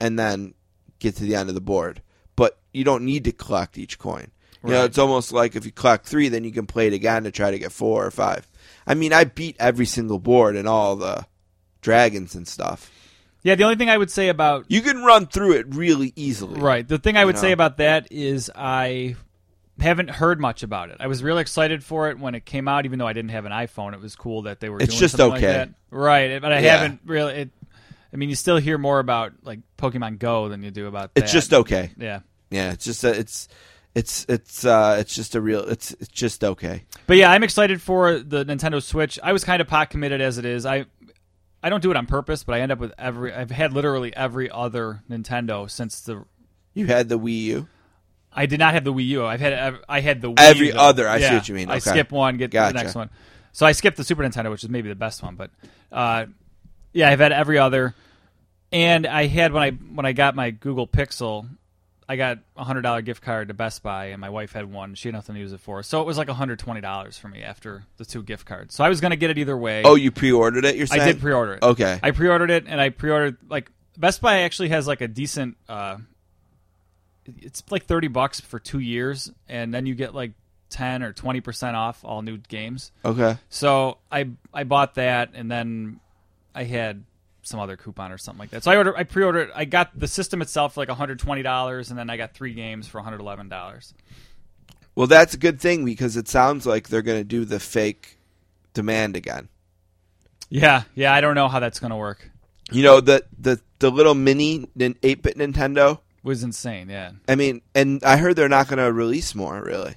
and 0.00 0.18
then 0.18 0.54
get 0.98 1.16
to 1.16 1.24
the 1.24 1.34
end 1.34 1.48
of 1.48 1.54
the 1.54 1.60
board. 1.60 2.02
But 2.36 2.58
you 2.72 2.84
don't 2.84 3.04
need 3.04 3.24
to 3.24 3.32
collect 3.32 3.78
each 3.78 3.98
coin. 3.98 4.30
You 4.62 4.72
know, 4.72 4.84
it's 4.84 4.98
almost 4.98 5.32
like 5.32 5.56
if 5.56 5.64
you 5.64 5.72
collect 5.72 6.06
three, 6.06 6.28
then 6.28 6.44
you 6.44 6.52
can 6.52 6.66
play 6.66 6.86
it 6.86 6.92
again 6.92 7.24
to 7.24 7.30
try 7.30 7.50
to 7.50 7.58
get 7.58 7.72
four 7.72 8.04
or 8.04 8.10
five. 8.10 8.46
I 8.86 8.92
mean, 8.92 9.10
I 9.10 9.24
beat 9.24 9.56
every 9.58 9.86
single 9.86 10.18
board 10.18 10.54
and 10.54 10.68
all 10.68 10.96
the 10.96 11.24
dragons 11.80 12.34
and 12.34 12.46
stuff. 12.46 12.90
yeah. 13.42 13.54
The 13.54 13.64
only 13.64 13.76
thing 13.76 13.88
I 13.88 13.96
would 13.96 14.10
say 14.10 14.28
about 14.28 14.66
You 14.68 14.82
can 14.82 15.02
run 15.02 15.26
through 15.28 15.52
it 15.52 15.74
really 15.74 16.12
easily. 16.14 16.60
Right. 16.60 16.86
The 16.86 16.98
thing 16.98 17.16
I 17.16 17.24
would 17.24 17.36
know? 17.36 17.40
say 17.40 17.52
about 17.52 17.78
that 17.78 18.08
is 18.10 18.50
I 18.54 19.16
haven't 19.80 20.10
heard 20.10 20.40
much 20.40 20.62
about 20.62 20.90
it. 20.90 20.96
I 21.00 21.06
was 21.06 21.22
really 21.22 21.40
excited 21.40 21.82
for 21.84 22.10
it 22.10 22.18
when 22.18 22.34
it 22.34 22.44
came 22.44 22.68
out, 22.68 22.84
even 22.84 22.98
though 22.98 23.06
I 23.06 23.12
didn't 23.12 23.30
have 23.30 23.44
an 23.44 23.52
iPhone. 23.52 23.94
It 23.94 24.00
was 24.00 24.16
cool 24.16 24.42
that 24.42 24.60
they 24.60 24.68
were. 24.68 24.80
It's 24.80 24.90
doing 24.90 25.00
just 25.00 25.16
something 25.16 25.30
like 25.30 25.42
okay. 25.44 25.52
that. 25.52 25.70
right? 25.90 26.40
But 26.40 26.52
I 26.52 26.58
Yeah. 26.60 26.78
haven't 26.78 27.00
really. 27.04 27.34
It, 27.34 27.50
I 28.12 28.16
mean, 28.16 28.28
you 28.28 28.34
still 28.34 28.56
hear 28.56 28.78
more 28.78 28.98
about 28.98 29.32
like 29.42 29.60
Pokemon 29.78 30.18
Go 30.18 30.48
than 30.48 30.62
you 30.62 30.70
do 30.70 30.86
about. 30.86 31.10
It's 31.14 31.30
that. 31.30 31.32
just 31.32 31.52
okay. 31.54 31.90
Yeah. 31.96 32.20
Yeah, 32.50 32.72
it's 32.72 32.84
just 32.84 33.04
a, 33.04 33.16
it's 33.16 33.48
it's 33.94 34.26
it's 34.28 34.64
uh 34.64 34.96
it's 34.98 35.14
just 35.14 35.34
a 35.34 35.40
real 35.40 35.60
it's 35.68 35.92
it's 35.92 36.08
just 36.08 36.42
okay. 36.42 36.84
But 37.06 37.16
yeah, 37.16 37.30
I'm 37.30 37.42
excited 37.44 37.80
for 37.80 38.18
the 38.18 38.44
Nintendo 38.44 38.82
Switch. 38.82 39.18
I 39.22 39.32
was 39.32 39.44
kind 39.44 39.60
of 39.62 39.68
pot 39.68 39.90
committed 39.90 40.20
as 40.20 40.38
it 40.38 40.44
is. 40.44 40.66
I 40.66 40.86
I 41.62 41.68
don't 41.70 41.82
do 41.82 41.90
it 41.90 41.96
on 41.96 42.06
purpose, 42.06 42.42
but 42.42 42.54
I 42.54 42.60
end 42.60 42.72
up 42.72 42.78
with 42.78 42.92
every. 42.98 43.32
I've 43.32 43.50
had 43.50 43.72
literally 43.72 44.14
every 44.16 44.50
other 44.50 45.02
Nintendo 45.10 45.70
since 45.70 46.00
the. 46.00 46.24
You 46.74 46.86
had 46.86 47.08
the 47.08 47.18
Wii 47.18 47.42
U. 47.42 47.68
I 48.32 48.46
did 48.46 48.58
not 48.60 48.74
have 48.74 48.84
the 48.84 48.92
Wii 48.92 49.06
U. 49.08 49.26
I've 49.26 49.40
had 49.40 49.78
I 49.88 50.00
had 50.00 50.20
the 50.20 50.30
Wii, 50.30 50.38
Every 50.38 50.70
though. 50.70 50.78
other, 50.78 51.08
I 51.08 51.20
see 51.20 51.34
what 51.34 51.48
you 51.48 51.54
mean. 51.54 51.70
I 51.70 51.78
skip 51.78 52.12
one, 52.12 52.36
get 52.36 52.50
Gotcha. 52.50 52.72
the 52.74 52.82
next 52.82 52.94
one. 52.94 53.10
So 53.52 53.66
I 53.66 53.72
skipped 53.72 53.96
the 53.96 54.04
Super 54.04 54.22
Nintendo, 54.22 54.50
which 54.50 54.62
is 54.62 54.70
maybe 54.70 54.88
the 54.88 54.94
best 54.94 55.22
one, 55.22 55.34
but 55.34 55.50
uh, 55.90 56.26
yeah, 56.92 57.10
I've 57.10 57.18
had 57.18 57.32
every 57.32 57.58
other. 57.58 57.94
And 58.72 59.06
I 59.06 59.26
had 59.26 59.52
when 59.52 59.62
I 59.62 59.70
when 59.70 60.06
I 60.06 60.12
got 60.12 60.36
my 60.36 60.52
Google 60.52 60.86
Pixel, 60.86 61.48
I 62.08 62.14
got 62.14 62.38
a 62.56 62.62
hundred 62.62 62.82
dollar 62.82 63.02
gift 63.02 63.20
card 63.22 63.48
to 63.48 63.54
Best 63.54 63.82
Buy, 63.82 64.06
and 64.06 64.20
my 64.20 64.30
wife 64.30 64.52
had 64.52 64.72
one. 64.72 64.94
She 64.94 65.08
had 65.08 65.14
nothing 65.14 65.34
to 65.34 65.40
use 65.40 65.52
it 65.52 65.58
for, 65.58 65.82
so 65.82 66.00
it 66.00 66.06
was 66.06 66.16
like 66.16 66.28
hundred 66.28 66.60
twenty 66.60 66.80
dollars 66.80 67.18
for 67.18 67.26
me 67.26 67.42
after 67.42 67.84
the 67.96 68.04
two 68.04 68.22
gift 68.22 68.46
cards. 68.46 68.74
So 68.74 68.84
I 68.84 68.88
was 68.88 69.00
going 69.00 69.10
to 69.10 69.16
get 69.16 69.30
it 69.30 69.38
either 69.38 69.56
way. 69.56 69.82
Oh, 69.84 69.96
you 69.96 70.12
pre-ordered 70.12 70.64
it. 70.64 70.76
You're 70.76 70.86
saying? 70.86 71.02
I 71.02 71.04
did 71.06 71.20
pre-order 71.20 71.54
it. 71.54 71.62
Okay. 71.64 71.98
I 72.00 72.12
pre-ordered 72.12 72.50
it, 72.50 72.66
and 72.68 72.80
I 72.80 72.90
pre-ordered 72.90 73.38
like 73.48 73.72
Best 73.98 74.20
Buy 74.20 74.42
actually 74.42 74.68
has 74.68 74.86
like 74.86 75.00
a 75.00 75.08
decent. 75.08 75.56
Uh, 75.68 75.96
it's 77.26 77.62
like 77.70 77.84
thirty 77.86 78.08
bucks 78.08 78.40
for 78.40 78.58
two 78.58 78.78
years, 78.78 79.30
and 79.48 79.72
then 79.72 79.86
you 79.86 79.94
get 79.94 80.14
like 80.14 80.32
ten 80.68 81.02
or 81.02 81.12
twenty 81.12 81.40
percent 81.40 81.76
off 81.76 82.04
all 82.04 82.22
new 82.22 82.38
games. 82.38 82.92
okay. 83.04 83.36
So 83.48 83.98
I 84.10 84.30
I 84.52 84.64
bought 84.64 84.94
that, 84.94 85.30
and 85.34 85.50
then 85.50 86.00
I 86.54 86.64
had 86.64 87.04
some 87.42 87.60
other 87.60 87.76
coupon 87.76 88.12
or 88.12 88.18
something 88.18 88.38
like 88.38 88.50
that. 88.50 88.62
So 88.62 88.70
I 88.70 88.76
ordered, 88.76 88.96
I 88.96 89.04
pre-ordered, 89.04 89.50
I 89.54 89.64
got 89.64 89.98
the 89.98 90.06
system 90.06 90.42
itself 90.42 90.74
for 90.74 90.80
like 90.80 90.88
one 90.88 90.98
hundred 90.98 91.18
twenty 91.18 91.42
dollars, 91.42 91.90
and 91.90 91.98
then 91.98 92.10
I 92.10 92.16
got 92.16 92.34
three 92.34 92.54
games 92.54 92.86
for 92.86 92.98
one 92.98 93.04
hundred 93.04 93.20
eleven 93.20 93.48
dollars. 93.48 93.94
Well, 94.94 95.06
that's 95.06 95.34
a 95.34 95.38
good 95.38 95.60
thing 95.60 95.84
because 95.84 96.16
it 96.16 96.28
sounds 96.28 96.66
like 96.66 96.88
they're 96.88 97.02
going 97.02 97.20
to 97.20 97.24
do 97.24 97.44
the 97.44 97.60
fake 97.60 98.18
demand 98.74 99.16
again. 99.16 99.48
Yeah, 100.48 100.82
yeah. 100.94 101.14
I 101.14 101.20
don't 101.20 101.34
know 101.34 101.48
how 101.48 101.60
that's 101.60 101.78
gonna 101.78 101.96
work. 101.96 102.30
You 102.72 102.82
know 102.82 103.00
the 103.00 103.24
the 103.38 103.60
the 103.78 103.90
little 103.90 104.14
mini 104.14 104.68
eight 105.02 105.22
bit 105.22 105.38
Nintendo. 105.38 106.00
Was 106.22 106.42
insane. 106.42 106.88
Yeah. 106.90 107.12
I 107.28 107.34
mean, 107.34 107.62
and 107.74 108.02
I 108.04 108.16
heard 108.16 108.36
they're 108.36 108.48
not 108.48 108.68
going 108.68 108.78
to 108.78 108.92
release 108.92 109.34
more. 109.34 109.62
Really, 109.62 109.94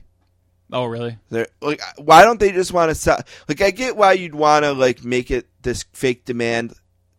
Oh, 0.71 0.85
really? 0.85 1.17
they're 1.29 1.47
like, 1.61 1.81
why 1.97 2.23
don't 2.23 2.39
they 2.39 2.51
just 2.51 2.71
want 2.73 2.89
to 2.89 2.95
sell? 2.95 3.19
Like, 3.47 3.61
I 3.61 3.71
get 3.71 3.95
why 3.97 4.13
you'd 4.13 4.35
want 4.35 4.63
to 4.65 4.71
like 4.73 5.03
make 5.03 5.29
it 5.31 5.47
this 5.61 5.83
fake 5.93 6.25
demand 6.25 6.73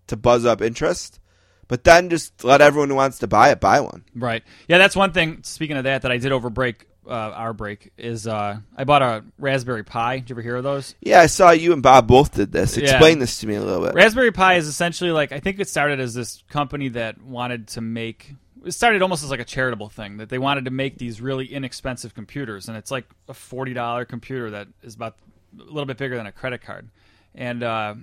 to 0.06 0.16
buzz 0.16 0.44
up 0.44 0.60
interest, 0.62 1.20
but 1.68 1.84
then 1.84 2.08
just 2.10 2.44
let 2.44 2.60
everyone 2.60 2.88
who 2.88 2.94
wants 2.94 3.18
to 3.18 3.26
buy 3.26 3.50
it 3.50 3.60
buy 3.60 3.80
one. 3.80 4.04
Right. 4.14 4.42
Yeah, 4.68 4.78
that's 4.78 4.96
one 4.96 5.12
thing. 5.12 5.40
Speaking 5.42 5.76
of 5.76 5.84
that, 5.84 6.02
that 6.02 6.10
I 6.10 6.16
did 6.18 6.32
over 6.32 6.48
break. 6.50 6.86
uh, 7.06 7.10
our 7.12 7.52
break 7.52 7.92
is 7.98 8.26
uh, 8.26 8.56
I 8.74 8.84
bought 8.84 9.02
a 9.02 9.22
Raspberry 9.38 9.84
Pi. 9.84 10.20
Did 10.20 10.30
you 10.30 10.34
ever 10.34 10.42
hear 10.42 10.56
of 10.56 10.64
those? 10.64 10.94
Yeah, 11.02 11.20
I 11.20 11.26
saw 11.26 11.50
you 11.50 11.74
and 11.74 11.82
Bob 11.82 12.06
both 12.08 12.32
did 12.34 12.50
this. 12.52 12.76
Yeah. 12.78 12.84
Explain 12.84 13.18
this 13.18 13.40
to 13.40 13.46
me 13.46 13.56
a 13.56 13.62
little 13.62 13.84
bit. 13.84 13.94
Raspberry 13.94 14.32
Pi 14.32 14.54
is 14.54 14.66
essentially 14.66 15.10
like 15.10 15.30
I 15.30 15.40
think 15.40 15.60
it 15.60 15.68
started 15.68 16.00
as 16.00 16.14
this 16.14 16.42
company 16.48 16.88
that 16.88 17.20
wanted 17.22 17.68
to 17.68 17.82
make. 17.82 18.32
It 18.64 18.72
started 18.72 19.02
almost 19.02 19.22
as 19.22 19.30
like 19.30 19.40
a 19.40 19.44
charitable 19.44 19.88
thing 19.88 20.16
that 20.18 20.28
they 20.28 20.38
wanted 20.38 20.64
to 20.64 20.70
make 20.70 20.98
these 20.98 21.20
really 21.20 21.46
inexpensive 21.46 22.14
computers, 22.14 22.68
and 22.68 22.76
it's 22.76 22.90
like 22.90 23.06
a 23.28 23.34
forty 23.34 23.74
dollar 23.74 24.04
computer 24.04 24.50
that 24.50 24.68
is 24.82 24.94
about 24.94 25.16
a 25.58 25.64
little 25.64 25.86
bit 25.86 25.96
bigger 25.98 26.16
than 26.16 26.26
a 26.26 26.32
credit 26.32 26.62
card, 26.62 26.88
and 27.34 27.62
uh, 27.62 27.94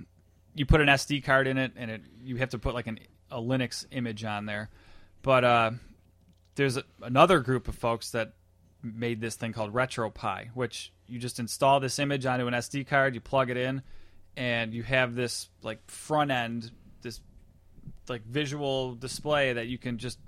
you 0.53 0.65
put 0.65 0.81
an 0.81 0.87
SD 0.87 1.23
card 1.23 1.47
in 1.47 1.57
it, 1.57 1.71
and 1.75 1.91
it 1.91 2.01
you 2.23 2.37
have 2.37 2.49
to 2.49 2.59
put 2.59 2.73
like 2.73 2.87
an, 2.87 2.99
a 3.29 3.39
Linux 3.41 3.85
image 3.91 4.23
on 4.23 4.45
there, 4.45 4.69
but 5.23 5.43
uh, 5.43 5.71
there's 6.55 6.77
a, 6.77 6.83
another 7.01 7.39
group 7.39 7.67
of 7.67 7.75
folks 7.75 8.11
that 8.11 8.33
made 8.83 9.21
this 9.21 9.35
thing 9.35 9.53
called 9.53 9.73
RetroPie, 9.73 10.49
which 10.53 10.91
you 11.07 11.19
just 11.19 11.39
install 11.39 11.79
this 11.79 11.99
image 11.99 12.25
onto 12.25 12.47
an 12.47 12.53
SD 12.53 12.87
card, 12.87 13.15
you 13.15 13.21
plug 13.21 13.49
it 13.49 13.57
in, 13.57 13.81
and 14.37 14.73
you 14.73 14.83
have 14.83 15.15
this 15.15 15.49
like 15.61 15.79
front 15.89 16.31
end, 16.31 16.71
this 17.01 17.21
like 18.07 18.25
visual 18.25 18.95
display 18.95 19.53
that 19.53 19.67
you 19.67 19.77
can 19.77 19.97
just 19.97 20.19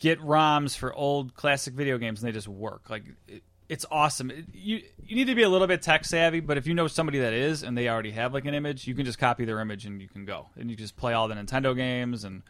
get 0.00 0.18
ROMs 0.20 0.76
for 0.76 0.92
old 0.94 1.34
classic 1.34 1.74
video 1.74 1.98
games, 1.98 2.22
and 2.22 2.28
they 2.28 2.32
just 2.32 2.48
work. 2.48 2.90
Like 2.90 3.04
it, 3.28 3.42
it's 3.68 3.86
awesome. 3.90 4.30
It- 4.30 4.46
you 4.52 4.82
you 5.06 5.16
need 5.16 5.26
to 5.26 5.34
be 5.34 5.42
a 5.42 5.48
little 5.48 5.66
bit 5.66 5.82
tech 5.82 6.04
savvy, 6.04 6.40
but 6.40 6.56
if 6.58 6.66
you 6.66 6.74
know 6.74 6.86
somebody 6.88 7.18
that 7.20 7.32
is 7.32 7.62
and 7.62 7.76
they 7.76 7.88
already 7.88 8.10
have 8.12 8.32
like 8.34 8.44
an 8.44 8.54
image, 8.54 8.86
you 8.86 8.94
can 8.94 9.04
just 9.04 9.18
copy 9.18 9.44
their 9.44 9.60
image 9.60 9.86
and 9.86 10.00
you 10.02 10.08
can 10.08 10.24
go 10.24 10.46
and 10.56 10.70
you 10.70 10.76
just 10.76 10.96
play 10.96 11.12
all 11.12 11.28
the 11.28 11.34
Nintendo 11.34 11.74
games 11.76 12.24
and 12.24 12.42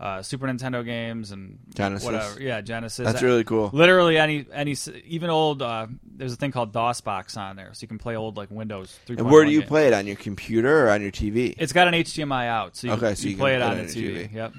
uh, 0.00 0.20
Super 0.20 0.48
Nintendo 0.48 0.84
games 0.84 1.30
and 1.30 1.58
Genesis. 1.74 2.04
whatever. 2.04 2.42
Yeah, 2.42 2.60
Genesis. 2.60 3.04
That's 3.06 3.22
really 3.22 3.44
cool. 3.44 3.70
Literally 3.72 4.18
any 4.18 4.44
any 4.52 4.74
even 5.06 5.30
old. 5.30 5.62
Uh, 5.62 5.86
there's 6.16 6.32
a 6.32 6.36
thing 6.36 6.50
called 6.50 6.72
DOSBox 6.72 7.36
on 7.36 7.54
there, 7.56 7.70
so 7.72 7.82
you 7.82 7.88
can 7.88 7.98
play 7.98 8.16
old 8.16 8.36
like 8.36 8.50
Windows. 8.50 8.98
3.1 9.06 9.18
And 9.18 9.30
where 9.30 9.44
do 9.44 9.50
you 9.52 9.60
games. 9.60 9.68
play 9.68 9.86
it 9.86 9.92
on 9.92 10.06
your 10.06 10.16
computer 10.16 10.86
or 10.86 10.90
on 10.90 11.02
your 11.02 11.12
TV? 11.12 11.54
It's 11.56 11.72
got 11.72 11.86
an 11.86 11.94
HDMI 11.94 12.48
out, 12.48 12.74
so 12.76 12.88
you, 12.88 12.92
Okay, 12.94 13.14
so 13.14 13.24
you 13.24 13.30
you 13.30 13.36
can 13.36 13.40
play 13.42 13.54
it 13.54 13.62
on 13.62 13.76
the 13.76 13.84
TV. 13.84 13.94
your 14.02 14.12
TV. 14.24 14.32
Yep, 14.34 14.52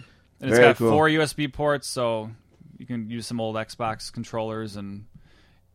and 0.43 0.51
it's 0.51 0.59
Very 0.59 0.71
got 0.71 0.77
cool. 0.77 0.91
four 0.91 1.07
USB 1.07 1.51
ports, 1.51 1.87
so 1.87 2.29
you 2.77 2.85
can 2.85 3.09
use 3.09 3.25
some 3.25 3.39
old 3.39 3.55
Xbox 3.55 4.11
controllers, 4.11 4.75
and 4.75 5.05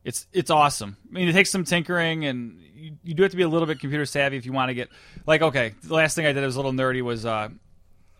it's 0.04 0.26
it's 0.30 0.50
awesome. 0.50 0.98
I 1.08 1.14
mean, 1.14 1.28
it 1.28 1.32
takes 1.32 1.48
some 1.48 1.64
tinkering, 1.64 2.26
and 2.26 2.60
you, 2.76 2.92
you 3.02 3.14
do 3.14 3.22
have 3.22 3.30
to 3.30 3.36
be 3.38 3.44
a 3.44 3.48
little 3.48 3.66
bit 3.66 3.80
computer 3.80 4.04
savvy 4.04 4.36
if 4.36 4.44
you 4.44 4.52
want 4.52 4.68
to 4.68 4.74
get 4.74 4.90
like 5.26 5.40
okay. 5.40 5.72
The 5.82 5.94
last 5.94 6.16
thing 6.16 6.26
I 6.26 6.32
did 6.32 6.42
that 6.42 6.46
was 6.46 6.56
a 6.56 6.58
little 6.58 6.74
nerdy 6.74 7.00
was 7.00 7.24
uh, 7.24 7.48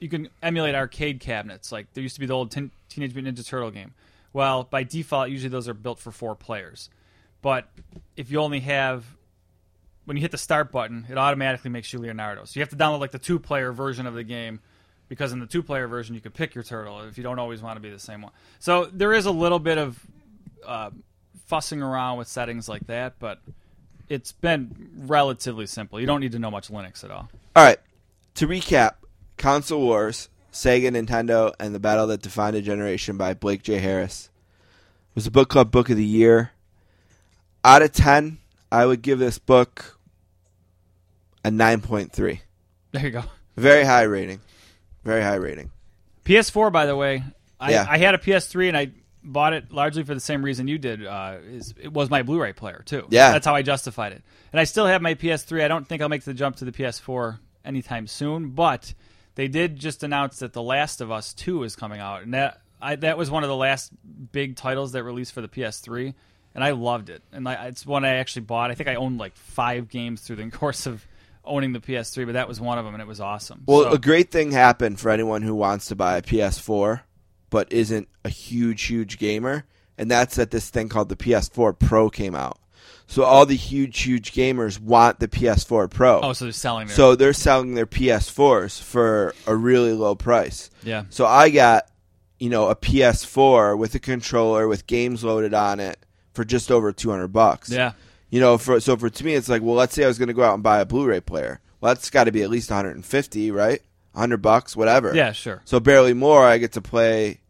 you 0.01 0.09
can 0.09 0.31
emulate 0.43 0.75
arcade 0.75 1.21
cabinets. 1.21 1.71
Like 1.71 1.93
there 1.93 2.03
used 2.03 2.15
to 2.15 2.21
be 2.21 2.27
the 2.27 2.33
old 2.33 2.51
Tin 2.51 2.71
Teenage 2.89 3.15
Mutant 3.15 3.37
Ninja 3.37 3.47
Turtle 3.47 3.71
game. 3.71 3.93
Well, 4.33 4.65
by 4.65 4.85
default, 4.85 5.29
usually 5.29 5.51
those 5.51 5.69
are 5.69 5.75
built 5.75 5.99
for 5.99 6.11
four 6.11 6.35
players, 6.35 6.89
but 7.43 7.69
if 8.17 8.31
you 8.31 8.41
only 8.41 8.61
have 8.61 9.05
when 10.07 10.17
you 10.17 10.23
hit 10.23 10.31
the 10.31 10.39
start 10.39 10.73
button, 10.73 11.05
it 11.11 11.19
automatically 11.19 11.71
makes 11.71 11.93
you 11.93 11.99
Leonardo. 11.99 12.47
So 12.47 12.59
you 12.59 12.63
have 12.63 12.71
to 12.71 12.77
download 12.77 13.01
like 13.01 13.11
the 13.11 13.19
two 13.19 13.39
player 13.39 13.71
version 13.71 14.07
of 14.07 14.15
the 14.15 14.25
game 14.25 14.61
because 15.09 15.33
in 15.33 15.41
the 15.41 15.47
two 15.47 15.63
player 15.63 15.89
version 15.89 16.15
you 16.15 16.21
can 16.21 16.33
pick 16.33 16.55
your 16.55 16.65
turtle 16.65 17.03
if 17.03 17.17
you 17.17 17.25
don't 17.25 17.39
always 17.39 17.63
want 17.63 17.77
to 17.77 17.81
be 17.81 17.91
the 17.91 17.99
same 17.99 18.23
one. 18.23 18.33
So 18.59 18.87
there 18.87 19.13
is 19.13 19.27
a 19.27 19.31
little 19.31 19.59
bit 19.59 19.79
of 19.79 19.99
uh, 20.67 20.91
fussing 21.47 21.83
around 21.83 22.19
with 22.19 22.29
settings 22.29 22.69
like 22.69 22.87
that, 22.89 23.15
but 23.19 23.41
it's 24.09 24.33
been 24.33 24.91
relatively 24.97 25.67
simple. 25.67 26.01
You 26.01 26.07
don't 26.07 26.21
need 26.21 26.33
to 26.33 26.39
know 26.39 26.51
much 26.51 26.69
Linux 26.69 27.05
at 27.05 27.11
all. 27.11 27.29
All 27.57 27.65
right. 27.65 27.79
To 28.37 28.47
recap, 28.47 28.95
Console 29.37 29.81
Wars, 29.81 30.29
Sega, 30.53 30.91
Nintendo, 30.91 31.53
and 31.59 31.75
the 31.75 31.81
Battle 31.81 32.07
That 32.07 32.23
Defined 32.23 32.57
a 32.57 32.63
Generation 32.63 33.17
by 33.17 33.35
Blake 33.35 33.63
J. 33.63 33.79
Harris 33.79 34.31
was 35.15 35.27
a 35.27 35.31
book 35.31 35.49
club 35.49 35.71
book 35.71 35.91
of 35.91 35.97
the 35.97 36.05
year. 36.05 36.53
Out 37.65 37.83
of 37.83 37.93
10, 37.93 38.39
I 38.71 38.87
would 38.87 39.03
give 39.03 39.19
this 39.19 39.39
book 39.39 39.99
a 41.45 41.51
9.3. 41.51 42.41
There 42.93 43.03
you 43.03 43.11
go. 43.11 43.25
Very 43.57 43.85
high 43.85 44.03
rating. 44.03 44.41
Very 45.05 45.23
high 45.23 45.37
rating. 45.37 45.71
PS4, 46.25 46.73
by 46.73 46.87
the 46.87 46.97
way, 46.97 47.23
I, 47.59 47.71
Yeah. 47.73 47.87
I 47.89 47.99
had 47.99 48.15
a 48.15 48.19
PS3 48.19 48.69
and 48.69 48.77
I 48.77 48.91
bought 49.25 49.53
it 49.53 49.73
largely 49.73 50.03
for 50.05 50.15
the 50.15 50.21
same 50.21 50.45
reason 50.45 50.69
you 50.69 50.79
did. 50.79 51.05
Uh, 51.07 51.37
is 51.49 51.75
it 51.81 51.93
was 51.93 52.11
my 52.11 52.23
Blu-ray 52.23 52.53
player 52.53 52.83
too? 52.85 53.07
Yeah. 53.11 53.33
that's 53.33 53.47
how 53.47 53.55
I 53.55 53.63
justified 53.63 54.13
it. 54.13 54.23
And 54.53 54.61
I 54.61 54.65
still 54.65 54.87
have 54.87 55.03
my 55.03 55.15
PS3. 55.15 55.65
I 55.65 55.69
don't 55.69 55.87
think 55.87 56.03
I'll 56.03 56.09
make 56.09 56.25
the 56.25 56.35
jump 56.35 56.57
to 56.57 56.65
the 56.65 56.73
PS4 56.73 57.39
anytime 57.65 58.07
soon. 58.07 58.51
But 58.51 58.95
they 59.35 59.49
did 59.49 59.77
just 59.77 60.03
announce 60.03 60.39
that 60.41 60.53
The 60.53 60.63
Last 60.63 61.01
of 61.01 61.11
Us 61.11 61.33
Two 61.35 61.63
is 61.63 61.77
coming 61.77 62.01
out, 62.01 62.23
and 62.23 62.35
that 62.35 62.61
I, 62.81 62.97
that 62.97 63.17
was 63.19 63.31
one 63.31 63.43
of 63.45 63.49
the 63.49 63.57
last 63.57 63.93
big 64.33 64.57
titles 64.57 64.93
that 64.93 65.03
released 65.05 65.33
for 65.33 65.41
the 65.41 65.49
PS3, 65.49 66.15
and 66.55 66.65
I 66.65 66.71
loved 66.73 67.11
it. 67.11 67.23
And 67.33 67.47
I, 67.49 67.67
it's 67.67 67.85
one 67.87 68.05
I 68.05 68.17
actually 68.17 68.43
bought. 68.43 68.71
I 68.71 68.75
think 68.75 68.89
I 68.89 68.95
owned 68.97 69.19
like 69.19 69.37
five 69.37 69.89
games 69.89 70.23
through 70.23 70.37
the 70.37 70.51
course 70.51 70.87
of 70.87 71.07
owning 71.49 71.73
the 71.73 71.81
PS3, 71.81 72.25
but 72.27 72.33
that 72.33 72.47
was 72.49 72.61
one 72.61 72.79
of 72.79 72.85
them, 72.85 72.95
and 72.95 73.01
it 73.03 73.07
was 73.07 73.21
awesome. 73.21 73.63
Well, 73.67 73.83
So- 73.85 73.93
a 73.93 73.99
great 73.99 74.31
thing 74.31 74.53
happened 74.53 75.01
for 75.01 75.11
anyone 75.11 75.43
who 75.43 75.55
wants 75.55 75.87
to 75.87 75.97
buy 75.97 76.17
a 76.17 76.23
PS4 76.23 77.01
but 77.51 77.73
isn't 77.73 78.09
a 78.25 78.29
huge, 78.29 78.83
huge 78.85 79.19
gamer, 79.19 79.65
and 79.97 80.11
that's 80.11 80.37
that 80.37 80.51
this 80.51 80.69
thing 80.69 80.89
called 80.91 81.09
the 81.09 81.17
PS4 81.17 81.73
Pro 81.73 82.11
came 82.11 82.35
out. 82.35 82.59
So 83.07 83.23
all 83.25 83.47
the 83.47 83.57
huge, 83.57 84.01
huge 84.03 84.33
gamers 84.33 84.79
want 84.79 85.19
the 85.19 85.29
PS4 85.29 85.89
Pro. 85.89 86.21
oh, 86.21 86.35
so 86.35 86.45
they're 86.45 86.53
selling 86.53 86.89
their 86.89 86.97
So 86.97 87.15
they're 87.17 87.33
selling 87.33 87.75
their 87.75 87.87
PS4s 87.87 88.83
for 88.83 89.35
a 89.47 89.57
really 89.57 89.93
low 89.95 90.15
price. 90.15 90.69
yeah. 90.83 91.05
So 91.09 91.25
I 91.25 91.49
got, 91.49 91.87
you 92.39 92.51
know, 92.51 92.69
a 92.69 92.77
PS4 92.77 93.79
with 93.79 93.95
a 93.95 93.99
controller 93.99 94.69
with 94.69 94.87
games 94.87 95.25
loaded 95.25 95.55
on 95.55 95.81
it 95.81 95.99
for 96.35 96.45
just 96.45 96.71
over 96.71 96.93
200 96.93 97.29
bucks. 97.29 97.71
Yeah. 97.71 97.93
You 98.31 98.41
know, 98.41 98.59
for 98.59 98.81
so 98.81 98.97
for 98.97 99.09
to 99.09 99.25
me 99.25 99.35
it's 99.35 99.49
like, 99.49 99.63
well, 99.63 99.75
let's 99.75 99.95
say 99.95 100.05
I 100.05 100.09
was 100.09 100.19
going 100.19 100.29
to 100.29 100.35
go 100.35 100.43
out 100.43 100.55
and 100.55 100.63
buy 100.63 100.81
a 100.81 100.85
Blu-ray 100.85 101.21
player. 101.21 101.61
Well, 101.81 101.95
that's 101.95 102.11
got 102.11 102.25
to 102.25 102.33
be 102.33 102.43
at 102.43 102.51
least 102.51 102.71
150, 102.71 103.51
right? 103.51 103.81
100 104.13 104.39
bucks, 104.39 104.77
whatever. 104.77 105.15
Yeah, 105.15 105.33
sure. 105.33 105.63
So 105.65 105.79
barely 105.81 106.13
more 106.13 106.45
I 106.45 106.59
get 106.59 106.73
to 106.73 106.81
play 106.81 107.41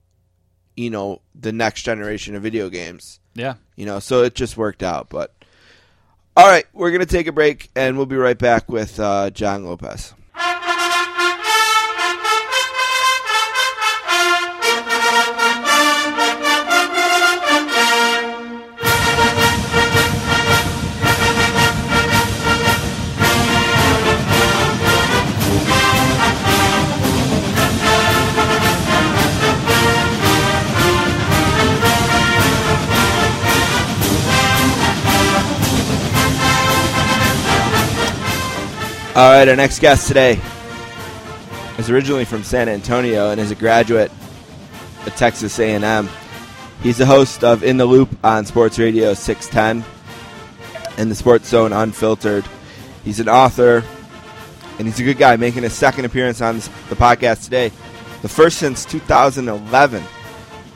you 0.78 0.90
know, 0.90 1.20
the 1.34 1.52
next 1.52 1.82
generation 1.82 2.36
of 2.36 2.42
video 2.42 2.70
games. 2.70 3.18
Yeah. 3.34 3.54
You 3.74 3.84
know, 3.84 3.98
so 3.98 4.22
it 4.22 4.34
just 4.34 4.56
worked 4.56 4.82
out, 4.82 5.08
but 5.08 5.34
all 6.36 6.46
right, 6.46 6.66
we're 6.72 6.92
gonna 6.92 7.04
take 7.04 7.26
a 7.26 7.32
break, 7.32 7.68
and 7.74 7.96
we'll 7.96 8.06
be 8.06 8.16
right 8.16 8.38
back 8.38 8.70
with 8.70 9.00
uh, 9.00 9.30
John 9.30 9.64
Lopez. 9.64 10.14
All 39.14 39.32
right, 39.32 39.48
our 39.48 39.56
next 39.56 39.80
guest 39.80 40.06
today 40.06 40.40
is 41.76 41.90
originally 41.90 42.24
from 42.24 42.44
San 42.44 42.68
Antonio 42.68 43.30
and 43.30 43.40
is 43.40 43.50
a 43.50 43.54
graduate 43.56 44.12
at 45.06 45.16
Texas 45.16 45.58
A&M. 45.58 46.08
He's 46.82 46.98
the 46.98 47.06
host 47.06 47.42
of 47.42 47.64
In 47.64 47.78
the 47.78 47.84
Loop 47.86 48.10
on 48.24 48.46
Sports 48.46 48.78
Radio 48.78 49.14
610 49.14 49.84
and 50.98 51.10
the 51.10 51.16
Sports 51.16 51.48
Zone 51.48 51.72
Unfiltered. 51.72 52.44
He's 53.04 53.18
an 53.18 53.28
author 53.28 53.82
and 54.78 54.86
he's 54.86 55.00
a 55.00 55.04
good 55.04 55.18
guy 55.18 55.34
making 55.34 55.64
his 55.64 55.72
second 55.72 56.04
appearance 56.04 56.40
on 56.40 56.56
the 56.58 56.94
podcast 56.96 57.42
today, 57.42 57.72
the 58.22 58.28
first 58.28 58.58
since 58.58 58.84
2011. 58.84 60.02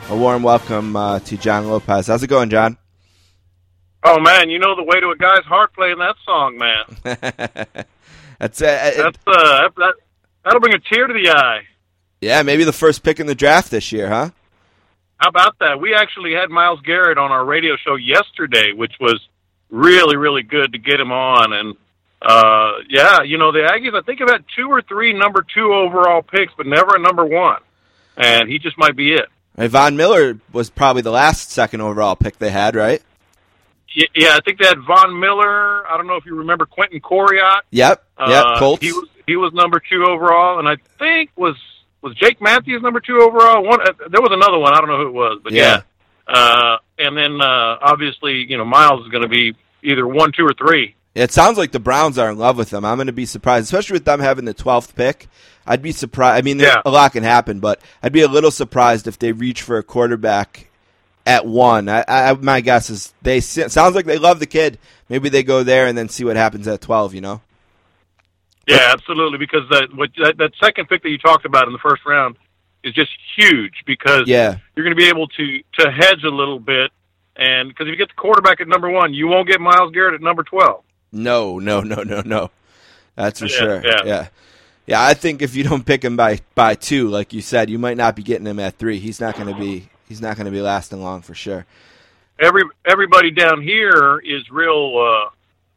A 0.09 0.17
warm 0.17 0.43
welcome 0.43 0.97
uh, 0.97 1.21
to 1.21 1.37
John 1.37 1.69
Lopez. 1.69 2.09
How's 2.09 2.25
it 2.25 2.29
going, 2.29 2.51
John? 2.51 2.77
Oh 4.03 4.19
man, 4.19 4.51
you 4.51 4.59
know 4.59 4.75
the 4.75 4.83
way 4.83 4.99
to 4.99 5.11
a 5.11 5.17
guy's 5.17 5.45
heart 5.45 5.73
playing 5.75 5.99
that 5.99 6.17
song, 6.27 6.59
man. 6.59 7.85
That's 8.43 8.61
uh, 8.61 8.65
it- 8.67 8.97
That's 8.97 9.19
uh, 9.27 9.33
that, 9.63 9.73
that 9.77 9.95
that'll 10.45 10.61
bring 10.61 10.75
a 10.75 10.81
tear 10.81 11.07
to 11.07 11.15
the 11.15 11.31
eye. 11.31 11.61
yeah, 12.21 12.43
maybe 12.43 12.65
the 12.65 12.73
first 12.73 13.05
pick 13.05 13.21
in 13.21 13.27
the 13.27 13.37
draft 13.37 13.71
this 13.71 13.93
year, 13.93 14.09
huh? 14.09 14.31
How 15.19 15.29
about 15.29 15.57
that? 15.61 15.81
We 15.81 15.95
actually 15.95 16.33
had 16.35 16.51
Myles 16.51 16.81
Garrett 16.85 17.17
on 17.19 17.31
our 17.31 17.45
radio 17.45 17.77
show 17.77 17.95
yesterday, 17.95 18.73
which 18.73 18.95
was 19.01 19.21
really, 19.71 20.17
really 20.17 20.43
good 20.43 20.73
to 20.73 20.79
get 20.79 20.99
him 20.99 21.13
on. 21.13 21.53
And 21.53 21.77
uh, 22.21 22.73
yeah, 22.91 23.23
you 23.23 23.39
know 23.39 23.53
the 23.53 23.61
Aggies. 23.61 23.95
I 23.97 24.03
think 24.05 24.19
have 24.19 24.29
had 24.31 24.45
two 24.57 24.67
or 24.69 24.83
three 24.83 25.13
number 25.13 25.47
two 25.55 25.73
overall 25.73 26.23
picks, 26.23 26.53
but 26.57 26.67
never 26.67 26.97
a 26.97 26.99
number 26.99 27.25
one. 27.25 27.61
And 28.17 28.49
he 28.49 28.59
just 28.59 28.77
might 28.77 28.97
be 28.97 29.13
it. 29.15 29.27
Right, 29.57 29.71
Von 29.71 29.97
Miller 29.97 30.39
was 30.53 30.69
probably 30.69 31.03
the 31.03 31.13
last 31.13 31.51
second 31.53 31.81
overall 31.83 32.17
pick 32.17 32.39
they 32.39 32.51
had, 32.51 32.75
right? 32.75 33.01
Yeah, 33.95 34.35
I 34.37 34.41
think 34.45 34.59
they 34.59 34.67
had 34.67 34.79
Von 34.87 35.19
Miller. 35.21 35.87
I 35.87 35.97
don't 35.97 36.07
know 36.07 36.17
if 36.17 36.25
you 36.27 36.35
remember 36.37 36.67
Quentin 36.67 37.01
Coryatt. 37.01 37.61
Yep, 37.71 38.05
yep, 38.27 38.45
Uh, 38.47 38.59
Colts. 38.59 38.83
He 38.83 38.93
was 38.93 39.09
he 39.27 39.37
was 39.37 39.53
number 39.53 39.81
two 39.81 40.05
overall, 40.09 40.59
and 40.59 40.69
I 40.69 40.77
think 40.99 41.31
was 41.37 41.57
was 42.01 42.15
Jake 42.17 42.41
Matthews 42.41 42.83
number 42.83 43.01
two 43.01 43.19
overall. 43.21 43.63
One 43.65 43.81
uh, 43.81 43.93
there 44.11 44.21
was 44.23 44.31
another 44.33 44.59
one. 44.59 44.75
I 44.75 44.79
don't 44.81 44.89
know 44.89 44.97
who 44.99 45.09
it 45.09 45.15
was, 45.15 45.41
but 45.45 45.53
Yeah. 45.53 45.83
yeah. 46.29 46.35
Uh, 46.35 46.79
and 46.99 47.17
then 47.17 47.41
uh, 47.41 47.79
obviously 47.83 48.45
you 48.49 48.57
know 48.57 48.65
Myles 48.65 49.05
is 49.05 49.11
going 49.11 49.23
to 49.23 49.29
be 49.29 49.55
either 49.83 50.07
one, 50.07 50.33
two, 50.33 50.45
or 50.47 50.55
three. 50.55 50.95
It 51.15 51.31
sounds 51.31 51.59
like 51.59 51.73
the 51.73 51.81
Browns 51.81 52.17
are 52.19 52.31
in 52.31 52.39
love 52.39 52.57
with 52.57 52.73
him. 52.73 52.85
I'm 52.87 52.97
going 52.97 53.07
to 53.09 53.13
be 53.13 53.27
surprised, 53.27 53.65
especially 53.65 53.95
with 53.97 54.07
them 54.07 54.21
having 54.21 54.47
the 54.47 54.55
12th 54.55 54.95
pick. 54.95 55.29
I'd 55.67 55.83
be 55.83 55.93
surprised. 55.93 56.39
I 56.39 56.43
mean, 56.43 56.59
Yeah. 56.59 56.81
a 56.87 56.91
lot 56.91 57.13
can 57.13 57.23
happen, 57.23 57.61
but 57.61 57.83
I'd 58.03 58.13
be 58.15 58.23
a 58.23 58.29
little 58.29 58.51
surprised 58.51 59.07
if 59.07 59.19
they 59.19 59.33
reach 59.33 59.61
for 59.61 59.77
a 59.77 59.83
quarterback 59.83 60.71
at 61.27 61.47
one. 61.47 61.89
I, 61.89 62.05
I, 62.09 62.33
my 62.35 62.61
guess 62.61 62.91
is 62.91 63.13
they 63.23 63.41
sounds 63.41 63.95
like 63.95 64.07
they 64.07 64.19
love 64.19 64.41
the 64.41 64.47
kid. 64.47 64.79
Maybe 65.09 65.29
they 65.29 65.43
go 65.43 65.63
there 65.63 65.87
and 65.87 65.97
then 65.97 66.09
see 66.09 66.25
what 66.25 66.37
happens 66.37 66.67
at 66.69 66.81
12. 66.81 67.15
You 67.15 67.21
know? 67.21 67.41
Yeah, 68.67 68.91
absolutely. 68.93 69.39
Because 69.39 69.69
that, 69.71 69.89
what, 69.95 70.11
that 70.23 70.37
that 70.39 70.53
second 70.63 70.89
pick 70.89 71.03
that 71.03 71.11
you 71.11 71.19
talked 71.19 71.45
about 71.45 71.67
in 71.67 71.73
the 71.73 71.79
first 71.79 72.05
round 72.07 72.37
is 72.85 72.95
just 72.95 73.11
huge 73.37 73.75
because 73.87 74.23
Yeah. 74.27 74.57
you're 74.77 74.85
going 74.85 74.97
to 74.97 75.01
be 75.01 75.09
able 75.09 75.29
to 75.29 75.59
to 75.79 75.91
hedge 75.91 76.23
a 76.25 76.29
little 76.29 76.59
bit, 76.61 76.91
and 77.37 77.69
because 77.69 77.87
if 77.87 77.91
you 77.93 77.97
get 77.97 78.09
the 78.09 78.15
quarterback 78.15 78.61
at 78.61 78.69
number 78.69 78.91
one, 78.91 79.15
you 79.15 79.27
won't 79.29 79.49
get 79.49 79.61
Myles 79.61 79.93
Garrett 79.93 80.15
at 80.15 80.21
number 80.21 80.43
twelve. 80.43 80.85
No, 81.13 81.59
no, 81.59 81.81
no, 81.83 82.03
no, 82.03 82.23
no. 82.25 82.51
That's 83.17 83.41
for 83.41 83.47
Yeah, 83.47 83.57
sure. 83.59 83.83
yeah. 83.85 84.03
yeah. 84.05 84.29
Yeah, 84.85 85.05
I 85.07 85.15
think 85.15 85.43
if 85.43 85.55
you 85.55 85.63
don't 85.63 85.87
pick 85.87 86.05
him 86.05 86.17
by 86.17 86.41
by 86.57 86.75
two, 86.75 87.09
like 87.09 87.33
you 87.33 87.41
said, 87.41 87.71
you 87.71 87.79
might 87.79 87.97
not 87.97 88.17
be 88.17 88.23
getting 88.25 88.47
him 88.47 88.59
at 88.59 88.79
three. 88.79 88.99
He's 88.99 89.21
not 89.21 89.37
going 89.37 89.47
to 89.47 89.55
be 89.61 89.89
he's 90.13 90.21
not 90.21 90.37
going 90.37 90.45
to 90.45 90.53
be 90.53 90.61
lasting 90.61 91.03
long 91.03 91.23
for 91.23 91.35
sure. 91.35 91.65
Every 92.39 92.65
everybody 92.85 93.31
down 93.31 93.63
here 93.63 94.19
is 94.19 94.43
real 94.51 94.99
uh, 94.99 95.31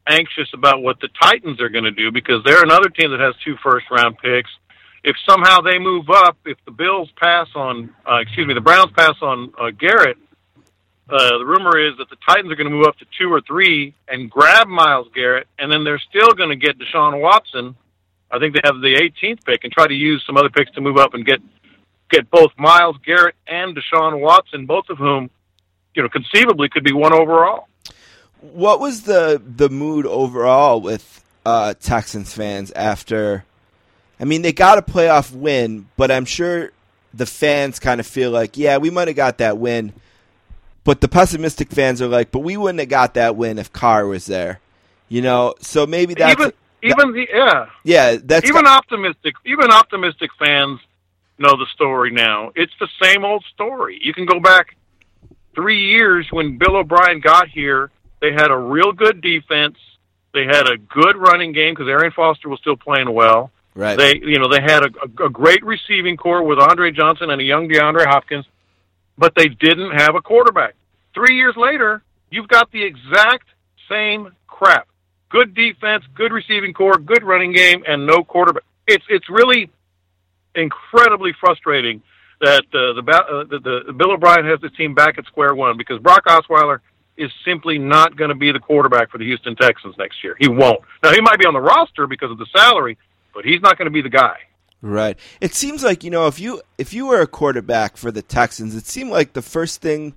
anxious 0.06 0.48
about 0.52 0.82
what 0.82 1.00
the 1.00 1.08
Titans 1.22 1.58
are 1.60 1.70
going 1.70 1.84
to 1.84 1.90
do 1.90 2.12
because 2.12 2.44
they're 2.44 2.62
another 2.62 2.90
team 2.90 3.10
that 3.12 3.20
has 3.20 3.34
two 3.42 3.56
first 3.62 3.86
round 3.90 4.18
picks. 4.18 4.50
If 5.02 5.16
somehow 5.26 5.60
they 5.62 5.78
move 5.78 6.10
up, 6.10 6.36
if 6.44 6.58
the 6.66 6.70
Bills 6.70 7.08
pass 7.16 7.46
on, 7.54 7.94
uh, 8.06 8.16
excuse 8.16 8.46
me, 8.46 8.52
the 8.52 8.60
Browns 8.60 8.92
pass 8.94 9.14
on 9.22 9.54
uh, 9.58 9.70
Garrett, 9.70 10.18
uh, 11.08 11.38
the 11.38 11.46
rumor 11.46 11.78
is 11.78 11.96
that 11.96 12.10
the 12.10 12.16
Titans 12.28 12.52
are 12.52 12.56
going 12.56 12.68
to 12.68 12.74
move 12.74 12.86
up 12.86 12.98
to 12.98 13.06
two 13.18 13.32
or 13.32 13.40
three 13.40 13.94
and 14.08 14.28
grab 14.30 14.66
Myles 14.66 15.06
Garrett, 15.14 15.46
and 15.58 15.72
then 15.72 15.84
they're 15.84 16.02
still 16.10 16.32
going 16.32 16.50
to 16.50 16.56
get 16.56 16.78
Deshaun 16.78 17.22
Watson. 17.22 17.76
I 18.30 18.38
think 18.40 18.54
they 18.54 18.60
have 18.64 18.80
the 18.80 18.96
18th 19.22 19.44
pick 19.44 19.62
and 19.64 19.72
try 19.72 19.86
to 19.86 19.94
use 19.94 20.22
some 20.26 20.36
other 20.36 20.50
picks 20.50 20.72
to 20.72 20.80
move 20.80 20.98
up 20.98 21.14
and 21.14 21.24
get 21.24 21.40
get 22.10 22.30
both 22.30 22.52
Myles 22.56 22.96
Garrett 23.04 23.34
and 23.46 23.76
Deshaun 23.76 24.20
Watson, 24.20 24.66
both 24.66 24.88
of 24.88 24.98
whom, 24.98 25.30
you 25.94 26.02
know, 26.02 26.08
conceivably 26.08 26.68
could 26.68 26.84
be 26.84 26.92
one 26.92 27.12
overall. 27.12 27.68
What 28.40 28.80
was 28.80 29.02
the 29.02 29.42
the 29.44 29.68
mood 29.68 30.06
overall 30.06 30.80
with 30.80 31.24
uh, 31.44 31.74
Texans 31.80 32.32
fans 32.32 32.70
after? 32.72 33.44
I 34.20 34.24
mean, 34.24 34.42
they 34.42 34.52
got 34.52 34.78
a 34.78 34.82
playoff 34.82 35.34
win, 35.34 35.88
but 35.96 36.10
I'm 36.10 36.24
sure 36.24 36.70
the 37.12 37.26
fans 37.26 37.78
kind 37.78 38.00
of 38.00 38.06
feel 38.06 38.30
like, 38.30 38.56
yeah, 38.56 38.78
we 38.78 38.90
might 38.90 39.08
have 39.08 39.16
got 39.16 39.38
that 39.38 39.58
win, 39.58 39.92
but 40.84 41.00
the 41.00 41.08
pessimistic 41.08 41.70
fans 41.70 42.00
are 42.00 42.08
like, 42.08 42.30
but 42.30 42.40
we 42.40 42.56
wouldn't 42.56 42.80
have 42.80 42.88
got 42.88 43.14
that 43.14 43.36
win 43.36 43.58
if 43.58 43.72
Carr 43.72 44.06
was 44.06 44.26
there, 44.26 44.60
you 45.08 45.22
know. 45.22 45.54
So 45.60 45.86
maybe 45.86 46.14
that's 46.14 46.32
even 46.38 46.52
even 46.82 47.12
the 47.12 47.26
yeah, 47.32 47.66
yeah, 47.84 48.16
that's 48.22 48.48
even 48.48 48.66
optimistic 48.66 49.34
even 49.44 49.70
optimistic 49.70 50.30
fans 50.38 50.80
know 51.38 51.56
the 51.56 51.66
story 51.74 52.10
now. 52.10 52.52
It's 52.54 52.72
the 52.80 52.88
same 53.02 53.24
old 53.24 53.44
story. 53.54 53.98
You 54.02 54.12
can 54.12 54.26
go 54.26 54.40
back 54.40 54.76
three 55.54 55.90
years 55.90 56.26
when 56.30 56.58
Bill 56.58 56.76
O'Brien 56.76 57.20
got 57.20 57.48
here. 57.48 57.90
They 58.20 58.32
had 58.32 58.50
a 58.50 58.56
real 58.56 58.92
good 58.92 59.20
defense. 59.20 59.76
They 60.32 60.44
had 60.44 60.68
a 60.68 60.76
good 60.76 61.16
running 61.16 61.52
game 61.52 61.74
because 61.74 61.88
Arian 61.88 62.12
Foster 62.12 62.48
was 62.48 62.60
still 62.60 62.76
playing 62.76 63.12
well. 63.12 63.50
right. 63.74 63.96
They, 63.96 64.16
you 64.22 64.38
know, 64.38 64.48
they 64.48 64.60
had 64.60 64.84
a, 64.84 65.24
a, 65.24 65.30
great 65.30 65.64
receiving 65.64 66.16
corps 66.16 66.42
with 66.42 66.58
Andre 66.58 66.92
Johnson 66.92 67.30
and 67.30 67.40
a 67.40 67.44
young 67.44 67.68
DeAndre 67.68 68.06
Hopkins, 68.06 68.44
but 69.16 69.34
they 69.34 69.48
didn't 69.48 69.92
have 69.92 70.14
a 70.14 70.20
quarterback. 70.20 70.74
Three 71.14 71.36
years 71.36 71.54
later, 71.56 72.02
you've 72.30 72.48
got 72.48 72.70
the 72.70 72.82
exact 72.82 73.46
same 73.88 74.34
crap. 74.46 74.88
Good 75.30 75.54
defense, 75.54 76.04
good 76.14 76.32
receiving 76.32 76.74
corps, 76.74 76.98
good 76.98 77.22
running 77.22 77.52
game, 77.52 77.82
and 77.86 78.06
no 78.06 78.22
quarterback. 78.22 78.64
It's 78.86 79.04
it's 79.08 79.28
really 79.28 79.70
incredibly 80.56 81.32
frustrating 81.38 82.02
that 82.40 82.64
uh, 82.74 82.92
the, 83.00 83.02
uh, 83.10 83.44
the 83.44 83.84
the 83.86 83.92
Bill 83.92 84.12
O'Brien 84.12 84.44
has 84.46 84.60
the 84.60 84.68
team 84.70 84.94
back 84.94 85.18
at 85.18 85.26
square 85.26 85.54
one 85.54 85.76
because 85.76 86.00
Brock 86.00 86.24
Osweiler 86.26 86.80
is 87.16 87.30
simply 87.44 87.78
not 87.78 88.16
going 88.16 88.28
to 88.28 88.34
be 88.34 88.52
the 88.52 88.58
quarterback 88.58 89.10
for 89.10 89.16
the 89.18 89.24
Houston 89.24 89.56
Texans 89.56 89.96
next 89.96 90.22
year. 90.22 90.36
He 90.38 90.48
won't. 90.48 90.80
Now 91.02 91.12
he 91.12 91.20
might 91.20 91.38
be 91.38 91.46
on 91.46 91.54
the 91.54 91.60
roster 91.60 92.06
because 92.06 92.30
of 92.30 92.36
the 92.38 92.46
salary, 92.54 92.98
but 93.34 93.44
he's 93.44 93.62
not 93.62 93.78
going 93.78 93.86
to 93.86 93.90
be 93.90 94.02
the 94.02 94.10
guy. 94.10 94.36
Right. 94.82 95.18
It 95.40 95.54
seems 95.54 95.82
like 95.82 96.04
you 96.04 96.10
know 96.10 96.26
if 96.26 96.38
you 96.38 96.60
if 96.76 96.92
you 96.92 97.06
were 97.06 97.20
a 97.22 97.26
quarterback 97.26 97.96
for 97.96 98.10
the 98.10 98.22
Texans, 98.22 98.74
it 98.74 98.86
seemed 98.86 99.10
like 99.10 99.32
the 99.32 99.42
first 99.42 99.80
thing 99.80 100.14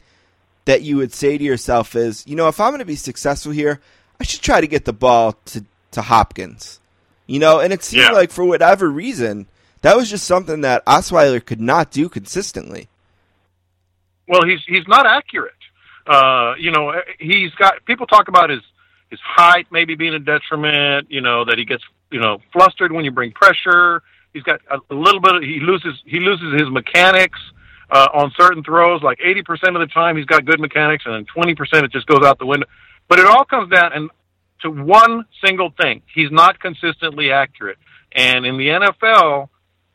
that 0.66 0.82
you 0.82 0.98
would 0.98 1.14
say 1.14 1.38
to 1.38 1.44
yourself 1.44 1.96
is, 1.96 2.28
you 2.28 2.36
know, 2.36 2.48
if 2.50 2.60
I'm 2.60 2.72
going 2.72 2.80
to 2.80 2.86
be 2.86 2.96
successful 2.98 3.54
here, 3.54 3.80
I 4.20 4.24
should 4.26 4.42
try 4.42 4.60
to 4.62 4.68
get 4.68 4.84
the 4.86 4.94
ball 4.94 5.38
to 5.46 5.64
to 5.92 6.02
Hopkins. 6.02 6.80
You 7.28 7.40
know, 7.40 7.60
and 7.62 7.72
it 7.72 7.84
seemed 7.84 8.04
Yeah. 8.04 8.12
like 8.12 8.30
for 8.32 8.44
whatever 8.44 8.90
reason, 8.90 9.48
that 9.82 9.96
was 9.96 10.10
just 10.10 10.26
something 10.26 10.62
that 10.62 10.86
Osweiler 10.86 11.44
could 11.44 11.62
not 11.62 11.92
do 11.92 12.10
consistently. 12.10 12.90
Well, 14.28 14.46
he's 14.46 14.60
he's 14.68 14.88
not 14.88 15.06
accurate. 15.06 15.54
Uh, 16.06 16.54
you 16.58 16.72
know, 16.72 16.94
he's 17.20 17.54
got 17.56 17.86
people 17.86 18.08
talk 18.08 18.28
about 18.28 18.50
his 18.50 18.62
his 19.10 19.20
height 19.22 19.68
maybe 19.72 19.96
being 19.96 20.14
a 20.14 20.20
detriment. 20.20 21.10
You 21.10 21.22
know 21.22 21.46
that 21.46 21.58
he 21.58 21.66
gets 21.66 21.84
you 22.12 22.20
know 22.20 22.40
flustered 22.52 22.92
when 22.92 23.06
you 23.06 23.12
bring 23.12 23.32
pressure. 23.32 24.04
He's 24.34 24.44
got 24.44 24.62
a, 24.70 24.94
little 24.94 25.22
bit. 25.22 25.36
Of, 25.36 25.44
he 25.44 25.60
loses 25.60 26.02
he 26.06 26.20
loses 26.20 26.60
his 26.60 26.70
mechanics 26.70 27.40
uh, 27.90 28.08
on 28.14 28.32
certain 28.38 28.64
throws. 28.64 29.02
Like 29.02 29.20
eighty 29.24 29.42
percent 29.42 29.76
of 29.76 29.80
the 29.80 29.88
time, 29.88 30.18
he's 30.18 30.26
got 30.26 30.46
good 30.46 30.60
mechanics, 30.60 31.06
and 31.06 31.16
then 31.16 31.26
twenty 31.26 31.56
percent 31.56 31.86
it 31.86 31.92
just 31.92 32.06
goes 32.06 32.24
out 32.24 32.38
the 32.38 32.46
window. 32.46 32.68
But 33.08 33.20
it 33.20 33.26
all 33.26 33.46
comes 33.46 33.72
down 33.72 33.94
and 33.94 34.10
to 34.62 34.70
one 34.70 35.26
single 35.44 35.72
thing: 35.82 36.04
he's 36.14 36.32
not 36.32 36.60
consistently 36.60 37.32
accurate. 37.32 37.78
And 38.12 38.46
in 38.46 38.58
the 38.58 38.68
NFL, 38.68 39.50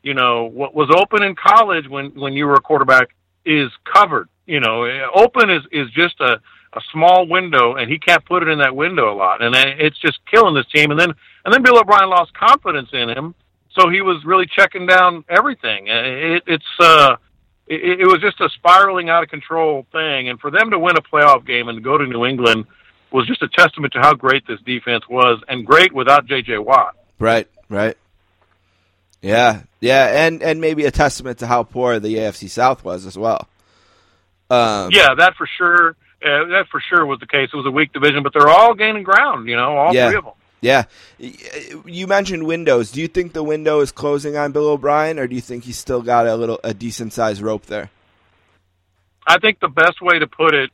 you 0.05 0.13
know 0.13 0.45
what 0.45 0.75
was 0.75 0.89
open 0.95 1.23
in 1.23 1.35
college 1.35 1.87
when 1.89 2.11
when 2.11 2.33
you 2.33 2.45
were 2.45 2.53
a 2.53 2.61
quarterback 2.61 3.09
is 3.43 3.71
covered. 3.91 4.29
You 4.45 4.59
know, 4.59 4.85
open 5.13 5.49
is 5.49 5.63
is 5.71 5.89
just 5.91 6.21
a 6.21 6.39
a 6.73 6.81
small 6.91 7.25
window, 7.27 7.75
and 7.75 7.89
he 7.89 7.97
can't 7.97 8.23
put 8.25 8.43
it 8.43 8.49
in 8.49 8.59
that 8.59 8.75
window 8.75 9.11
a 9.11 9.15
lot, 9.15 9.41
and 9.41 9.55
it's 9.55 9.97
just 9.99 10.19
killing 10.29 10.53
this 10.53 10.67
team. 10.67 10.91
And 10.91 10.99
then 10.99 11.11
and 11.43 11.53
then 11.53 11.63
Bill 11.63 11.79
O'Brien 11.79 12.07
lost 12.09 12.33
confidence 12.35 12.89
in 12.93 13.09
him, 13.09 13.33
so 13.71 13.89
he 13.89 14.01
was 14.01 14.23
really 14.25 14.45
checking 14.45 14.85
down 14.85 15.25
everything. 15.27 15.89
Uh, 15.89 16.03
It, 16.35 16.43
it's 16.45 16.73
uh, 16.79 17.15
it, 17.65 18.01
it 18.01 18.05
was 18.05 18.19
just 18.21 18.39
a 18.41 18.49
spiraling 18.49 19.09
out 19.09 19.23
of 19.23 19.29
control 19.29 19.87
thing, 19.91 20.29
and 20.29 20.39
for 20.39 20.51
them 20.51 20.69
to 20.69 20.77
win 20.77 20.97
a 20.97 21.01
playoff 21.01 21.47
game 21.47 21.67
and 21.67 21.83
go 21.83 21.97
to 21.97 22.05
New 22.05 22.25
England 22.25 22.65
was 23.11 23.25
just 23.25 23.41
a 23.41 23.47
testament 23.47 23.93
to 23.93 23.99
how 23.99 24.13
great 24.13 24.45
this 24.45 24.59
defense 24.65 25.03
was, 25.09 25.41
and 25.47 25.65
great 25.65 25.93
without 25.93 26.27
J.J. 26.27 26.59
Watt. 26.59 26.95
Right. 27.17 27.47
Right. 27.69 27.97
Yeah. 29.25 29.61
Yeah. 29.81 30.25
And 30.27 30.41
and 30.43 30.61
maybe 30.61 30.85
a 30.85 30.91
testament 30.91 31.39
to 31.39 31.47
how 31.47 31.63
poor 31.63 31.99
the 31.99 32.15
AFC 32.15 32.49
South 32.49 32.83
was 32.83 33.05
as 33.05 33.17
well. 33.17 33.47
Um, 34.49 34.89
Yeah, 34.91 35.15
that 35.17 35.35
for 35.35 35.47
sure. 35.57 35.95
Uh, 36.23 36.45
that 36.49 36.67
for 36.71 36.79
sure 36.89 37.05
was 37.05 37.19
the 37.19 37.27
case. 37.27 37.49
It 37.53 37.55
was 37.57 37.65
a 37.65 37.71
weak 37.71 37.91
division, 37.93 38.23
but 38.23 38.33
they're 38.33 38.47
all 38.47 38.73
gaining 38.73 39.03
ground. 39.03 39.47
You 39.49 39.55
know, 39.55 39.75
all 39.77 39.93
Yeah. 39.93 40.09
three 40.09 40.17
of 40.17 40.23
them. 40.25 40.33
Yeah. 40.61 40.83
You 41.19 42.07
mentioned 42.07 42.45
windows. 42.45 42.91
Do 42.91 43.01
you 43.01 43.07
think 43.07 43.33
the 43.33 43.43
window 43.43 43.81
is 43.81 43.91
closing 43.91 44.35
on 44.37 44.51
Bill 44.51 44.69
O'Brien, 44.69 45.19
or 45.19 45.27
do 45.27 45.35
you 45.35 45.41
think 45.41 45.63
he's 45.63 45.77
still 45.77 46.01
got 46.01 46.25
a 46.27 46.35
little 46.35 46.59
a 46.63 46.73
decent 46.73 47.13
sized 47.13 47.41
rope 47.41 47.65
there? 47.67 47.89
I 49.27 49.39
think 49.39 49.59
the 49.59 49.67
best 49.69 50.01
way 50.01 50.19
to 50.19 50.27
put 50.27 50.53
it 50.53 50.69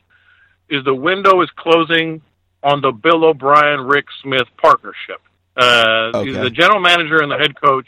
is 0.69 0.83
the 0.85 0.93
window 0.95 1.41
is 1.41 1.49
closing 1.55 2.21
on 2.63 2.81
the 2.81 2.91
Bill 2.91 3.23
O'Brien 3.25 3.81
Rick 3.81 4.05
Smith 4.21 4.47
partnership. 4.61 5.19
Uh, 5.57 6.11
Okay. 6.15 6.31
The 6.31 6.49
general 6.49 6.79
manager 6.79 7.21
and 7.21 7.31
the 7.31 7.37
head 7.37 7.59
coach 7.59 7.87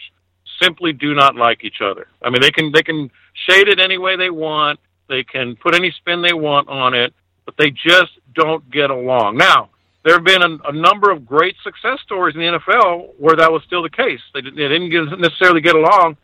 simply 0.63 0.93
do 0.93 1.13
not 1.13 1.35
like 1.35 1.63
each 1.63 1.81
other. 1.81 2.07
I 2.21 2.29
mean, 2.29 2.41
they 2.41 2.51
can 2.51 2.71
they 2.71 2.83
can 2.83 3.11
shade 3.47 3.67
it 3.67 3.79
any 3.79 3.97
way 3.97 4.15
they 4.15 4.29
want. 4.29 4.79
They 5.09 5.23
can 5.23 5.55
put 5.55 5.75
any 5.75 5.91
spin 5.91 6.21
they 6.21 6.33
want 6.33 6.69
on 6.69 6.93
it, 6.93 7.13
but 7.45 7.55
they 7.57 7.71
just 7.71 8.11
don't 8.33 8.69
get 8.71 8.89
along. 8.89 9.37
Now, 9.37 9.69
there 10.03 10.15
have 10.15 10.23
been 10.23 10.41
a, 10.41 10.69
a 10.69 10.71
number 10.73 11.11
of 11.11 11.25
great 11.25 11.55
success 11.63 11.99
stories 12.03 12.35
in 12.35 12.41
the 12.41 12.59
NFL 12.59 13.11
where 13.17 13.35
that 13.35 13.51
was 13.51 13.63
still 13.65 13.83
the 13.83 13.89
case. 13.89 14.19
They, 14.33 14.41
did- 14.41 14.55
they 14.55 14.67
didn't 14.67 14.89
get, 14.89 15.19
necessarily 15.19 15.61
get 15.61 15.75
along, 15.75 16.17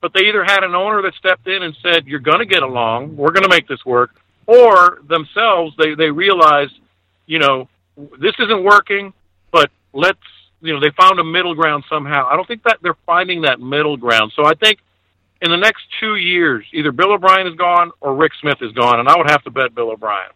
but 0.00 0.12
they 0.14 0.22
either 0.26 0.44
had 0.44 0.64
an 0.64 0.74
owner 0.74 1.02
that 1.02 1.14
stepped 1.14 1.46
in 1.46 1.62
and 1.62 1.76
said, 1.82 2.06
"You're 2.06 2.20
going 2.20 2.40
to 2.40 2.46
get 2.46 2.62
along. 2.62 3.16
We're 3.16 3.32
going 3.32 3.44
to 3.44 3.48
make 3.48 3.68
this 3.68 3.84
work," 3.84 4.10
or 4.46 5.02
themselves 5.08 5.74
they 5.78 5.94
they 5.94 6.10
realized, 6.10 6.74
you 7.26 7.38
know, 7.38 7.68
this 8.18 8.34
isn't 8.38 8.64
working, 8.64 9.12
but 9.50 9.70
let's 9.92 10.18
you 10.62 10.72
know 10.72 10.80
they 10.80 10.90
found 10.90 11.18
a 11.20 11.24
middle 11.24 11.54
ground 11.54 11.84
somehow. 11.90 12.26
I 12.30 12.36
don't 12.36 12.46
think 12.48 12.62
that 12.64 12.78
they're 12.82 12.96
finding 13.04 13.42
that 13.42 13.60
middle 13.60 13.96
ground. 13.96 14.32
So 14.34 14.44
I 14.44 14.54
think 14.54 14.78
in 15.40 15.50
the 15.50 15.56
next 15.56 15.82
two 16.00 16.16
years, 16.16 16.64
either 16.72 16.92
Bill 16.92 17.12
O'Brien 17.12 17.46
is 17.46 17.54
gone 17.56 17.90
or 18.00 18.14
Rick 18.14 18.32
Smith 18.40 18.58
is 18.62 18.72
gone, 18.72 19.00
and 19.00 19.08
I 19.08 19.16
would 19.16 19.28
have 19.28 19.42
to 19.44 19.50
bet 19.50 19.74
Bill 19.74 19.90
O'Brien. 19.90 20.30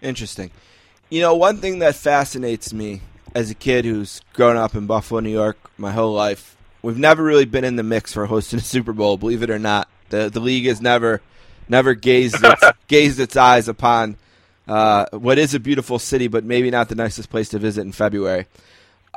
Interesting. 0.00 0.50
You 1.10 1.20
know, 1.20 1.34
one 1.36 1.58
thing 1.58 1.80
that 1.80 1.94
fascinates 1.94 2.72
me 2.72 3.00
as 3.34 3.50
a 3.50 3.54
kid 3.54 3.84
who's 3.84 4.20
grown 4.32 4.56
up 4.56 4.74
in 4.74 4.86
Buffalo, 4.86 5.20
New 5.20 5.30
York, 5.30 5.56
my 5.78 5.92
whole 5.92 6.12
life, 6.12 6.56
we've 6.82 6.98
never 6.98 7.22
really 7.22 7.44
been 7.44 7.64
in 7.64 7.76
the 7.76 7.82
mix 7.82 8.12
for 8.12 8.26
hosting 8.26 8.58
a 8.58 8.62
Super 8.62 8.92
Bowl. 8.92 9.16
Believe 9.16 9.42
it 9.42 9.50
or 9.50 9.58
not, 9.58 9.88
the 10.10 10.28
the 10.30 10.40
league 10.40 10.66
has 10.66 10.80
never 10.80 11.20
never 11.68 11.94
gazed 11.94 12.36
its, 12.42 12.64
gazed 12.88 13.20
its 13.20 13.36
eyes 13.36 13.68
upon 13.68 14.16
Uh, 14.68 15.06
what 15.12 15.38
is 15.38 15.54
a 15.54 15.60
beautiful 15.60 15.96
city, 15.96 16.26
but 16.26 16.42
maybe 16.44 16.72
not 16.72 16.88
the 16.88 16.94
nicest 16.96 17.30
place 17.30 17.48
to 17.50 17.58
visit 17.58 17.82
in 17.82 17.92
February. 17.92 18.46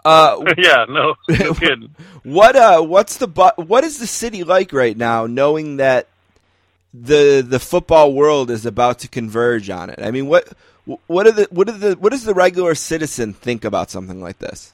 Uh, 0.05 0.43
yeah, 0.57 0.85
no, 0.89 1.15
no 1.29 1.53
kidding. 1.55 1.93
what 2.23 2.55
uh, 2.55 2.81
what's 2.81 3.17
the 3.17 3.27
bu- 3.27 3.61
what 3.61 3.83
is 3.83 3.99
the 3.99 4.07
city 4.07 4.43
like 4.43 4.71
right 4.73 4.95
now, 4.97 5.25
knowing 5.25 5.77
that 5.77 6.07
the 6.93 7.45
the 7.47 7.59
football 7.59 8.13
world 8.13 8.49
is 8.49 8.65
about 8.65 8.99
to 8.99 9.07
converge 9.07 9.69
on 9.69 9.89
it? 9.89 9.99
I 10.01 10.11
mean, 10.11 10.27
what 10.27 10.47
what 11.07 11.27
are 11.27 11.31
the 11.31 11.47
what 11.51 11.69
are 11.69 11.77
the 11.77 11.95
what 11.95 12.11
does 12.11 12.23
the 12.23 12.33
regular 12.33 12.75
citizen 12.75 13.33
think 13.33 13.65
about 13.65 13.89
something 13.91 14.21
like 14.21 14.39
this? 14.39 14.73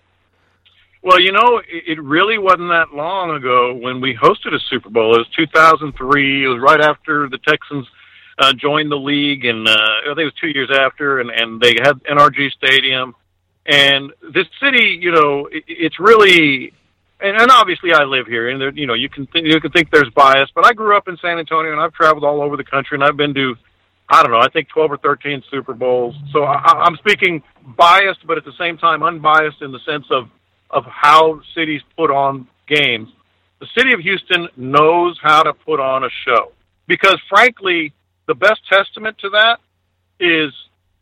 Well, 1.02 1.20
you 1.20 1.32
know, 1.32 1.62
it 1.68 2.02
really 2.02 2.40
wasn't 2.40 2.70
that 2.70 2.96
long 2.96 3.30
ago 3.30 3.76
when 3.76 4.02
we 4.02 4.16
hosted 4.16 4.56
a 4.56 4.60
Super 4.60 4.90
Bowl. 4.90 5.14
It 5.14 5.20
was 5.20 5.28
2003. 5.38 6.44
It 6.44 6.48
was 6.48 6.60
right 6.60 6.82
after 6.82 7.30
the 7.30 7.38
Texans 7.38 7.86
uh, 8.40 8.54
joined 8.54 8.92
the 8.92 8.98
league, 8.98 9.46
and 9.46 9.68
uh, 9.68 9.72
I 9.72 10.06
think 10.08 10.20
it 10.20 10.24
was 10.24 10.34
two 10.42 10.48
years 10.48 10.72
after, 10.72 11.20
and, 11.20 11.30
and 11.30 11.62
they 11.62 11.76
had 11.80 12.04
NRG 12.06 12.52
Stadium. 12.54 13.14
And 13.66 14.12
this 14.34 14.46
city, 14.62 15.00
you 15.02 15.12
know, 15.12 15.48
it, 15.52 15.64
it's 15.68 16.00
really, 16.00 16.74
and, 17.20 17.36
and 17.42 17.50
obviously 17.52 17.94
I 17.94 18.04
live 18.04 18.28
here, 18.28 18.50
and 18.50 18.62
there, 18.62 18.72
you 18.72 18.86
know, 18.86 18.94
you 18.94 19.10
can 19.10 19.28
th- 19.28 19.46
you 19.46 19.60
can 19.60 19.72
think 19.72 19.90
there's 19.92 20.10
bias, 20.16 20.50
but 20.54 20.66
I 20.66 20.74
grew 20.74 20.96
up 20.96 21.08
in 21.08 21.18
San 21.18 21.40
Antonio, 21.40 21.72
and 21.72 21.82
I've 21.82 21.94
traveled 21.94 22.24
all 22.24 22.42
over 22.42 22.58
the 22.58 22.64
country, 22.64 22.96
and 22.96 23.04
I've 23.04 23.18
been 23.18 23.34
to, 23.34 23.56
I 24.10 24.22
don't 24.22 24.32
know, 24.32 24.40
I 24.40 24.50
think 24.50 24.70
12 24.70 24.92
or 24.92 24.98
13 24.98 25.44
Super 25.50 25.74
Bowls. 25.74 26.16
So 26.32 26.44
I, 26.44 26.84
I'm 26.84 26.96
speaking 26.98 27.42
biased, 27.76 28.26
but 28.28 28.38
at 28.38 28.46
the 28.46 28.54
same 28.60 28.78
time 28.78 29.02
unbiased 29.02 29.62
in 29.62 29.72
the 29.72 29.80
sense 29.86 30.06
of 30.12 30.30
of 30.72 30.84
how 30.86 31.42
cities 31.54 31.82
put 31.96 32.12
on 32.12 32.48
games. 32.68 33.10
The 33.60 33.68
city 33.78 33.94
of 33.94 34.00
Houston 34.02 34.48
knows 34.58 35.18
how 35.22 35.44
to 35.44 35.54
put 35.54 35.80
on 35.80 36.04
a 36.04 36.10
show 36.26 36.52
because, 36.88 37.18
frankly, 37.30 37.94
the 38.28 38.36
best 38.36 38.62
testament 38.70 39.18
to 39.20 39.30
that 39.30 39.60
is 40.20 40.52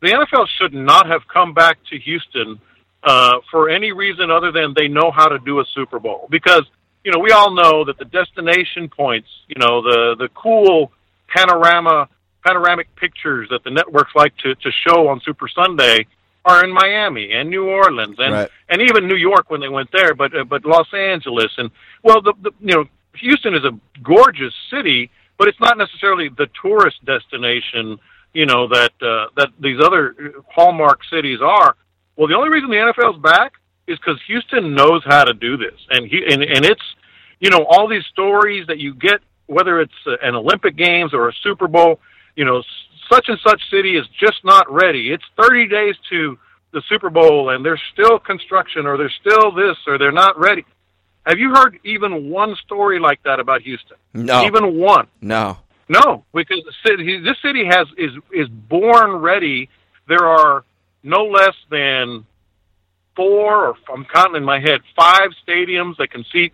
the 0.04 0.12
NFL 0.12 0.46
should 0.58 0.74
not 0.74 1.06
have 1.06 1.22
come 1.32 1.54
back 1.54 1.78
to 1.90 1.98
Houston 1.98 2.60
uh, 3.02 3.38
for 3.50 3.68
any 3.68 3.92
reason 3.92 4.30
other 4.30 4.50
than 4.52 4.74
they 4.74 4.88
know 4.88 5.10
how 5.10 5.28
to 5.28 5.38
do 5.38 5.60
a 5.60 5.64
Super 5.74 5.98
Bowl. 5.98 6.26
Because 6.30 6.64
you 7.04 7.12
know 7.12 7.18
we 7.18 7.30
all 7.32 7.54
know 7.54 7.84
that 7.84 7.98
the 7.98 8.04
destination 8.06 8.88
points, 8.88 9.28
you 9.48 9.56
know 9.58 9.82
the 9.82 10.16
the 10.18 10.28
cool 10.34 10.92
panorama 11.28 12.08
panoramic 12.44 12.94
pictures 12.96 13.48
that 13.50 13.64
the 13.64 13.70
networks 13.70 14.12
like 14.14 14.36
to 14.38 14.54
to 14.56 14.70
show 14.86 15.08
on 15.08 15.20
Super 15.20 15.48
Sunday 15.48 16.06
are 16.44 16.62
in 16.62 16.70
Miami 16.72 17.32
and 17.32 17.48
New 17.48 17.66
Orleans 17.68 18.16
and 18.18 18.32
Right. 18.32 18.50
and 18.68 18.82
even 18.82 19.08
New 19.08 19.16
York 19.16 19.50
when 19.50 19.60
they 19.60 19.68
went 19.68 19.90
there, 19.92 20.14
but 20.14 20.36
uh, 20.36 20.44
but 20.44 20.64
Los 20.64 20.92
Angeles 20.92 21.52
and 21.56 21.70
well, 22.02 22.20
the, 22.20 22.34
the 22.42 22.50
you 22.60 22.74
know 22.74 22.84
Houston 23.16 23.54
is 23.54 23.64
a 23.64 23.72
gorgeous 24.02 24.54
city, 24.70 25.10
but 25.38 25.48
it's 25.48 25.60
not 25.60 25.78
necessarily 25.78 26.28
the 26.28 26.48
tourist 26.60 27.04
destination 27.04 27.98
you 28.34 28.46
know 28.46 28.68
that 28.68 28.92
uh, 29.00 29.26
that 29.36 29.48
these 29.60 29.80
other 29.82 30.34
hallmark 30.52 31.00
cities 31.10 31.38
are. 31.42 31.76
Well, 32.16 32.28
the 32.28 32.34
only 32.34 32.50
reason 32.50 32.70
the 32.70 32.76
NFL's 32.76 33.20
back 33.22 33.54
is 33.86 33.98
because 33.98 34.20
Houston 34.26 34.74
knows 34.74 35.02
how 35.04 35.24
to 35.24 35.32
do 35.32 35.56
this, 35.56 35.78
and 35.90 36.06
he 36.06 36.22
and, 36.28 36.42
and 36.42 36.64
it's 36.64 36.84
you 37.40 37.50
know 37.50 37.64
all 37.64 37.88
these 37.88 38.04
stories 38.12 38.66
that 38.66 38.78
you 38.78 38.94
get 38.94 39.20
whether 39.46 39.80
it's 39.80 39.92
an 40.06 40.34
Olympic 40.34 40.76
Games 40.76 41.12
or 41.12 41.28
a 41.28 41.32
Super 41.42 41.68
Bowl. 41.68 42.00
You 42.36 42.44
know, 42.44 42.62
such 43.10 43.28
and 43.28 43.38
such 43.46 43.60
city 43.70 43.96
is 43.96 44.06
just 44.18 44.44
not 44.44 44.70
ready. 44.72 45.12
It's 45.12 45.24
30 45.40 45.68
days 45.68 45.94
to 46.10 46.38
the 46.72 46.82
Super 46.88 47.10
Bowl, 47.10 47.50
and 47.50 47.64
there's 47.64 47.82
still 47.92 48.18
construction, 48.18 48.86
or 48.86 48.96
there's 48.96 49.14
still 49.20 49.52
this, 49.52 49.76
or 49.86 49.98
they're 49.98 50.12
not 50.12 50.38
ready. 50.38 50.64
Have 51.24 51.38
you 51.38 51.50
heard 51.54 51.78
even 51.84 52.30
one 52.30 52.54
story 52.64 52.98
like 52.98 53.22
that 53.22 53.40
about 53.40 53.62
Houston? 53.62 53.96
No. 54.12 54.44
Even 54.44 54.76
one. 54.76 55.06
No. 55.20 55.58
No, 55.88 56.24
because 56.34 56.62
the 56.64 56.72
city, 56.88 57.20
this 57.20 57.36
city 57.42 57.64
has 57.66 57.86
is 57.98 58.12
is 58.32 58.48
born 58.48 59.16
ready. 59.16 59.68
There 60.08 60.24
are 60.24 60.64
no 61.02 61.26
less 61.26 61.54
than 61.70 62.26
four, 63.16 63.68
or 63.68 63.74
I'm 63.92 64.04
counting 64.06 64.36
in 64.36 64.44
my 64.44 64.60
head, 64.60 64.80
five 64.96 65.30
stadiums 65.46 65.96
that 65.98 66.10
can 66.10 66.24
seat, 66.32 66.52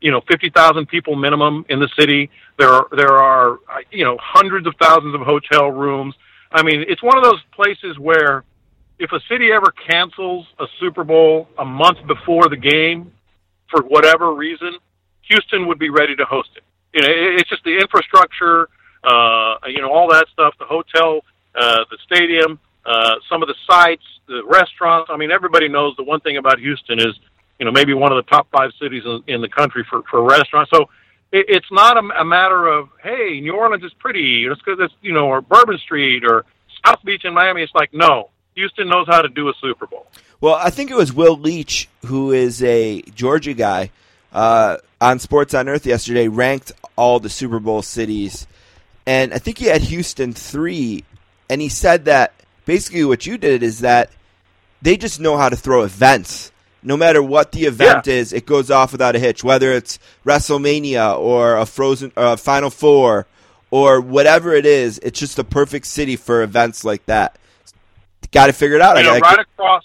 you 0.00 0.10
know, 0.10 0.20
fifty 0.28 0.50
thousand 0.50 0.86
people 0.86 1.16
minimum 1.16 1.64
in 1.68 1.80
the 1.80 1.88
city. 1.98 2.30
There 2.58 2.68
are 2.68 2.86
there 2.94 3.16
are 3.16 3.52
uh, 3.54 3.80
you 3.90 4.04
know 4.04 4.18
hundreds 4.20 4.66
of 4.66 4.74
thousands 4.80 5.14
of 5.14 5.22
hotel 5.22 5.70
rooms. 5.70 6.14
I 6.52 6.62
mean, 6.62 6.84
it's 6.86 7.02
one 7.02 7.16
of 7.16 7.24
those 7.24 7.42
places 7.52 7.98
where 7.98 8.44
if 8.98 9.12
a 9.12 9.20
city 9.28 9.52
ever 9.52 9.72
cancels 9.88 10.46
a 10.58 10.66
Super 10.80 11.04
Bowl 11.04 11.48
a 11.58 11.64
month 11.64 11.98
before 12.06 12.48
the 12.48 12.56
game 12.56 13.12
for 13.70 13.82
whatever 13.82 14.34
reason, 14.34 14.76
Houston 15.22 15.66
would 15.66 15.78
be 15.78 15.90
ready 15.90 16.14
to 16.16 16.24
host 16.24 16.50
it. 16.56 16.62
You 16.96 17.02
know, 17.02 17.08
it- 17.08 17.40
it's 17.40 17.48
just 17.50 17.62
the 17.64 17.76
infrastructure, 17.78 18.68
uh, 19.04 19.56
you 19.66 19.80
know, 19.82 19.92
all 19.92 20.08
that 20.08 20.26
stuff, 20.32 20.54
the 20.58 20.64
hotel, 20.64 21.22
uh, 21.54 21.84
the 21.90 21.98
stadium, 22.06 22.58
uh, 22.86 23.16
some 23.28 23.42
of 23.42 23.48
the 23.48 23.54
sites, 23.70 24.02
the 24.26 24.42
restaurants. 24.46 25.10
I 25.12 25.16
mean, 25.16 25.30
everybody 25.30 25.68
knows 25.68 25.94
the 25.96 26.02
one 26.04 26.20
thing 26.20 26.38
about 26.38 26.58
Houston 26.58 26.98
is, 26.98 27.14
you 27.58 27.66
know, 27.66 27.70
maybe 27.72 27.92
one 27.92 28.12
of 28.12 28.16
the 28.16 28.28
top 28.30 28.48
five 28.50 28.70
cities 28.80 29.02
in, 29.04 29.22
in 29.26 29.40
the 29.42 29.48
country 29.48 29.84
for, 29.90 30.02
for 30.10 30.22
restaurants. 30.22 30.70
So 30.74 30.88
it, 31.32 31.46
it's 31.48 31.70
not 31.70 31.96
a, 31.98 32.20
a 32.20 32.24
matter 32.24 32.66
of, 32.66 32.88
hey, 33.02 33.40
New 33.40 33.54
Orleans 33.54 33.84
is 33.84 33.92
pretty, 33.98 34.46
it's 34.46 34.60
because 34.62 34.90
you 35.02 35.12
know, 35.12 35.26
or 35.26 35.40
Bourbon 35.42 35.78
Street 35.78 36.24
or 36.24 36.44
South 36.86 37.04
Beach 37.04 37.24
in 37.24 37.34
Miami. 37.34 37.62
It's 37.62 37.74
like, 37.74 37.92
no, 37.92 38.30
Houston 38.54 38.88
knows 38.88 39.06
how 39.06 39.20
to 39.20 39.28
do 39.28 39.48
a 39.48 39.54
Super 39.60 39.86
Bowl. 39.86 40.06
Well, 40.40 40.54
I 40.54 40.70
think 40.70 40.90
it 40.90 40.96
was 40.96 41.12
Will 41.12 41.36
Leitch, 41.36 41.88
who 42.06 42.32
is 42.32 42.62
a 42.62 43.02
Georgia 43.14 43.52
guy, 43.54 43.90
uh, 44.36 44.76
on 45.00 45.18
Sports 45.18 45.54
on 45.54 45.66
Earth 45.66 45.86
yesterday, 45.86 46.28
ranked 46.28 46.70
all 46.94 47.20
the 47.20 47.30
Super 47.30 47.58
Bowl 47.58 47.80
cities, 47.80 48.46
and 49.06 49.32
I 49.32 49.38
think 49.38 49.56
he 49.56 49.64
had 49.64 49.80
Houston 49.80 50.34
three, 50.34 51.04
and 51.48 51.58
he 51.58 51.70
said 51.70 52.04
that 52.04 52.34
basically 52.66 53.02
what 53.04 53.24
you 53.24 53.38
did 53.38 53.62
is 53.62 53.80
that 53.80 54.10
they 54.82 54.98
just 54.98 55.20
know 55.20 55.38
how 55.38 55.48
to 55.48 55.56
throw 55.56 55.84
events. 55.84 56.52
No 56.82 56.98
matter 56.98 57.22
what 57.22 57.50
the 57.50 57.64
event 57.64 58.06
is, 58.06 58.34
it 58.34 58.44
goes 58.44 58.70
off 58.70 58.92
without 58.92 59.16
a 59.16 59.18
hitch. 59.18 59.42
Whether 59.42 59.72
it's 59.72 59.98
WrestleMania 60.24 61.18
or 61.18 61.56
a 61.56 61.64
Frozen 61.64 62.12
uh, 62.14 62.36
Final 62.36 62.68
Four 62.68 63.26
or 63.70 64.02
whatever 64.02 64.52
it 64.52 64.66
is, 64.66 64.98
it's 64.98 65.18
just 65.18 65.38
a 65.38 65.44
perfect 65.44 65.86
city 65.86 66.14
for 66.14 66.42
events 66.42 66.84
like 66.84 67.04
that. 67.06 67.38
Got 68.32 68.48
to 68.48 68.52
figure 68.52 68.76
it 68.76 68.82
out. 68.82 68.98
I 68.98 69.00
you 69.00 69.06
know, 69.06 69.18
right 69.18 69.40
across, 69.40 69.84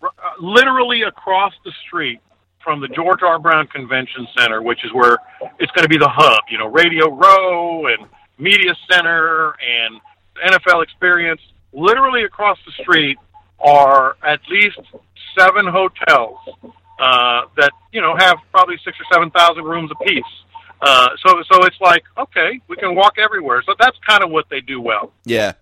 r- 0.00 0.08
uh, 0.18 0.42
literally 0.42 1.02
across 1.02 1.52
the 1.64 1.72
street 1.86 2.20
from 2.62 2.80
the 2.80 2.88
George 2.88 3.22
R. 3.22 3.38
Brown 3.38 3.66
Convention 3.66 4.26
Center, 4.36 4.62
which 4.62 4.84
is 4.84 4.92
where 4.92 5.18
it's 5.58 5.72
going 5.72 5.84
to 5.84 5.88
be 5.88 5.98
the 5.98 6.08
hub. 6.08 6.40
You 6.50 6.58
know, 6.58 6.66
Radio 6.66 7.10
Row 7.10 7.86
and 7.86 8.06
Media 8.38 8.74
Center 8.90 9.54
and 9.60 10.00
NFL 10.44 10.82
Experience. 10.82 11.40
Literally 11.72 12.24
across 12.24 12.58
the 12.66 12.72
street 12.82 13.16
are 13.60 14.16
at 14.22 14.40
least 14.48 14.80
seven 15.38 15.66
hotels 15.66 16.38
uh, 16.98 17.42
that 17.56 17.70
you 17.92 18.00
know 18.00 18.16
have 18.16 18.38
probably 18.50 18.76
six 18.84 18.98
or 19.00 19.04
seven 19.12 19.30
thousand 19.30 19.64
rooms 19.64 19.90
apiece. 19.90 20.24
Uh, 20.82 21.08
so, 21.24 21.42
so 21.50 21.64
it's 21.64 21.80
like 21.80 22.02
okay, 22.18 22.60
we 22.68 22.76
can 22.76 22.94
walk 22.94 23.14
everywhere. 23.18 23.62
So 23.64 23.74
that's 23.78 23.96
kind 24.06 24.22
of 24.22 24.30
what 24.30 24.46
they 24.50 24.60
do 24.60 24.80
well. 24.80 25.12
Yeah. 25.24 25.52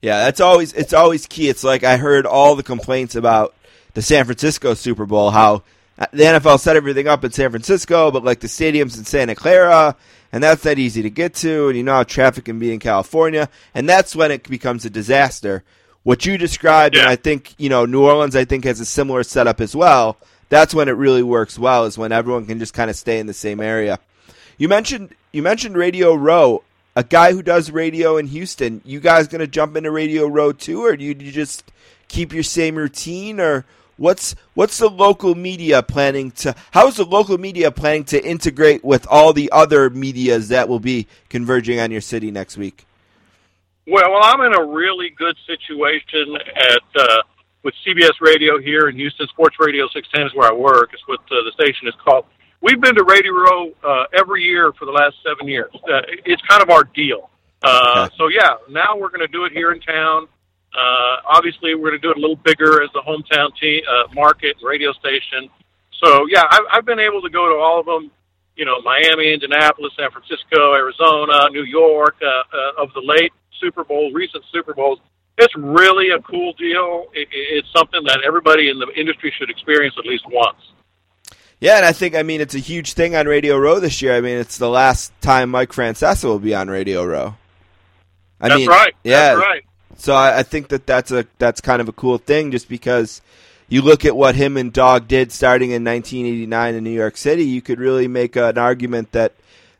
Yeah, 0.00 0.24
that's 0.24 0.40
always 0.40 0.74
it's 0.74 0.92
always 0.92 1.26
key. 1.26 1.48
It's 1.48 1.64
like 1.64 1.82
I 1.82 1.96
heard 1.96 2.26
all 2.26 2.56
the 2.56 2.62
complaints 2.62 3.14
about 3.14 3.54
the 3.94 4.02
San 4.02 4.26
Francisco 4.26 4.74
Super 4.74 5.06
Bowl, 5.06 5.30
how 5.30 5.62
the 5.96 6.24
NFL 6.24 6.60
set 6.60 6.76
everything 6.76 7.06
up 7.06 7.24
in 7.24 7.30
San 7.30 7.50
Francisco, 7.50 8.10
but 8.10 8.24
like 8.24 8.40
the 8.40 8.48
stadiums 8.48 8.98
in 8.98 9.04
Santa 9.04 9.34
Clara, 9.34 9.96
and 10.32 10.42
that's 10.42 10.64
not 10.64 10.78
easy 10.78 11.02
to 11.02 11.10
get 11.10 11.34
to, 11.34 11.68
and 11.68 11.76
you 11.76 11.84
know 11.84 11.94
how 11.94 12.02
traffic 12.02 12.46
can 12.46 12.58
be 12.58 12.72
in 12.72 12.80
California, 12.80 13.48
and 13.74 13.88
that's 13.88 14.16
when 14.16 14.30
it 14.30 14.48
becomes 14.48 14.84
a 14.84 14.90
disaster. 14.90 15.62
What 16.02 16.26
you 16.26 16.36
described, 16.36 16.96
and 16.96 17.08
I 17.08 17.16
think 17.16 17.54
you 17.58 17.68
know 17.68 17.86
New 17.86 18.04
Orleans, 18.04 18.36
I 18.36 18.44
think 18.44 18.64
has 18.64 18.80
a 18.80 18.86
similar 18.86 19.22
setup 19.22 19.60
as 19.60 19.76
well. 19.76 20.18
That's 20.48 20.74
when 20.74 20.88
it 20.88 20.92
really 20.92 21.22
works 21.22 21.58
well, 21.58 21.84
is 21.84 21.96
when 21.96 22.12
everyone 22.12 22.46
can 22.46 22.58
just 22.58 22.74
kind 22.74 22.90
of 22.90 22.96
stay 22.96 23.18
in 23.18 23.26
the 23.26 23.32
same 23.32 23.60
area. 23.60 23.98
You 24.58 24.68
mentioned 24.68 25.14
you 25.32 25.42
mentioned 25.42 25.76
Radio 25.76 26.14
Row, 26.14 26.62
a 26.96 27.04
guy 27.04 27.32
who 27.32 27.42
does 27.42 27.70
radio 27.70 28.16
in 28.16 28.26
Houston. 28.26 28.82
You 28.84 29.00
guys 29.00 29.28
going 29.28 29.40
to 29.40 29.46
jump 29.46 29.76
into 29.76 29.90
Radio 29.90 30.26
Row 30.26 30.52
too, 30.52 30.84
or 30.84 30.96
do 30.96 31.04
you, 31.04 31.14
do 31.14 31.24
you 31.24 31.32
just 31.32 31.72
keep 32.08 32.32
your 32.32 32.42
same 32.42 32.76
routine, 32.76 33.40
or 33.40 33.64
what's 33.96 34.34
what's 34.54 34.78
the 34.78 34.88
local 34.88 35.34
media 35.34 35.82
planning 35.82 36.30
to? 36.32 36.54
How 36.72 36.88
is 36.88 36.96
the 36.96 37.04
local 37.04 37.38
media 37.38 37.70
planning 37.70 38.04
to 38.04 38.24
integrate 38.24 38.84
with 38.84 39.06
all 39.08 39.32
the 39.32 39.50
other 39.52 39.90
medias 39.90 40.48
that 40.48 40.68
will 40.68 40.80
be 40.80 41.06
converging 41.28 41.80
on 41.80 41.90
your 41.90 42.00
city 42.00 42.30
next 42.30 42.56
week? 42.56 42.86
Well, 43.86 44.18
I'm 44.22 44.40
in 44.40 44.54
a 44.54 44.64
really 44.64 45.10
good 45.10 45.36
situation 45.46 46.36
at 46.56 46.82
uh, 47.00 47.22
with 47.62 47.74
CBS 47.86 48.20
Radio 48.20 48.58
here 48.58 48.88
in 48.88 48.96
Houston. 48.96 49.26
Sports 49.28 49.56
Radio 49.58 49.86
610 49.88 50.26
is 50.28 50.34
where 50.34 50.50
I 50.50 50.54
work. 50.54 50.90
It's 50.92 51.06
what 51.06 51.20
uh, 51.30 51.42
the 51.44 51.52
station 51.52 51.88
is 51.88 51.94
called. 52.02 52.24
We've 52.62 52.80
been 52.80 52.94
to 52.94 53.04
Radio 53.04 53.32
Row 53.32 53.72
uh, 53.82 54.04
every 54.18 54.42
year 54.42 54.72
for 54.72 54.86
the 54.86 54.90
last 54.92 55.16
seven 55.22 55.48
years. 55.48 55.70
Uh, 55.74 56.00
it's 56.24 56.40
kind 56.48 56.62
of 56.62 56.70
our 56.70 56.84
deal. 56.84 57.28
Uh, 57.62 58.06
Okay. 58.06 58.14
So 58.18 58.28
yeah, 58.28 58.56
now 58.70 58.96
we're 58.96 59.08
going 59.08 59.20
to 59.20 59.28
do 59.28 59.44
it 59.44 59.52
here 59.52 59.72
in 59.72 59.80
town. 59.80 60.28
Uh, 60.74 61.16
obviously, 61.26 61.74
we're 61.74 61.90
going 61.90 62.00
to 62.00 62.06
do 62.06 62.10
it 62.10 62.16
a 62.16 62.20
little 62.20 62.36
bigger 62.36 62.82
as 62.82 62.90
the 62.92 63.02
hometown 63.06 63.54
team, 63.60 63.82
uh, 63.88 64.12
market 64.14 64.56
radio 64.62 64.92
station. 64.92 65.48
So 66.02 66.26
yeah, 66.28 66.44
I've, 66.50 66.64
I've 66.70 66.84
been 66.84 66.98
able 66.98 67.22
to 67.22 67.30
go 67.30 67.48
to 67.48 67.56
all 67.56 67.80
of 67.80 67.86
them. 67.86 68.10
You 68.56 68.64
know, 68.64 68.80
Miami, 68.82 69.32
Indianapolis, 69.32 69.92
San 69.96 70.10
Francisco, 70.10 70.74
Arizona, 70.74 71.50
New 71.50 71.64
York. 71.64 72.16
Uh, 72.22 72.56
uh, 72.56 72.82
of 72.82 72.92
the 72.94 73.00
late 73.00 73.32
Super 73.60 73.84
Bowls, 73.84 74.12
recent 74.14 74.44
Super 74.52 74.74
Bowls, 74.74 74.98
it's 75.38 75.54
really 75.56 76.10
a 76.10 76.20
cool 76.20 76.52
deal. 76.54 77.06
It, 77.12 77.28
it's 77.32 77.68
something 77.72 78.02
that 78.04 78.20
everybody 78.24 78.68
in 78.68 78.78
the 78.78 78.88
industry 78.96 79.32
should 79.36 79.50
experience 79.50 79.94
at 79.98 80.06
least 80.06 80.24
once. 80.28 80.58
Yeah, 81.60 81.76
and 81.76 81.86
I 81.86 81.92
think 81.92 82.14
I 82.14 82.22
mean 82.22 82.40
it's 82.40 82.54
a 82.54 82.58
huge 82.58 82.92
thing 82.92 83.16
on 83.16 83.26
Radio 83.26 83.56
Row 83.56 83.80
this 83.80 84.02
year. 84.02 84.14
I 84.14 84.20
mean, 84.20 84.38
it's 84.38 84.58
the 84.58 84.68
last 84.68 85.12
time 85.20 85.50
Mike 85.50 85.72
Francesa 85.72 86.24
will 86.24 86.38
be 86.38 86.54
on 86.54 86.68
Radio 86.68 87.04
Row. 87.04 87.36
I 88.40 88.48
That's 88.48 88.58
mean, 88.58 88.68
right. 88.68 88.94
Yeah, 89.02 89.34
That's 89.34 89.40
right. 89.40 89.64
So 89.96 90.14
I, 90.14 90.40
I 90.40 90.42
think 90.42 90.68
that 90.68 90.86
that's 90.86 91.10
a 91.10 91.26
that's 91.38 91.60
kind 91.60 91.80
of 91.80 91.88
a 91.88 91.92
cool 91.92 92.18
thing, 92.18 92.50
just 92.50 92.68
because 92.68 93.22
you 93.68 93.82
look 93.82 94.04
at 94.04 94.16
what 94.16 94.34
him 94.34 94.56
and 94.56 94.72
Dog 94.72 95.08
did 95.08 95.32
starting 95.32 95.70
in 95.70 95.84
1989 95.84 96.74
in 96.74 96.84
New 96.84 96.90
York 96.90 97.16
City. 97.16 97.44
You 97.44 97.62
could 97.62 97.78
really 97.78 98.08
make 98.08 98.36
an 98.36 98.58
argument 98.58 99.12
that 99.12 99.32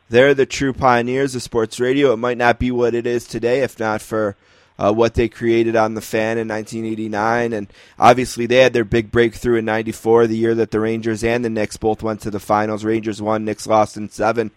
they're 0.08 0.34
the 0.34 0.46
true 0.46 0.72
pioneers 0.72 1.34
of 1.34 1.42
sports 1.42 1.80
radio. 1.80 2.12
It 2.12 2.18
might 2.18 2.38
not 2.38 2.58
be 2.58 2.70
what 2.70 2.94
it 2.94 3.06
is 3.06 3.26
today 3.26 3.60
if 3.60 3.78
not 3.78 4.00
for 4.00 4.36
uh, 4.78 4.92
what 4.92 5.14
they 5.14 5.28
created 5.28 5.76
on 5.76 5.94
the 5.94 6.00
fan 6.00 6.38
in 6.38 6.48
1989. 6.48 7.52
And 7.52 7.66
obviously, 7.98 8.46
they 8.46 8.58
had 8.58 8.72
their 8.72 8.84
big 8.84 9.10
breakthrough 9.10 9.58
in 9.58 9.64
94, 9.64 10.26
the 10.26 10.36
year 10.36 10.54
that 10.54 10.70
the 10.70 10.80
Rangers 10.80 11.22
and 11.22 11.44
the 11.44 11.50
Knicks 11.50 11.76
both 11.76 12.02
went 12.02 12.20
to 12.22 12.30
the 12.30 12.40
finals. 12.40 12.84
Rangers 12.84 13.22
won, 13.22 13.44
Knicks 13.44 13.66
lost 13.66 13.96
in 13.96 14.10
seven 14.10 14.50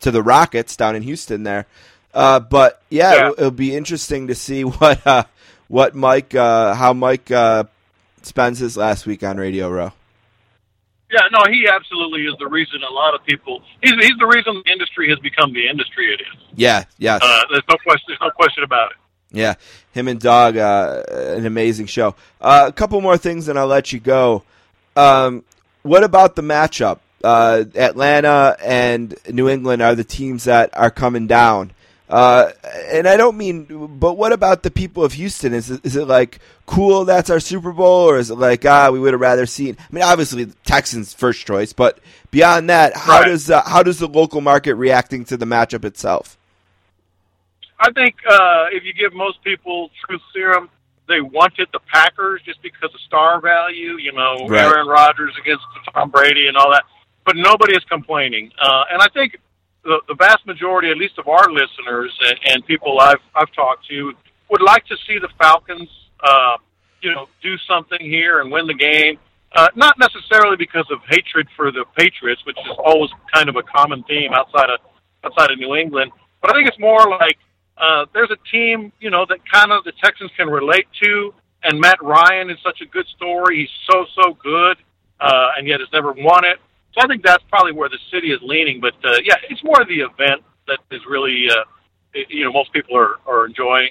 to 0.00 0.10
the 0.10 0.22
Rockets 0.22 0.76
down 0.76 0.96
in 0.96 1.02
Houston 1.02 1.42
there. 1.42 1.66
Uh, 2.14 2.40
but 2.40 2.82
yeah, 2.90 3.12
Yeah. 3.12 3.20
It'll, 3.20 3.32
it'll 3.34 3.50
be 3.50 3.74
interesting 3.76 4.28
to 4.28 4.34
see 4.34 4.64
what 4.64 5.06
uh, 5.06 5.24
what 5.68 5.94
Mike, 5.94 6.34
uh, 6.34 6.74
how 6.74 6.92
Mike 6.92 7.30
uh, 7.30 7.64
spends 8.22 8.58
his 8.58 8.76
last 8.76 9.06
week 9.06 9.22
on 9.22 9.36
Radio 9.36 9.68
Row. 9.70 9.92
Yeah, 11.10 11.20
no, 11.32 11.40
he 11.50 11.66
absolutely 11.66 12.26
is 12.26 12.34
the 12.38 12.46
reason 12.48 12.80
a 12.86 12.92
lot 12.92 13.14
of 13.14 13.24
people. 13.24 13.62
He's 13.82 13.92
he's 13.94 14.16
the 14.18 14.26
reason 14.26 14.62
the 14.64 14.70
industry 14.70 15.08
has 15.08 15.18
become 15.20 15.54
the 15.54 15.66
industry 15.66 16.12
it 16.12 16.20
is. 16.20 16.42
Yeah, 16.54 16.84
yeah. 16.98 17.18
Uh, 17.22 17.42
there's 17.50 17.62
no 17.68 17.76
question. 17.82 18.04
There's 18.08 18.20
no 18.20 18.30
question 18.30 18.62
about 18.62 18.90
it. 18.90 18.96
Yeah, 19.30 19.54
him 19.92 20.08
and 20.08 20.20
Dog, 20.20 20.56
uh, 20.56 21.02
an 21.10 21.46
amazing 21.46 21.86
show. 21.86 22.14
Uh, 22.40 22.66
a 22.68 22.72
couple 22.72 23.00
more 23.00 23.16
things, 23.18 23.48
and 23.48 23.58
I'll 23.58 23.66
let 23.66 23.92
you 23.92 24.00
go. 24.00 24.42
Um, 24.96 25.44
what 25.82 26.02
about 26.04 26.34
the 26.36 26.42
matchup? 26.42 26.98
Uh, 27.24 27.64
Atlanta 27.74 28.56
and 28.62 29.14
New 29.30 29.48
England 29.48 29.82
are 29.82 29.94
the 29.94 30.04
teams 30.04 30.44
that 30.44 30.70
are 30.76 30.90
coming 30.90 31.26
down. 31.26 31.72
Uh, 32.08 32.52
and 32.86 33.06
I 33.06 33.18
don't 33.18 33.36
mean, 33.36 33.64
but 33.98 34.16
what 34.16 34.32
about 34.32 34.62
the 34.62 34.70
people 34.70 35.04
of 35.04 35.12
Houston? 35.12 35.52
Is 35.52 35.70
it, 35.70 35.84
is 35.84 35.94
it 35.94 36.06
like 36.06 36.38
cool? 36.64 37.04
That's 37.04 37.28
our 37.28 37.38
Super 37.40 37.70
Bowl, 37.72 38.08
or 38.08 38.18
is 38.18 38.30
it 38.30 38.36
like 38.36 38.64
ah, 38.64 38.90
we 38.90 38.98
would 38.98 39.12
have 39.12 39.20
rather 39.20 39.44
seen? 39.44 39.76
I 39.78 39.92
mean, 39.94 40.02
obviously 40.04 40.44
the 40.44 40.54
Texans 40.64 41.12
first 41.12 41.46
choice, 41.46 41.74
but 41.74 41.98
beyond 42.30 42.70
that, 42.70 42.96
how 42.96 43.20
Right. 43.20 43.26
does 43.28 43.50
uh, 43.50 43.62
how 43.62 43.82
does 43.82 43.98
the 43.98 44.08
local 44.08 44.40
market 44.40 44.74
reacting 44.76 45.24
to 45.26 45.36
the 45.36 45.44
matchup 45.44 45.84
itself? 45.84 46.38
I 47.80 47.92
think 47.92 48.16
uh, 48.28 48.66
if 48.72 48.84
you 48.84 48.92
give 48.94 49.12
most 49.12 49.42
people 49.44 49.90
truth 50.06 50.22
serum, 50.32 50.68
they 51.08 51.20
wanted 51.20 51.68
the 51.72 51.80
Packers 51.92 52.40
just 52.44 52.60
because 52.62 52.92
of 52.94 53.00
star 53.00 53.40
value. 53.40 53.98
You 53.98 54.12
know, 54.12 54.46
Right. 54.48 54.64
Aaron 54.64 54.88
Rodgers 54.88 55.34
against 55.40 55.62
Tom 55.92 56.10
Brady 56.10 56.48
and 56.48 56.56
all 56.56 56.70
that. 56.72 56.84
But 57.26 57.36
nobody 57.36 57.74
is 57.76 57.84
complaining, 57.84 58.50
uh, 58.58 58.84
and 58.90 59.02
I 59.02 59.08
think 59.08 59.36
the, 59.84 60.00
the 60.08 60.14
vast 60.14 60.46
majority, 60.46 60.90
at 60.90 60.96
least 60.96 61.18
of 61.18 61.28
our 61.28 61.50
listeners 61.50 62.16
and, 62.26 62.38
and 62.46 62.66
people 62.66 63.00
I've 63.00 63.20
I've 63.34 63.52
talked 63.52 63.86
to, 63.88 64.12
would 64.50 64.62
like 64.62 64.84
to 64.86 64.96
see 65.06 65.18
the 65.18 65.28
Falcons, 65.38 65.88
uh, 66.20 66.56
you 67.00 67.12
know, 67.12 67.26
do 67.42 67.56
something 67.68 68.00
here 68.00 68.40
and 68.40 68.50
win 68.50 68.66
the 68.66 68.74
game. 68.74 69.18
Uh, 69.56 69.68
not 69.76 69.98
necessarily 69.98 70.56
because 70.56 70.84
of 70.90 70.98
hatred 71.08 71.48
for 71.56 71.72
the 71.72 71.84
Patriots, 71.96 72.44
which 72.44 72.58
is 72.58 72.76
always 72.84 73.10
kind 73.32 73.48
of 73.48 73.56
a 73.56 73.62
common 73.62 74.02
theme 74.04 74.32
outside 74.32 74.68
of 74.68 74.80
outside 75.24 75.50
of 75.50 75.58
New 75.58 75.74
England, 75.74 76.12
but 76.40 76.50
I 76.50 76.54
think 76.54 76.68
it's 76.68 76.78
more 76.78 77.08
like 77.08 77.38
uh, 77.76 78.06
there's 78.12 78.30
a 78.30 78.36
team, 78.50 78.92
you 79.00 79.10
know, 79.10 79.24
that 79.28 79.38
kind 79.50 79.72
of 79.72 79.84
the 79.84 79.92
Texans 80.02 80.30
can 80.36 80.48
relate 80.48 80.86
to, 81.02 81.34
and 81.62 81.80
Matt 81.80 82.02
Ryan 82.02 82.50
is 82.50 82.58
such 82.62 82.80
a 82.82 82.86
good 82.86 83.06
story. 83.16 83.60
He's 83.60 83.70
so 83.90 84.04
so 84.14 84.36
good, 84.42 84.76
uh, 85.20 85.48
and 85.56 85.66
yet 85.66 85.80
has 85.80 85.88
never 85.92 86.12
won 86.12 86.44
it. 86.44 86.58
So 86.94 87.00
I 87.02 87.06
think 87.06 87.22
that's 87.22 87.44
probably 87.50 87.72
where 87.72 87.88
the 87.88 87.98
city 88.10 88.32
is 88.32 88.40
leaning. 88.42 88.80
But 88.80 88.94
uh, 89.04 89.18
yeah, 89.24 89.34
it's 89.48 89.62
more 89.62 89.84
the 89.84 90.00
event 90.00 90.42
that 90.66 90.78
is 90.90 91.00
really, 91.08 91.46
uh, 91.50 91.64
you 92.28 92.44
know, 92.44 92.52
most 92.52 92.72
people 92.72 92.96
are 92.96 93.16
are 93.26 93.46
enjoying. 93.46 93.90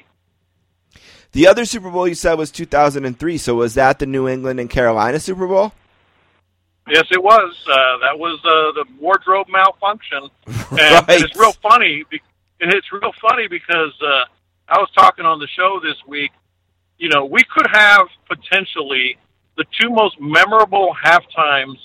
The 1.33 1.47
other 1.47 1.65
Super 1.65 1.89
Bowl 1.91 2.07
you 2.07 2.15
said 2.15 2.35
was 2.35 2.51
2003. 2.51 3.37
So 3.37 3.55
was 3.55 3.75
that 3.75 3.99
the 3.99 4.05
New 4.05 4.27
England 4.27 4.59
and 4.59 4.69
Carolina 4.69 5.19
Super 5.19 5.47
Bowl? 5.47 5.73
Yes, 6.89 7.03
it 7.11 7.21
was. 7.21 7.53
Uh, 7.69 7.75
that 7.99 8.17
was 8.17 8.39
uh, 8.45 8.71
the 8.81 8.85
wardrobe 8.99 9.47
malfunction, 9.49 10.29
and, 10.47 10.79
Right. 11.07 11.21
it's 11.21 11.37
real 11.37 11.51
funny. 11.61 12.03
And 12.61 12.73
it's 12.73 12.91
real 12.91 13.11
funny 13.21 13.47
because 13.47 13.93
uh, 14.01 14.23
I 14.69 14.77
was 14.79 14.89
talking 14.95 15.25
on 15.25 15.39
the 15.39 15.47
show 15.47 15.79
this 15.83 15.97
week. 16.07 16.31
You 16.97 17.09
know, 17.09 17.25
we 17.25 17.43
could 17.43 17.67
have 17.71 18.07
potentially 18.27 19.17
the 19.57 19.65
two 19.79 19.89
most 19.89 20.15
memorable 20.19 20.95
halftimes 21.03 21.75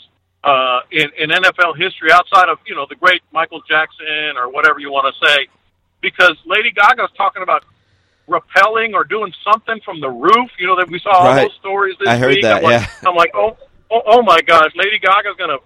uh, 0.44 0.80
in, 0.90 1.08
in 1.18 1.30
NFL 1.30 1.76
history, 1.76 2.10
outside 2.12 2.48
of 2.48 2.58
you 2.66 2.74
know 2.74 2.86
the 2.88 2.96
great 2.96 3.22
Michael 3.32 3.62
Jackson 3.68 4.36
or 4.36 4.50
whatever 4.50 4.80
you 4.80 4.90
want 4.90 5.12
to 5.14 5.26
say, 5.26 5.48
because 6.00 6.36
Lady 6.46 6.70
Gaga's 6.72 7.10
talking 7.16 7.42
about 7.42 7.64
rappelling 8.28 8.94
or 8.94 9.04
doing 9.04 9.32
something 9.44 9.80
from 9.84 10.00
the 10.00 10.08
roof. 10.10 10.50
You 10.58 10.66
know 10.66 10.76
that 10.76 10.88
we 10.88 10.98
saw 10.98 11.10
all 11.10 11.24
Right. 11.26 11.42
those 11.42 11.54
stories 11.60 11.96
this 11.98 12.08
I 12.08 12.16
heard 12.16 12.28
week. 12.34 12.42
that, 12.42 12.56
I'm 12.58 12.62
like, 12.62 12.80
yeah. 12.80 13.08
I'm 13.08 13.14
like, 13.16 13.30
oh, 13.34 13.56
oh, 13.90 14.02
oh 14.06 14.22
my 14.22 14.40
gosh, 14.42 14.70
Lady 14.74 14.98
Gaga's 14.98 15.36
gonna, 15.38 15.58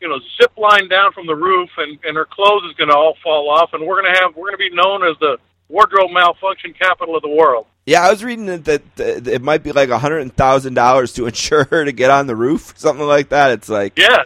you 0.00 0.08
know, 0.08 0.18
zip 0.40 0.52
line 0.56 0.88
down 0.88 1.12
from 1.12 1.26
the 1.26 1.34
roof, 1.36 1.70
and 1.78 1.98
and 2.04 2.16
her 2.16 2.26
clothes 2.26 2.64
is 2.68 2.76
gonna 2.76 2.94
all 2.96 3.16
fall 3.22 3.50
off, 3.50 3.70
and 3.72 3.86
we're 3.86 4.00
gonna 4.02 4.16
have 4.20 4.36
we're 4.36 4.46
gonna 4.48 4.56
be 4.58 4.70
known 4.70 5.04
as 5.04 5.16
the 5.20 5.38
wardrobe 5.68 6.10
malfunction 6.12 6.74
capital 6.74 7.16
of 7.16 7.22
the 7.22 7.28
world. 7.28 7.66
Yeah, 7.84 8.02
I 8.06 8.10
was 8.10 8.22
reading 8.22 8.46
that, 8.46 8.64
that, 8.66 8.96
that 8.96 9.26
it 9.28 9.42
might 9.42 9.62
be 9.64 9.72
like 9.72 9.88
a 9.88 9.98
hundred 9.98 10.32
thousand 10.34 10.74
dollars 10.74 11.12
to 11.14 11.26
insure 11.26 11.64
her 11.64 11.84
to 11.84 11.92
get 11.92 12.10
on 12.10 12.26
the 12.26 12.36
roof, 12.36 12.74
something 12.76 13.06
like 13.06 13.30
that. 13.30 13.50
It's 13.52 13.68
like, 13.68 13.98
Yeah, 13.98 14.18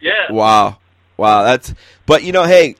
yeah. 0.00 0.30
wow, 0.30 0.78
wow, 1.16 1.42
that's. 1.42 1.74
But 2.06 2.22
you 2.22 2.32
know, 2.32 2.44
hey, 2.44 2.76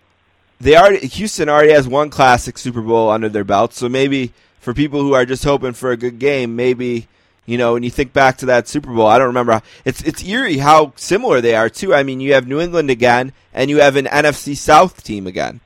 they 0.60 0.76
already 0.76 1.06
Houston 1.06 1.48
already 1.48 1.72
has 1.72 1.88
one 1.88 2.10
classic 2.10 2.58
Super 2.58 2.80
Bowl 2.82 3.10
under 3.10 3.28
their 3.28 3.44
belt, 3.44 3.74
so 3.74 3.88
maybe 3.88 4.32
for 4.60 4.72
people 4.74 5.00
who 5.00 5.14
are 5.14 5.24
just 5.24 5.42
hoping 5.44 5.72
for 5.72 5.90
a 5.90 5.96
good 5.96 6.18
game, 6.18 6.54
maybe 6.54 7.08
you 7.46 7.58
know, 7.58 7.72
when 7.72 7.82
you 7.82 7.90
think 7.90 8.12
back 8.12 8.36
to 8.38 8.46
that 8.46 8.68
Super 8.68 8.92
Bowl, 8.92 9.06
I 9.08 9.18
don't 9.18 9.26
remember. 9.28 9.60
It's 9.84 10.02
it's 10.02 10.22
eerie 10.22 10.58
how 10.58 10.92
similar 10.94 11.40
they 11.40 11.56
are 11.56 11.68
too. 11.68 11.92
I 11.92 12.04
mean, 12.04 12.20
you 12.20 12.34
have 12.34 12.46
New 12.46 12.60
England 12.60 12.90
again, 12.90 13.32
and 13.52 13.68
you 13.68 13.80
have 13.80 13.96
an 13.96 14.04
NFC 14.04 14.56
South 14.56 15.02
team 15.02 15.26
again. 15.26 15.58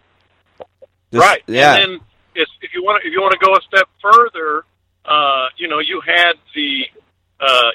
Just- 1.13 1.23
right. 1.23 1.43
Yeah. 1.47 1.75
And 1.75 1.93
then 1.95 2.01
if, 2.35 2.49
if 2.61 2.75
you 2.75 2.83
want 2.83 3.03
if 3.05 3.13
you 3.13 3.21
want 3.21 3.33
to 3.33 3.45
go 3.45 3.55
a 3.55 3.61
step 3.63 3.89
further, 4.01 4.65
uh, 5.05 5.49
you 5.57 5.69
know, 5.69 5.81
you 5.81 6.01
had 6.01 6.35
the, 6.55 6.85
uh, 7.41 7.71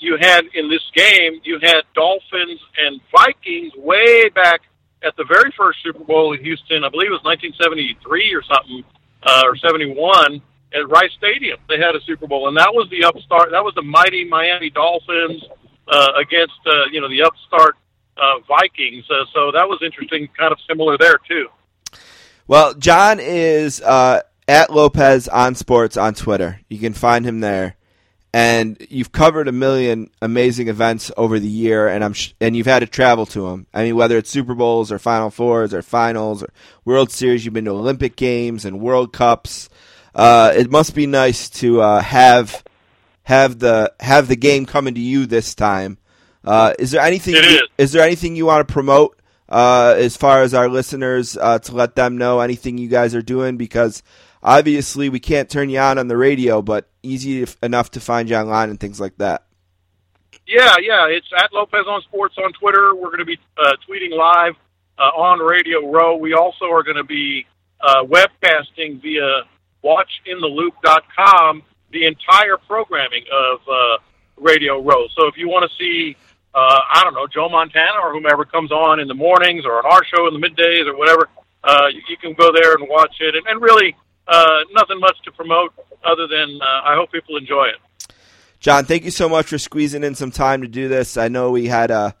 you 0.00 0.16
had 0.20 0.44
in 0.54 0.68
this 0.68 0.82
game, 0.94 1.40
you 1.44 1.58
had 1.62 1.82
Dolphins 1.94 2.60
and 2.78 3.00
Vikings 3.10 3.72
way 3.76 4.28
back 4.30 4.60
at 5.02 5.16
the 5.16 5.24
very 5.24 5.52
first 5.56 5.78
Super 5.82 6.04
Bowl 6.04 6.32
in 6.32 6.42
Houston. 6.42 6.84
I 6.84 6.88
believe 6.88 7.08
it 7.08 7.18
was 7.18 7.24
1973 7.24 8.34
or 8.34 8.42
something, 8.42 8.84
uh, 9.22 9.42
or 9.44 9.56
71 9.56 10.42
at 10.74 10.88
Rice 10.88 11.12
Stadium. 11.16 11.58
They 11.68 11.78
had 11.78 11.94
a 11.94 12.00
Super 12.02 12.26
Bowl, 12.26 12.48
and 12.48 12.56
that 12.56 12.72
was 12.72 12.88
the 12.90 13.04
upstart. 13.04 13.50
That 13.50 13.64
was 13.64 13.74
the 13.74 13.82
mighty 13.82 14.24
Miami 14.24 14.70
Dolphins 14.70 15.42
uh, 15.88 16.12
against, 16.16 16.60
uh, 16.66 16.86
you 16.90 17.00
know, 17.00 17.08
the 17.08 17.22
upstart 17.22 17.76
uh, 18.16 18.40
Vikings. 18.46 19.04
Uh, 19.10 19.24
so 19.32 19.52
that 19.52 19.68
was 19.68 19.80
interesting, 19.82 20.28
kind 20.38 20.52
of 20.52 20.58
similar 20.68 20.98
there 20.98 21.18
too. 21.28 21.48
Well, 22.46 22.74
John 22.74 23.20
is 23.20 23.80
uh, 23.80 24.20
at 24.46 24.70
Lopez 24.70 25.28
on 25.28 25.54
Sports 25.54 25.96
on 25.96 26.14
Twitter. 26.14 26.60
You 26.68 26.78
can 26.78 26.92
find 26.92 27.24
him 27.24 27.40
there, 27.40 27.76
and 28.34 28.76
you've 28.90 29.12
covered 29.12 29.48
a 29.48 29.52
million 29.52 30.10
amazing 30.20 30.68
events 30.68 31.10
over 31.16 31.38
the 31.38 31.48
year, 31.48 31.88
and 31.88 32.04
I'm 32.04 32.12
sh- 32.12 32.34
and 32.42 32.54
you've 32.54 32.66
had 32.66 32.80
to 32.80 32.86
travel 32.86 33.24
to 33.26 33.48
them. 33.48 33.66
I 33.72 33.84
mean, 33.84 33.96
whether 33.96 34.18
it's 34.18 34.28
Super 34.30 34.54
Bowls 34.54 34.92
or 34.92 34.98
Final 34.98 35.30
Fours 35.30 35.72
or 35.72 35.80
Finals 35.80 36.42
or 36.42 36.52
World 36.84 37.10
Series, 37.10 37.44
you've 37.44 37.54
been 37.54 37.64
to 37.64 37.70
Olympic 37.70 38.14
Games 38.14 38.66
and 38.66 38.78
World 38.80 39.12
Cups. 39.12 39.70
Uh, 40.14 40.52
it 40.54 40.70
must 40.70 40.94
be 40.94 41.06
nice 41.06 41.48
to 41.48 41.80
uh, 41.80 42.00
have 42.00 42.62
have 43.22 43.58
the 43.58 43.90
have 44.00 44.28
the 44.28 44.36
game 44.36 44.66
coming 44.66 44.94
to 44.94 45.00
you 45.00 45.24
this 45.24 45.54
time. 45.54 45.96
Uh, 46.44 46.74
is 46.78 46.90
there 46.90 47.00
anything? 47.00 47.36
It 47.36 47.44
you, 47.44 47.56
is. 47.56 47.62
is 47.78 47.92
there 47.92 48.02
anything 48.04 48.36
you 48.36 48.44
want 48.44 48.68
to 48.68 48.72
promote 48.72 49.18
uh, 49.48 49.94
as 49.96 50.16
far 50.16 50.42
as 50.42 50.54
our 50.54 50.68
listeners 50.68 51.36
uh, 51.36 51.58
to 51.60 51.74
let 51.74 51.94
them 51.94 52.18
know 52.18 52.40
anything 52.40 52.78
you 52.78 52.88
guys 52.88 53.14
are 53.14 53.22
doing? 53.22 53.56
Because 53.56 54.02
obviously 54.42 55.08
we 55.08 55.20
can't 55.20 55.48
turn 55.50 55.70
you 55.70 55.78
on 55.78 55.98
on 55.98 56.08
the 56.08 56.16
radio, 56.16 56.62
but 56.62 56.88
easy 57.02 57.46
enough 57.62 57.90
to 57.92 58.00
find 58.00 58.28
you 58.28 58.36
online 58.36 58.70
and 58.70 58.80
things 58.80 59.00
like 59.00 59.16
that. 59.18 59.44
Yeah, 60.46 60.74
yeah. 60.80 61.06
It's 61.08 61.28
at 61.36 61.52
Lopez 61.52 61.86
on 61.88 62.02
Sports 62.02 62.34
on 62.38 62.52
Twitter. 62.52 62.94
We're 62.94 63.08
going 63.08 63.18
to 63.18 63.24
be 63.24 63.38
uh, 63.56 63.72
tweeting 63.88 64.10
live 64.16 64.54
uh, 64.98 65.02
on 65.02 65.38
Radio 65.38 65.90
Row. 65.90 66.16
We 66.16 66.34
also 66.34 66.66
are 66.66 66.82
going 66.82 66.96
to 66.96 67.04
be 67.04 67.46
uh, 67.80 68.04
webcasting 68.04 69.00
via 69.00 69.42
watchintheloop.com 69.82 71.62
the 71.92 72.06
entire 72.06 72.56
programming 72.66 73.24
of 73.32 73.60
uh, 73.68 73.98
Radio 74.36 74.82
Row. 74.82 75.06
So 75.16 75.26
if 75.28 75.36
you 75.36 75.48
want 75.48 75.70
to 75.70 75.76
see, 75.78 76.16
uh, 76.54 76.80
I 76.92 77.02
don't 77.02 77.14
know, 77.14 77.26
Joe 77.26 77.48
Montana 77.48 77.98
or 78.02 78.12
whomever 78.12 78.44
comes 78.44 78.70
on 78.70 79.00
in 79.00 79.08
the 79.08 79.14
mornings 79.14 79.64
or 79.64 79.78
on 79.78 79.86
our 79.86 80.04
show 80.04 80.28
in 80.28 80.38
the 80.38 80.46
middays 80.46 80.86
or 80.86 80.96
whatever, 80.96 81.28
uh, 81.64 81.88
you, 81.92 82.00
you 82.08 82.16
can 82.16 82.34
go 82.34 82.52
there 82.52 82.74
and 82.74 82.88
watch 82.88 83.16
it. 83.20 83.34
And, 83.34 83.46
and 83.46 83.60
really, 83.60 83.96
uh, 84.28 84.60
nothing 84.72 85.00
much 85.00 85.16
to 85.24 85.32
promote. 85.32 85.74
other 86.04 86.26
than 86.26 86.60
uh, 86.60 86.82
I 86.84 86.94
hope 86.94 87.12
people 87.12 87.36
enjoy 87.36 87.66
it. 87.66 88.14
John, 88.60 88.84
thank 88.84 89.04
you 89.04 89.10
so 89.10 89.28
much 89.28 89.46
for 89.46 89.58
squeezing 89.58 90.04
in 90.04 90.14
some 90.14 90.30
time 90.30 90.62
to 90.62 90.68
do 90.68 90.88
this. 90.88 91.16
I 91.16 91.28
know 91.28 91.50
we 91.50 91.66
had 91.66 91.90
a, 91.90 92.14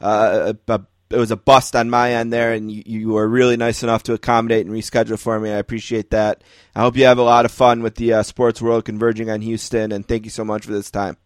a, 0.00 0.56
a 0.68 0.80
it 1.10 1.16
was 1.16 1.32
a 1.32 1.36
bust 1.36 1.74
on 1.74 1.90
my 1.90 2.12
end 2.12 2.32
there, 2.32 2.52
and 2.52 2.70
you, 2.70 2.82
you, 2.86 3.08
were 3.08 3.26
really 3.26 3.56
nice 3.56 3.82
enough 3.82 4.04
to 4.04 4.12
accommodate 4.12 4.64
and 4.64 4.74
reschedule 4.74 5.18
for 5.18 5.38
me. 5.40 5.50
I 5.50 5.56
appreciate 5.56 6.10
that. 6.10 6.44
I 6.74 6.82
hope 6.82 6.96
you 6.96 7.04
have 7.04 7.18
a 7.18 7.22
lot 7.22 7.44
of 7.44 7.50
fun 7.50 7.82
with 7.82 7.96
the 7.96 8.12
uh, 8.12 8.22
sports 8.22 8.62
world 8.62 8.84
converging 8.84 9.28
on 9.28 9.40
Houston, 9.40 9.90
and 9.90 10.06
thank 10.06 10.24
you 10.24 10.30
so 10.30 10.44
much 10.44 10.64
for 10.64 10.72
this 10.72 10.90
time. 10.90 11.16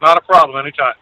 Not 0.00 0.18
a 0.18 0.20
problem. 0.20 0.58
Anytime. 0.58 0.94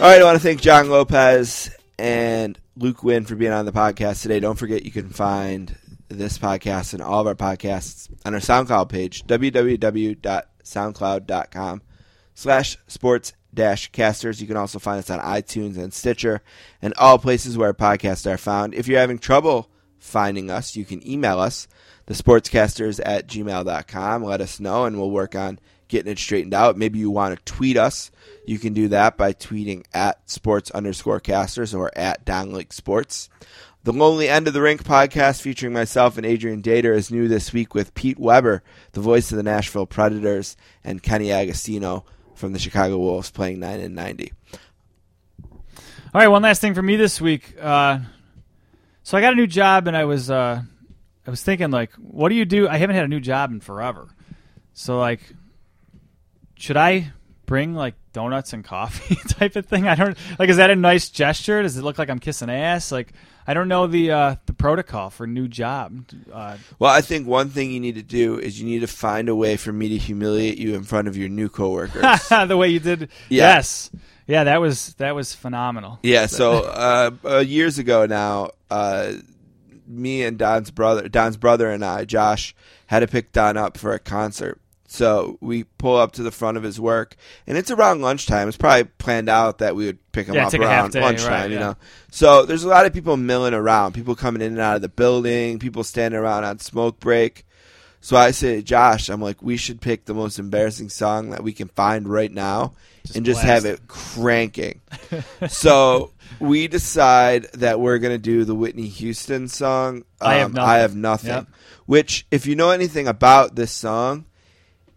All 0.00 0.06
right, 0.06 0.22
I 0.22 0.24
want 0.24 0.38
to 0.38 0.42
thank 0.42 0.62
John 0.62 0.88
Lopez 0.88 1.76
and 1.98 2.58
Luke 2.74 3.04
Winn 3.04 3.26
for 3.26 3.36
being 3.36 3.52
on 3.52 3.66
the 3.66 3.72
podcast 3.72 4.22
today. 4.22 4.40
Don't 4.40 4.58
forget 4.58 4.86
you 4.86 4.90
can 4.90 5.10
find 5.10 5.76
this 6.08 6.38
podcast 6.38 6.94
and 6.94 7.02
all 7.02 7.20
of 7.20 7.26
our 7.26 7.34
podcasts 7.34 8.08
on 8.24 8.32
our 8.32 8.40
SoundCloud 8.40 8.88
page, 8.88 9.26
www.soundcloud.com 9.26 11.82
slash 12.34 12.78
sports 12.86 13.34
dash 13.52 13.90
casters. 13.92 14.40
You 14.40 14.46
can 14.46 14.56
also 14.56 14.78
find 14.78 14.98
us 14.98 15.10
on 15.10 15.20
iTunes 15.20 15.76
and 15.76 15.92
Stitcher 15.92 16.42
and 16.80 16.94
all 16.94 17.18
places 17.18 17.56
where 17.56 17.74
podcasts 17.74 18.30
are 18.30 18.38
found. 18.38 18.74
If 18.74 18.88
you're 18.88 19.00
having 19.00 19.18
trouble 19.18 19.70
finding 19.98 20.50
us, 20.50 20.76
you 20.76 20.84
can 20.84 21.06
email 21.06 21.38
us, 21.38 21.68
the 22.06 22.14
sportscasters 22.14 23.00
at 23.04 23.26
gmail.com. 23.26 24.24
Let 24.24 24.40
us 24.40 24.60
know 24.60 24.84
and 24.84 24.98
we'll 24.98 25.10
work 25.10 25.34
on 25.34 25.58
getting 25.88 26.10
it 26.10 26.18
straightened 26.18 26.54
out. 26.54 26.78
Maybe 26.78 26.98
you 26.98 27.10
want 27.10 27.36
to 27.36 27.52
tweet 27.52 27.76
us. 27.76 28.10
You 28.46 28.58
can 28.58 28.72
do 28.72 28.88
that 28.88 29.16
by 29.16 29.32
tweeting 29.32 29.84
at 29.92 30.28
sports 30.30 30.70
underscore 30.70 31.20
casters 31.20 31.74
or 31.74 31.90
at 31.96 32.24
downlink 32.24 32.72
sports. 32.72 33.28
The 33.82 33.92
Lonely 33.92 34.28
End 34.28 34.46
of 34.46 34.52
the 34.52 34.60
Rink 34.60 34.84
podcast 34.84 35.40
featuring 35.40 35.72
myself 35.72 36.16
and 36.16 36.26
Adrian 36.26 36.62
Dater 36.62 36.94
is 36.94 37.10
new 37.10 37.28
this 37.28 37.52
week 37.52 37.74
with 37.74 37.94
Pete 37.94 38.18
Weber, 38.18 38.62
the 38.92 39.00
voice 39.00 39.30
of 39.30 39.38
the 39.38 39.42
Nashville 39.42 39.86
Predators, 39.86 40.54
and 40.84 41.02
Kenny 41.02 41.32
Agostino 41.32 42.04
from 42.40 42.52
the 42.52 42.58
Chicago 42.58 42.98
Wolves 42.98 43.30
playing 43.30 43.60
9 43.60 43.80
and 43.80 43.94
90. 43.94 44.32
All 45.42 45.50
right, 46.14 46.26
one 46.26 46.42
last 46.42 46.60
thing 46.60 46.74
for 46.74 46.82
me 46.82 46.96
this 46.96 47.20
week. 47.20 47.54
Uh, 47.60 48.00
so 49.04 49.16
I 49.16 49.20
got 49.20 49.32
a 49.32 49.36
new 49.36 49.46
job, 49.46 49.86
and 49.86 49.96
I 49.96 50.06
was 50.06 50.28
uh, 50.30 50.60
I 51.24 51.30
was 51.30 51.42
thinking 51.42 51.70
like, 51.70 51.92
what 51.94 52.30
do 52.30 52.34
you 52.34 52.44
do? 52.44 52.66
I 52.66 52.78
haven't 52.78 52.96
had 52.96 53.04
a 53.04 53.08
new 53.08 53.20
job 53.20 53.52
in 53.52 53.60
forever, 53.60 54.08
so 54.72 54.98
like, 54.98 55.20
should 56.56 56.76
I 56.76 57.12
bring 57.46 57.74
like 57.74 57.94
donuts 58.12 58.52
and 58.52 58.64
coffee 58.64 59.14
type 59.28 59.54
of 59.54 59.66
thing? 59.66 59.86
I 59.86 59.94
don't 59.94 60.18
like. 60.38 60.48
Is 60.48 60.56
that 60.56 60.70
a 60.70 60.76
nice 60.76 61.10
gesture? 61.10 61.62
Does 61.62 61.76
it 61.76 61.84
look 61.84 61.98
like 61.98 62.10
I'm 62.10 62.18
kissing 62.18 62.50
ass? 62.50 62.90
Like, 62.90 63.12
I 63.50 63.52
don't 63.52 63.66
know 63.66 63.88
the 63.88 64.12
uh, 64.12 64.36
the 64.46 64.52
protocol 64.52 65.10
for 65.10 65.26
new 65.26 65.48
job. 65.48 66.04
Uh, 66.32 66.56
Well, 66.78 66.92
I 66.92 67.00
think 67.00 67.26
one 67.26 67.48
thing 67.48 67.72
you 67.72 67.80
need 67.80 67.96
to 67.96 68.02
do 68.02 68.38
is 68.38 68.60
you 68.60 68.64
need 68.64 68.82
to 68.82 68.86
find 68.86 69.28
a 69.28 69.34
way 69.34 69.56
for 69.56 69.72
me 69.72 69.88
to 69.88 69.98
humiliate 69.98 70.56
you 70.56 70.76
in 70.76 70.84
front 70.84 71.08
of 71.08 71.16
your 71.16 71.28
new 71.28 71.48
coworkers. 71.48 72.28
the 72.46 72.56
way 72.56 72.68
you 72.68 72.78
did, 72.78 73.00
Yeah. 73.28 73.56
yes, 73.56 73.90
yeah, 74.28 74.44
that 74.44 74.60
was 74.60 74.94
that 74.98 75.16
was 75.16 75.34
phenomenal. 75.34 75.98
Yeah, 76.04 76.26
so 76.26 76.58
uh, 76.60 77.10
uh, 77.24 77.38
years 77.38 77.78
ago 77.80 78.06
now, 78.06 78.50
uh, 78.70 79.14
me 79.84 80.22
and 80.22 80.38
Don's 80.38 80.70
brother, 80.70 81.08
Don's 81.08 81.36
brother 81.36 81.70
and 81.72 81.84
I, 81.84 82.04
Josh, 82.04 82.54
had 82.86 83.00
to 83.00 83.08
pick 83.08 83.32
Don 83.32 83.56
up 83.56 83.76
for 83.76 83.94
a 83.94 83.98
concert. 83.98 84.60
So 84.92 85.38
we 85.40 85.62
pull 85.62 85.96
up 85.96 86.10
to 86.14 86.24
the 86.24 86.32
front 86.32 86.56
of 86.56 86.64
his 86.64 86.80
work, 86.80 87.14
and 87.46 87.56
it's 87.56 87.70
around 87.70 88.02
lunchtime. 88.02 88.48
It's 88.48 88.56
probably 88.56 88.90
planned 88.98 89.28
out 89.28 89.58
that 89.58 89.76
we 89.76 89.86
would 89.86 89.98
pick 90.10 90.26
him 90.26 90.34
Yeah, 90.34 90.46
up 90.46 90.50
take 90.50 90.62
a 90.62 90.68
half 90.68 90.80
around 90.80 90.92
day, 90.94 91.00
lunchtime, 91.00 91.30
right, 91.30 91.48
you 91.48 91.54
yeah. 91.54 91.60
know. 91.60 91.76
So 92.10 92.44
there's 92.44 92.64
a 92.64 92.68
lot 92.68 92.86
of 92.86 92.92
people 92.92 93.16
milling 93.16 93.54
around, 93.54 93.92
people 93.92 94.16
coming 94.16 94.42
in 94.42 94.50
and 94.50 94.60
out 94.60 94.74
of 94.74 94.82
the 94.82 94.88
building, 94.88 95.60
people 95.60 95.84
standing 95.84 96.18
around 96.18 96.42
on 96.42 96.58
smoke 96.58 96.98
break. 96.98 97.46
So 98.00 98.16
I 98.16 98.32
say 98.32 98.56
to 98.56 98.62
Josh, 98.62 99.08
I'm 99.10 99.20
like, 99.22 99.40
we 99.40 99.56
should 99.56 99.80
pick 99.80 100.06
the 100.06 100.14
most 100.14 100.40
embarrassing 100.40 100.88
song 100.88 101.30
that 101.30 101.44
we 101.44 101.52
can 101.52 101.68
find 101.68 102.08
right 102.08 102.32
now 102.32 102.72
and 103.14 103.24
just 103.24 103.42
have 103.42 103.66
it 103.66 103.86
cranking. 103.86 104.80
so 105.48 106.10
we 106.40 106.66
decide 106.66 107.44
that 107.52 107.78
we're 107.78 107.98
going 107.98 108.14
to 108.14 108.18
do 108.18 108.44
the 108.44 108.56
Whitney 108.56 108.88
Houston 108.88 109.46
song. 109.46 110.02
I 110.20 110.34
Have 110.34 110.46
um, 110.46 110.52
Nothing. 110.54 110.68
I 110.68 110.78
have 110.78 110.96
nothing. 110.96 111.30
Yep. 111.30 111.46
Which, 111.86 112.26
if 112.32 112.46
you 112.46 112.56
know 112.56 112.70
anything 112.70 113.06
about 113.06 113.54
this 113.54 113.70
song, 113.70 114.24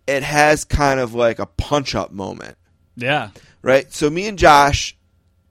it 0.08 0.24
has 0.24 0.66
kind 0.66 1.00
of 1.00 1.14
like 1.14 1.40
a 1.40 1.46
punch 1.46 1.96
up 1.96 2.12
moment, 2.12 2.58
Yeah, 2.96 3.30
right? 3.62 3.92
So 3.94 4.10
me 4.10 4.28
and 4.28 4.38
Josh 4.38 4.98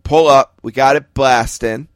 pull 0.05 0.29
up. 0.29 0.59
We 0.62 0.73
got 0.73 0.97
it 0.97 1.15
blasting, 1.15 1.89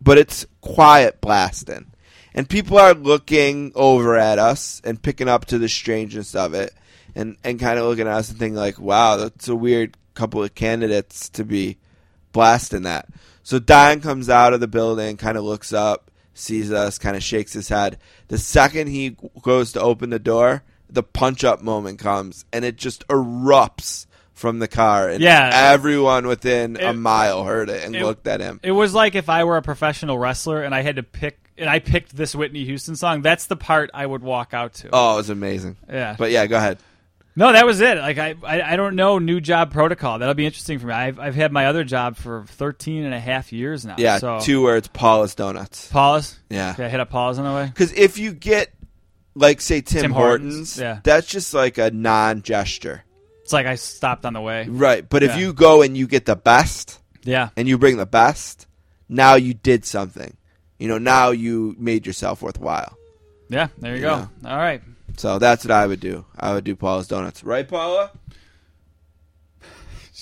but 0.00 0.18
it's 0.18 0.46
quiet 0.60 1.20
blasting. 1.20 1.86
And 2.34 2.48
people 2.48 2.78
are 2.78 2.94
looking 2.94 3.72
over 3.74 4.16
at 4.16 4.38
us 4.38 4.80
and 4.84 5.02
picking 5.02 5.28
up 5.28 5.46
to 5.46 5.58
the 5.58 5.68
strangeness 5.68 6.34
of 6.34 6.54
it 6.54 6.72
and, 7.14 7.36
and 7.42 7.58
kind 7.58 7.78
of 7.78 7.86
looking 7.86 8.06
at 8.06 8.14
us 8.14 8.30
and 8.30 8.38
thinking 8.38 8.54
like, 8.56 8.78
wow, 8.78 9.16
that's 9.16 9.48
a 9.48 9.56
weird 9.56 9.96
couple 10.14 10.44
of 10.44 10.54
candidates 10.54 11.28
to 11.30 11.44
be 11.44 11.78
blasting 12.32 12.82
that. 12.82 13.08
So 13.42 13.58
Don 13.58 14.00
comes 14.00 14.28
out 14.28 14.52
of 14.52 14.60
the 14.60 14.68
building, 14.68 15.16
kind 15.16 15.36
of 15.38 15.42
looks 15.44 15.72
up, 15.72 16.10
sees 16.34 16.70
us, 16.70 16.98
kind 16.98 17.16
of 17.16 17.22
shakes 17.22 17.54
his 17.54 17.70
head. 17.70 17.98
The 18.28 18.38
second 18.38 18.88
he 18.88 19.16
goes 19.42 19.72
to 19.72 19.80
open 19.80 20.10
the 20.10 20.18
door, 20.18 20.62
the 20.90 21.02
punch 21.02 21.44
up 21.44 21.62
moment 21.62 21.98
comes 21.98 22.44
and 22.52 22.64
it 22.64 22.76
just 22.76 23.06
erupts 23.08 24.06
from 24.34 24.58
the 24.60 24.68
car. 24.68 25.08
And 25.08 25.20
Yeah. 25.22 25.50
everyone 25.72 26.26
within 26.26 26.76
a 26.76 26.92
mile 26.92 27.44
heard 27.44 27.68
it 27.70 27.84
and 27.84 27.94
it- 27.96 28.04
looked 28.04 28.26
at 28.26 28.40
him. 28.40 28.60
it 28.62 28.72
was 28.72 28.94
like 28.94 29.14
if 29.14 29.28
I 29.28 29.44
were 29.44 29.56
a 29.56 29.62
professional 29.62 30.18
wrestler 30.18 30.62
and 30.62 30.74
I 30.74 30.82
had 30.82 30.96
to 30.96 31.02
pick, 31.02 31.38
and 31.58 31.68
I 31.68 31.80
picked 31.80 32.16
this 32.16 32.36
Whitney 32.36 32.64
Houston 32.64 32.94
song. 32.94 33.20
That's 33.22 33.46
the 33.46 33.56
part 33.56 33.90
I 33.92 34.06
would 34.06 34.22
walk 34.22 34.54
out 34.54 34.74
to. 34.74 34.90
Oh, 34.92 35.14
it 35.14 35.16
was 35.16 35.30
amazing. 35.30 35.76
Yeah. 35.88 36.14
But 36.16 36.30
yeah, 36.30 36.46
go 36.46 36.56
ahead. 36.56 36.78
No, 37.34 37.52
that 37.52 37.66
was 37.66 37.80
it. 37.80 37.98
Like 37.98 38.18
I, 38.18 38.34
I, 38.44 38.62
I 38.72 38.76
don't 38.76 38.94
know 38.96 39.18
new 39.18 39.40
job 39.40 39.72
protocol. 39.72 40.18
That'll 40.18 40.34
be 40.34 40.46
interesting 40.46 40.78
for 40.80 40.86
me. 40.88 40.92
I've, 40.94 41.18
I've 41.20 41.34
had 41.36 41.52
my 41.52 41.66
other 41.66 41.82
job 41.84 42.16
for 42.16 42.44
13 42.48 43.04
and 43.04 43.14
a 43.14 43.18
half 43.20 43.52
years 43.52 43.84
now. 43.84 43.94
Yeah, 43.98 44.18
so. 44.18 44.38
two 44.40 44.62
words, 44.62 44.88
Paula's 44.88 45.34
Donuts. 45.36 45.88
Paula's. 45.88 46.36
Yeah. 46.50 46.74
I 46.78 46.88
hit 46.88 46.98
a 47.00 47.06
pause 47.06 47.38
on 47.40 47.44
the 47.44 47.52
way. 47.52 47.66
Because 47.66 47.92
if 47.92 48.18
you 48.18 48.32
get, 48.32 48.72
like, 49.38 49.60
say, 49.60 49.80
Tim, 49.80 50.02
Tim 50.02 50.10
Hortons, 50.12 50.54
Hortons, 50.76 50.78
yeah. 50.78 51.00
that's 51.02 51.26
just 51.26 51.54
like 51.54 51.78
a 51.78 51.90
non 51.90 52.42
gesture. 52.42 53.04
It's 53.42 53.52
like 53.52 53.66
I 53.66 53.76
stopped 53.76 54.26
on 54.26 54.34
the 54.34 54.40
way. 54.40 54.66
Right. 54.68 55.08
But 55.08 55.22
if 55.22 55.36
you 55.38 55.52
go 55.54 55.80
and 55.82 55.96
you 55.96 56.06
get 56.06 56.26
the 56.26 56.36
best 56.36 56.98
Yeah. 57.24 57.48
and 57.56 57.66
you 57.66 57.78
bring 57.78 57.96
the 57.96 58.04
best, 58.06 58.66
now 59.08 59.36
you 59.36 59.54
did 59.54 59.86
something. 59.86 60.36
You 60.78 60.88
know, 60.88 60.98
now 60.98 61.30
you 61.30 61.74
made 61.78 62.06
yourself 62.06 62.42
worthwhile. 62.42 62.96
Yeah. 63.48 63.68
There 63.78 63.96
you 63.96 64.02
Yeah. 64.02 64.26
go. 64.42 64.50
All 64.50 64.56
right. 64.58 64.82
So 65.16 65.38
that's 65.38 65.64
what 65.64 65.72
I 65.72 65.86
would 65.86 66.00
do. 66.00 66.26
I 66.38 66.52
would 66.52 66.64
do 66.64 66.76
Paula's 66.76 67.08
Donuts. 67.08 67.42
Right, 67.42 67.66
Paula? 67.66 68.10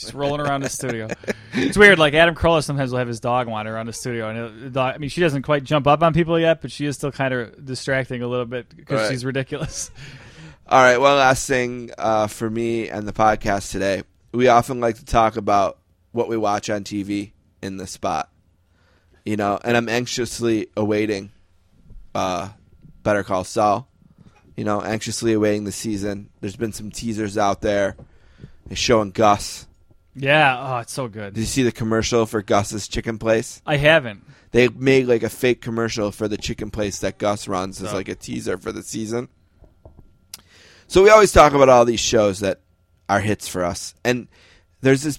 Just 0.01 0.13
rolling 0.15 0.41
around 0.41 0.61
the 0.63 0.69
studio. 0.69 1.09
It's 1.55 1.77
weird. 1.77 1.99
Like 1.99 2.13
Adam 2.13 2.35
Carolla 2.35 2.63
sometimes 2.63 2.91
will 2.91 2.99
have 2.99 3.09
his 3.09 3.19
dog 3.21 3.49
wander 3.49 3.75
around 3.75 3.87
the 3.87 3.93
studio, 3.95 4.29
and 4.29 4.63
the 4.65 4.71
dog, 4.71 4.95
I 4.95 4.99
mean, 4.99 5.09
she 5.09 5.23
doesn't 5.23 5.43
quite 5.43 5.65
jump 5.65 5.87
up 5.87 6.03
on 6.03 6.13
people 6.13 6.39
yet, 6.39 6.61
but 6.61 6.71
she 6.71 6.85
is 6.85 6.97
still 6.97 7.11
kind 7.13 7.33
of 7.33 7.65
distracting 7.65 8.21
a 8.23 8.29
little 8.29 8.45
bit 8.45 8.69
because 8.77 9.01
Right. 9.01 9.11
she's 9.11 9.25
ridiculous. 9.25 9.91
All 10.69 10.81
right, 10.83 10.99
one 10.99 11.17
last 11.17 11.47
thing 11.47 11.91
uh, 11.97 12.27
for 12.27 12.51
me 12.51 12.89
and 12.91 13.09
the 13.09 13.13
podcast 13.13 13.71
today. 13.73 14.03
We 14.33 14.49
often 14.49 14.81
like 14.81 14.97
to 14.97 15.05
talk 15.05 15.37
about 15.37 15.79
what 16.13 16.29
we 16.29 16.37
watch 16.37 16.69
on 16.69 16.85
TV 16.85 17.33
in 17.63 17.77
the 17.79 17.87
spot, 17.87 18.31
you 19.25 19.37
know, 19.37 19.59
and 19.65 19.77
I'm 19.77 19.89
anxiously 19.89 20.67
awaiting 20.77 21.31
uh, 22.15 22.51
Better 23.03 23.23
Call 23.25 23.45
Saul. 23.45 23.89
You 24.57 24.65
know, 24.65 24.83
anxiously 24.83 25.33
awaiting 25.35 25.65
the 25.65 25.73
season. 25.73 26.31
There's 26.41 26.57
been 26.57 26.73
some 26.73 26.91
teasers 26.91 27.37
out 27.39 27.61
there. 27.61 27.95
They're 28.67 28.77
showing 28.77 29.11
Gus. 29.11 29.67
Yeah. 30.17 30.57
Oh, 30.59 30.79
it's 30.79 30.93
so 30.93 31.09
good. 31.09 31.35
Did 31.35 31.41
you 31.41 31.47
see 31.47 31.63
the 31.63 31.73
commercial 31.73 32.25
for 32.27 32.43
Gus's 32.43 32.89
Chicken 32.89 33.19
Place? 33.19 33.61
I 33.67 33.77
haven't. 33.77 34.25
They 34.53 34.69
made 34.69 35.07
like 35.07 35.23
a 35.23 35.29
fake 35.29 35.61
commercial 35.61 36.11
for 36.13 36.29
the 36.29 36.37
chicken 36.39 36.71
place 36.71 37.01
that 37.01 37.19
Gus 37.19 37.47
runs 37.49 37.83
as 37.83 37.91
So- 37.91 37.97
like 37.97 38.09
a 38.09 38.15
teaser 38.15 38.57
for 38.57 38.73
the 38.73 38.83
season. 38.83 39.29
So 40.89 41.03
we 41.03 41.11
always 41.11 41.33
talk 41.33 41.53
about 41.53 41.69
all 41.69 41.85
these 41.85 42.01
shows 42.01 42.41
that 42.41 42.61
are 43.09 43.21
hits 43.21 43.49
for 43.49 43.65
us, 43.65 43.95
and 44.05 44.29
there's 44.83 45.03
this 45.03 45.19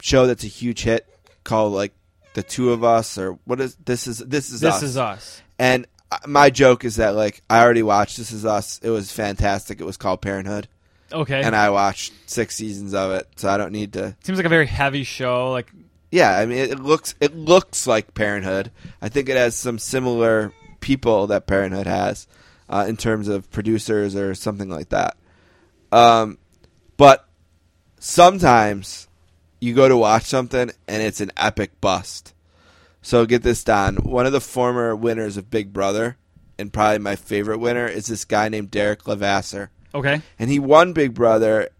show 0.00 0.26
that's 0.26 0.44
a 0.44 0.48
huge 0.48 0.82
hit 0.82 1.06
called 1.44 1.72
like 1.74 1.92
the 2.34 2.42
two 2.42 2.70
of 2.72 2.82
us 2.84 3.18
or 3.18 3.38
what 3.44 3.60
is 3.60 3.76
this 3.84 4.06
is 4.06 4.18
this 4.18 4.50
is 4.50 4.60
This 4.60 4.74
us. 4.76 4.82
is 4.82 4.96
us. 4.96 5.42
And 5.58 5.86
uh, 6.10 6.18
my 6.26 6.48
joke 6.50 6.84
is 6.84 6.96
that 6.96 7.14
like 7.14 7.42
I 7.50 7.62
already 7.62 7.82
watched 7.82 8.16
This 8.16 8.32
Is 8.32 8.44
Us. 8.46 8.80
It 8.82 8.90
was 8.90 9.12
fantastic. 9.12 9.80
It 9.80 9.84
was 9.84 9.96
called 9.98 10.22
Parenthood, 10.22 10.68
Okay. 11.12 11.42
and 11.42 11.56
I 11.56 11.70
watched 11.70 12.12
six 12.26 12.54
seasons 12.54 12.94
of 12.94 13.12
it, 13.12 13.26
so 13.36 13.48
I 13.48 13.56
don't 13.56 13.72
need 13.72 13.94
to 13.94 14.16
Seems 14.22 14.38
like 14.38 14.46
a 14.46 14.50
very 14.50 14.66
heavy 14.66 15.04
show. 15.04 15.50
Like 15.50 15.72
yeah, 16.10 16.38
I 16.38 16.46
mean, 16.46 16.58
it 16.58 16.80
looks 16.80 17.14
it 17.20 17.34
looks 17.34 17.86
like 17.86 18.14
Parenthood. 18.14 18.70
I 19.02 19.08
think 19.08 19.28
it 19.28 19.36
has 19.36 19.54
some 19.54 19.78
similar 19.78 20.52
people 20.80 21.26
that 21.28 21.46
Parenthood 21.46 21.86
has 21.86 22.26
uh, 22.68 22.86
in 22.88 22.96
terms 22.96 23.28
of 23.28 23.50
producers 23.50 24.16
or 24.16 24.34
something 24.34 24.68
like 24.68 24.88
that. 24.90 25.16
Um, 25.92 26.38
but 26.96 27.28
sometimes 27.98 29.08
you 29.60 29.74
go 29.74 29.88
to 29.88 29.96
watch 29.96 30.24
something 30.24 30.70
and 30.86 31.02
it's 31.02 31.20
an 31.20 31.32
epic 31.36 31.80
bust. 31.80 32.34
So 33.02 33.26
get 33.26 33.42
this 33.42 33.64
down. 33.64 33.96
One 33.96 34.26
of 34.26 34.32
the 34.32 34.40
former 34.40 34.94
winners 34.94 35.36
of 35.36 35.50
Big 35.50 35.72
Brother, 35.72 36.16
and 36.58 36.72
probably 36.72 36.98
my 36.98 37.16
favorite 37.16 37.58
winner, 37.58 37.86
is 37.86 38.06
this 38.06 38.24
guy 38.24 38.48
named 38.48 38.70
Derrick 38.70 39.06
Levasseur. 39.06 39.70
Okay. 39.98 40.22
And 40.38 40.48
he 40.48 40.58
won 40.58 40.92
Big 40.92 41.14
Brother 41.14 41.70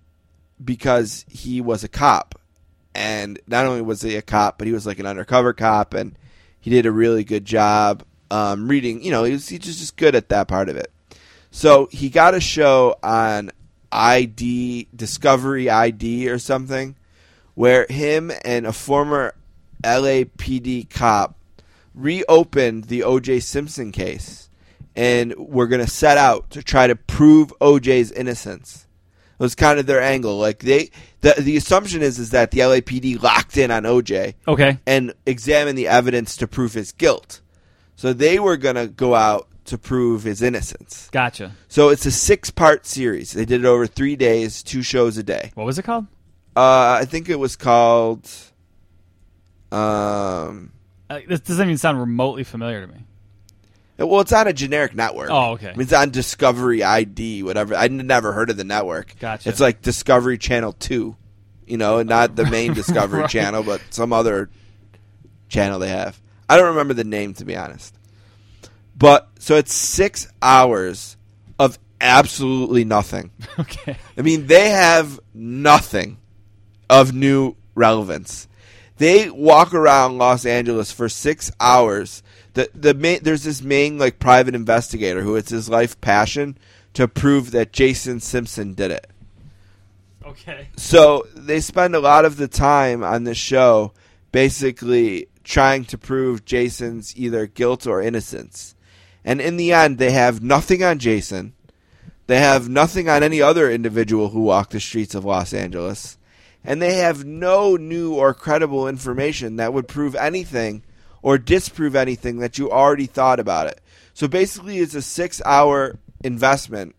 because 0.62 1.24
he 1.28 1.60
was 1.60 1.84
a 1.84 1.88
cop. 1.88 2.34
And 2.94 3.38
not 3.46 3.66
only 3.66 3.80
was 3.82 4.02
he 4.02 4.16
a 4.16 4.22
cop, 4.22 4.58
but 4.58 4.66
he 4.66 4.72
was 4.72 4.86
like 4.86 4.98
an 4.98 5.06
undercover 5.06 5.52
cop, 5.52 5.94
and 5.94 6.18
he 6.58 6.70
did 6.70 6.84
a 6.84 6.90
really 6.90 7.22
good 7.22 7.44
job 7.44 8.02
um, 8.30 8.66
reading. 8.66 9.02
You 9.02 9.12
know, 9.12 9.22
he 9.22 9.32
was, 9.32 9.48
he 9.48 9.56
was 9.58 9.78
just 9.78 9.96
good 9.96 10.16
at 10.16 10.30
that 10.30 10.48
part 10.48 10.68
of 10.68 10.76
it. 10.76 10.90
So 11.50 11.88
he 11.92 12.10
got 12.10 12.34
a 12.34 12.40
show 12.40 12.96
on 13.02 13.52
ID, 13.92 14.88
Discovery 14.94 15.70
ID 15.70 16.28
or 16.28 16.38
something, 16.38 16.96
where 17.54 17.86
him 17.88 18.32
and 18.44 18.66
a 18.66 18.72
former 18.72 19.34
LAPD 19.84 20.90
cop 20.90 21.36
reopened 21.94 22.84
the 22.84 23.02
O.J. 23.02 23.40
Simpson 23.40 23.92
case, 23.92 24.47
and 24.98 25.32
we're 25.36 25.68
going 25.68 25.84
to 25.84 25.90
set 25.90 26.18
out 26.18 26.50
to 26.50 26.62
try 26.62 26.88
to 26.88 26.96
prove 26.96 27.52
O.J.'s 27.60 28.10
innocence. 28.10 28.86
It 29.38 29.42
was 29.42 29.54
kind 29.54 29.78
of 29.78 29.86
their 29.86 30.02
angle. 30.02 30.36
Like 30.38 30.58
they, 30.58 30.90
the 31.20 31.34
the 31.38 31.56
assumption 31.56 32.02
is 32.02 32.18
is 32.18 32.30
that 32.30 32.50
the 32.50 32.58
LAPD 32.58 33.22
locked 33.22 33.56
in 33.56 33.70
on 33.70 33.84
OJ 33.84 34.34
Okay. 34.48 34.78
and 34.86 35.14
examined 35.26 35.78
the 35.78 35.86
evidence 35.86 36.36
to 36.38 36.48
prove 36.48 36.72
his 36.74 36.90
guilt. 36.90 37.40
So 37.94 38.12
they 38.12 38.40
were 38.40 38.56
going 38.56 38.74
to 38.74 38.88
go 38.88 39.14
out 39.14 39.46
to 39.66 39.78
prove 39.78 40.24
his 40.24 40.42
innocence. 40.42 41.08
Gotcha. 41.12 41.52
So 41.68 41.90
it's 41.90 42.04
a 42.06 42.10
six 42.10 42.50
part 42.50 42.84
series. 42.86 43.30
They 43.32 43.44
did 43.44 43.60
it 43.60 43.66
over 43.66 43.86
three 43.86 44.16
days, 44.16 44.62
two 44.64 44.82
shows 44.82 45.16
a 45.18 45.22
day. 45.22 45.52
What 45.54 45.64
was 45.66 45.78
it 45.78 45.84
called? 45.84 46.06
Uh, 46.56 46.98
I 47.00 47.04
think 47.04 47.28
it 47.28 47.38
was 47.38 47.54
called. 47.54 48.28
Um, 49.70 50.72
Uh, 51.10 51.20
this 51.28 51.40
doesn't 51.40 51.64
even 51.68 51.78
sound 51.78 52.00
remotely 52.00 52.44
familiar 52.44 52.80
to 52.84 52.92
me. 52.92 53.04
Well, 53.98 54.20
it's 54.20 54.32
on 54.32 54.46
a 54.46 54.52
generic 54.52 54.94
network. 54.94 55.30
Oh, 55.30 55.52
okay. 55.52 55.68
I 55.68 55.72
mean, 55.72 55.82
it's 55.82 55.92
on 55.92 56.10
Discovery 56.10 56.82
ID, 56.84 57.42
whatever. 57.42 57.74
I'd 57.74 57.90
never 57.92 58.32
heard 58.32 58.50
of 58.50 58.56
the 58.56 58.64
network. 58.64 59.14
Gotcha. 59.18 59.48
It's 59.48 59.60
like 59.60 59.82
Discovery 59.82 60.38
Channel 60.38 60.72
Two, 60.72 61.16
you 61.66 61.76
know, 61.76 61.98
and 61.98 62.08
not 62.08 62.36
the 62.36 62.46
main 62.46 62.74
Discovery 62.74 63.22
Right. 63.22 63.30
Channel, 63.30 63.62
but 63.64 63.80
some 63.90 64.12
other 64.12 64.50
channel 65.48 65.78
they 65.78 65.88
have. 65.88 66.20
I 66.48 66.56
don't 66.56 66.68
remember 66.68 66.94
the 66.94 67.04
name 67.04 67.34
to 67.34 67.44
be 67.44 67.56
honest. 67.56 67.94
But 68.96 69.28
so 69.38 69.56
it's 69.56 69.72
six 69.72 70.28
hours 70.42 71.16
of 71.58 71.78
absolutely 72.00 72.84
nothing. 72.84 73.30
Okay. 73.60 73.96
I 74.16 74.22
mean, 74.22 74.46
they 74.46 74.70
have 74.70 75.18
nothing 75.34 76.18
of 76.88 77.12
new 77.12 77.56
relevance. 77.74 78.46
They 78.98 79.28
walk 79.30 79.74
around 79.74 80.16
Los 80.18 80.46
Angeles 80.46 80.92
for 80.92 81.08
six 81.08 81.50
hours. 81.60 82.22
The 82.58 82.68
the 82.74 82.92
main, 82.92 83.20
there's 83.22 83.44
this 83.44 83.62
main 83.62 83.98
like 83.98 84.18
private 84.18 84.56
investigator 84.56 85.22
who 85.22 85.36
it's 85.36 85.50
his 85.50 85.68
life 85.68 86.00
passion 86.00 86.58
to 86.94 87.06
prove 87.06 87.52
that 87.52 87.72
Jason 87.72 88.18
Simpson 88.18 88.74
did 88.74 88.90
it. 88.90 89.06
Okay. 90.26 90.66
So 90.76 91.28
they 91.36 91.60
spend 91.60 91.94
a 91.94 92.00
lot 92.00 92.24
of 92.24 92.36
the 92.36 92.48
time 92.48 93.04
on 93.04 93.22
the 93.22 93.34
show 93.36 93.92
basically 94.32 95.28
trying 95.44 95.84
to 95.84 95.96
prove 95.96 96.44
Jason's 96.44 97.16
either 97.16 97.46
guilt 97.46 97.86
or 97.86 98.02
innocence. 98.02 98.74
And 99.24 99.40
in 99.40 99.56
the 99.56 99.72
end, 99.72 99.98
they 99.98 100.10
have 100.10 100.42
nothing 100.42 100.82
on 100.82 100.98
Jason. 100.98 101.52
They 102.26 102.40
have 102.40 102.68
nothing 102.68 103.08
on 103.08 103.22
any 103.22 103.40
other 103.40 103.70
individual 103.70 104.30
who 104.30 104.40
walked 104.40 104.72
the 104.72 104.80
streets 104.80 105.14
of 105.14 105.24
Los 105.24 105.54
Angeles. 105.54 106.18
And 106.64 106.82
they 106.82 106.94
have 106.94 107.24
no 107.24 107.76
new 107.76 108.14
or 108.14 108.34
credible 108.34 108.88
information 108.88 109.54
that 109.56 109.72
would 109.72 109.86
prove 109.86 110.16
anything 110.16 110.82
or 111.22 111.38
disprove 111.38 111.96
anything 111.96 112.38
that 112.38 112.58
you 112.58 112.70
already 112.70 113.06
thought 113.06 113.40
about 113.40 113.66
it. 113.66 113.80
So 114.14 114.28
basically, 114.28 114.78
it's 114.78 114.94
a 114.94 115.02
six 115.02 115.40
hour 115.44 115.98
investment 116.24 116.94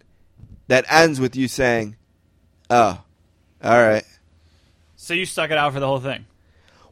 that 0.68 0.86
ends 0.90 1.20
with 1.20 1.36
you 1.36 1.48
saying, 1.48 1.96
oh, 2.70 3.02
all 3.64 3.82
right. 3.82 4.06
So 4.96 5.14
you 5.14 5.26
stuck 5.26 5.52
it 5.52 5.58
out 5.58 5.74
for 5.74 5.80
the 5.80 5.88
whole 5.88 6.00
thing. 6.00 6.26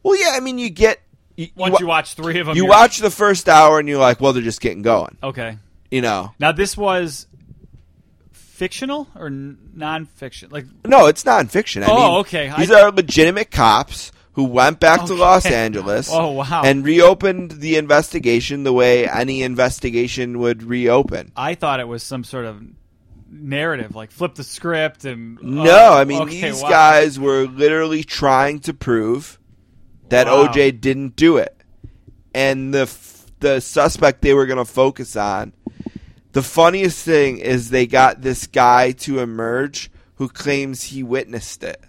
Well, 0.02 0.18
yeah, 0.18 0.30
I 0.34 0.40
mean, 0.40 0.58
you 0.58 0.70
get. 0.70 1.00
You, 1.36 1.48
Once 1.54 1.72
wa- 1.74 1.78
you 1.80 1.86
watch 1.86 2.14
three 2.14 2.40
of 2.40 2.46
them, 2.48 2.56
you 2.56 2.66
watch 2.66 2.98
the 2.98 3.10
first 3.10 3.48
hour 3.48 3.78
and 3.78 3.88
you're 3.88 3.98
like, 4.00 4.20
well, 4.20 4.32
they're 4.32 4.42
just 4.42 4.60
getting 4.60 4.82
going. 4.82 5.16
Okay. 5.22 5.56
You 5.90 6.02
know? 6.02 6.32
Now 6.40 6.50
this 6.52 6.76
was 6.76 7.26
fictional 8.32 9.06
or 9.14 9.30
non-fiction? 9.30 10.50
Like 10.50 10.66
No, 10.84 11.06
it's 11.06 11.22
nonfiction. 11.24 11.82
I 11.82 11.86
Oh, 11.90 11.94
mean, 11.94 12.20
okay. 12.20 12.52
These 12.58 12.70
I- 12.72 12.82
are 12.82 12.90
legitimate 12.90 13.50
cops 13.50 14.10
who 14.32 14.44
went 14.44 14.78
back 14.80 15.04
to 15.06 15.14
Los 15.14 15.46
Angeles. 15.46 16.08
Oh, 16.12 16.32
wow. 16.32 16.62
And 16.64 16.84
reopened 16.84 17.52
the 17.52 17.76
investigation 17.76 18.62
the 18.64 18.72
way 18.72 19.08
any 19.08 19.42
investigation 19.42 20.38
would 20.38 20.62
reopen. 20.62 21.32
I 21.36 21.54
thought 21.54 21.80
it 21.80 21.88
was 21.88 22.02
some 22.02 22.24
sort 22.24 22.44
of 22.44 22.62
narrative, 23.30 23.94
like 23.94 24.10
flip 24.10 24.34
the 24.34 24.44
script 24.44 25.04
and 25.04 25.38
No, 25.42 25.70
oh, 25.90 25.94
I 25.98 26.04
mean 26.04 26.22
okay, 26.22 26.50
these 26.50 26.62
wow. 26.62 26.68
guys 26.70 27.18
were 27.20 27.46
literally 27.46 28.02
trying 28.04 28.60
to 28.60 28.74
prove 28.74 29.38
that 30.08 30.26
Wow. 30.26 30.46
OJ 30.48 30.80
didn't 30.80 31.16
do 31.16 31.36
it, 31.36 31.54
and 32.34 32.72
the 32.72 32.82
f- 32.82 33.26
the 33.40 33.60
suspect 33.60 34.22
they 34.22 34.34
were 34.34 34.46
going 34.46 34.58
to 34.58 34.64
focus 34.64 35.14
on. 35.16 35.52
The 36.32 36.42
funniest 36.42 37.04
thing 37.04 37.38
is 37.38 37.70
they 37.70 37.86
got 37.86 38.22
this 38.22 38.46
guy 38.46 38.92
to 38.92 39.18
emerge 39.20 39.90
who 40.16 40.28
claims 40.28 40.84
he 40.84 41.02
witnessed 41.02 41.62
it, 41.62 41.80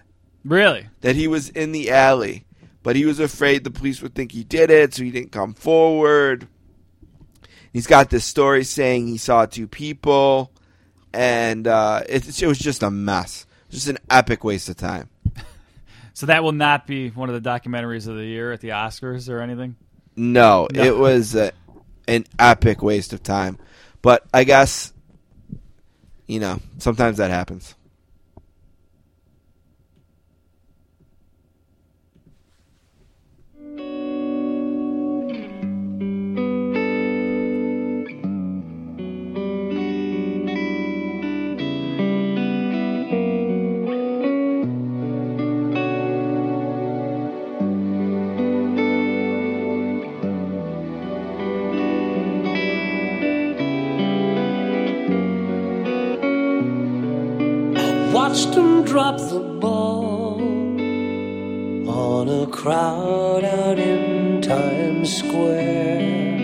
Really? 0.45 0.87
that 1.01 1.15
he 1.15 1.27
was 1.27 1.49
in 1.49 1.71
the 1.71 1.91
alley, 1.91 2.45
but 2.83 2.95
he 2.95 3.05
was 3.05 3.19
afraid 3.19 3.63
the 3.63 3.71
police 3.71 4.01
would 4.01 4.15
think 4.15 4.31
he 4.31 4.43
did 4.43 4.69
it, 4.71 4.93
so 4.93 5.03
he 5.03 5.11
didn't 5.11 5.31
come 5.31 5.53
forward. 5.53 6.47
He's 7.73 7.87
got 7.87 8.09
this 8.09 8.25
story 8.25 8.63
saying 8.63 9.07
he 9.07 9.17
saw 9.17 9.45
two 9.45 9.67
people, 9.67 10.51
and 11.13 11.67
uh, 11.67 12.01
it, 12.07 12.41
it 12.41 12.47
was 12.47 12.57
just 12.57 12.81
a 12.83 12.89
mess. 12.89 13.45
Just 13.69 13.87
an 13.87 13.99
epic 14.09 14.43
waste 14.43 14.69
of 14.69 14.77
time. 14.77 15.09
So 16.15 16.25
that 16.25 16.43
will 16.43 16.51
not 16.51 16.85
be 16.85 17.11
one 17.11 17.29
of 17.29 17.41
the 17.41 17.49
documentaries 17.49 18.05
of 18.05 18.17
the 18.17 18.25
year 18.25 18.51
at 18.51 18.59
the 18.59 18.69
Oscars 18.69 19.29
or 19.29 19.39
anything. 19.39 19.77
No, 20.17 20.67
No. 20.73 20.83
it 20.83 20.97
was 20.97 21.33
a, 21.33 21.53
an 22.09 22.25
epic 22.37 22.81
waste 22.81 23.13
of 23.13 23.23
time. 23.23 23.57
But 24.01 24.25
I 24.33 24.43
guess, 24.43 24.91
you 26.27 26.41
know, 26.41 26.59
sometimes 26.77 27.19
that 27.19 27.31
happens. 27.31 27.73
Him 58.89 59.17
the 59.29 59.39
ball 59.61 60.41
on 61.87 62.27
a 62.27 62.47
crowd 62.47 63.43
out 63.43 63.77
in 63.77 64.41
Times 64.41 65.15
Square. 65.15 66.39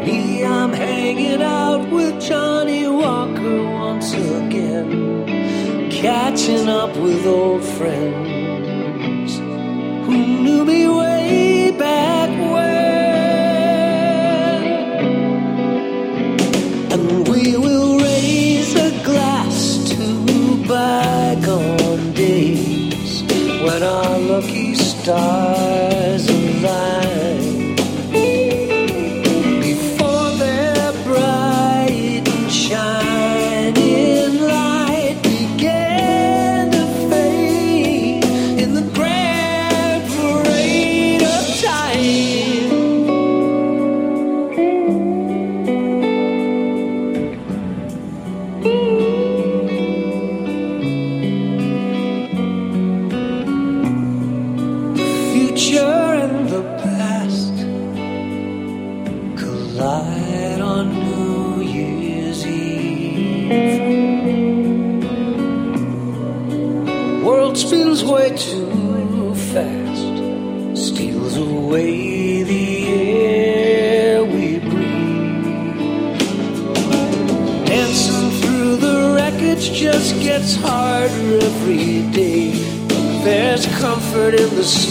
Me, 0.05 0.45
I'm 0.45 0.75
hanging 0.75 1.41
out 1.41 1.91
with 1.91 2.21
Johnny 2.21 2.87
Walker 2.87 3.65
once 3.65 4.13
again 4.13 5.38
catching 6.01 6.69
up 6.69 6.97
with 6.97 7.27
old 7.27 7.65
friends 7.65 9.37
who 10.07 10.17
knew 10.45 10.65
me 10.65 10.87
way 10.87 11.73
back 11.77 12.31
when. 12.55 12.99
And 16.93 17.29
we 17.29 17.57
will 17.57 17.99
raise 17.99 18.77
a 18.77 18.91
glass 19.03 19.91
to 19.91 20.03
bygone 20.69 22.13
days 22.13 23.23
when 23.65 23.83
our 23.83 24.19
lucky 24.21 24.75
stars 24.77 26.29
align. 26.29 26.98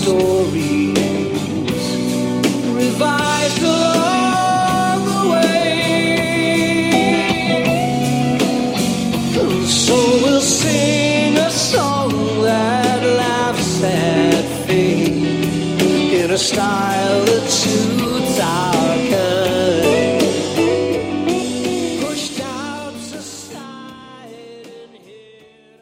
In 0.08 0.37